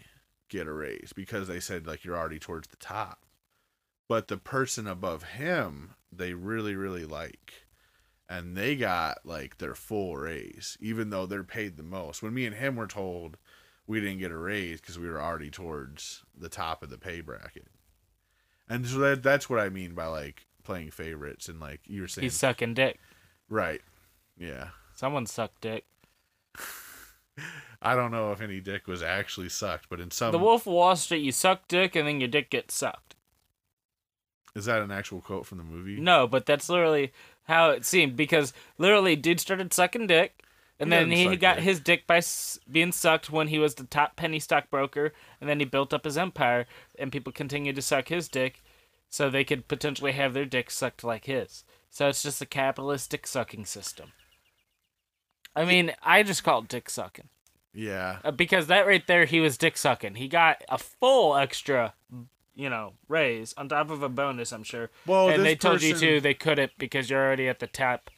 get 0.50 0.68
a 0.68 0.74
raise 0.74 1.14
because 1.16 1.48
they 1.48 1.60
said 1.60 1.86
like 1.86 2.04
you're 2.04 2.18
already 2.18 2.40
towards 2.40 2.68
the 2.70 2.76
top 2.78 3.20
but 4.08 4.28
the 4.28 4.38
person 4.38 4.88
above 4.88 5.24
him 5.24 5.94
they 6.12 6.34
really 6.34 6.76
really 6.76 7.06
like 7.06 7.68
and 8.30 8.56
they 8.56 8.76
got 8.76 9.18
like 9.26 9.58
their 9.58 9.74
full 9.76 10.16
raise 10.16 10.78
even 10.80 11.10
though 11.10 11.26
they're 11.26 11.44
paid 11.44 11.76
the 11.78 11.84
most 11.84 12.22
when 12.22 12.34
me 12.34 12.46
and 12.46 12.56
him 12.56 12.76
were 12.76 12.88
told 12.88 13.38
we 13.88 14.00
didn't 14.00 14.20
get 14.20 14.32
a 14.32 14.38
raise 14.38 14.80
because 14.80 15.00
we 15.00 15.10
were 15.10 15.20
already 15.22 15.50
towards 15.50 16.24
the 16.38 16.50
top 16.50 16.84
of 16.84 16.90
the 16.92 16.98
pay 16.98 17.22
bracket 17.22 17.68
and 18.70 18.86
so 18.86 19.00
that, 19.00 19.24
that's 19.24 19.50
what 19.50 19.60
i 19.60 19.68
mean 19.70 19.94
by 19.96 20.06
like 20.06 20.46
playing 20.64 20.92
favorites 20.92 21.48
and 21.50 21.60
like 21.60 21.82
you 21.86 22.02
were 22.02 22.08
saying 22.08 22.24
He's 22.24 22.36
sucking 22.36 22.76
dick. 22.76 23.00
right 23.50 23.82
yeah 24.38 24.68
Someone 24.96 25.26
sucked 25.26 25.62
dick. 25.62 25.86
i 27.82 27.96
don't 27.96 28.12
know 28.12 28.32
if 28.32 28.42
any 28.42 28.60
dick 28.60 28.86
was 28.88 29.02
actually 29.02 29.50
sucked 29.50 29.88
but 29.90 30.00
in 30.00 30.12
some 30.12 30.32
The 30.32 30.38
Wolf 30.40 30.68
of 30.68 30.74
Wall 30.74 30.96
Street, 30.96 31.24
you 31.24 31.32
suck 31.32 31.68
dick 31.68 31.96
and 31.96 32.08
then 32.08 32.20
your 32.20 32.28
dick 32.28 32.50
gets 32.50 32.74
sucked. 32.76 33.16
is 34.56 34.66
that 34.66 34.82
an 34.82 34.92
actual 34.92 35.22
quote 35.22 35.46
from 35.46 35.58
the 35.58 35.64
movie 35.64 36.00
No, 36.00 36.28
but 36.28 36.46
that's 36.46 36.68
literally 36.70 37.14
how 37.50 37.72
it 37.72 37.84
seemed 37.86 38.16
because 38.16 38.54
literally 38.78 39.16
dude 39.16 39.40
started 39.42 39.74
sucking 39.74 40.08
dick 40.08 40.42
and 40.80 40.88
He 40.88 40.98
then 40.98 41.10
doesn't 41.10 41.18
he 41.26 41.34
suck 41.34 41.40
got 41.42 41.56
dick. 41.58 41.64
his 41.66 41.80
dick 41.82 42.08
by 42.08 42.18
s- 42.18 42.58
being 42.72 42.92
sucked 42.94 43.30
when 43.30 43.50
he 43.50 43.60
was 43.60 43.76
the 43.76 43.84
top 43.84 44.16
penny 44.16 44.40
stockbroker 44.40 45.12
and 45.42 45.50
then 45.50 45.60
he 45.60 45.66
built 45.66 45.94
up 45.94 46.06
his 46.06 46.18
empire 46.18 46.66
and 46.98 47.12
people 47.12 47.34
continued 47.34 47.76
to 47.76 47.82
suck 47.82 48.08
his 48.08 48.30
dick 48.30 48.64
so 49.10 49.30
they 49.30 49.44
could 49.44 49.68
potentially 49.68 50.14
have 50.14 50.34
their 50.34 50.46
dick 50.46 50.72
sucked 50.72 51.04
like 51.04 51.26
his. 51.26 51.64
So 51.90 52.08
it's 52.08 52.22
just 52.24 52.42
a 52.42 52.46
capitalistic 52.46 53.26
sucking 53.28 53.66
system. 53.66 54.12
I 55.56 55.66
mean, 55.66 55.92
I 56.04 56.24
just 56.24 56.44
call 56.44 56.60
it 56.62 56.68
dick 56.68 56.90
sucking. 56.90 57.30
yeah 57.74 58.20
Uh, 58.24 58.32
because 58.32 58.68
that 58.68 58.86
right 58.86 59.06
there, 59.08 59.26
he 59.26 59.40
was 59.40 59.58
dick 59.58 59.78
sucking. 59.78 60.16
He 60.16 60.28
got 60.28 60.64
a 60.70 60.78
full 60.78 61.36
extra, 61.36 61.94
you 62.60 62.70
know, 62.70 62.94
raise 63.08 63.54
on 63.58 63.70
top 63.70 63.90
of 63.90 64.04
a 64.04 64.10
bonus, 64.10 64.52
I'm 64.52 64.64
sure. 64.64 64.90
Well, 65.06 65.30
and 65.30 65.46
they 65.46 65.56
told 65.56 65.82
you 65.82 65.94
person- 65.94 66.08
to 66.08 66.22
they 66.22 66.34
couldn't 66.34 66.74
because 66.78 67.10
you're 67.10 67.24
already 67.26 67.48
at 67.48 67.60
the 67.60 67.68
top. 67.68 68.10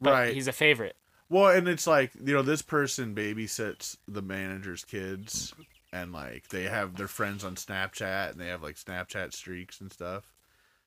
But 0.00 0.12
Right. 0.12 0.34
he's 0.34 0.48
a 0.48 0.52
favorite. 0.52 0.96
Well, 1.28 1.46
and 1.56 1.68
it's 1.68 1.86
like 1.86 2.12
you 2.16 2.34
know 2.34 2.42
this 2.42 2.60
person 2.62 3.14
babysits 3.14 3.96
the 4.08 4.20
manager's 4.22 4.84
kids, 4.84 5.54
and 5.92 6.12
like 6.12 6.48
they 6.48 6.64
have 6.64 6.96
their 6.96 7.08
friends 7.08 7.44
on 7.44 7.54
Snapchat, 7.54 8.32
and 8.32 8.40
they 8.40 8.48
have 8.48 8.62
like 8.62 8.74
Snapchat 8.76 9.32
streaks 9.32 9.80
and 9.80 9.92
stuff. 9.92 10.32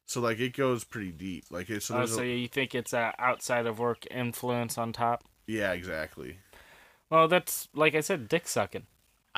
So 0.06 0.22
like 0.22 0.40
it 0.40 0.56
goes 0.56 0.84
pretty 0.84 1.12
deep. 1.12 1.46
Like 1.50 1.70
it's 1.70 1.86
so 1.88 1.98
Oh, 2.02 2.06
so 2.06 2.22
a, 2.22 2.26
you 2.26 2.48
think 2.48 2.76
it's 2.76 2.94
a 2.94 3.14
outside 3.18 3.66
of 3.66 3.80
work 3.80 4.06
influence 4.12 4.78
on 4.78 4.92
top? 4.94 5.24
yeah, 5.48 5.72
exactly. 5.72 6.40
Well, 7.10 7.28
that's 7.30 7.70
like 7.74 7.96
I 7.96 8.02
said, 8.02 8.28
dick 8.28 8.48
sucking. 8.48 8.86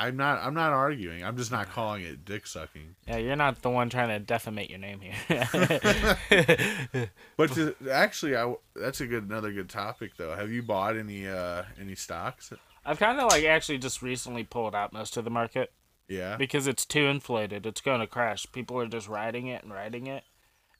I'm 0.00 0.16
not. 0.16 0.42
I'm 0.42 0.54
not 0.54 0.72
arguing. 0.72 1.22
I'm 1.22 1.36
just 1.36 1.50
not 1.52 1.68
calling 1.70 2.02
it 2.02 2.24
dick 2.24 2.46
sucking. 2.46 2.94
Yeah, 3.06 3.18
you're 3.18 3.36
not 3.36 3.60
the 3.60 3.68
one 3.70 3.90
trying 3.90 4.08
to 4.08 4.32
defamate 4.32 4.70
your 4.70 4.78
name 4.78 5.00
here. 5.00 5.14
But 7.36 7.52
to, 7.54 7.74
actually, 7.90 8.36
I 8.36 8.54
that's 8.74 9.00
a 9.00 9.06
good 9.06 9.24
another 9.24 9.52
good 9.52 9.68
topic 9.68 10.12
though. 10.16 10.34
Have 10.34 10.50
you 10.50 10.62
bought 10.62 10.96
any 10.96 11.28
uh 11.28 11.64
any 11.80 11.94
stocks? 11.94 12.52
I've 12.84 12.98
kind 12.98 13.20
of 13.20 13.30
like 13.30 13.44
actually 13.44 13.78
just 13.78 14.00
recently 14.02 14.42
pulled 14.44 14.74
out 14.74 14.92
most 14.92 15.16
of 15.18 15.24
the 15.24 15.30
market 15.30 15.70
Yeah. 16.08 16.36
because 16.36 16.66
it's 16.66 16.86
too 16.86 17.06
inflated. 17.06 17.66
It's 17.66 17.82
going 17.82 18.00
to 18.00 18.06
crash. 18.06 18.46
People 18.52 18.78
are 18.80 18.86
just 18.86 19.06
riding 19.06 19.48
it 19.48 19.62
and 19.62 19.72
riding 19.72 20.06
it. 20.06 20.24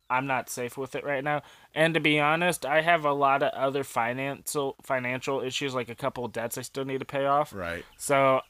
I'm 0.08 0.26
not 0.26 0.48
safe 0.50 0.76
with 0.78 0.94
it 0.96 1.04
right 1.04 1.22
now. 1.22 1.42
And 1.74 1.94
to 1.94 2.00
be 2.00 2.18
honest, 2.18 2.64
I 2.66 2.80
have 2.80 3.04
a 3.04 3.12
lot 3.12 3.42
of 3.44 3.52
other 3.52 3.84
financial 3.84 4.76
financial 4.82 5.40
issues, 5.40 5.74
like 5.74 5.88
a 5.88 5.94
couple 5.94 6.24
of 6.24 6.32
debts 6.32 6.58
I 6.58 6.62
still 6.62 6.84
need 6.84 6.98
to 7.00 7.04
pay 7.04 7.26
off. 7.26 7.52
Right. 7.52 7.84
So 7.96 8.40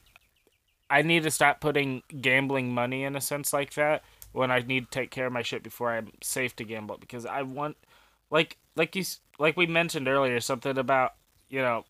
I 0.91 1.03
need 1.03 1.23
to 1.23 1.31
stop 1.31 1.61
putting 1.61 2.03
gambling 2.21 2.75
money 2.75 3.05
in 3.05 3.15
a 3.17 3.21
sense 3.21 3.53
like 3.53 3.75
that 3.75 4.03
when 4.33 4.51
I 4.51 4.61
need 4.61 4.87
to 4.87 4.91
take 4.91 5.11
care 5.11 5.27
of 5.27 5.33
my 5.33 5.43
shit 5.43 5.63
before 5.63 5.91
I'm 5.93 6.13
safe 6.23 6.55
to 6.57 6.65
gamble 6.65 6.99
because 6.99 7.25
I 7.25 7.43
want 7.43 7.77
like 8.31 8.57
like 8.77 8.95
you 8.97 9.05
like 9.39 9.57
we 9.57 9.67
mentioned 9.67 10.09
earlier 10.09 10.41
something 10.41 10.77
about, 10.77 11.15
you 11.49 11.61
know, 11.61 11.85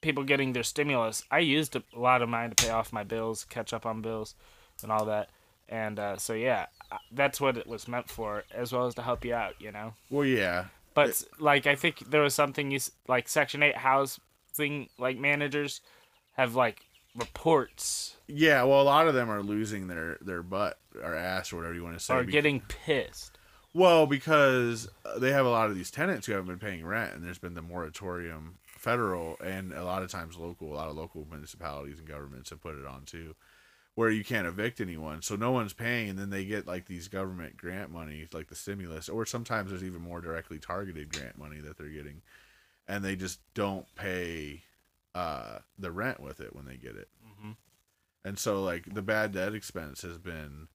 people 0.00 0.24
getting 0.24 0.52
their 0.52 0.62
stimulus. 0.62 1.24
I 1.30 1.40
used 1.40 1.76
a 1.76 1.82
lot 1.94 2.22
of 2.22 2.28
mine 2.28 2.50
to 2.50 2.64
pay 2.64 2.70
off 2.70 2.92
my 2.92 3.04
bills, 3.04 3.44
catch 3.44 3.72
up 3.72 3.86
on 3.86 4.02
bills 4.02 4.34
and 4.82 4.90
all 4.90 5.04
that. 5.06 5.30
And 5.68 5.98
uh, 5.98 6.16
so 6.16 6.32
yeah, 6.34 6.66
that's 7.10 7.40
what 7.40 7.56
it 7.56 7.66
was 7.66 7.88
meant 7.88 8.08
for 8.08 8.44
as 8.54 8.72
well 8.72 8.86
as 8.86 8.94
to 8.96 9.02
help 9.02 9.24
you 9.24 9.34
out, 9.34 9.54
you 9.60 9.72
know. 9.72 9.94
Well, 10.10 10.26
yeah. 10.26 10.66
But 10.94 11.10
s- 11.10 11.24
like 11.38 11.66
I 11.66 11.74
think 11.74 12.10
there 12.10 12.22
was 12.22 12.34
something 12.34 12.70
you 12.70 12.80
like 13.08 13.28
Section 13.28 13.62
Eight 13.62 13.76
housing 13.76 14.88
like 14.98 15.18
managers 15.18 15.80
have 16.36 16.54
like 16.54 16.84
reports 17.14 18.16
Yeah. 18.26 18.62
Well, 18.64 18.80
a 18.80 18.84
lot 18.84 19.08
of 19.08 19.14
them 19.14 19.30
are 19.30 19.42
losing 19.42 19.88
their 19.88 20.18
their 20.20 20.42
butt 20.42 20.78
or 21.02 21.14
ass 21.14 21.52
or 21.52 21.56
whatever 21.56 21.74
you 21.74 21.84
want 21.84 21.98
to 21.98 22.04
say. 22.04 22.14
are 22.14 22.24
getting 22.24 22.60
pissed. 22.60 23.38
Well, 23.74 24.06
because 24.06 24.88
uh, 25.04 25.18
they 25.18 25.32
have 25.32 25.46
a 25.46 25.50
lot 25.50 25.70
of 25.70 25.76
these 25.76 25.90
tenants 25.90 26.26
who 26.26 26.32
haven't 26.32 26.48
been 26.48 26.58
paying 26.58 26.84
rent, 26.84 27.14
and 27.14 27.24
there's 27.24 27.38
been 27.38 27.54
the 27.54 27.62
moratorium, 27.62 28.58
federal 28.82 29.36
and 29.42 29.72
a 29.72 29.84
lot 29.84 30.02
of 30.02 30.10
times 30.10 30.36
local. 30.36 30.72
A 30.72 30.74
lot 30.74 30.88
of 30.88 30.96
local 30.96 31.26
municipalities 31.30 31.98
and 31.98 32.08
governments 32.08 32.50
have 32.50 32.60
put 32.60 32.78
it 32.78 32.86
on 32.86 33.04
too, 33.04 33.34
where 33.94 34.10
you 34.10 34.24
can't 34.24 34.46
evict 34.46 34.80
anyone, 34.80 35.22
so 35.22 35.36
no 35.36 35.52
one's 35.52 35.72
paying, 35.72 36.10
and 36.10 36.18
then 36.18 36.30
they 36.30 36.44
get 36.44 36.66
like 36.66 36.86
these 36.86 37.08
government 37.08 37.56
grant 37.56 37.90
money, 37.90 38.26
like 38.32 38.48
the 38.48 38.54
stimulus, 38.54 39.08
or 39.08 39.24
sometimes 39.24 39.70
there's 39.70 39.84
even 39.84 40.02
more 40.02 40.20
directly 40.20 40.58
targeted 40.58 41.12
grant 41.12 41.38
money 41.38 41.60
that 41.60 41.78
they're 41.78 41.88
getting, 41.88 42.22
and 42.88 43.04
they 43.04 43.16
just 43.16 43.40
don't 43.54 43.86
pay 43.94 44.62
uh, 45.14 45.58
the 45.78 45.90
rent 45.92 46.20
with 46.20 46.40
it 46.40 46.54
when 46.54 46.64
they 46.64 46.76
get 46.76 46.96
it, 46.96 47.08
Mhm. 47.24 47.56
and 48.24 48.38
so 48.38 48.62
like 48.62 48.92
the 48.94 49.02
bad 49.02 49.32
debt 49.32 49.54
expense 49.54 50.02
has 50.02 50.18
been 50.18 50.68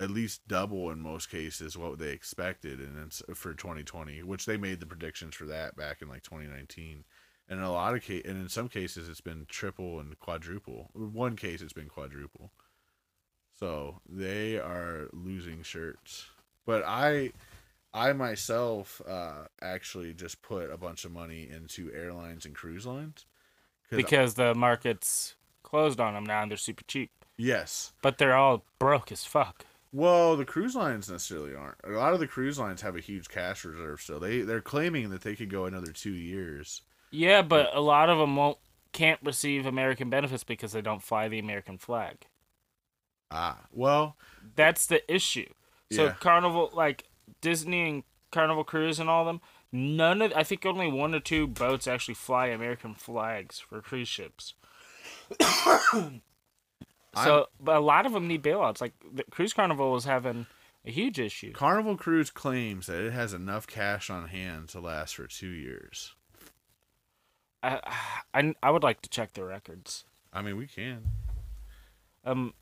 at 0.00 0.10
least 0.10 0.48
double 0.48 0.90
in 0.90 1.00
most 1.00 1.28
cases 1.30 1.76
what 1.76 1.98
they 1.98 2.10
expected 2.10 2.80
and 2.80 2.96
it's 2.98 3.22
for 3.34 3.52
2020 3.52 4.22
which 4.22 4.46
they 4.46 4.56
made 4.56 4.80
the 4.80 4.86
predictions 4.86 5.34
for 5.34 5.44
that 5.44 5.76
back 5.76 6.00
in 6.00 6.08
like 6.08 6.22
2019 6.22 7.04
and 7.48 7.58
in 7.58 7.64
a 7.64 7.70
lot 7.70 7.94
of 7.94 8.02
case 8.02 8.22
and 8.24 8.38
in 8.38 8.48
some 8.48 8.68
cases 8.68 9.08
it's 9.10 9.20
been 9.20 9.44
triple 9.46 10.00
and 10.00 10.18
quadruple. 10.18 10.90
One 10.94 11.36
case 11.36 11.60
it's 11.60 11.72
been 11.74 11.88
quadruple. 11.88 12.52
So 13.58 14.00
they 14.08 14.56
are 14.58 15.08
losing 15.12 15.62
shirts. 15.62 16.30
But 16.64 16.82
i 16.86 17.32
i 17.92 18.12
myself 18.12 19.00
uh 19.08 19.44
actually 19.60 20.12
just 20.14 20.42
put 20.42 20.70
a 20.70 20.76
bunch 20.76 21.04
of 21.04 21.12
money 21.12 21.48
into 21.50 21.90
airlines 21.92 22.44
and 22.46 22.54
cruise 22.54 22.86
lines 22.86 23.26
because 23.90 24.34
the 24.34 24.54
market's 24.54 25.34
closed 25.62 25.98
on 26.00 26.14
them 26.14 26.24
now 26.24 26.42
and 26.42 26.50
they're 26.50 26.56
super 26.58 26.84
cheap. 26.86 27.10
yes 27.36 27.92
But 28.02 28.18
they're 28.18 28.36
all 28.36 28.64
broke 28.78 29.10
as 29.10 29.24
fuck. 29.24 29.66
Well, 29.92 30.36
the 30.36 30.44
cruise 30.44 30.76
lines 30.76 31.10
necessarily 31.10 31.52
aren't. 31.56 31.78
A 31.82 31.90
lot 31.90 32.14
of 32.14 32.20
the 32.20 32.28
cruise 32.28 32.56
lines 32.60 32.82
have 32.82 32.94
a 32.94 33.00
huge 33.00 33.28
cash 33.28 33.64
reserve, 33.64 34.00
so 34.00 34.20
they 34.20 34.42
they're 34.42 34.60
claiming 34.60 35.10
that 35.10 35.22
they 35.22 35.34
could 35.34 35.50
go 35.50 35.64
another 35.64 35.90
two 35.90 36.12
years. 36.12 36.82
Yeah, 37.10 37.42
but 37.42 37.74
a 37.74 37.80
lot 37.80 38.08
of 38.08 38.18
them 38.18 38.36
won't 38.36 38.58
can't 38.92 39.18
receive 39.24 39.66
American 39.66 40.08
benefits 40.08 40.44
because 40.44 40.70
they 40.70 40.80
don't 40.80 41.02
fly 41.02 41.26
the 41.26 41.40
American 41.40 41.76
flag. 41.78 42.18
Ah, 43.32 43.58
well, 43.72 44.16
That's 44.54 44.86
the 44.86 45.02
issue. 45.12 45.48
So 45.90 46.04
Yeah. 46.04 46.12
Carnival, 46.20 46.70
like 46.72 47.04
Disney 47.40 47.88
and 47.88 48.02
Carnival 48.30 48.64
Cruise 48.64 48.98
and 48.98 49.10
all 49.10 49.22
of 49.22 49.26
them, 49.26 49.40
none 49.72 50.22
of 50.22 50.32
I 50.34 50.42
think 50.42 50.64
only 50.64 50.90
one 50.90 51.14
or 51.14 51.20
two 51.20 51.46
boats 51.46 51.86
actually 51.86 52.14
fly 52.14 52.46
American 52.46 52.94
flags 52.94 53.58
for 53.58 53.80
cruise 53.80 54.08
ships. 54.08 54.54
so, 57.14 57.46
but 57.60 57.76
a 57.76 57.80
lot 57.80 58.06
of 58.06 58.12
them 58.12 58.28
need 58.28 58.42
bailouts. 58.42 58.80
Like 58.80 58.94
the 59.12 59.24
Cruise 59.24 59.52
Carnival 59.52 59.92
was 59.92 60.04
having 60.04 60.46
a 60.84 60.90
huge 60.90 61.18
issue. 61.18 61.52
Carnival 61.52 61.96
Cruise 61.96 62.30
claims 62.30 62.86
that 62.86 63.00
it 63.00 63.12
has 63.12 63.34
enough 63.34 63.66
cash 63.66 64.10
on 64.10 64.28
hand 64.28 64.68
to 64.70 64.80
last 64.80 65.16
for 65.16 65.26
two 65.26 65.48
years. 65.48 66.14
I, 67.62 67.80
I, 68.32 68.54
I 68.62 68.70
would 68.70 68.82
like 68.82 69.02
to 69.02 69.10
check 69.10 69.34
the 69.34 69.44
records. 69.44 70.04
I 70.32 70.42
mean, 70.42 70.56
we 70.56 70.66
can. 70.66 71.02
Um, 72.24 72.54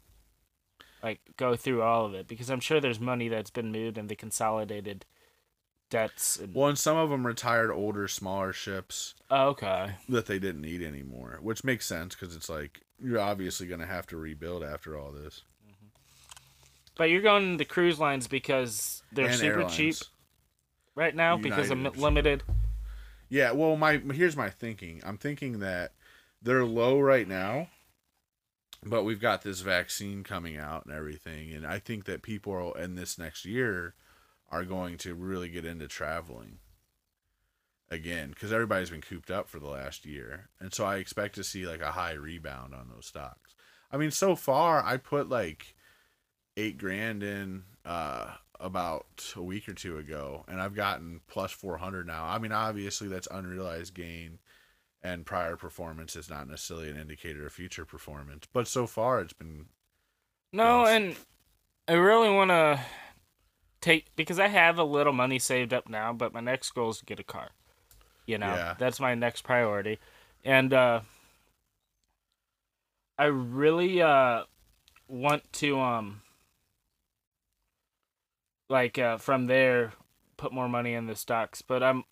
like 1.02 1.20
go 1.36 1.56
through 1.56 1.82
all 1.82 2.06
of 2.06 2.14
it 2.14 2.26
because 2.28 2.50
I'm 2.50 2.60
sure 2.60 2.80
there's 2.80 3.00
money 3.00 3.28
that's 3.28 3.50
been 3.50 3.70
moved 3.72 3.98
and 3.98 4.08
the 4.08 4.16
consolidated 4.16 5.04
debts. 5.90 6.38
And, 6.38 6.54
Well, 6.54 6.68
and 6.68 6.78
some 6.78 6.96
of 6.96 7.10
them 7.10 7.26
retired 7.26 7.70
older, 7.70 8.08
smaller 8.08 8.52
ships 8.52 9.14
oh, 9.30 9.48
okay. 9.48 9.92
that 10.08 10.26
they 10.26 10.38
didn't 10.38 10.62
need 10.62 10.82
anymore, 10.82 11.38
which 11.40 11.64
makes 11.64 11.86
sense 11.86 12.14
because 12.14 12.34
it's 12.36 12.48
like 12.48 12.80
you're 13.02 13.20
obviously 13.20 13.66
going 13.66 13.80
to 13.80 13.86
have 13.86 14.06
to 14.08 14.16
rebuild 14.16 14.62
after 14.64 14.98
all 14.98 15.12
this. 15.12 15.42
Mm-hmm. 15.64 15.86
But 16.96 17.10
you're 17.10 17.22
going 17.22 17.58
to 17.58 17.64
cruise 17.64 17.98
lines 17.98 18.26
because 18.26 19.02
they're 19.12 19.26
And 19.26 19.34
super 19.36 19.60
airlines. 19.60 19.76
cheap 19.76 19.94
right 20.94 21.14
now 21.14 21.36
because 21.36 21.70
of 21.70 21.78
United. 21.78 22.00
limited. 22.00 22.42
Yeah, 23.30 23.52
well, 23.52 23.76
my 23.76 23.98
here's 24.12 24.36
my 24.36 24.50
thinking. 24.50 25.00
I'm 25.04 25.18
thinking 25.18 25.60
that 25.60 25.92
they're 26.42 26.64
low 26.64 26.98
right 26.98 27.28
now, 27.28 27.68
but 28.84 29.04
we've 29.04 29.20
got 29.20 29.42
this 29.42 29.60
vaccine 29.60 30.22
coming 30.24 30.56
out 30.56 30.86
and 30.86 30.94
everything, 30.94 31.52
and 31.52 31.66
I 31.66 31.78
think 31.78 32.04
that 32.04 32.22
people 32.22 32.74
in 32.74 32.94
this 32.94 33.18
next 33.18 33.44
year 33.44 33.94
are 34.50 34.64
going 34.64 34.96
to 34.98 35.14
really 35.14 35.48
get 35.48 35.64
into 35.64 35.88
traveling 35.88 36.58
again 37.90 38.30
because 38.30 38.52
everybody's 38.52 38.90
been 38.90 39.00
cooped 39.00 39.30
up 39.30 39.48
for 39.48 39.58
the 39.58 39.68
last 39.68 40.06
year, 40.06 40.50
and 40.60 40.72
so 40.72 40.84
I 40.84 40.96
expect 40.96 41.34
to 41.36 41.44
see 41.44 41.66
like 41.66 41.80
a 41.80 41.92
high 41.92 42.12
rebound 42.12 42.74
on 42.74 42.88
those 42.88 43.06
stocks. 43.06 43.54
I 43.90 43.96
mean, 43.96 44.10
so 44.10 44.36
far 44.36 44.84
I 44.84 44.96
put 44.96 45.28
like 45.28 45.74
eight 46.56 46.78
grand 46.78 47.22
in 47.22 47.62
uh 47.84 48.32
about 48.60 49.32
a 49.36 49.42
week 49.42 49.68
or 49.68 49.72
two 49.72 49.98
ago 49.98 50.44
and 50.48 50.60
I've 50.60 50.74
gotten 50.74 51.20
plus 51.28 51.52
400 51.52 52.06
now. 52.06 52.24
I 52.24 52.38
mean, 52.38 52.52
obviously 52.52 53.08
that's 53.08 53.28
unrealized 53.30 53.94
gain 53.94 54.38
and 55.02 55.24
prior 55.26 55.56
performance 55.56 56.16
is 56.16 56.28
not 56.28 56.48
necessarily 56.48 56.90
an 56.90 56.96
indicator 56.96 57.46
of 57.46 57.52
future 57.52 57.84
performance, 57.84 58.46
but 58.52 58.66
so 58.68 58.86
far 58.86 59.20
it's 59.20 59.32
been 59.32 59.66
No, 60.52 60.86
and 60.86 61.16
I 61.86 61.92
really 61.94 62.30
want 62.30 62.50
to 62.50 62.80
take 63.80 64.14
because 64.16 64.38
I 64.38 64.48
have 64.48 64.78
a 64.78 64.84
little 64.84 65.12
money 65.12 65.38
saved 65.38 65.72
up 65.72 65.88
now, 65.88 66.12
but 66.12 66.32
my 66.32 66.40
next 66.40 66.70
goal 66.72 66.90
is 66.90 66.98
to 66.98 67.04
get 67.04 67.20
a 67.20 67.24
car. 67.24 67.50
You 68.26 68.38
know, 68.38 68.54
Yeah. 68.54 68.74
that's 68.78 69.00
my 69.00 69.14
next 69.14 69.42
priority, 69.42 69.98
and 70.44 70.72
uh, 70.72 71.00
I 73.16 73.24
really 73.24 74.02
uh 74.02 74.44
want 75.08 75.50
to 75.54 75.80
um 75.80 76.22
like 78.68 78.98
uh 78.98 79.16
from 79.16 79.46
there 79.46 79.92
put 80.36 80.52
more 80.52 80.68
money 80.68 80.94
in 80.94 81.06
the 81.06 81.16
stocks, 81.16 81.62
but 81.62 81.82
I'm 81.82 82.04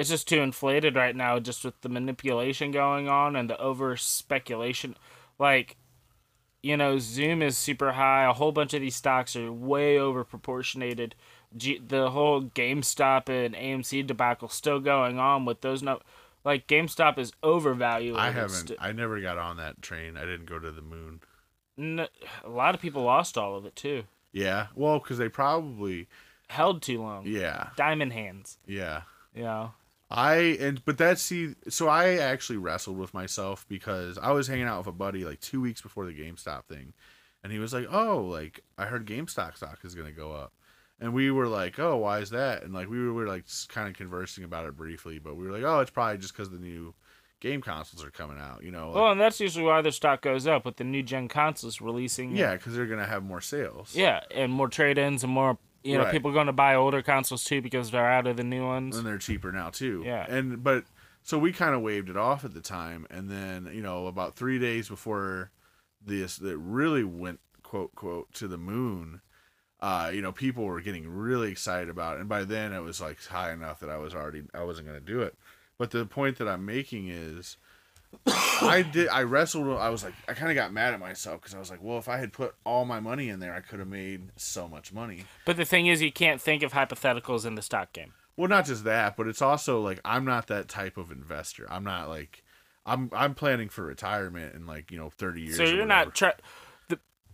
it's 0.00 0.08
just 0.08 0.26
too 0.26 0.40
inflated 0.40 0.96
right 0.96 1.14
now 1.14 1.38
just 1.38 1.62
with 1.62 1.78
the 1.82 1.88
manipulation 1.90 2.70
going 2.70 3.06
on 3.06 3.36
and 3.36 3.50
the 3.50 3.60
over 3.60 3.96
speculation 3.98 4.96
like 5.38 5.76
you 6.62 6.74
know 6.76 6.98
zoom 6.98 7.42
is 7.42 7.58
super 7.58 7.92
high 7.92 8.24
a 8.24 8.32
whole 8.32 8.50
bunch 8.50 8.72
of 8.72 8.80
these 8.80 8.96
stocks 8.96 9.36
are 9.36 9.52
way 9.52 9.98
over 9.98 10.24
proportionated 10.24 11.14
G- 11.54 11.80
the 11.86 12.10
whole 12.10 12.42
gamestop 12.42 13.28
and 13.28 13.54
amc 13.54 14.06
debacle 14.06 14.48
still 14.48 14.80
going 14.80 15.18
on 15.18 15.44
with 15.44 15.60
those 15.60 15.82
no 15.82 16.00
like 16.44 16.66
gamestop 16.66 17.18
is 17.18 17.32
overvalued 17.42 18.16
I 18.16 18.30
haven't 18.30 18.72
I 18.78 18.92
never 18.92 19.20
got 19.20 19.36
on 19.36 19.58
that 19.58 19.82
train. 19.82 20.16
I 20.16 20.20
didn't 20.22 20.46
go 20.46 20.58
to 20.58 20.70
the 20.70 20.80
moon. 20.80 21.20
A 22.42 22.48
lot 22.48 22.74
of 22.74 22.80
people 22.80 23.02
lost 23.02 23.36
all 23.36 23.56
of 23.56 23.66
it 23.66 23.76
too 23.76 24.04
Yeah. 24.32 24.68
Well, 24.74 24.98
cuz 25.00 25.18
they 25.18 25.28
probably 25.28 26.08
held 26.48 26.80
too 26.80 27.02
long 27.02 27.26
yeah. 27.26 27.68
diamond 27.76 28.14
hands 28.14 28.56
Yeah. 28.66 29.02
know 29.34 29.74
I 30.10 30.34
and 30.60 30.84
but 30.84 30.98
that's 30.98 31.22
see 31.22 31.54
so 31.68 31.88
I 31.88 32.16
actually 32.16 32.56
wrestled 32.58 32.98
with 32.98 33.14
myself 33.14 33.64
because 33.68 34.18
I 34.18 34.32
was 34.32 34.48
hanging 34.48 34.64
out 34.66 34.78
with 34.78 34.88
a 34.88 34.92
buddy 34.92 35.24
like 35.24 35.40
two 35.40 35.60
weeks 35.60 35.80
before 35.80 36.04
the 36.06 36.12
GameStop 36.12 36.64
thing, 36.64 36.92
and 37.44 37.52
he 37.52 37.58
was 37.58 37.72
like, 37.72 37.86
"Oh, 37.90 38.18
like 38.22 38.60
I 38.76 38.86
heard 38.86 39.06
GameStop 39.06 39.56
stock 39.56 39.78
is 39.84 39.94
gonna 39.94 40.10
go 40.10 40.32
up," 40.32 40.52
and 40.98 41.12
we 41.14 41.30
were 41.30 41.46
like, 41.46 41.78
"Oh, 41.78 41.96
why 41.98 42.18
is 42.18 42.30
that?" 42.30 42.64
And 42.64 42.74
like 42.74 42.90
we 42.90 42.98
were, 42.98 43.12
we 43.14 43.22
were 43.22 43.28
like 43.28 43.44
kind 43.68 43.88
of 43.88 43.94
conversing 43.94 44.42
about 44.42 44.66
it 44.66 44.76
briefly, 44.76 45.20
but 45.20 45.36
we 45.36 45.46
were 45.46 45.52
like, 45.52 45.62
"Oh, 45.62 45.78
it's 45.78 45.92
probably 45.92 46.18
just 46.18 46.32
because 46.34 46.50
the 46.50 46.58
new 46.58 46.92
game 47.38 47.62
consoles 47.62 48.04
are 48.04 48.10
coming 48.10 48.38
out. 48.38 48.62
You 48.62 48.70
know, 48.70 48.88
like, 48.88 48.96
Well, 48.96 49.12
and 49.12 49.20
that's 49.20 49.40
usually 49.40 49.64
why 49.64 49.80
their 49.80 49.92
stock 49.92 50.20
goes 50.22 50.46
up 50.46 50.64
with 50.66 50.76
the 50.76 50.84
new 50.84 51.02
gen 51.02 51.28
consoles 51.28 51.80
releasing. 51.80 52.36
yeah, 52.36 52.54
because 52.54 52.74
they're 52.74 52.86
gonna 52.86 53.06
have 53.06 53.22
more 53.22 53.40
sales. 53.40 53.94
Yeah, 53.94 54.20
and 54.34 54.52
more 54.52 54.68
trade-ins 54.68 55.22
and 55.24 55.32
more. 55.32 55.56
You 55.82 55.96
know, 55.98 56.04
Right. 56.04 56.12
people 56.12 56.32
going 56.32 56.46
to 56.46 56.52
buy 56.52 56.74
older 56.74 57.02
consoles 57.02 57.42
too 57.44 57.62
because 57.62 57.90
they're 57.90 58.06
out 58.10 58.26
of 58.26 58.36
the 58.36 58.44
new 58.44 58.64
ones. 58.66 58.96
and 58.96 59.06
they're 59.06 59.18
cheaper 59.18 59.50
now 59.52 59.70
too. 59.70 60.02
Yeah. 60.04 60.26
And 60.28 60.62
but 60.62 60.84
so 61.22 61.38
we 61.38 61.52
kind 61.52 61.74
of 61.74 61.82
waved 61.82 62.08
it 62.10 62.16
off 62.16 62.44
at 62.44 62.54
the 62.54 62.60
time, 62.60 63.06
and 63.10 63.30
then 63.30 63.70
you 63.72 63.82
know 63.82 64.06
about 64.06 64.36
three 64.36 64.58
days 64.58 64.88
before 64.88 65.50
this 66.04 66.36
that 66.36 66.56
really 66.58 67.04
went 67.04 67.40
quote 67.62 67.94
quote 67.94 68.32
to 68.34 68.48
the 68.48 68.58
moon. 68.58 69.20
Uh, 69.80 70.10
you 70.12 70.20
know, 70.20 70.32
people 70.32 70.64
were 70.64 70.80
getting 70.82 71.08
really 71.08 71.50
excited 71.50 71.88
about 71.88 72.16
it, 72.16 72.20
and 72.20 72.28
by 72.28 72.44
then 72.44 72.72
it 72.72 72.80
was 72.80 73.00
like 73.00 73.22
high 73.24 73.50
enough 73.52 73.80
that 73.80 73.88
I 73.88 73.96
was 73.96 74.14
already 74.14 74.42
I 74.54 74.62
wasn't 74.64 74.86
gonna 74.86 75.00
do 75.00 75.22
it. 75.22 75.36
But 75.78 75.90
the 75.92 76.04
point 76.04 76.36
that 76.38 76.48
I'm 76.48 76.66
making 76.66 77.08
is, 77.08 77.56
I 78.26 78.82
did 78.82 79.08
I 79.08 79.22
wrestled. 79.22 79.66
I 79.78 79.88
was 79.88 80.04
like 80.04 80.14
I 80.28 80.34
kind 80.34 80.50
of 80.50 80.54
got 80.54 80.72
mad 80.72 80.94
at 80.94 81.00
myself 81.00 81.40
because 81.40 81.54
I 81.54 81.58
was 81.58 81.70
like, 81.70 81.82
well, 81.82 81.98
if 81.98 82.08
I 82.08 82.18
had 82.18 82.32
put 82.32 82.54
all 82.64 82.84
my 82.84 83.00
money 83.00 83.28
in 83.28 83.40
there, 83.40 83.54
I 83.54 83.60
could 83.60 83.78
have 83.78 83.88
made 83.88 84.30
so 84.36 84.68
much 84.68 84.92
money. 84.92 85.24
But 85.46 85.56
the 85.56 85.64
thing 85.64 85.86
is, 85.86 86.02
you 86.02 86.12
can't 86.12 86.40
think 86.40 86.62
of 86.62 86.72
hypotheticals 86.72 87.46
in 87.46 87.54
the 87.54 87.62
stock 87.62 87.92
game. 87.92 88.12
Well, 88.36 88.48
not 88.48 88.66
just 88.66 88.84
that, 88.84 89.16
but 89.16 89.26
it's 89.26 89.42
also 89.42 89.80
like 89.80 90.00
I'm 90.04 90.24
not 90.24 90.46
that 90.48 90.68
type 90.68 90.96
of 90.96 91.10
investor. 91.10 91.66
I'm 91.70 91.84
not 91.84 92.08
like 92.08 92.42
I'm 92.86 93.10
I'm 93.12 93.34
planning 93.34 93.68
for 93.68 93.84
retirement 93.84 94.54
in 94.54 94.66
like 94.66 94.90
you 94.90 94.98
know 94.98 95.10
30 95.10 95.40
years. 95.42 95.56
So 95.56 95.64
you're 95.64 95.86
not 95.86 96.14
try- 96.14 96.34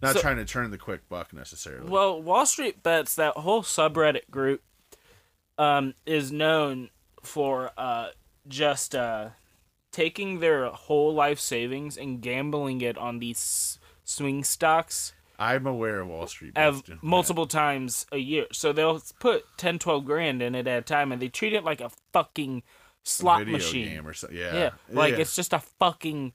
not 0.03 0.15
so- 0.15 0.21
trying 0.21 0.37
to 0.37 0.45
turn 0.45 0.71
the 0.71 0.79
quick 0.79 1.09
buck 1.09 1.33
necessarily. 1.33 1.89
Well, 1.89 2.21
Wall 2.23 2.45
Street 2.47 2.83
Bets, 2.83 3.15
that 3.17 3.35
whole 3.39 3.63
subreddit 3.63 4.31
group, 4.31 4.63
um, 5.59 5.95
is 6.05 6.31
known 6.31 6.91
for 7.23 7.71
uh, 7.79 8.09
just 8.47 8.95
uh, 8.95 9.31
taking 9.97 10.41
their 10.41 10.67
whole 10.67 11.15
life 11.15 11.41
savings 11.41 11.97
and 11.97 12.21
gambling 12.21 12.81
it 12.83 12.97
on 12.99 13.19
these 13.19 13.79
swing 14.05 14.45
stocks 14.45 15.13
I'm 15.39 15.67
aware 15.67 16.01
of 16.01 16.09
Wall 16.09 16.27
Street. 16.27 16.55
that. 16.55 16.83
multiple 17.03 17.47
times 17.47 18.07
a 18.11 18.17
year. 18.17 18.47
So 18.53 18.73
they'll 18.73 19.03
put 19.21 19.45
10, 19.59 19.79
12 19.79 20.05
grand 20.05 20.41
in 20.43 20.55
it 20.55 20.67
at 20.67 20.79
a 20.79 20.83
time, 20.83 21.13
and 21.13 21.21
they 21.21 21.29
treat 21.29 21.53
it 21.53 21.63
like 21.63 21.81
a 21.83 21.91
fucking 22.13 22.63
slot 23.03 23.41
video 23.41 23.53
machine. 23.53 23.89
game 23.89 24.07
or 24.07 24.15
so. 24.15 24.29
Yeah, 24.33 24.55
Yeah, 24.55 24.71
like 24.91 25.13
Yeah. 25.15 25.21
it's 25.21 25.37
just 25.37 25.53
a 25.53 25.59
fucking. 25.59 26.33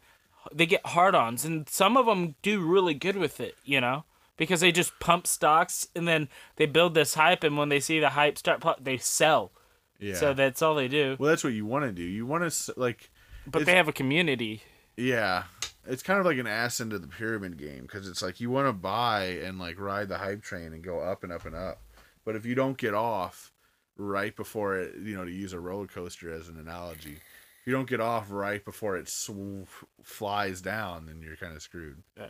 They 0.54 0.66
get 0.68 0.86
hard-ons, 0.86 1.46
and 1.46 1.68
some 1.70 1.98
of 1.98 2.06
them 2.08 2.36
do 2.42 2.62
really 2.62 2.94
good 2.96 3.16
with 3.18 3.40
it, 3.40 3.56
you 3.64 3.80
know, 3.82 4.06
because 4.38 4.62
they 4.62 4.72
just 4.72 4.92
pump 5.00 5.26
stocks 5.28 5.88
and 5.96 6.08
then 6.08 6.30
they 6.56 6.66
build 6.68 6.94
this 6.96 7.14
hype, 7.16 7.44
and 7.44 7.58
when 7.58 7.70
they 7.70 7.80
see 7.80 8.00
the 8.00 8.10
hype 8.12 8.38
start, 8.38 8.64
they 8.84 8.98
sell. 8.98 9.52
yeah. 10.00 10.16
So 10.16 10.34
that's 10.34 10.62
all 10.64 10.74
they 10.76 10.88
do. 10.88 11.16
well, 11.20 11.30
that's 11.30 11.44
what 11.44 11.54
you 11.54 11.66
want 11.66 11.86
to 11.86 11.92
do. 11.92 12.04
You 12.04 12.26
want 12.26 12.52
to 12.52 12.74
like 12.76 13.11
But 13.48 13.66
they 13.66 13.76
have 13.76 13.88
a 13.88 13.94
community. 13.94 14.62
yeah. 14.98 15.44
It's 15.88 16.04
kind 16.04 16.20
of 16.20 16.28
like 16.28 16.38
an 16.38 16.46
ass 16.46 16.80
into 16.80 17.00
the 17.00 17.08
pyramid 17.08 17.58
game 17.58 17.82
because 17.82 18.08
it's 18.08 18.22
like 18.22 18.40
you 18.40 18.52
want 18.52 18.68
to 18.68 18.74
buy 18.74 19.24
and 19.44 19.58
like 19.58 19.80
ride 19.80 20.10
the 20.10 20.20
hype 20.20 20.44
train 20.44 20.74
and 20.74 20.84
go 20.84 21.00
up 21.00 21.24
and 21.24 21.34
up 21.34 21.44
and 21.46 21.56
up. 21.56 21.82
But 22.24 22.36
if 22.36 22.46
you 22.46 22.54
don't 22.54 22.78
get 22.78 22.94
off 22.94 23.52
right 23.98 24.36
before 24.36 24.78
it, 24.78 24.94
you 25.02 25.16
know, 25.18 25.26
to 25.26 25.32
use 25.32 25.54
a 25.54 25.60
roller 25.60 25.88
coaster 25.88 26.32
as 26.32 26.50
an 26.50 26.60
analogy, 26.60 27.14
if 27.14 27.66
you 27.68 27.74
don't 27.74 27.90
get 27.90 28.00
off 28.00 28.28
right 28.30 28.64
before 28.64 28.96
it 28.96 29.10
sw- 29.10 29.66
flies 30.04 30.62
down, 30.62 31.08
then 31.08 31.20
you're 31.20 31.36
kind 31.36 31.56
of 31.56 31.64
screwed. 31.64 32.04
Yeah, 32.16 32.28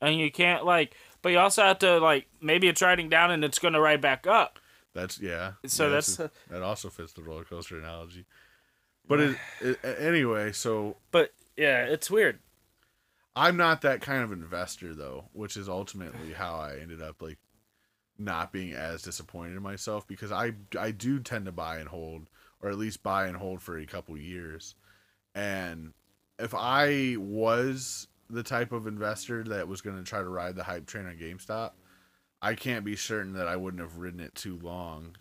and 0.00 0.16
you 0.18 0.30
can't 0.32 0.64
like, 0.64 0.94
but 1.20 1.28
you 1.30 1.38
also 1.38 1.62
have 1.62 1.78
to 1.80 1.98
like 2.00 2.26
maybe 2.40 2.68
it's 2.68 2.80
riding 2.80 3.10
down 3.10 3.30
and 3.30 3.44
it's 3.44 3.58
gonna 3.58 3.80
ride 3.80 4.00
back 4.00 4.26
up. 4.26 4.58
That's 4.94 5.20
yeah. 5.20 5.52
So 5.66 5.84
Yeah, 5.84 5.88
that's- 5.90 6.18
a- 6.18 6.30
that 6.48 6.62
also 6.62 6.88
fits 6.88 7.12
the 7.12 7.22
roller 7.22 7.44
coaster 7.44 7.78
analogy. 7.78 8.24
But 9.06 9.20
it, 9.20 9.36
it, 9.60 9.78
anyway, 9.98 10.52
so 10.52 10.96
But 11.10 11.32
yeah, 11.56 11.84
it's 11.84 12.10
weird. 12.10 12.38
I'm 13.36 13.56
not 13.56 13.82
that 13.82 14.00
kind 14.00 14.22
of 14.22 14.32
investor 14.32 14.94
though, 14.94 15.24
which 15.32 15.56
is 15.56 15.68
ultimately 15.68 16.32
how 16.32 16.54
I 16.54 16.78
ended 16.80 17.02
up 17.02 17.20
like 17.20 17.38
not 18.16 18.52
being 18.52 18.72
as 18.72 19.02
disappointed 19.02 19.56
in 19.56 19.62
myself 19.62 20.06
because 20.06 20.30
I 20.30 20.52
I 20.78 20.92
do 20.92 21.18
tend 21.18 21.46
to 21.46 21.52
buy 21.52 21.78
and 21.78 21.88
hold 21.88 22.28
or 22.62 22.70
at 22.70 22.78
least 22.78 23.02
buy 23.02 23.26
and 23.26 23.36
hold 23.36 23.60
for 23.60 23.76
a 23.76 23.86
couple 23.86 24.16
years. 24.16 24.74
And 25.34 25.92
if 26.38 26.54
I 26.56 27.16
was 27.18 28.06
the 28.30 28.42
type 28.42 28.72
of 28.72 28.86
investor 28.86 29.44
that 29.44 29.68
was 29.68 29.80
going 29.80 29.98
to 29.98 30.02
try 30.02 30.20
to 30.20 30.28
ride 30.28 30.56
the 30.56 30.64
hype 30.64 30.86
train 30.86 31.06
on 31.06 31.16
GameStop, 31.16 31.72
I 32.40 32.54
can't 32.54 32.84
be 32.84 32.96
certain 32.96 33.34
that 33.34 33.48
I 33.48 33.56
wouldn't 33.56 33.82
have 33.82 33.98
ridden 33.98 34.20
it 34.20 34.34
too 34.34 34.58
long 34.62 35.16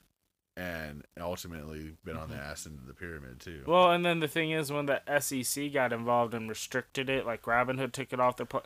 and 0.56 1.04
ultimately 1.20 1.94
been 2.06 2.18
on 2.18 2.30
the 2.30 2.36
ass 2.36 2.66
into 2.66 2.86
the 2.86 2.94
pyramid 2.94 3.40
too. 3.40 3.64
Well, 3.66 3.92
and 3.92 4.06
then 4.06 4.20
the 4.20 4.28
thing 4.28 4.52
is, 4.52 4.72
when 4.72 4.86
the 4.86 5.02
SEC 5.20 5.74
got 5.74 5.92
involved 5.94 6.34
and 6.34 6.48
restricted 6.50 7.10
it, 7.10 7.26
like 7.26 7.44
Robinhood 7.44 7.92
took 7.92 8.14
it 8.14 8.20
off 8.20 8.38
the. 8.38 8.46
Pl- 8.46 8.64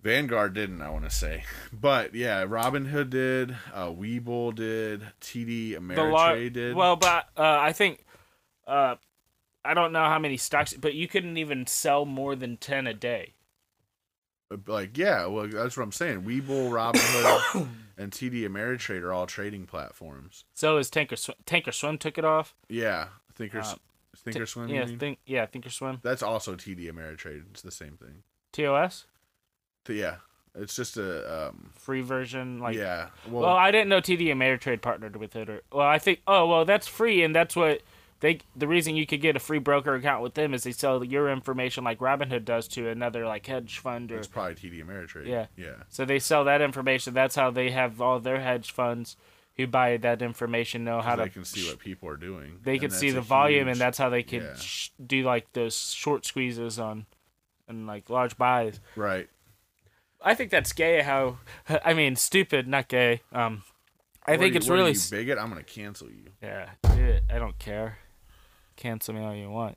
Vanguard 0.00 0.54
didn't, 0.54 0.80
I 0.80 0.90
want 0.90 1.04
to 1.04 1.10
say, 1.10 1.42
but 1.72 2.14
yeah, 2.14 2.44
Robinhood 2.44 3.10
did, 3.10 3.56
uh, 3.74 3.88
Webull 3.88 4.54
did, 4.54 5.02
TD 5.20 5.76
Ameritrade 5.76 6.12
lar- 6.12 6.48
did. 6.48 6.76
Well, 6.76 6.96
but 6.96 7.28
uh, 7.36 7.58
I 7.60 7.72
think 7.72 8.04
uh, 8.66 8.94
I 9.64 9.74
don't 9.74 9.92
know 9.92 10.04
how 10.04 10.18
many 10.18 10.36
stocks, 10.36 10.72
but 10.74 10.94
you 10.94 11.08
couldn't 11.08 11.36
even 11.36 11.66
sell 11.66 12.04
more 12.04 12.36
than 12.36 12.56
ten 12.56 12.86
a 12.86 12.94
day. 12.94 13.34
like 14.66 14.96
yeah, 14.96 15.26
well 15.26 15.48
that's 15.48 15.76
what 15.76 15.82
I'm 15.82 15.92
saying. 15.92 16.22
Webull, 16.22 16.70
Robinhood, 16.70 17.66
and 17.98 18.12
TD 18.12 18.48
Ameritrade 18.48 19.02
are 19.02 19.12
all 19.12 19.26
trading 19.26 19.66
platforms. 19.66 20.44
So 20.54 20.78
is 20.78 20.88
Tanker 20.88 21.16
Sw- 21.16 21.30
Tanker 21.44 21.72
Swim 21.72 21.98
took 21.98 22.16
it 22.16 22.24
off. 22.24 22.54
Yeah, 22.68 23.08
Thinkers, 23.34 23.66
Uh, 23.72 23.76
Thinkorswim. 24.24 24.68
you 24.68 24.74
yeah, 24.76 24.86
think 24.98 25.18
yeah, 25.26 25.46
Thinkorswim. 25.46 26.00
that's 26.02 26.22
also 26.22 26.54
TD 26.54 26.90
Ameritrade. 26.90 27.44
It's 27.50 27.62
the 27.62 27.70
same 27.70 27.96
thing. 27.96 28.22
TOS 28.52 29.04
yeah, 29.94 30.16
it's 30.54 30.76
just 30.76 30.96
a 30.96 31.48
um, 31.48 31.70
free 31.74 32.00
version. 32.00 32.58
Like 32.58 32.76
yeah. 32.76 33.08
Well, 33.28 33.42
Well, 33.44 33.56
I 33.56 33.70
didn't 33.70 33.88
know 33.88 34.00
TD 34.00 34.26
Ameritrade 34.28 34.82
partnered 34.82 35.16
with 35.16 35.36
it, 35.36 35.48
or 35.48 35.62
well, 35.72 35.86
I 35.86 35.98
think. 35.98 36.20
Oh, 36.26 36.46
well, 36.46 36.64
that's 36.64 36.86
free, 36.86 37.22
and 37.22 37.34
that's 37.34 37.56
what 37.56 37.82
they. 38.20 38.40
The 38.56 38.66
reason 38.68 38.96
you 38.96 39.06
could 39.06 39.20
get 39.20 39.36
a 39.36 39.40
free 39.40 39.58
broker 39.58 39.94
account 39.94 40.22
with 40.22 40.34
them 40.34 40.52
is 40.54 40.64
they 40.64 40.72
sell 40.72 41.04
your 41.04 41.30
information 41.30 41.84
like 41.84 41.98
Robinhood 42.00 42.44
does 42.44 42.66
to 42.68 42.88
another 42.88 43.26
like 43.26 43.46
hedge 43.46 43.78
fund, 43.78 44.10
or 44.12 44.18
it's 44.18 44.26
probably 44.26 44.54
TD 44.54 44.84
Ameritrade. 44.84 45.26
Yeah. 45.26 45.46
yeah. 45.56 45.74
so 45.88 46.04
they 46.04 46.18
sell 46.18 46.44
that 46.44 46.60
information. 46.60 47.14
That's 47.14 47.36
how 47.36 47.50
they 47.50 47.70
have 47.70 48.00
all 48.00 48.18
their 48.20 48.40
hedge 48.40 48.72
funds 48.72 49.16
who 49.56 49.66
buy 49.66 49.96
that 49.96 50.22
information 50.22 50.84
know 50.84 51.00
how 51.00 51.16
to. 51.16 51.22
they 51.24 51.28
can 51.28 51.44
see 51.44 51.68
what 51.68 51.78
people 51.80 52.08
are 52.08 52.16
doing. 52.16 52.58
they 52.62 52.78
can 52.78 52.90
see 52.90 53.10
the 53.10 53.20
volume, 53.20 53.66
huge- 53.66 53.72
and 53.72 53.80
that's 53.80 53.98
how 53.98 54.08
they 54.08 54.22
can 54.22 54.42
yeah. 54.42 54.54
sh- 54.56 54.90
do 55.04 55.22
like 55.24 55.52
those 55.52 55.90
short 55.92 56.24
squeezes 56.24 56.78
on, 56.78 57.06
and 57.68 57.86
like 57.86 58.08
large 58.10 58.36
buys. 58.38 58.80
right. 58.96 59.28
I 60.20 60.34
think 60.34 60.50
that's 60.50 60.72
gay. 60.72 61.02
How 61.02 61.38
I 61.84 61.94
mean, 61.94 62.16
stupid, 62.16 62.66
not 62.66 62.88
gay. 62.88 63.20
Um, 63.32 63.62
I 64.26 64.32
What 64.32 64.40
think 64.40 64.54
you- 64.54 64.58
it's 64.58 64.68
really. 64.68 64.90
you, 64.92 64.98
bigot. 65.10 65.38
I'm 65.38 65.48
gonna 65.48 65.62
cancel 65.62 66.08
you. 66.10 66.32
Yeah. 66.42 66.70
I 66.84 67.38
don't 67.38 67.58
care. 67.58 67.98
Cancel 68.78 69.12
me 69.14 69.20
all 69.22 69.34
you 69.34 69.50
want. 69.50 69.76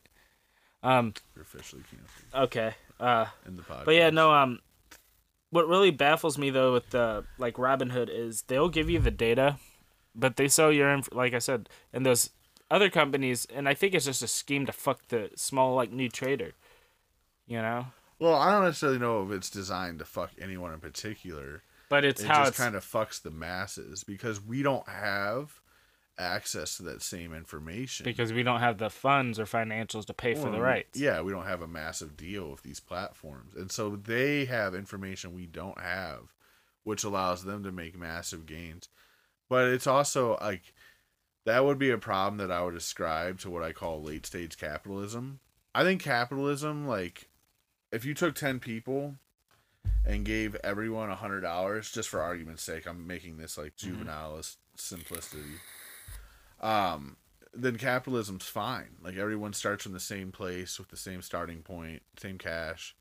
Um. 0.84 1.14
You're 1.36 1.44
officially 1.44 1.84
canceled 1.90 2.46
Okay. 2.46 2.74
Uh. 3.00 3.26
in 3.46 3.58
the 3.58 3.64
podcast. 3.64 3.86
But 3.86 3.96
yeah, 3.96 4.10
no. 4.12 4.32
Um. 4.32 4.60
What 5.50 5.68
really 5.68 5.92
baffles 5.92 6.38
me 6.38 6.50
though 6.50 6.72
with 6.72 6.92
the 6.92 7.26
like 7.38 7.56
Robinhood 7.56 8.10
is 8.10 8.44
they'll 8.44 8.70
give 8.70 8.90
you 8.90 9.00
the 9.00 9.12
data, 9.12 9.58
but 10.16 10.38
they 10.38 10.48
sell 10.48 10.72
your 10.72 10.90
inf- 10.90 11.10
like 11.12 11.34
I 11.34 11.40
said, 11.40 11.68
and 11.92 12.06
those 12.06 12.30
other 12.70 12.90
companies, 12.90 13.46
and 13.54 13.68
I 13.68 13.74
think 13.74 13.94
it's 13.94 14.06
just 14.06 14.24
a 14.24 14.28
scheme 14.28 14.66
to 14.68 14.72
fuck 14.72 15.08
the 15.10 15.30
small 15.36 15.76
like 15.76 15.92
new 15.92 16.08
trader. 16.08 16.54
You 17.48 17.58
know. 17.62 17.88
Well, 18.20 18.36
I 18.36 18.52
don't 18.52 18.64
necessarily 18.64 19.00
know 19.00 19.26
if 19.26 19.32
it's 19.32 19.50
designed 19.50 20.00
to 20.00 20.06
fuck 20.06 20.30
anyone 20.40 20.72
in 20.74 20.80
particular. 20.80 21.64
But 21.90 22.06
it's 22.06 22.22
it 22.22 22.28
how 22.28 22.42
just 22.42 22.50
it's 22.52 22.58
kind 22.60 22.76
of 22.76 22.86
fucks 22.86 23.22
the 23.22 23.32
masses 23.32 24.04
because 24.06 24.40
we 24.42 24.62
don't 24.64 24.88
have 24.88 25.60
access 26.18 26.78
to 26.78 26.84
that 26.84 27.02
same 27.02 27.34
information. 27.34 28.04
because 28.04 28.34
we 28.34 28.44
don't 28.44 28.60
have 28.60 28.78
the 28.78 28.90
funds 28.90 29.40
or 29.40 29.46
financials 29.46 30.06
to 30.06 30.14
pay 30.14 30.34
for 30.36 30.50
the 30.52 30.62
rights. 30.62 31.00
Yeah, 31.00 31.22
we 31.22 31.32
don't 31.32 31.46
have 31.46 31.62
a 31.62 31.68
massive 31.68 32.16
deal 32.16 32.50
with 32.50 32.64
these 32.64 32.80
platforms. 32.80 33.56
And 33.56 33.72
so 33.72 33.96
they 33.96 34.46
have 34.46 34.76
information 34.76 35.34
we 35.34 35.48
don't 35.48 35.80
have, 35.80 36.34
which 36.84 37.04
allows 37.04 37.44
them 37.44 37.64
to 37.64 37.72
make 37.72 37.98
massive 37.98 38.46
gains. 38.46 38.90
But 39.50 39.70
it's 39.70 39.88
also 39.88 40.38
like 40.42 40.74
that 41.46 41.66
would 41.66 41.80
be 41.80 41.90
a 41.90 41.98
problem 41.98 42.38
that 42.38 42.52
I 42.52 42.64
would 42.64 42.76
ascribe 42.76 43.40
to 43.40 43.50
what 43.50 43.64
I 43.64 43.72
call 43.72 44.02
late 44.02 44.26
stage 44.26 44.58
capitalism. 44.58 45.40
I 45.74 45.84
think 45.84 46.02
capitalism, 46.02 46.88
like, 46.88 47.30
if 47.92 48.06
you 48.06 48.14
took 48.14 48.36
10 48.36 48.60
people 48.60 49.16
and 50.06 50.26
gave 50.26 50.56
everyone 50.64 51.10
a 51.10 51.16
$100, 51.16 51.94
just 51.94 52.10
for 52.10 52.22
argument's 52.22 52.64
sake, 52.64 52.86
I'm 52.86 53.08
making 53.08 53.38
this 53.38 53.58
like 53.58 53.76
mm-hmm. 53.78 53.90
juvenile 53.90 54.42
simplicity. 54.76 55.60
Um, 56.62 57.18
then 57.54 57.78
capitalism's 57.78 58.46
fine. 58.46 58.96
Like 59.04 59.18
everyone 59.18 59.54
starts 59.54 59.84
from 59.84 59.94
the 59.94 60.00
same 60.00 60.32
place 60.32 60.80
with 60.80 60.90
the 60.90 60.98
same 60.98 61.22
starting 61.22 61.62
point, 61.62 62.04
same 62.18 62.38
cash. 62.38 62.96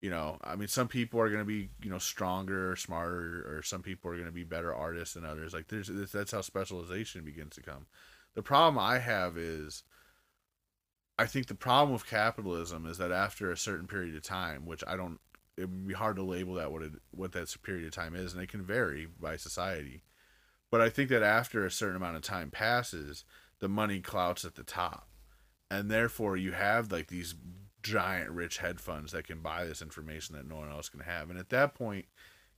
You 0.00 0.10
know, 0.10 0.38
I 0.42 0.56
mean, 0.56 0.68
some 0.68 0.88
people 0.88 1.20
are 1.20 1.28
going 1.28 1.40
to 1.40 1.46
be, 1.46 1.70
you 1.82 1.90
know, 1.90 1.98
stronger 1.98 2.70
or 2.70 2.76
smarter, 2.76 3.44
or 3.48 3.62
some 3.62 3.82
people 3.82 4.10
are 4.10 4.14
going 4.14 4.26
to 4.26 4.32
be 4.32 4.44
better 4.44 4.74
artists 4.74 5.14
than 5.14 5.24
others. 5.24 5.54
Like, 5.54 5.68
there's 5.68 5.88
that's 6.12 6.32
how 6.32 6.42
specialization 6.42 7.24
begins 7.24 7.54
to 7.56 7.62
come. 7.62 7.86
The 8.34 8.42
problem 8.42 8.78
I 8.78 8.98
have 8.98 9.38
is 9.38 9.84
I 11.18 11.26
think 11.26 11.46
the 11.46 11.54
problem 11.54 11.92
with 11.92 12.06
capitalism 12.06 12.86
is 12.86 12.98
that 12.98 13.10
after 13.10 13.50
a 13.50 13.56
certain 13.56 13.86
period 13.86 14.14
of 14.14 14.22
time, 14.22 14.66
which 14.66 14.84
I 14.86 14.96
don't, 14.96 15.18
it 15.56 15.62
would 15.62 15.88
be 15.88 15.94
hard 15.94 16.16
to 16.16 16.22
label 16.22 16.54
that 16.54 16.70
what 16.70 16.82
it 16.82 16.92
what 17.12 17.32
that 17.32 17.54
period 17.62 17.86
of 17.86 17.92
time 17.92 18.14
is, 18.14 18.34
and 18.34 18.42
it 18.42 18.50
can 18.50 18.62
vary 18.62 19.06
by 19.06 19.36
society. 19.36 20.02
But 20.70 20.80
I 20.80 20.88
think 20.88 21.10
that 21.10 21.22
after 21.22 21.64
a 21.64 21.70
certain 21.70 21.96
amount 21.96 22.16
of 22.16 22.22
time 22.22 22.50
passes, 22.50 23.24
the 23.60 23.68
money 23.68 24.00
clouts 24.00 24.44
at 24.44 24.54
the 24.54 24.62
top, 24.62 25.08
and 25.70 25.90
therefore 25.90 26.36
you 26.36 26.52
have 26.52 26.92
like 26.92 27.08
these 27.08 27.34
giant 27.82 28.30
rich 28.30 28.58
hedge 28.58 28.78
funds 28.78 29.12
that 29.12 29.26
can 29.26 29.40
buy 29.40 29.64
this 29.64 29.80
information 29.80 30.34
that 30.34 30.48
no 30.48 30.56
one 30.56 30.70
else 30.70 30.88
can 30.88 31.00
have, 31.00 31.30
and 31.30 31.38
at 31.38 31.50
that 31.50 31.74
point, 31.74 32.06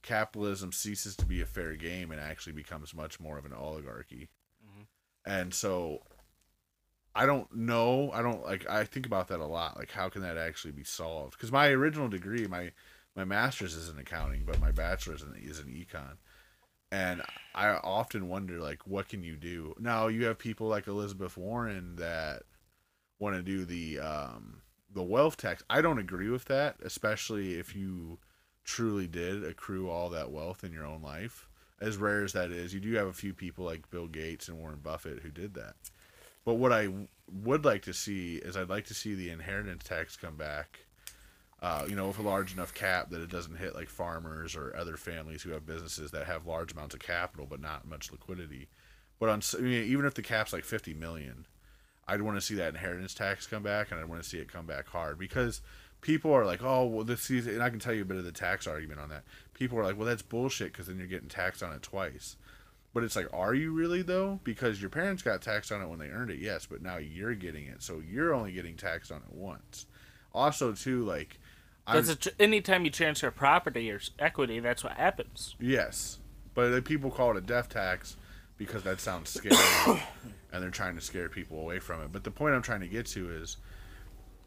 capitalism 0.02 0.72
ceases 0.72 1.16
to 1.16 1.26
be 1.26 1.40
a 1.40 1.46
fair 1.46 1.74
game 1.74 2.10
and 2.10 2.20
actually 2.20 2.52
becomes 2.52 2.94
much 2.94 3.20
more 3.20 3.38
of 3.38 3.44
an 3.44 3.52
oligarchy. 3.52 4.28
Mm-hmm. 4.64 5.30
And 5.30 5.52
so 5.52 6.02
I 7.14 7.26
don't 7.26 7.52
know. 7.54 8.12
I 8.12 8.22
don't 8.22 8.44
like. 8.44 8.68
I 8.70 8.84
think 8.84 9.04
about 9.04 9.28
that 9.28 9.40
a 9.40 9.46
lot. 9.46 9.76
Like, 9.76 9.90
how 9.90 10.08
can 10.08 10.22
that 10.22 10.36
actually 10.36 10.70
be 10.70 10.84
solved? 10.84 11.32
Because 11.32 11.50
my 11.50 11.68
original 11.68 12.08
degree, 12.08 12.46
my 12.46 12.70
my 13.16 13.24
master's 13.24 13.74
is 13.74 13.88
in 13.88 13.98
accounting, 13.98 14.44
but 14.46 14.60
my 14.60 14.70
bachelor's 14.70 15.22
in, 15.22 15.34
is 15.34 15.58
in 15.58 15.66
econ, 15.66 16.18
and 16.90 17.22
I 17.54 17.68
often 17.70 18.28
wonder, 18.28 18.60
like, 18.60 18.86
what 18.86 19.08
can 19.08 19.22
you 19.22 19.36
do? 19.36 19.74
Now 19.78 20.08
you 20.08 20.24
have 20.26 20.38
people 20.38 20.68
like 20.68 20.86
Elizabeth 20.86 21.36
Warren 21.36 21.96
that 21.96 22.42
want 23.18 23.36
to 23.36 23.42
do 23.42 23.64
the 23.64 23.98
um, 24.00 24.62
the 24.92 25.02
wealth 25.02 25.36
tax. 25.36 25.62
I 25.68 25.80
don't 25.80 25.98
agree 25.98 26.30
with 26.30 26.46
that, 26.46 26.76
especially 26.82 27.54
if 27.58 27.76
you 27.76 28.18
truly 28.64 29.06
did 29.06 29.44
accrue 29.44 29.90
all 29.90 30.10
that 30.10 30.30
wealth 30.30 30.64
in 30.64 30.72
your 30.72 30.86
own 30.86 31.02
life. 31.02 31.48
As 31.80 31.96
rare 31.96 32.24
as 32.24 32.32
that 32.32 32.50
is, 32.50 32.74
you 32.74 32.80
do 32.80 32.94
have 32.94 33.06
a 33.06 33.12
few 33.12 33.32
people 33.32 33.64
like 33.64 33.90
Bill 33.90 34.08
Gates 34.08 34.48
and 34.48 34.58
Warren 34.58 34.80
Buffett 34.82 35.20
who 35.20 35.30
did 35.30 35.54
that. 35.54 35.74
But 36.44 36.54
what 36.54 36.72
I 36.72 36.88
would 37.30 37.64
like 37.64 37.82
to 37.82 37.92
see 37.92 38.36
is 38.36 38.56
I'd 38.56 38.70
like 38.70 38.86
to 38.86 38.94
see 38.94 39.14
the 39.14 39.30
inheritance 39.30 39.84
tax 39.84 40.16
come 40.16 40.36
back. 40.36 40.80
Uh, 41.60 41.84
you 41.88 41.96
know, 41.96 42.06
with 42.06 42.18
a 42.18 42.22
large 42.22 42.52
enough 42.52 42.72
cap 42.72 43.10
that 43.10 43.20
it 43.20 43.30
doesn't 43.30 43.56
hit 43.56 43.74
like 43.74 43.88
farmers 43.88 44.54
or 44.54 44.76
other 44.76 44.96
families 44.96 45.42
who 45.42 45.50
have 45.50 45.66
businesses 45.66 46.12
that 46.12 46.26
have 46.26 46.46
large 46.46 46.72
amounts 46.72 46.94
of 46.94 47.00
capital 47.00 47.48
but 47.50 47.60
not 47.60 47.84
much 47.84 48.12
liquidity. 48.12 48.68
But 49.18 49.28
on 49.28 49.42
I 49.56 49.60
mean, 49.60 49.84
even 49.84 50.04
if 50.04 50.14
the 50.14 50.22
cap's 50.22 50.52
like 50.52 50.64
fifty 50.64 50.94
million, 50.94 51.46
I'd 52.06 52.22
want 52.22 52.36
to 52.36 52.40
see 52.40 52.54
that 52.54 52.74
inheritance 52.74 53.12
tax 53.12 53.46
come 53.46 53.64
back, 53.64 53.90
and 53.90 53.98
I'd 53.98 54.08
want 54.08 54.22
to 54.22 54.28
see 54.28 54.38
it 54.38 54.52
come 54.52 54.66
back 54.66 54.86
hard 54.86 55.18
because 55.18 55.60
people 56.00 56.32
are 56.32 56.46
like, 56.46 56.62
oh, 56.62 56.86
well, 56.86 57.04
this 57.04 57.28
is, 57.30 57.46
and 57.46 57.62
I 57.62 57.70
can 57.70 57.80
tell 57.80 57.92
you 57.92 58.02
a 58.02 58.06
bit 58.06 58.16
of 58.16 58.24
the 58.24 58.32
tax 58.32 58.66
argument 58.66 59.00
on 59.00 59.08
that. 59.08 59.24
People 59.52 59.78
are 59.78 59.84
like, 59.84 59.96
well, 59.96 60.06
that's 60.06 60.22
bullshit 60.22 60.72
because 60.72 60.86
then 60.86 60.98
you're 60.98 61.08
getting 61.08 61.28
taxed 61.28 61.62
on 61.62 61.72
it 61.72 61.82
twice. 61.82 62.36
But 62.94 63.02
it's 63.02 63.16
like, 63.16 63.28
are 63.32 63.52
you 63.52 63.72
really 63.72 64.02
though? 64.02 64.40
Because 64.44 64.80
your 64.80 64.90
parents 64.90 65.22
got 65.22 65.42
taxed 65.42 65.72
on 65.72 65.82
it 65.82 65.88
when 65.88 65.98
they 65.98 66.08
earned 66.08 66.30
it, 66.30 66.38
yes, 66.38 66.66
but 66.66 66.82
now 66.82 66.96
you're 66.96 67.34
getting 67.34 67.66
it, 67.66 67.82
so 67.82 68.00
you're 68.08 68.32
only 68.32 68.52
getting 68.52 68.76
taxed 68.76 69.10
on 69.10 69.18
it 69.18 69.34
once. 69.34 69.86
Also, 70.32 70.72
too, 70.72 71.04
like, 71.04 71.40
That's 71.92 72.08
a 72.08 72.16
tr- 72.16 72.28
anytime 72.38 72.84
you 72.84 72.90
transfer 72.90 73.30
property 73.30 73.90
or 73.90 74.00
equity, 74.18 74.60
that's 74.60 74.84
what 74.84 74.94
happens. 74.94 75.56
yes, 75.60 76.18
but 76.54 76.84
people 76.84 77.10
call 77.10 77.30
it 77.32 77.36
a 77.36 77.40
death 77.40 77.68
tax 77.68 78.16
because 78.56 78.82
that 78.82 79.00
sounds 79.00 79.30
scary, 79.30 79.56
and 80.52 80.62
they're 80.62 80.70
trying 80.70 80.96
to 80.96 81.00
scare 81.00 81.28
people 81.28 81.60
away 81.60 81.78
from 81.78 82.02
it. 82.02 82.12
But 82.12 82.24
the 82.24 82.30
point 82.30 82.54
I'm 82.54 82.62
trying 82.62 82.80
to 82.80 82.88
get 82.88 83.06
to 83.06 83.30
is, 83.30 83.56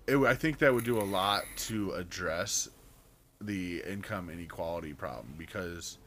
it, 0.07 0.17
I 0.17 0.35
think 0.35 0.59
that 0.59 0.73
would 0.73 0.83
do 0.83 0.99
a 0.99 1.03
lot 1.03 1.43
to 1.57 1.91
address 1.93 2.69
the 3.41 3.83
income 3.87 4.29
inequality 4.29 4.93
problem 4.93 5.33
because 5.37 5.97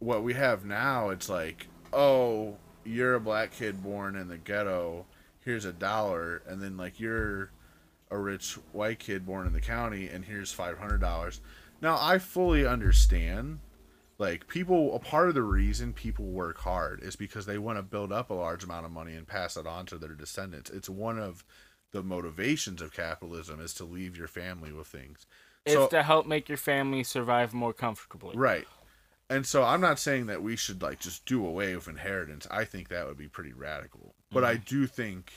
what 0.00 0.22
we 0.22 0.34
have 0.34 0.64
now 0.64 1.10
it's 1.10 1.28
like 1.28 1.68
oh 1.92 2.56
you're 2.84 3.14
a 3.14 3.20
black 3.20 3.52
kid 3.52 3.82
born 3.82 4.16
in 4.16 4.28
the 4.28 4.36
ghetto 4.36 5.06
here's 5.44 5.64
a 5.64 5.72
dollar 5.72 6.42
and 6.48 6.60
then 6.60 6.76
like 6.76 6.98
you're 6.98 7.50
a 8.14 8.18
rich 8.18 8.54
white 8.72 8.98
kid 8.98 9.26
born 9.26 9.46
in 9.46 9.52
the 9.52 9.60
county 9.60 10.08
and 10.08 10.24
here's 10.24 10.54
$500 10.54 11.40
now 11.82 11.98
i 12.00 12.18
fully 12.18 12.66
understand 12.66 13.58
like 14.18 14.46
people 14.46 14.94
a 14.94 14.98
part 14.98 15.28
of 15.28 15.34
the 15.34 15.42
reason 15.42 15.92
people 15.92 16.26
work 16.26 16.58
hard 16.58 17.02
is 17.02 17.16
because 17.16 17.46
they 17.46 17.58
want 17.58 17.78
to 17.78 17.82
build 17.82 18.12
up 18.12 18.30
a 18.30 18.34
large 18.34 18.64
amount 18.64 18.86
of 18.86 18.92
money 18.92 19.14
and 19.14 19.26
pass 19.26 19.56
it 19.56 19.66
on 19.66 19.86
to 19.86 19.98
their 19.98 20.14
descendants 20.14 20.70
it's 20.70 20.88
one 20.88 21.18
of 21.18 21.44
the 21.94 22.02
motivations 22.02 22.82
of 22.82 22.92
capitalism 22.92 23.60
is 23.60 23.72
to 23.72 23.84
leave 23.84 24.16
your 24.16 24.28
family 24.28 24.72
with 24.72 24.86
things 24.86 25.26
It's 25.64 25.90
to 25.90 26.02
help 26.02 26.26
make 26.26 26.48
your 26.48 26.58
family 26.58 27.04
survive 27.04 27.54
more 27.54 27.72
comfortably. 27.72 28.36
Right. 28.36 28.66
And 29.30 29.46
so 29.46 29.62
I'm 29.62 29.80
not 29.80 29.98
saying 29.98 30.26
that 30.26 30.42
we 30.42 30.56
should 30.56 30.82
like 30.82 31.00
just 31.00 31.24
do 31.24 31.46
away 31.46 31.74
with 31.74 31.88
inheritance. 31.88 32.46
I 32.50 32.64
think 32.64 32.88
that 32.88 33.06
would 33.06 33.16
be 33.16 33.28
pretty 33.28 33.52
radical. 33.52 34.14
But 34.30 34.44
I 34.44 34.54
mm-hmm. 34.54 34.64
do 34.66 34.86
think 34.86 35.32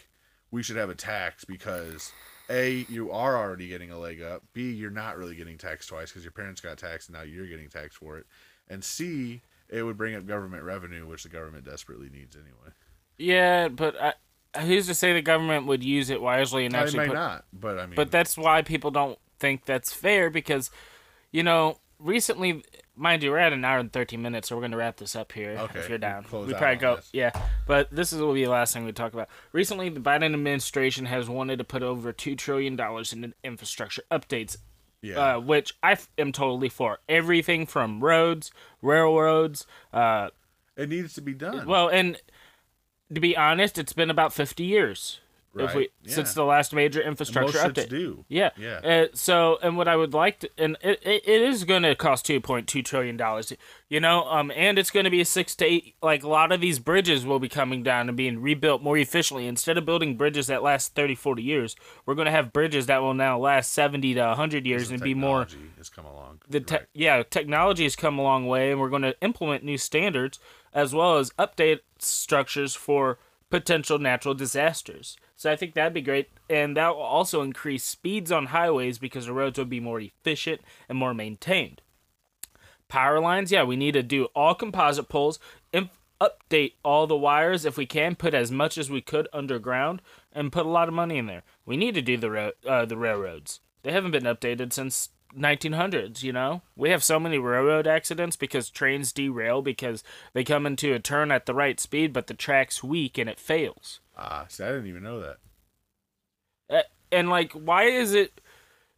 we 0.51 0.63
should 0.63 0.75
have 0.75 0.89
a 0.89 0.95
tax 0.95 1.45
because 1.45 2.11
A, 2.49 2.86
you 2.90 3.11
are 3.11 3.38
already 3.38 3.68
getting 3.68 3.91
a 3.91 3.99
leg 3.99 4.22
up. 4.22 4.44
B, 4.53 4.72
you're 4.72 4.90
not 4.90 5.18
really 5.18 5.36
getting 5.36 5.57
taxed 5.57 5.90
twice 5.90 6.10
because 6.10 6.24
your 6.24 6.32
parents 6.32 6.61
got 6.61 6.78
taxed 6.78 7.10
and 7.10 7.18
now 7.18 7.24
you're 7.24 7.48
getting 7.48 7.69
taxed 7.69 7.98
for 7.98 8.18
it. 8.18 8.26
And 8.69 8.84
C, 8.84 9.41
it 9.69 9.84
would 9.84 9.98
bring 9.98 10.15
up 10.15 10.26
government 10.26 10.64
revenue, 10.64 11.06
which 11.06 11.24
the 11.24 11.30
government 11.30 11.65
desperately 11.65 12.10
needs 12.10 12.36
anyway. 12.36 12.74
Yeah, 13.18 13.68
but 13.68 13.95
I, 14.02 14.14
who's 14.61 14.88
to 14.88 14.94
say 14.94 15.14
the 15.14 15.22
government 15.22 15.68
would 15.68 15.84
use 15.84 16.10
it 16.10 16.22
wisely 16.22 16.65
and 16.65 16.76
actually 16.76 16.99
might 16.99 17.07
put 17.07 17.15
not, 17.15 17.45
but 17.52 17.80
I 17.80 17.86
mean, 17.86 17.95
But 17.95 18.11
that's 18.11 18.38
why 18.38 18.61
people 18.61 18.91
don't 18.91 19.19
think 19.40 19.65
that's 19.65 19.91
fair 19.91 20.30
because, 20.30 20.72
you 21.32 21.44
know, 21.44 21.80
recently, 21.99 22.64
mind 22.98 23.24
you, 23.24 23.32
we're 23.32 23.38
at 23.38 23.53
an 23.53 23.64
hour 23.64 23.80
and 23.80 23.91
13 23.94 24.22
minutes, 24.22 24.49
so 24.49 24.56
we're 24.56 24.61
going 24.61 24.72
to 24.72 24.78
wrap 24.78 24.98
this 24.98 25.15
up 25.15 25.32
here 25.32 25.52
Okay, 25.57 25.80
if 25.80 25.88
you're 25.90 25.98
down. 25.98 26.26
we 26.32 26.53
out 26.53 26.57
probably 26.60 26.76
go, 26.78 26.95
this. 26.98 27.10
yeah. 27.14 27.32
But 27.65 27.90
this 27.91 28.11
is 28.11 28.19
will 28.19 28.34
be 28.34 28.44
the 28.44 28.49
last 28.49 28.74
thing 28.74 28.86
we 28.86 28.91
talk 28.91 29.14
about. 29.14 29.30
Recently, 29.53 29.90
the 29.90 29.99
Biden 29.99 30.34
administration 30.34 31.06
has 31.06 31.30
wanted 31.30 31.57
to 31.60 31.64
put 31.64 31.84
over 31.84 32.11
$2 32.11 32.38
trillion 32.38 32.74
into 32.74 33.34
infrastructure 33.44 34.03
updates. 34.11 34.57
yeah, 35.02 35.36
Uh, 35.36 35.40
which 35.40 35.74
I 35.84 35.94
f- 35.94 36.10
am 36.18 36.32
totally 36.32 36.69
for. 36.69 36.99
Everything 37.07 37.65
from 37.65 38.03
roads, 38.03 38.52
railroads, 38.82 39.65
uh, 39.94 40.30
it 40.76 40.90
needs 40.90 41.14
to 41.14 41.22
be 41.22 41.34
done. 41.34 41.65
well, 41.68 41.88
and 41.88 42.19
to 43.14 43.19
be 43.22 43.38
honest, 43.38 43.78
it's 43.78 43.94
been 43.94 44.10
about 44.10 44.34
50 44.34 44.64
years 44.64 45.19
if 45.65 45.73
we 45.75 45.81
Right, 45.81 45.89
since 46.05 46.34
the 46.34 46.43
last 46.45 46.73
major 46.73 47.01
infrastructure 47.01 47.57
update. 47.59 47.89
do. 47.89 48.25
Yeah. 48.29 48.49
Yeah. 48.57 48.79
Uh, 48.84 49.07
so, 49.13 49.57
and 49.61 49.77
what 49.77 49.88
I 49.88 49.95
would 49.95 50.13
like 50.13 50.39
to, 50.39 50.49
and 50.57 50.77
it, 50.81 50.99
it, 51.03 51.23
it 51.27 51.41
is 51.41 51.63
going 51.63 51.84
to 51.84 51.95
cost 51.95 52.25
two 52.25 52.39
point 52.41 52.67
two 52.67 52.81
trillion 52.84 53.17
dollars, 53.17 53.51
you 53.89 53.99
know, 53.99 54.23
um, 54.29 54.51
and 54.55 54.77
it's 54.79 54.91
going 54.91 55.03
to 55.03 55.09
be 55.09 55.21
a 55.21 55.25
six 55.25 55.55
to 55.57 55.65
eight. 55.65 55.95
Like 56.01 56.23
a 56.23 56.27
lot 56.27 56.51
of 56.51 56.61
these 56.61 56.79
bridges 56.79 57.25
will 57.25 57.39
be 57.39 57.49
coming 57.49 57.84
down 57.84 58.07
and 58.07 58.17
being 58.17 58.41
rebuilt 58.41 58.81
more 58.81 58.97
efficiently. 58.97 59.47
Instead 59.47 59.77
of 59.77 59.85
building 59.85 60.15
bridges 60.17 60.47
that 60.47 60.63
last 60.63 60.95
30, 60.95 61.15
40 61.15 61.41
years, 61.43 61.75
we're 62.05 62.15
going 62.15 62.25
to 62.25 62.31
have 62.31 62.53
bridges 62.53 62.85
that 62.88 63.01
will 63.01 63.13
now 63.13 63.38
last 63.38 63.71
seventy 63.71 64.13
to 64.13 64.35
hundred 64.35 64.65
years 64.65 64.91
and 64.91 65.01
be 65.01 65.13
more. 65.13 65.45
technology 65.45 65.71
has 65.77 65.89
come 65.89 66.05
along. 66.05 66.39
The 66.49 66.59
te- 66.61 66.75
Right. 66.75 66.85
yeah, 66.93 67.23
technology 67.23 67.84
has 67.84 67.95
come 67.95 68.17
a 68.19 68.23
long 68.23 68.47
way, 68.47 68.71
and 68.71 68.79
we're 68.79 68.89
going 68.89 69.01
to 69.01 69.15
implement 69.21 69.63
new 69.63 69.77
standards 69.77 70.39
as 70.73 70.93
well 70.93 71.17
as 71.17 71.31
update 71.39 71.79
structures 71.97 72.75
for 72.75 73.17
potential 73.49 73.97
natural 73.97 74.34
disasters. 74.34 75.17
So 75.38 75.51
I 75.51 75.55
think 75.55 75.76
that'd 75.76 75.93
be 75.93 76.01
great, 76.01 76.30
and 76.49 76.76
that 76.76 76.95
will 76.95 77.03
also 77.03 77.43
increase 77.43 77.84
speeds 77.84 78.31
on 78.31 78.47
highways 78.47 78.97
because 78.97 79.27
the 79.27 79.34
roads 79.34 79.59
will 79.59 79.65
be 79.65 79.80
more 79.80 79.99
efficient 79.99 80.61
and 80.89 80.97
more 80.97 81.14
maintained. 81.14 81.84
Power 82.88 83.19
lines, 83.19 83.51
yeah, 83.51 83.64
we 83.64 83.76
need 83.76 83.91
to 83.93 84.01
do 84.01 84.26
all 84.35 84.55
composite 84.55 85.09
poles, 85.09 85.38
imp- 85.72 85.91
update 86.19 86.73
all 86.84 87.05
the 87.05 87.15
wires 87.15 87.65
if 87.65 87.77
we 87.77 87.85
can, 87.85 88.15
put 88.15 88.34
as 88.34 88.51
much 88.51 88.80
as 88.80 88.89
we 88.89 88.99
could 88.99 89.27
underground, 89.31 90.01
and 90.34 90.51
put 90.51 90.65
a 90.65 90.69
lot 90.69 90.88
of 90.88 90.95
money 90.95 91.19
in 91.19 91.27
there. 91.27 91.43
We 91.68 91.77
need 91.77 91.93
to 91.93 92.01
do 92.01 92.18
the 92.18 92.31
ro- 92.31 92.51
uh, 92.65 92.85
the 92.85 92.97
railroads. 92.97 93.59
They 93.84 93.91
haven't 93.91 94.11
been 94.11 94.23
updated 94.23 94.73
since 94.73 95.09
1900s. 95.35 96.23
You 96.23 96.33
know, 96.33 96.61
we 96.75 96.89
have 96.89 97.03
so 97.03 97.19
many 97.19 97.37
railroad 97.37 97.87
accidents 97.87 98.35
because 98.35 98.69
trains 98.69 99.11
derail 99.11 99.61
because 99.61 100.03
they 100.33 100.43
come 100.43 100.65
into 100.65 100.93
a 100.93 100.99
turn 100.99 101.31
at 101.31 101.45
the 101.45 101.53
right 101.53 101.79
speed, 101.79 102.13
but 102.13 102.27
the 102.27 102.33
track's 102.33 102.83
weak 102.83 103.17
and 103.17 103.29
it 103.29 103.39
fails. 103.39 103.99
Ah, 104.17 104.45
see, 104.49 104.63
I 104.63 104.67
didn't 104.71 104.87
even 104.87 105.03
know 105.03 105.19
that. 105.21 105.37
Uh, 106.69 106.81
and 107.11 107.29
like, 107.29 107.53
why 107.53 107.83
is 107.83 108.13
it? 108.13 108.41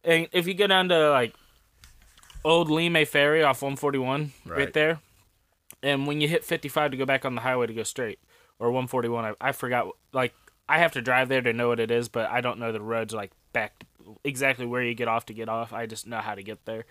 And 0.02 0.28
if 0.32 0.46
you 0.46 0.54
go 0.54 0.66
down 0.66 0.88
to 0.88 1.10
like 1.10 1.34
old 2.44 2.68
Lemay 2.68 3.06
Ferry 3.06 3.42
off 3.42 3.62
141, 3.62 4.32
right, 4.46 4.58
Right. 4.58 4.72
there, 4.72 5.00
and 5.82 6.06
when 6.06 6.20
you 6.20 6.28
hit 6.28 6.44
55 6.44 6.90
to 6.92 6.96
go 6.96 7.04
back 7.06 7.24
on 7.24 7.34
the 7.34 7.42
highway 7.42 7.66
to 7.66 7.74
go 7.74 7.82
straight, 7.82 8.18
or 8.58 8.68
141, 8.70 9.24
I, 9.24 9.34
I 9.40 9.52
forgot. 9.52 9.88
Like, 10.12 10.34
I 10.68 10.78
have 10.78 10.92
to 10.92 11.02
drive 11.02 11.28
there 11.28 11.42
to 11.42 11.52
know 11.52 11.68
what 11.68 11.80
it 11.80 11.90
is, 11.90 12.08
but 12.08 12.30
I 12.30 12.40
don't 12.40 12.58
know 12.58 12.72
the 12.72 12.80
roads 12.80 13.12
like 13.14 13.32
back 13.52 13.84
exactly 14.24 14.66
where 14.66 14.82
you 14.82 14.94
get 14.94 15.08
off 15.08 15.26
to 15.26 15.34
get 15.34 15.48
off. 15.48 15.72
I 15.72 15.86
just 15.86 16.06
know 16.06 16.18
how 16.18 16.34
to 16.34 16.42
get 16.42 16.64
there 16.64 16.86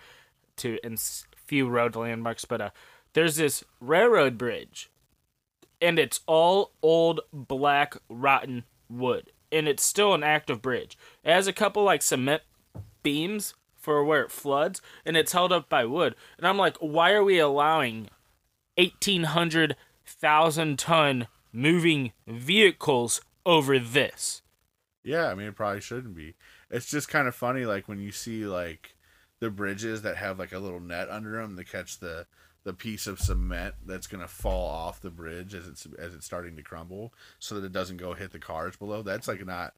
to 0.57 0.77
and 0.83 0.99
few 1.45 1.67
road 1.67 1.95
landmarks. 1.95 2.45
But 2.45 2.61
uh, 2.61 2.69
there's 3.13 3.37
this 3.37 3.63
railroad 3.79 4.37
bridge 4.37 4.89
and 5.81 5.97
it's 5.97 6.19
all 6.27 6.73
old 6.81 7.21
black 7.33 7.95
rotten 8.09 8.65
wood 8.89 9.31
and 9.51 9.67
it's 9.67 9.83
still 9.83 10.13
an 10.13 10.23
active 10.23 10.61
bridge 10.61 10.97
it 11.23 11.31
has 11.31 11.47
a 11.47 11.53
couple 11.53 11.83
like 11.83 12.01
cement 12.01 12.41
beams 13.03 13.53
for 13.77 14.03
where 14.03 14.23
it 14.23 14.31
floods 14.31 14.81
and 15.05 15.15
it's 15.15 15.31
held 15.31 15.51
up 15.51 15.69
by 15.69 15.85
wood 15.85 16.15
and 16.37 16.47
i'm 16.47 16.57
like 16.57 16.77
why 16.77 17.11
are 17.11 17.23
we 17.23 17.39
allowing 17.39 18.09
1800,000 18.77 20.79
ton 20.79 21.27
moving 21.51 22.11
vehicles 22.27 23.21
over 23.45 23.79
this 23.79 24.41
Yeah, 25.03 25.27
I 25.27 25.35
mean 25.35 25.47
it 25.47 25.55
probably 25.55 25.81
shouldn't 25.81 26.15
be. 26.15 26.35
It's 26.69 26.89
just 26.89 27.09
kind 27.09 27.27
of 27.27 27.35
funny, 27.35 27.65
like 27.65 27.87
when 27.87 27.99
you 27.99 28.11
see 28.11 28.45
like 28.45 28.95
the 29.39 29.49
bridges 29.49 30.01
that 30.03 30.17
have 30.17 30.37
like 30.39 30.51
a 30.51 30.59
little 30.59 30.79
net 30.79 31.09
under 31.09 31.41
them 31.41 31.55
to 31.57 31.63
catch 31.63 31.99
the 31.99 32.25
the 32.65 32.73
piece 32.73 33.07
of 33.07 33.19
cement 33.19 33.73
that's 33.85 34.05
gonna 34.07 34.27
fall 34.27 34.67
off 34.67 34.99
the 35.01 35.09
bridge 35.09 35.53
as 35.55 35.67
it's 35.67 35.87
as 35.97 36.13
it's 36.13 36.25
starting 36.25 36.55
to 36.57 36.61
crumble, 36.61 37.13
so 37.39 37.55
that 37.55 37.63
it 37.65 37.71
doesn't 37.71 37.97
go 37.97 38.13
hit 38.13 38.31
the 38.31 38.39
cars 38.39 38.75
below. 38.75 39.01
That's 39.01 39.27
like 39.27 39.45
not 39.45 39.73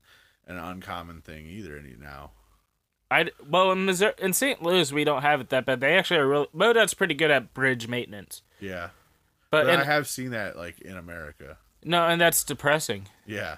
an 0.48 0.58
uncommon 0.58 1.22
thing 1.22 1.46
either 1.48 1.78
any 1.78 1.96
now. 2.00 2.32
I 3.10 3.30
well 3.48 3.72
in 3.72 3.86
Missouri, 3.86 4.14
in 4.18 4.34
St. 4.34 4.62
Louis 4.64 4.92
we 4.92 5.04
don't 5.04 5.22
have 5.22 5.42
it 5.42 5.50
that 5.50 5.66
bad. 5.66 5.80
They 5.80 5.98
actually 5.98 6.20
are 6.22 6.28
really 6.28 6.48
MoDOT's 6.56 6.94
pretty 6.94 7.14
good 7.14 7.30
at 7.32 7.54
bridge 7.54 7.88
maintenance. 7.88 8.42
Yeah, 8.60 8.90
But, 9.50 9.66
but 9.66 9.74
and, 9.74 9.82
I 9.82 9.86
have 9.86 10.08
seen 10.08 10.32
that 10.32 10.58
like 10.58 10.80
in 10.82 10.98
America. 10.98 11.58
no, 11.84 12.08
and 12.08 12.20
that's 12.20 12.44
depressing. 12.44 13.08
Yeah, 13.26 13.58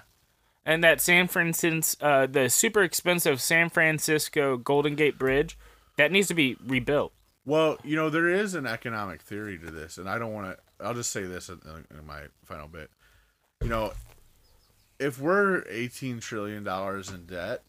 And 0.66 0.82
that 0.82 1.00
San 1.00 1.28
Francisco, 1.28 2.06
uh, 2.06 2.26
the 2.26 2.48
super 2.48 2.82
expensive 2.82 3.40
San 3.40 3.68
Francisco 3.68 4.56
Golden 4.56 4.94
Gate 4.94 5.18
Bridge, 5.18 5.58
that 5.98 6.10
needs 6.10 6.28
to 6.28 6.34
be 6.34 6.56
rebuilt. 6.64 7.12
Well, 7.44 7.76
you 7.84 7.96
know, 7.96 8.08
there 8.08 8.28
is 8.28 8.54
an 8.54 8.66
economic 8.66 9.20
theory 9.20 9.58
to 9.58 9.70
this, 9.70 9.98
and 9.98 10.08
I 10.08 10.18
don't 10.18 10.32
want 10.32 10.56
to. 10.56 10.84
I'll 10.84 10.94
just 10.94 11.10
say 11.10 11.24
this 11.24 11.50
in, 11.50 11.60
in 11.90 12.06
my 12.06 12.22
final 12.44 12.68
bit. 12.68 12.90
You 13.62 13.68
know, 13.68 13.92
if 14.98 15.20
we're 15.20 15.64
eighteen 15.68 16.20
trillion 16.20 16.64
dollars 16.64 17.10
in 17.10 17.26
debt, 17.26 17.62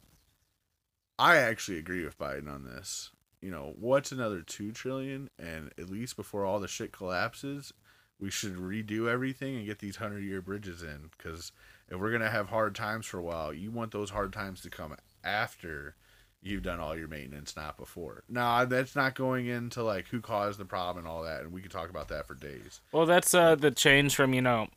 I 1.20 1.36
actually 1.36 1.78
agree 1.78 2.06
with 2.06 2.18
Biden 2.18 2.50
on 2.50 2.64
this. 2.64 3.12
You 3.42 3.52
know, 3.52 3.74
what's 3.78 4.14
another 4.14 4.42
two 4.42 4.72
trillion? 4.72 5.30
And 5.38 5.72
at 5.78 5.90
least 5.90 6.16
before 6.16 6.46
all 6.46 6.62
the 6.62 6.70
shit 6.70 6.94
collapses, 6.94 7.74
we 8.20 8.32
should 8.32 8.56
redo 8.56 9.12
everything 9.12 9.58
and 9.58 9.66
get 9.66 9.80
these 9.80 9.98
hundred 9.98 10.24
year 10.24 10.42
bridges 10.42 10.82
in. 10.82 11.10
Because 11.18 11.52
if 11.90 12.00
we're 12.00 12.12
gonna 12.12 12.30
have 12.30 12.50
hard 12.50 12.76
times 12.76 13.06
for 13.06 13.18
a 13.20 13.24
while, 13.24 13.54
you 13.54 13.72
want 13.72 13.92
those 13.92 14.10
hard 14.10 14.34
times 14.34 14.62
to 14.62 14.70
come 14.70 14.96
after 15.24 15.96
you've 16.42 16.62
done 16.64 16.80
all 16.80 16.96
your 16.96 17.08
maintenance, 17.08 17.56
not 17.56 17.76
before. 17.78 18.24
Now 18.30 18.66
that's 18.66 18.96
not 18.96 19.16
going 19.16 19.48
into 19.48 19.82
like 19.84 20.08
who 20.10 20.22
caused 20.22 20.60
the 20.60 20.66
problem 20.66 21.06
and 21.06 21.12
all 21.12 21.24
that, 21.24 21.42
and 21.42 21.52
we 21.52 21.62
could 21.62 21.72
talk 21.72 21.90
about 21.90 22.08
that 22.10 22.28
for 22.28 22.36
days. 22.36 22.82
Well, 22.92 23.06
that's 23.06 23.34
uh, 23.34 23.56
the 23.56 23.72
change 23.72 24.16
from 24.16 24.34
you 24.34 24.42
know, 24.42 24.68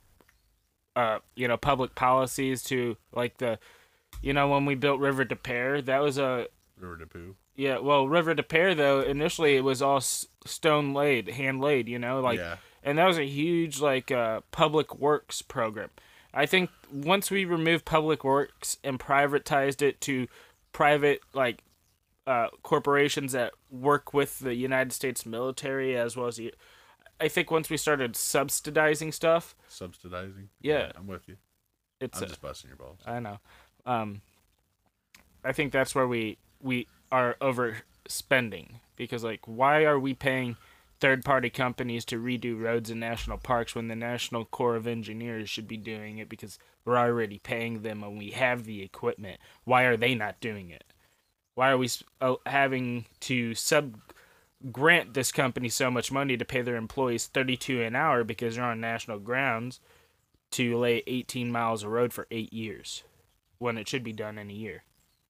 uh, 0.97 1.19
you 1.37 1.47
know, 1.49 1.57
public 1.57 1.95
policies 1.95 2.63
to 2.65 2.97
like 3.13 3.39
the, 3.39 3.59
you 4.23 4.33
know, 4.33 4.49
when 4.49 4.65
we 4.65 4.75
built 4.75 5.01
River 5.01 5.25
des 5.25 5.35
Peres, 5.37 5.85
that 5.85 6.03
was 6.03 6.19
a 6.19 6.47
River 6.79 6.97
de 6.97 7.07
Pooh. 7.07 7.37
yeah. 7.55 7.79
Well, 7.79 8.09
River 8.09 8.35
des 8.35 8.43
Peres 8.43 8.77
though 8.77 9.01
initially 9.01 9.57
it 9.57 9.65
was 9.65 9.83
all 9.83 9.99
s- 9.99 10.27
stone 10.47 10.95
laid, 10.95 11.29
hand 11.29 11.61
laid. 11.61 11.89
You 11.89 11.99
know, 11.99 12.21
like 12.21 12.39
yeah, 12.39 12.57
and 12.83 12.97
that 12.99 13.07
was 13.07 13.19
a 13.19 13.27
huge 13.27 13.81
like 13.81 14.11
uh, 14.11 14.41
public 14.51 14.99
works 14.99 15.43
program. 15.43 15.91
I 16.33 16.47
think 16.47 16.71
once 16.93 17.31
we 17.31 17.45
removed 17.45 17.85
public 17.85 18.23
works 18.25 18.79
and 18.85 18.99
privatized 18.99 19.83
it 19.83 20.01
to 20.03 20.29
private 20.73 21.21
like 21.33 21.63
uh, 22.27 22.49
corporations 22.63 23.33
that 23.33 23.53
work 23.71 24.13
with 24.13 24.41
the 24.41 24.55
United 24.55 24.93
States 24.93 25.25
military 25.25 25.97
as 25.97 26.17
well 26.17 26.27
as 26.27 26.37
the, 26.37 26.55
I 27.19 27.29
think 27.29 27.51
once 27.51 27.71
we 27.71 27.77
started 27.77 28.17
subsidizing 28.17 29.13
stuff, 29.13 29.57
subsidizing. 29.67 30.51
Yeah. 30.61 30.93
I'm 30.95 31.07
with 31.07 31.27
you. 31.29 31.37
it's 32.01 32.19
I'm 32.19 32.25
uh, 32.25 32.29
just 32.29 32.43
busting 32.43 32.69
your 32.69 32.77
balls. 32.77 33.01
I 33.07 33.19
know. 33.21 33.39
Um, 33.87 34.21
I 35.43 35.53
think 35.53 35.73
that's 35.73 35.95
where 35.95 36.07
we 36.07 36.37
we 36.61 36.87
are 37.11 37.37
overspending 37.41 38.81
because 38.97 39.25
like 39.25 39.41
why 39.47 39.85
are 39.85 39.99
we 39.99 40.13
paying 40.13 40.57
third 41.01 41.25
party 41.25 41.51
companies 41.51 42.05
to 42.07 42.21
redo 42.21 42.61
roads 42.61 42.91
and 42.91 43.01
national 43.01 43.39
parks 43.39 43.75
when 43.75 43.89
the 43.89 43.97
National 43.97 44.45
Corps 44.45 44.77
of 44.77 44.87
Engineers 44.87 45.49
should 45.49 45.69
be 45.69 45.77
doing 45.77 46.19
it 46.19 46.29
because 46.29 46.59
we're 46.85 46.97
already 46.97 47.39
paying 47.39 47.83
them 47.83 48.03
and 48.03 48.19
we 48.19 48.31
have 48.31 48.65
the 48.65 48.83
equipment. 48.83 49.41
Why 49.65 49.85
are 49.85 49.97
they 49.97 50.15
not 50.15 50.41
doing 50.41 50.71
it? 50.71 50.85
Why 51.55 51.71
are 51.71 51.79
we 51.79 51.89
oh, 52.21 52.41
having 52.47 53.07
to 53.21 53.55
sub 53.55 53.99
grant 54.73 55.15
this 55.15 55.31
company 55.31 55.69
so 55.69 55.91
much 55.91 56.11
money 56.11 56.37
to 56.37 56.45
pay 56.45 56.63
their 56.63 56.77
employees 56.77 57.27
32 57.27 57.83
an 57.83 57.95
hour 57.95 58.25
because 58.25 58.57
they're 58.57 58.65
on 58.65 58.81
national 58.81 59.21
grounds 59.21 59.81
to 60.51 60.77
lay 60.79 61.03
18 61.07 61.53
miles 61.53 61.85
of 61.85 61.91
road 61.91 62.13
for 62.13 62.27
8 62.31 62.53
years 62.53 63.05
when 63.59 63.79
it 63.79 63.89
should 63.89 64.03
be 64.03 64.13
done 64.13 64.39
in 64.39 64.51
a 64.51 64.55
year. 64.55 64.83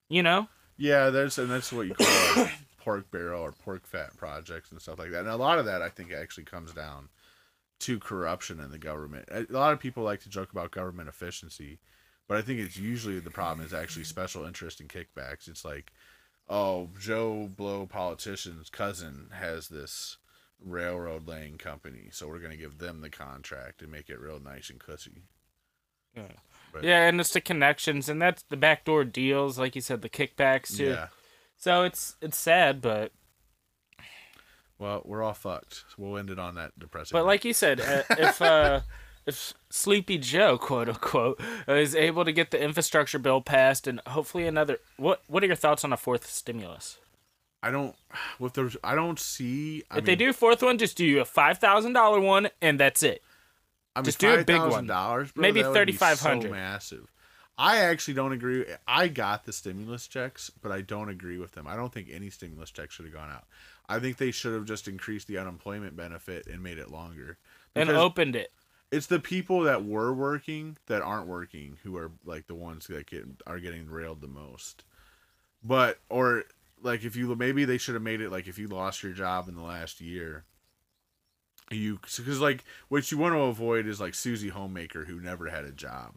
You 0.09 0.23
know? 0.23 0.49
Yeah, 0.77 1.11
there's 1.11 1.39
and 1.39 1.51
that's 1.51 1.73
what 1.73 1.89
you 1.89 1.95
call 1.95 2.07
like, 2.36 2.53
pork 2.89 3.10
barrel 3.10 3.43
or 3.43 3.52
pork 3.52 3.86
fat 3.86 4.16
projects 4.16 4.73
and 4.73 4.81
stuff 4.81 4.98
like 4.98 5.10
that. 5.10 5.20
And 5.20 5.28
a 5.28 5.36
lot 5.36 5.59
of 5.59 5.66
that 5.66 5.82
I 5.82 5.90
think 5.90 6.10
actually 6.10 6.44
comes 6.44 6.73
down 6.73 7.10
to 7.81 7.98
corruption 7.98 8.60
in 8.60 8.70
the 8.70 8.78
government. 8.78 9.28
A 9.31 9.44
lot 9.51 9.74
of 9.74 9.78
people 9.78 10.02
like 10.02 10.23
to 10.23 10.31
joke 10.31 10.51
about 10.52 10.70
government 10.70 11.06
efficiency, 11.06 11.81
but 12.27 12.39
I 12.39 12.40
think 12.40 12.60
it's 12.60 12.78
usually 12.78 13.20
the 13.20 13.31
problem 13.31 13.66
is 13.66 13.74
actually 13.74 14.05
special 14.05 14.47
interest 14.47 14.81
and 14.81 14.89
kickbacks. 14.89 15.48
It's 15.48 15.66
like, 15.66 15.93
oh, 16.48 16.89
Joe 16.98 17.51
Blow 17.55 17.85
politician's 17.85 18.70
cousin 18.70 19.28
has 19.35 19.69
this 19.69 20.16
railroad 20.65 21.28
laying 21.28 21.59
company, 21.59 22.09
so 22.10 22.27
we're 22.27 22.39
gonna 22.39 22.56
give 22.56 22.78
them 22.78 23.02
the 23.02 23.10
contract 23.10 23.82
and 23.82 23.93
make 23.93 24.09
it 24.09 24.19
real 24.19 24.40
nice 24.40 24.70
and 24.70 24.81
cussy. 24.81 25.24
Yeah. 26.16 26.32
But- 26.73 26.85
yeah, 26.85 27.06
and 27.06 27.20
it's 27.20 27.35
the 27.35 27.43
connections 27.43 28.09
and 28.09 28.20
that's 28.20 28.44
the 28.48 28.56
backdoor 28.56 29.05
deals 29.05 29.59
like 29.59 29.74
you 29.74 29.82
said 29.82 30.01
the 30.01 30.09
kickbacks 30.09 30.74
too. 30.74 30.86
Yeah. 30.86 31.09
So 31.59 31.82
it's 31.82 32.16
it's 32.22 32.39
sad 32.39 32.80
but 32.80 33.12
Well, 34.78 35.02
we're 35.05 35.22
all 35.22 35.35
fucked. 35.35 35.85
We'll 35.98 36.16
end 36.16 36.30
it 36.30 36.39
on 36.39 36.55
that 36.55 36.78
depressing. 36.78 37.14
but 37.14 37.20
note. 37.20 37.26
like 37.26 37.44
you 37.44 37.52
said 37.52 37.80
uh, 37.80 38.02
if 38.10 38.40
uh 38.40 38.80
if 39.26 39.52
Sleepy 39.68 40.18
Joe, 40.18 40.56
quote 40.56 40.89
unquote, 40.89 41.40
is 41.66 41.94
able 41.94 42.24
to 42.24 42.32
get 42.32 42.51
the 42.51 42.62
infrastructure 42.62 43.18
bill 43.18 43.40
passed 43.40 43.86
and 43.86 44.01
hopefully 44.06 44.47
another 44.47 44.78
what 44.97 45.22
what 45.26 45.43
are 45.43 45.47
your 45.47 45.56
thoughts 45.56 45.85
on 45.85 45.93
a 45.93 45.97
fourth 45.97 46.26
stimulus? 46.30 46.98
I 47.60 47.72
don't 47.72 47.97
with 48.39 48.52
the 48.52 48.76
I 48.85 48.94
don't 48.94 49.18
see. 49.18 49.82
I 49.90 49.98
if 49.98 50.05
they 50.05 50.14
do 50.14 50.30
a 50.30 50.32
fourth 50.32 50.62
one, 50.62 50.78
just 50.78 50.97
do 50.97 51.20
a 51.20 51.24
five 51.24 51.59
thousand 51.59 51.93
dollar 51.93 52.20
one 52.20 52.48
and 52.62 52.78
that's 52.78 53.02
it. 53.02 53.22
I 53.97 54.01
mean, 54.01 54.05
just 54.05 54.20
do 54.20 54.32
a 54.32 54.44
big 54.44 54.60
one. 54.60 54.86
$5,000, 54.86 55.35
bro, 55.35 55.43
Maybe 55.43 55.60
that 55.60 55.70
would 55.72 55.86
be 55.86 55.93
so 55.94 56.06
3,500. 56.14 56.51
massive. 56.52 57.10
I 57.60 57.78
actually 57.78 58.14
don't 58.14 58.32
agree. 58.32 58.64
I 58.86 59.09
got 59.09 59.44
the 59.44 59.52
stimulus 59.52 60.06
checks, 60.06 60.48
but 60.62 60.70
I 60.70 60.80
don't 60.80 61.09
agree 61.09 61.39
with 61.39 61.52
them. 61.52 61.66
I 61.66 61.74
don't 61.74 61.93
think 61.93 62.09
any 62.09 62.30
stimulus 62.30 62.70
checks 62.70 62.94
should 62.94 63.05
have 63.05 63.14
gone 63.14 63.30
out. 63.30 63.47
I 63.89 63.98
think 63.98 64.16
they 64.16 64.30
should 64.30 64.55
have 64.55 64.64
just 64.64 64.86
increased 64.86 65.26
the 65.26 65.39
unemployment 65.39 65.97
benefit 65.97 66.47
and 66.47 66.62
made 66.62 66.78
it 66.78 66.93
longer. 66.93 67.36
And 67.74 67.90
opened 67.90 68.36
it. 68.36 68.52
it's 68.93 69.06
the 69.06 69.18
people 69.18 69.62
that 69.62 69.85
were 69.85 70.12
working 70.12 70.76
that 70.86 71.02
aren't 71.02 71.26
working 71.26 71.78
who 71.82 71.97
are 71.97 72.12
like 72.24 72.47
the 72.47 72.55
ones 72.55 72.86
that 72.86 73.06
get 73.06 73.24
are 73.44 73.59
getting 73.59 73.90
railed 73.90 74.20
the 74.20 74.28
most. 74.28 74.85
But 75.64 75.98
or 76.09 76.44
like 76.80 77.05
if 77.05 77.16
you 77.16 77.35
maybe 77.35 77.64
they 77.64 77.78
should 77.78 77.94
have 77.94 78.02
made 78.02 78.20
it 78.20 78.30
like 78.30 78.47
if 78.47 78.59
you 78.59 78.68
lost 78.68 79.02
your 79.02 79.12
job 79.12 79.48
in 79.48 79.56
the 79.56 79.62
last 79.62 80.01
year, 80.01 80.44
you 81.72 81.98
because 82.16 82.40
like 82.40 82.64
what 82.89 83.10
you 83.10 83.18
want 83.18 83.35
to 83.35 83.40
avoid 83.40 83.86
is 83.86 84.01
like 84.01 84.14
Susie 84.14 84.48
Homemaker 84.48 85.06
who 85.06 85.20
never 85.20 85.48
had 85.48 85.64
a 85.64 85.72
job 85.72 86.14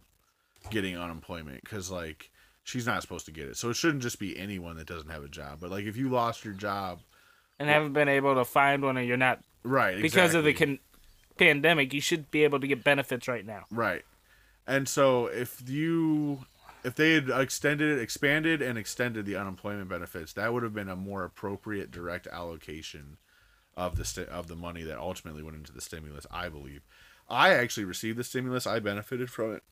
getting 0.70 0.98
unemployment 0.98 1.64
because 1.64 1.90
like 1.90 2.32
she's 2.64 2.86
not 2.86 3.02
supposed 3.02 3.26
to 3.26 3.32
get 3.32 3.48
it. 3.48 3.58
So 3.58 3.70
it 3.70 3.76
shouldn't 3.76 4.04
just 4.04 4.20
be 4.20 4.38
anyone 4.38 4.78
that 4.78 4.88
doesn't 4.88 5.10
have 5.10 5.24
a 5.24 5.30
job. 5.30 5.60
But 5.60 5.72
like 5.72 5.86
if 5.86 5.98
you 5.98 6.10
lost 6.10 6.46
your 6.46 6.54
job, 6.54 7.00
and 7.60 7.70
haven't 7.70 7.94
been 7.94 8.10
able 8.10 8.36
to 8.36 8.46
find 8.46 8.82
one 8.82 8.98
or 8.98 9.02
you're 9.02 9.18
not 9.18 9.40
right? 9.64 10.02
because 10.02 10.34
of 10.34 10.44
the 10.44 10.54
con- 10.54 10.80
pandemic, 11.38 11.94
you 11.94 12.02
should 12.02 12.32
be 12.32 12.44
able 12.44 12.60
to 12.60 12.68
get 12.68 12.84
benefits 12.84 13.28
right 13.28 13.46
now. 13.46 13.66
Right. 13.72 14.04
And 14.68 14.88
so 14.88 15.28
if 15.28 15.62
you 15.68 16.46
if 16.84 16.96
they 16.96 17.14
had 17.14 17.30
extended 17.30 17.98
it, 17.98 18.02
expanded 18.02 18.62
and 18.62 18.78
extended 18.78 19.26
the 19.26 19.36
unemployment 19.36 19.90
benefits, 19.90 20.34
that 20.34 20.54
would 20.54 20.64
have 20.64 20.74
been 20.74 20.90
a 20.90 20.96
more 20.96 21.24
appropriate 21.24 21.92
direct 21.92 22.28
allocation 22.28 23.18
of 23.78 23.96
the 23.96 24.06
sti- 24.06 24.26
of 24.26 24.48
the 24.48 24.56
money 24.56 24.84
that 24.84 24.98
ultimately 24.98 25.44
went 25.44 25.58
into 25.58 25.72
the 25.72 25.82
stimulus, 25.82 26.26
I 26.32 26.50
believe. 26.50 26.82
I 27.30 27.54
actually 27.54 27.86
received 27.86 28.18
the 28.18 28.24
stimulus, 28.24 28.68
I 28.68 28.80
benefited 28.80 29.30
from 29.30 29.54
it. 29.56 29.64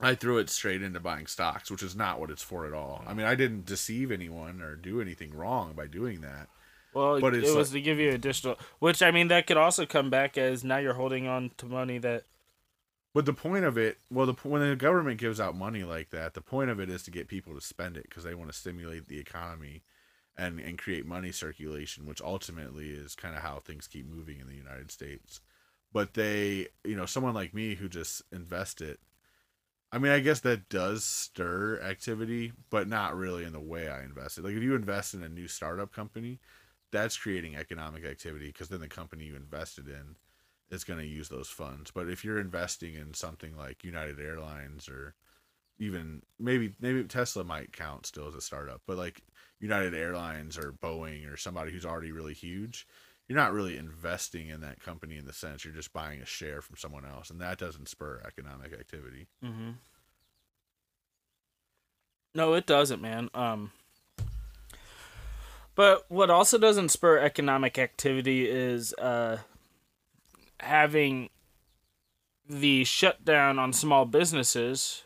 I 0.00 0.14
threw 0.14 0.38
it 0.38 0.48
straight 0.48 0.82
into 0.82 1.00
buying 1.00 1.26
stocks, 1.26 1.70
which 1.70 1.82
is 1.82 1.96
not 1.96 2.20
what 2.20 2.30
it's 2.30 2.42
for 2.42 2.66
at 2.66 2.72
all. 2.72 3.02
I 3.06 3.14
mean, 3.14 3.26
I 3.26 3.34
didn't 3.34 3.66
deceive 3.66 4.12
anyone 4.12 4.62
or 4.62 4.76
do 4.76 5.00
anything 5.00 5.34
wrong 5.34 5.72
by 5.74 5.86
doing 5.86 6.20
that. 6.20 6.48
Well, 6.94 7.20
But 7.20 7.34
it 7.34 7.54
was 7.54 7.70
to 7.70 7.80
give 7.80 7.98
you 7.98 8.10
additional, 8.10 8.58
which 8.78 9.02
I 9.02 9.10
mean, 9.10 9.28
that 9.28 9.46
could 9.46 9.56
also 9.56 9.86
come 9.86 10.08
back 10.08 10.38
as 10.38 10.64
now 10.64 10.78
you're 10.78 10.94
holding 10.94 11.26
on 11.26 11.50
to 11.58 11.66
money 11.66 11.98
that. 11.98 12.24
But 13.14 13.26
the 13.26 13.32
point 13.32 13.64
of 13.64 13.76
it, 13.76 13.98
well, 14.10 14.26
the 14.26 14.34
when 14.42 14.68
the 14.68 14.76
government 14.76 15.18
gives 15.18 15.40
out 15.40 15.56
money 15.56 15.82
like 15.82 16.10
that, 16.10 16.34
the 16.34 16.40
point 16.40 16.70
of 16.70 16.78
it 16.80 16.88
is 16.88 17.02
to 17.04 17.10
get 17.10 17.28
people 17.28 17.54
to 17.54 17.60
spend 17.60 17.96
it 17.96 18.04
because 18.08 18.24
they 18.24 18.34
want 18.34 18.50
to 18.50 18.56
stimulate 18.56 19.08
the 19.08 19.18
economy, 19.18 19.82
and 20.36 20.60
and 20.60 20.78
create 20.78 21.04
money 21.04 21.32
circulation, 21.32 22.06
which 22.06 22.22
ultimately 22.22 22.90
is 22.90 23.14
kind 23.14 23.34
of 23.34 23.42
how 23.42 23.58
things 23.58 23.86
keep 23.86 24.06
moving 24.06 24.40
in 24.40 24.46
the 24.46 24.54
United 24.54 24.90
States. 24.90 25.40
But 25.92 26.14
they, 26.14 26.68
you 26.84 26.96
know, 26.96 27.06
someone 27.06 27.34
like 27.34 27.54
me 27.54 27.74
who 27.74 27.88
just 27.88 28.22
invest 28.30 28.80
it, 28.80 29.00
I 29.90 29.98
mean, 29.98 30.12
I 30.12 30.20
guess 30.20 30.40
that 30.40 30.68
does 30.68 31.04
stir 31.04 31.80
activity, 31.80 32.52
but 32.70 32.88
not 32.88 33.16
really 33.16 33.44
in 33.44 33.52
the 33.52 33.60
way 33.60 33.88
I 33.88 34.02
invested. 34.02 34.44
Like 34.44 34.54
if 34.54 34.62
you 34.62 34.74
invest 34.74 35.14
in 35.14 35.22
a 35.22 35.28
new 35.28 35.48
startup 35.48 35.92
company, 35.92 36.40
that's 36.92 37.16
creating 37.16 37.56
economic 37.56 38.04
activity 38.04 38.48
because 38.48 38.68
then 38.68 38.80
the 38.80 38.88
company 38.88 39.24
you 39.24 39.36
invested 39.36 39.88
in 39.88 40.16
is 40.70 40.84
going 40.84 40.98
to 41.00 41.06
use 41.06 41.28
those 41.28 41.48
funds. 41.48 41.90
But 41.90 42.08
if 42.08 42.24
you're 42.24 42.38
investing 42.38 42.94
in 42.94 43.14
something 43.14 43.56
like 43.56 43.84
United 43.84 44.20
Airlines 44.20 44.88
or 44.88 45.14
even 45.78 46.22
maybe 46.38 46.74
maybe 46.80 47.04
Tesla 47.04 47.44
might 47.44 47.72
count 47.72 48.04
still 48.04 48.28
as 48.28 48.34
a 48.34 48.40
startup, 48.40 48.82
but 48.86 48.98
like 48.98 49.22
United 49.60 49.94
Airlines 49.94 50.58
or 50.58 50.72
Boeing 50.72 51.32
or 51.32 51.36
somebody 51.36 51.72
who's 51.72 51.86
already 51.86 52.12
really 52.12 52.34
huge, 52.34 52.86
you're 53.28 53.38
not 53.38 53.52
really 53.52 53.76
investing 53.76 54.48
in 54.48 54.62
that 54.62 54.80
company 54.80 55.16
in 55.16 55.26
the 55.26 55.32
sense 55.32 55.64
you're 55.64 55.74
just 55.74 55.92
buying 55.92 56.20
a 56.20 56.26
share 56.26 56.62
from 56.62 56.76
someone 56.76 57.04
else, 57.04 57.30
and 57.30 57.40
that 57.40 57.58
doesn't 57.58 57.88
spur 57.88 58.22
economic 58.26 58.72
activity. 58.72 59.28
Mm-hmm. 59.44 59.72
No, 62.34 62.54
it 62.54 62.66
doesn't, 62.66 63.02
man. 63.02 63.28
Um, 63.34 63.72
but 65.74 66.04
what 66.08 66.30
also 66.30 66.58
doesn't 66.58 66.88
spur 66.88 67.18
economic 67.18 67.78
activity 67.78 68.48
is 68.48 68.94
uh, 68.94 69.38
having 70.60 71.28
the 72.48 72.84
shutdown 72.84 73.58
on 73.58 73.72
small 73.72 74.06
businesses 74.06 75.04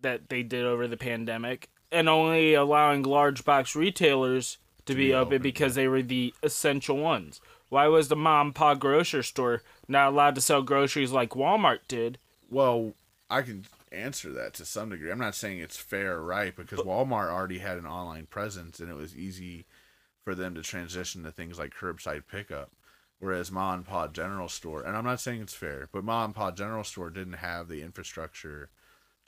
that 0.00 0.28
they 0.28 0.42
did 0.42 0.64
over 0.64 0.86
the 0.86 0.96
pandemic 0.96 1.70
and 1.90 2.08
only 2.08 2.54
allowing 2.54 3.02
large 3.02 3.44
box 3.44 3.74
retailers 3.74 4.58
to, 4.86 4.94
be, 4.94 5.08
be 5.08 5.14
open, 5.14 5.34
open, 5.34 5.42
because 5.42 5.74
they 5.74 5.88
were 5.88 6.02
the 6.02 6.34
essential 6.42 6.96
ones. 6.96 7.40
Why 7.68 7.86
was 7.86 8.08
the 8.08 8.16
mom 8.16 8.48
and 8.48 8.54
pop 8.54 8.78
grocery 8.78 9.24
store 9.24 9.62
not 9.88 10.08
allowed 10.08 10.34
to 10.34 10.40
sell 10.40 10.62
groceries 10.62 11.12
like 11.12 11.30
Walmart 11.30 11.80
did? 11.88 12.18
Well, 12.50 12.94
I 13.30 13.42
can 13.42 13.66
answer 13.92 14.32
that 14.32 14.54
to 14.54 14.64
some 14.64 14.90
degree. 14.90 15.10
I'm 15.10 15.18
not 15.18 15.34
saying 15.34 15.58
it's 15.58 15.76
fair 15.76 16.14
or 16.14 16.24
right 16.24 16.54
because 16.54 16.80
Walmart 16.80 17.30
already 17.30 17.58
had 17.58 17.78
an 17.78 17.86
online 17.86 18.26
presence 18.26 18.80
and 18.80 18.90
it 18.90 18.96
was 18.96 19.16
easy 19.16 19.66
for 20.24 20.34
them 20.34 20.54
to 20.54 20.62
transition 20.62 21.22
to 21.22 21.30
things 21.30 21.58
like 21.58 21.74
curbside 21.74 22.22
pickup. 22.30 22.70
Whereas 23.20 23.52
mom 23.52 23.74
and 23.74 23.86
pop 23.86 24.14
general 24.14 24.48
store, 24.48 24.82
and 24.82 24.96
I'm 24.96 25.04
not 25.04 25.20
saying 25.20 25.42
it's 25.42 25.54
fair, 25.54 25.88
but 25.92 26.04
mom 26.04 26.26
and 26.26 26.34
pop 26.34 26.56
general 26.56 26.84
store 26.84 27.10
didn't 27.10 27.34
have 27.34 27.68
the 27.68 27.82
infrastructure 27.82 28.70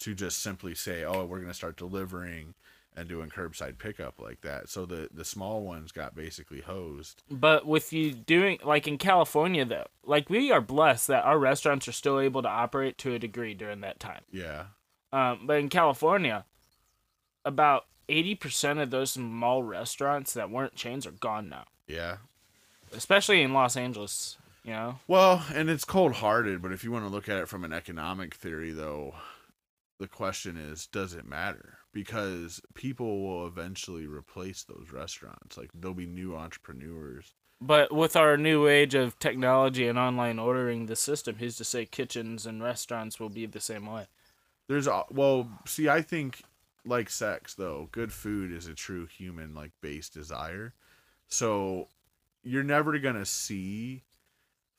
to 0.00 0.14
just 0.14 0.38
simply 0.38 0.74
say, 0.74 1.04
"Oh, 1.04 1.26
we're 1.26 1.38
going 1.38 1.48
to 1.48 1.54
start 1.54 1.76
delivering 1.76 2.54
and 2.96 3.08
doing 3.08 3.30
curbside 3.30 3.78
pickup 3.78 4.20
like 4.20 4.40
that." 4.42 4.68
So 4.68 4.84
the 4.86 5.08
the 5.12 5.24
small 5.24 5.62
ones 5.62 5.92
got 5.92 6.14
basically 6.14 6.60
hosed. 6.60 7.22
But 7.30 7.66
with 7.66 7.92
you 7.92 8.12
doing 8.12 8.58
like 8.64 8.86
in 8.88 8.98
California 8.98 9.64
though, 9.64 9.86
like 10.04 10.28
we 10.30 10.50
are 10.52 10.60
blessed 10.60 11.06
that 11.08 11.24
our 11.24 11.38
restaurants 11.38 11.86
are 11.88 11.92
still 11.92 12.20
able 12.20 12.42
to 12.42 12.48
operate 12.48 12.98
to 12.98 13.14
a 13.14 13.18
degree 13.18 13.54
during 13.54 13.80
that 13.80 13.98
time. 14.00 14.22
Yeah, 14.30 14.66
Um, 15.12 15.40
but 15.46 15.58
in 15.58 15.68
California, 15.68 16.44
about 17.44 17.86
eighty 18.08 18.34
percent 18.34 18.78
of 18.78 18.90
those 18.90 19.12
small 19.12 19.62
restaurants 19.62 20.32
that 20.34 20.50
weren't 20.50 20.74
chains 20.74 21.06
are 21.06 21.12
gone 21.12 21.48
now. 21.48 21.64
yeah. 21.86 22.16
Especially 22.94 23.40
in 23.40 23.54
Los 23.54 23.74
Angeles, 23.74 24.36
you 24.64 24.70
know. 24.72 24.98
Well, 25.08 25.46
and 25.54 25.70
it's 25.70 25.86
cold 25.86 26.12
hearted, 26.16 26.60
but 26.60 26.72
if 26.72 26.84
you 26.84 26.92
want 26.92 27.06
to 27.06 27.10
look 27.10 27.26
at 27.26 27.38
it 27.38 27.48
from 27.48 27.64
an 27.64 27.72
economic 27.72 28.34
theory, 28.34 28.70
though, 28.70 29.14
the 29.98 30.06
question 30.08 30.58
is 30.58 30.86
does 30.88 31.14
it 31.14 31.24
matter? 31.24 31.78
Because 31.92 32.60
people 32.74 33.22
will 33.22 33.46
eventually 33.46 34.06
replace 34.06 34.64
those 34.64 34.88
restaurants. 34.92 35.56
Like, 35.58 35.70
there'll 35.74 35.94
be 35.94 36.06
new 36.06 36.34
entrepreneurs. 36.34 37.34
But 37.60 37.92
with 37.92 38.16
our 38.16 38.36
new 38.36 38.66
age 38.66 38.94
of 38.94 39.18
technology 39.18 39.86
and 39.86 39.98
online 39.98 40.38
ordering, 40.38 40.86
the 40.86 40.96
system, 40.96 41.36
who's 41.36 41.56
to 41.58 41.64
say 41.64 41.84
kitchens 41.84 42.46
and 42.46 42.62
restaurants 42.62 43.20
will 43.20 43.28
be 43.28 43.46
the 43.46 43.60
same 43.60 43.86
way. 43.86 44.06
There's, 44.68 44.86
a- 44.86 45.04
well, 45.10 45.48
see, 45.66 45.88
I 45.88 46.00
think, 46.02 46.42
like 46.84 47.10
sex, 47.10 47.54
though, 47.54 47.88
good 47.92 48.12
food 48.12 48.52
is 48.52 48.66
a 48.66 48.74
true 48.74 49.06
human, 49.06 49.54
like, 49.54 49.72
base 49.80 50.08
desire. 50.08 50.74
So, 51.28 51.88
you're 52.42 52.64
never 52.64 52.98
going 52.98 53.14
to 53.16 53.26
see 53.26 54.02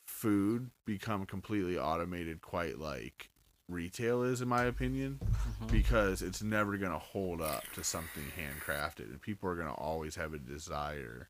food 0.06 0.72
become 0.86 1.26
completely 1.26 1.78
automated 1.78 2.42
quite 2.42 2.80
like 2.80 3.30
retail 3.70 4.24
is 4.24 4.42
in 4.42 4.48
my 4.48 4.64
opinion 4.66 5.20
mm-hmm. 5.24 5.68
because 5.68 6.22
it's 6.22 6.44
never 6.44 6.78
going 6.78 6.92
to 6.92 6.98
hold 6.98 7.42
up 7.42 7.64
to 7.74 7.84
something 7.84 8.24
handcrafted 8.38 9.10
and 9.10 9.22
people 9.22 9.50
are 9.50 9.56
going 9.56 9.68
to 9.68 9.74
always 9.74 10.16
have 10.16 10.34
a 10.34 10.40
desire 10.40 11.30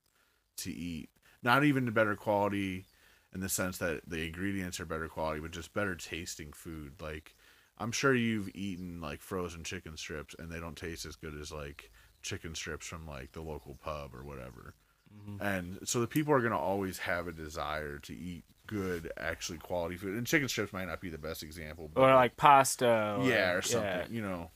to 0.57 0.71
eat 0.71 1.09
not 1.43 1.63
even 1.63 1.85
the 1.85 1.91
better 1.91 2.15
quality 2.15 2.85
in 3.33 3.41
the 3.41 3.49
sense 3.49 3.77
that 3.77 4.01
the 4.07 4.25
ingredients 4.25 4.79
are 4.79 4.85
better 4.85 5.07
quality 5.07 5.39
but 5.39 5.51
just 5.51 5.73
better 5.73 5.95
tasting 5.95 6.51
food. 6.53 6.93
Like 7.01 7.35
i'm 7.77 7.91
sure 7.91 8.15
you've 8.15 8.49
eaten 8.55 9.01
like 9.01 9.21
frozen 9.21 9.63
chicken 9.63 9.97
strips 9.97 10.35
and 10.37 10.51
they 10.51 10.59
don't 10.59 10.77
taste 10.77 11.05
as 11.05 11.15
good 11.15 11.39
as 11.39 11.51
like 11.51 11.91
chicken 12.21 12.55
strips 12.55 12.87
from 12.87 13.05
like 13.07 13.31
the 13.33 13.41
local 13.41 13.75
pub 13.75 14.15
or 14.15 14.23
whatever. 14.23 14.73
Mm-hmm. 15.15 15.45
And 15.45 15.79
so 15.83 15.99
the 15.99 16.07
people 16.07 16.33
are 16.33 16.39
going 16.39 16.51
to 16.53 16.57
always 16.57 16.97
have 16.99 17.27
a 17.27 17.31
desire 17.31 17.99
to 17.99 18.15
eat 18.15 18.45
good 18.67 19.11
actually 19.17 19.57
quality 19.57 19.97
food 19.97 20.15
and 20.17 20.25
chicken 20.25 20.47
strips 20.47 20.71
might 20.71 20.85
not 20.87 21.01
be 21.01 21.09
the 21.09 21.17
best 21.17 21.43
example 21.43 21.89
but 21.93 22.01
Or 22.01 22.13
like 22.15 22.37
pasta. 22.37 23.15
Or, 23.19 23.27
yeah 23.27 23.51
or 23.51 23.61
something 23.61 24.07
you 24.09 24.21
know 24.21 24.51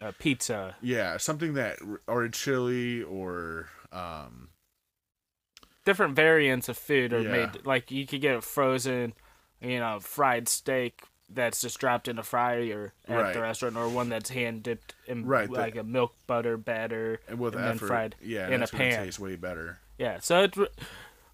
uh, 0.00 0.12
pizza. 0.18 0.76
yeah 0.80 1.16
something 1.16 1.54
that 1.54 1.78
or 2.06 2.22
a 2.24 2.30
chili 2.30 3.02
or 3.02 3.68
um 3.92 4.50
different 5.84 6.14
variants 6.14 6.68
of 6.68 6.76
food 6.76 7.12
are 7.12 7.22
Yeah. 7.22 7.30
made 7.30 7.66
like 7.66 7.90
you 7.90 8.06
could 8.06 8.20
get 8.20 8.36
a 8.36 8.40
frozen 8.40 9.14
you 9.60 9.78
know 9.80 9.98
fried 10.00 10.48
steak 10.48 11.02
that's 11.30 11.60
just 11.60 11.78
dropped 11.78 12.08
in 12.08 12.18
a 12.18 12.22
fryer 12.22 12.92
at 13.06 13.14
Right. 13.16 13.34
the 13.34 13.40
restaurant 13.40 13.76
or 13.76 13.88
one 13.88 14.08
that's 14.08 14.30
hand 14.30 14.62
dipped 14.62 14.94
in 15.06 15.26
Right, 15.26 15.50
like 15.50 15.76
a 15.76 15.82
milk 15.82 16.14
butter 16.26 16.56
batter 16.56 17.20
and 17.28 17.38
with 17.38 17.54
and 17.54 17.64
then 17.64 17.74
effort 17.74 17.88
fried 17.88 18.16
yeah 18.22 18.48
in 18.48 18.62
a 18.62 18.66
pan 18.66 19.04
taste 19.04 19.18
way 19.18 19.36
better 19.36 19.78
yeah 19.98 20.20
so 20.20 20.42
it's 20.44 20.56
re- 20.56 20.68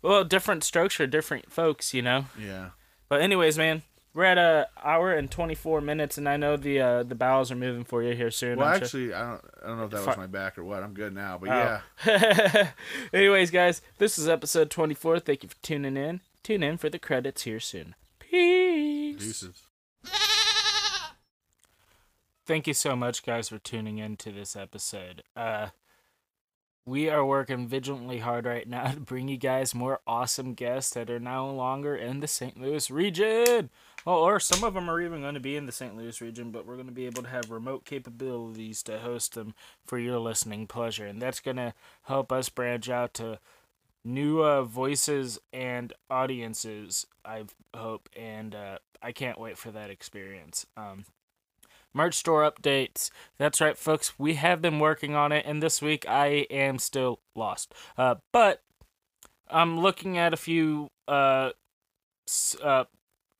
well 0.04 0.22
different 0.22 0.62
strokes 0.62 0.94
for 0.94 1.06
different 1.06 1.50
folks 1.50 1.92
you 1.94 2.02
know 2.02 2.26
yeah 2.38 2.70
but 3.08 3.20
anyways 3.20 3.58
man 3.58 3.82
we're 4.14 4.24
at 4.24 4.38
a 4.38 4.68
hour 4.84 5.12
and 5.12 5.30
24 5.30 5.80
minutes 5.80 6.16
and 6.18 6.28
i 6.28 6.36
know 6.36 6.56
the 6.56 6.80
uh 6.80 7.02
the 7.02 7.14
bowels 7.16 7.50
are 7.50 7.56
moving 7.56 7.82
for 7.84 8.02
you 8.02 8.14
here 8.14 8.30
soon 8.30 8.58
well 8.58 8.68
I'm 8.68 8.74
sure. 8.76 8.84
actually 8.84 9.14
i 9.14 9.20
don't 9.30 9.44
i 9.64 9.66
don't 9.66 9.78
know 9.78 9.84
if 9.86 9.90
that 9.90 10.06
was 10.06 10.16
my 10.16 10.26
back 10.26 10.56
or 10.58 10.62
what 10.64 10.82
i'm 10.82 10.94
good 10.94 11.12
now 11.14 11.38
but 11.38 11.48
Oh. 11.50 11.80
yeah 12.06 12.70
Anyways, 13.12 13.50
guys, 13.50 13.80
this 13.98 14.18
is 14.18 14.28
episode 14.28 14.70
24. 14.70 15.20
Thank 15.20 15.42
you 15.42 15.48
for 15.48 15.56
tuning 15.62 15.96
in. 15.96 16.20
Tune 16.42 16.62
in 16.62 16.76
for 16.78 16.90
the 16.90 16.98
credits 16.98 17.42
here 17.42 17.60
soon. 17.60 17.94
Peace. 18.20 19.18
deuces 19.18 19.62
Thank 22.46 22.66
you 22.66 22.74
so 22.74 22.94
much, 22.94 23.24
guys, 23.24 23.48
for 23.48 23.58
tuning 23.58 23.98
in 23.98 24.16
to 24.18 24.30
this 24.30 24.54
episode. 24.54 25.22
Uh, 25.34 25.68
we 26.86 27.08
are 27.08 27.24
working 27.24 27.66
vigilantly 27.66 28.18
hard 28.18 28.44
right 28.44 28.68
now 28.68 28.90
to 28.92 29.00
bring 29.00 29.28
you 29.28 29.36
guys 29.36 29.74
more 29.74 30.00
awesome 30.06 30.54
guests 30.54 30.92
that 30.94 31.10
are 31.10 31.20
no 31.20 31.52
longer 31.52 31.96
in 31.96 32.20
the 32.20 32.28
St. 32.28 32.60
Louis 32.60 32.90
region. 32.90 33.70
Well, 34.04 34.16
or 34.16 34.38
some 34.38 34.62
of 34.64 34.74
them 34.74 34.90
are 34.90 35.00
even 35.00 35.22
going 35.22 35.34
to 35.34 35.40
be 35.40 35.56
in 35.56 35.66
the 35.66 35.72
St. 35.72 35.96
Louis 35.96 36.20
region, 36.20 36.50
but 36.50 36.66
we're 36.66 36.74
going 36.74 36.86
to 36.86 36.92
be 36.92 37.06
able 37.06 37.22
to 37.22 37.28
have 37.30 37.50
remote 37.50 37.86
capabilities 37.86 38.82
to 38.82 38.98
host 38.98 39.34
them 39.34 39.54
for 39.86 39.98
your 39.98 40.18
listening 40.18 40.66
pleasure. 40.66 41.06
And 41.06 41.22
that's 41.22 41.40
going 41.40 41.56
to 41.56 41.72
help 42.02 42.30
us 42.30 42.50
branch 42.50 42.90
out 42.90 43.14
to 43.14 43.38
new 44.04 44.42
uh, 44.42 44.62
voices 44.62 45.38
and 45.54 45.94
audiences, 46.10 47.06
I 47.24 47.44
hope. 47.74 48.10
And 48.14 48.54
uh, 48.54 48.78
I 49.02 49.12
can't 49.12 49.40
wait 49.40 49.56
for 49.56 49.70
that 49.70 49.88
experience. 49.88 50.66
Um, 50.76 51.06
merch 51.94 52.14
store 52.14 52.42
updates. 52.50 53.10
That's 53.38 53.60
right, 53.60 53.78
folks. 53.78 54.18
We 54.18 54.34
have 54.34 54.60
been 54.60 54.78
working 54.78 55.14
on 55.14 55.32
it, 55.32 55.46
and 55.46 55.62
this 55.62 55.80
week 55.80 56.04
I 56.08 56.46
am 56.50 56.78
still 56.78 57.20
lost. 57.34 57.72
Uh, 57.96 58.16
but 58.32 58.62
I'm 59.48 59.80
looking 59.80 60.18
at 60.18 60.34
a 60.34 60.36
few 60.36 60.90
uh, 61.08 61.50
uh, 62.62 62.84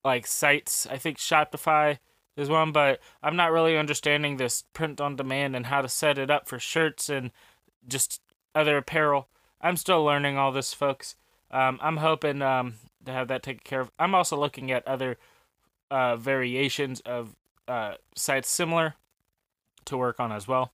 like 0.05 0.27
sites. 0.27 0.87
I 0.87 0.97
think 0.97 1.19
Shopify 1.19 1.99
is 2.37 2.49
one, 2.49 2.73
but 2.73 3.01
I'm 3.23 3.37
not 3.37 3.53
really 3.53 3.77
understanding 3.77 4.37
this 4.37 4.65
print 4.73 5.01
on 5.01 5.17
demand 5.17 5.57
and 5.57 5.67
how 5.67 5.83
to 5.83 5.89
set 5.89 6.19
it 6.19 6.31
up 6.31 6.49
for 6.49 6.59
shirts 6.59 7.09
and 7.09 7.31
just 7.87 8.21
other 8.55 8.77
apparel. 8.79 9.29
I'm 9.61 9.77
still 9.77 10.05
learning 10.05 10.37
all 10.37 10.53
this, 10.53 10.73
folks. 10.75 11.17
Um, 11.51 11.79
I'm 11.83 11.99
hoping 11.99 12.43
um, 12.43 12.75
to 13.05 13.13
have 13.13 13.29
that 13.29 13.43
taken 13.43 13.63
care 13.65 13.81
of. 13.81 13.91
I'm 13.99 14.15
also 14.15 14.37
looking 14.37 14.71
at 14.71 14.87
other 14.87 15.17
uh, 15.91 16.17
variations 16.17 17.01
of 17.01 17.37
uh, 17.69 17.95
sites 18.15 18.49
similar 18.49 18.95
to 19.87 19.97
work 19.97 20.21
on 20.21 20.33
as 20.33 20.49
well. 20.49 20.71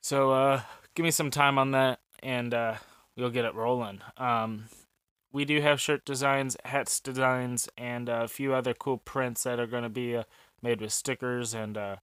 So 0.00 0.32
uh, 0.32 0.62
give 0.94 1.04
me 1.04 1.10
some 1.10 1.30
time 1.30 1.58
on 1.58 1.72
that, 1.72 2.00
and 2.22 2.54
uh, 2.54 2.74
we'll 3.16 3.30
get 3.30 3.44
it 3.44 3.54
rolling. 3.54 4.00
Um, 4.16 4.64
we 5.32 5.44
do 5.44 5.60
have 5.60 5.80
shirt 5.80 6.04
designs, 6.04 6.56
hats 6.64 7.00
designs, 7.00 7.68
and 7.76 8.08
a 8.08 8.28
few 8.28 8.54
other 8.54 8.74
cool 8.74 8.98
prints 8.98 9.42
that 9.42 9.60
are 9.60 9.66
going 9.66 9.82
to 9.82 9.88
be 9.88 10.16
uh, 10.16 10.24
made 10.62 10.80
with 10.80 10.92
stickers 10.92 11.54
and 11.54 11.76
uh, 11.76 11.96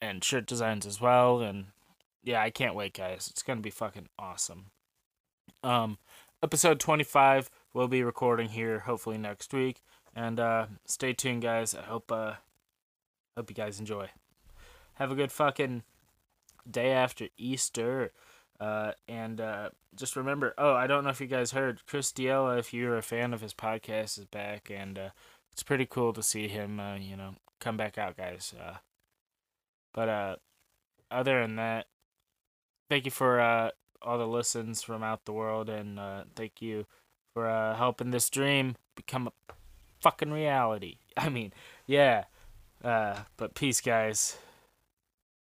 and 0.00 0.22
shirt 0.22 0.46
designs 0.46 0.86
as 0.86 1.00
well. 1.00 1.40
And 1.40 1.66
yeah, 2.22 2.42
I 2.42 2.50
can't 2.50 2.74
wait, 2.74 2.94
guys. 2.94 3.28
It's 3.30 3.42
going 3.42 3.58
to 3.58 3.62
be 3.62 3.70
fucking 3.70 4.08
awesome. 4.18 4.66
Um, 5.62 5.98
episode 6.42 6.78
twenty 6.78 7.04
five 7.04 7.50
we'll 7.72 7.88
be 7.88 8.02
recording 8.02 8.50
here 8.50 8.80
hopefully 8.80 9.18
next 9.18 9.52
week. 9.52 9.80
And 10.18 10.40
uh, 10.40 10.66
stay 10.84 11.12
tuned, 11.12 11.42
guys. 11.42 11.76
I 11.76 11.82
hope 11.82 12.10
uh, 12.10 12.32
hope 13.36 13.50
you 13.50 13.54
guys 13.54 13.78
enjoy. 13.78 14.08
Have 14.94 15.12
a 15.12 15.14
good 15.14 15.30
fucking 15.30 15.84
day 16.68 16.90
after 16.90 17.28
Easter. 17.38 18.10
Uh, 18.58 18.92
and 19.06 19.40
uh, 19.40 19.70
just 19.94 20.16
remember, 20.16 20.54
oh, 20.58 20.74
I 20.74 20.88
don't 20.88 21.04
know 21.04 21.10
if 21.10 21.20
you 21.20 21.28
guys 21.28 21.52
heard, 21.52 21.86
Chris 21.86 22.10
D'Elia, 22.10 22.58
if 22.58 22.74
you're 22.74 22.96
a 22.96 23.02
fan 23.02 23.32
of 23.32 23.42
his 23.42 23.54
podcast, 23.54 24.18
is 24.18 24.24
back, 24.24 24.72
and 24.74 24.98
uh, 24.98 25.08
it's 25.52 25.62
pretty 25.62 25.86
cool 25.86 26.12
to 26.12 26.22
see 26.24 26.48
him, 26.48 26.80
uh, 26.80 26.96
you 26.96 27.16
know, 27.16 27.36
come 27.60 27.76
back 27.76 27.96
out, 27.96 28.16
guys. 28.16 28.52
Uh, 28.60 28.78
But 29.94 30.08
uh, 30.08 30.36
other 31.12 31.42
than 31.42 31.54
that, 31.54 31.86
thank 32.88 33.04
you 33.04 33.12
for 33.12 33.40
all 34.02 34.18
the 34.18 34.26
listens 34.26 34.82
from 34.82 35.04
out 35.04 35.26
the 35.26 35.32
world, 35.32 35.68
and 35.68 36.00
thank 36.34 36.60
you 36.60 36.86
for 37.32 37.46
helping 37.76 38.10
this 38.10 38.28
dream 38.28 38.74
become 38.96 39.28
a 39.28 39.32
fucking 40.00 40.30
reality. 40.30 40.96
I 41.16 41.28
mean, 41.28 41.52
yeah. 41.86 42.24
Uh, 42.82 43.20
but 43.36 43.54
peace, 43.54 43.80
guys. 43.80 44.36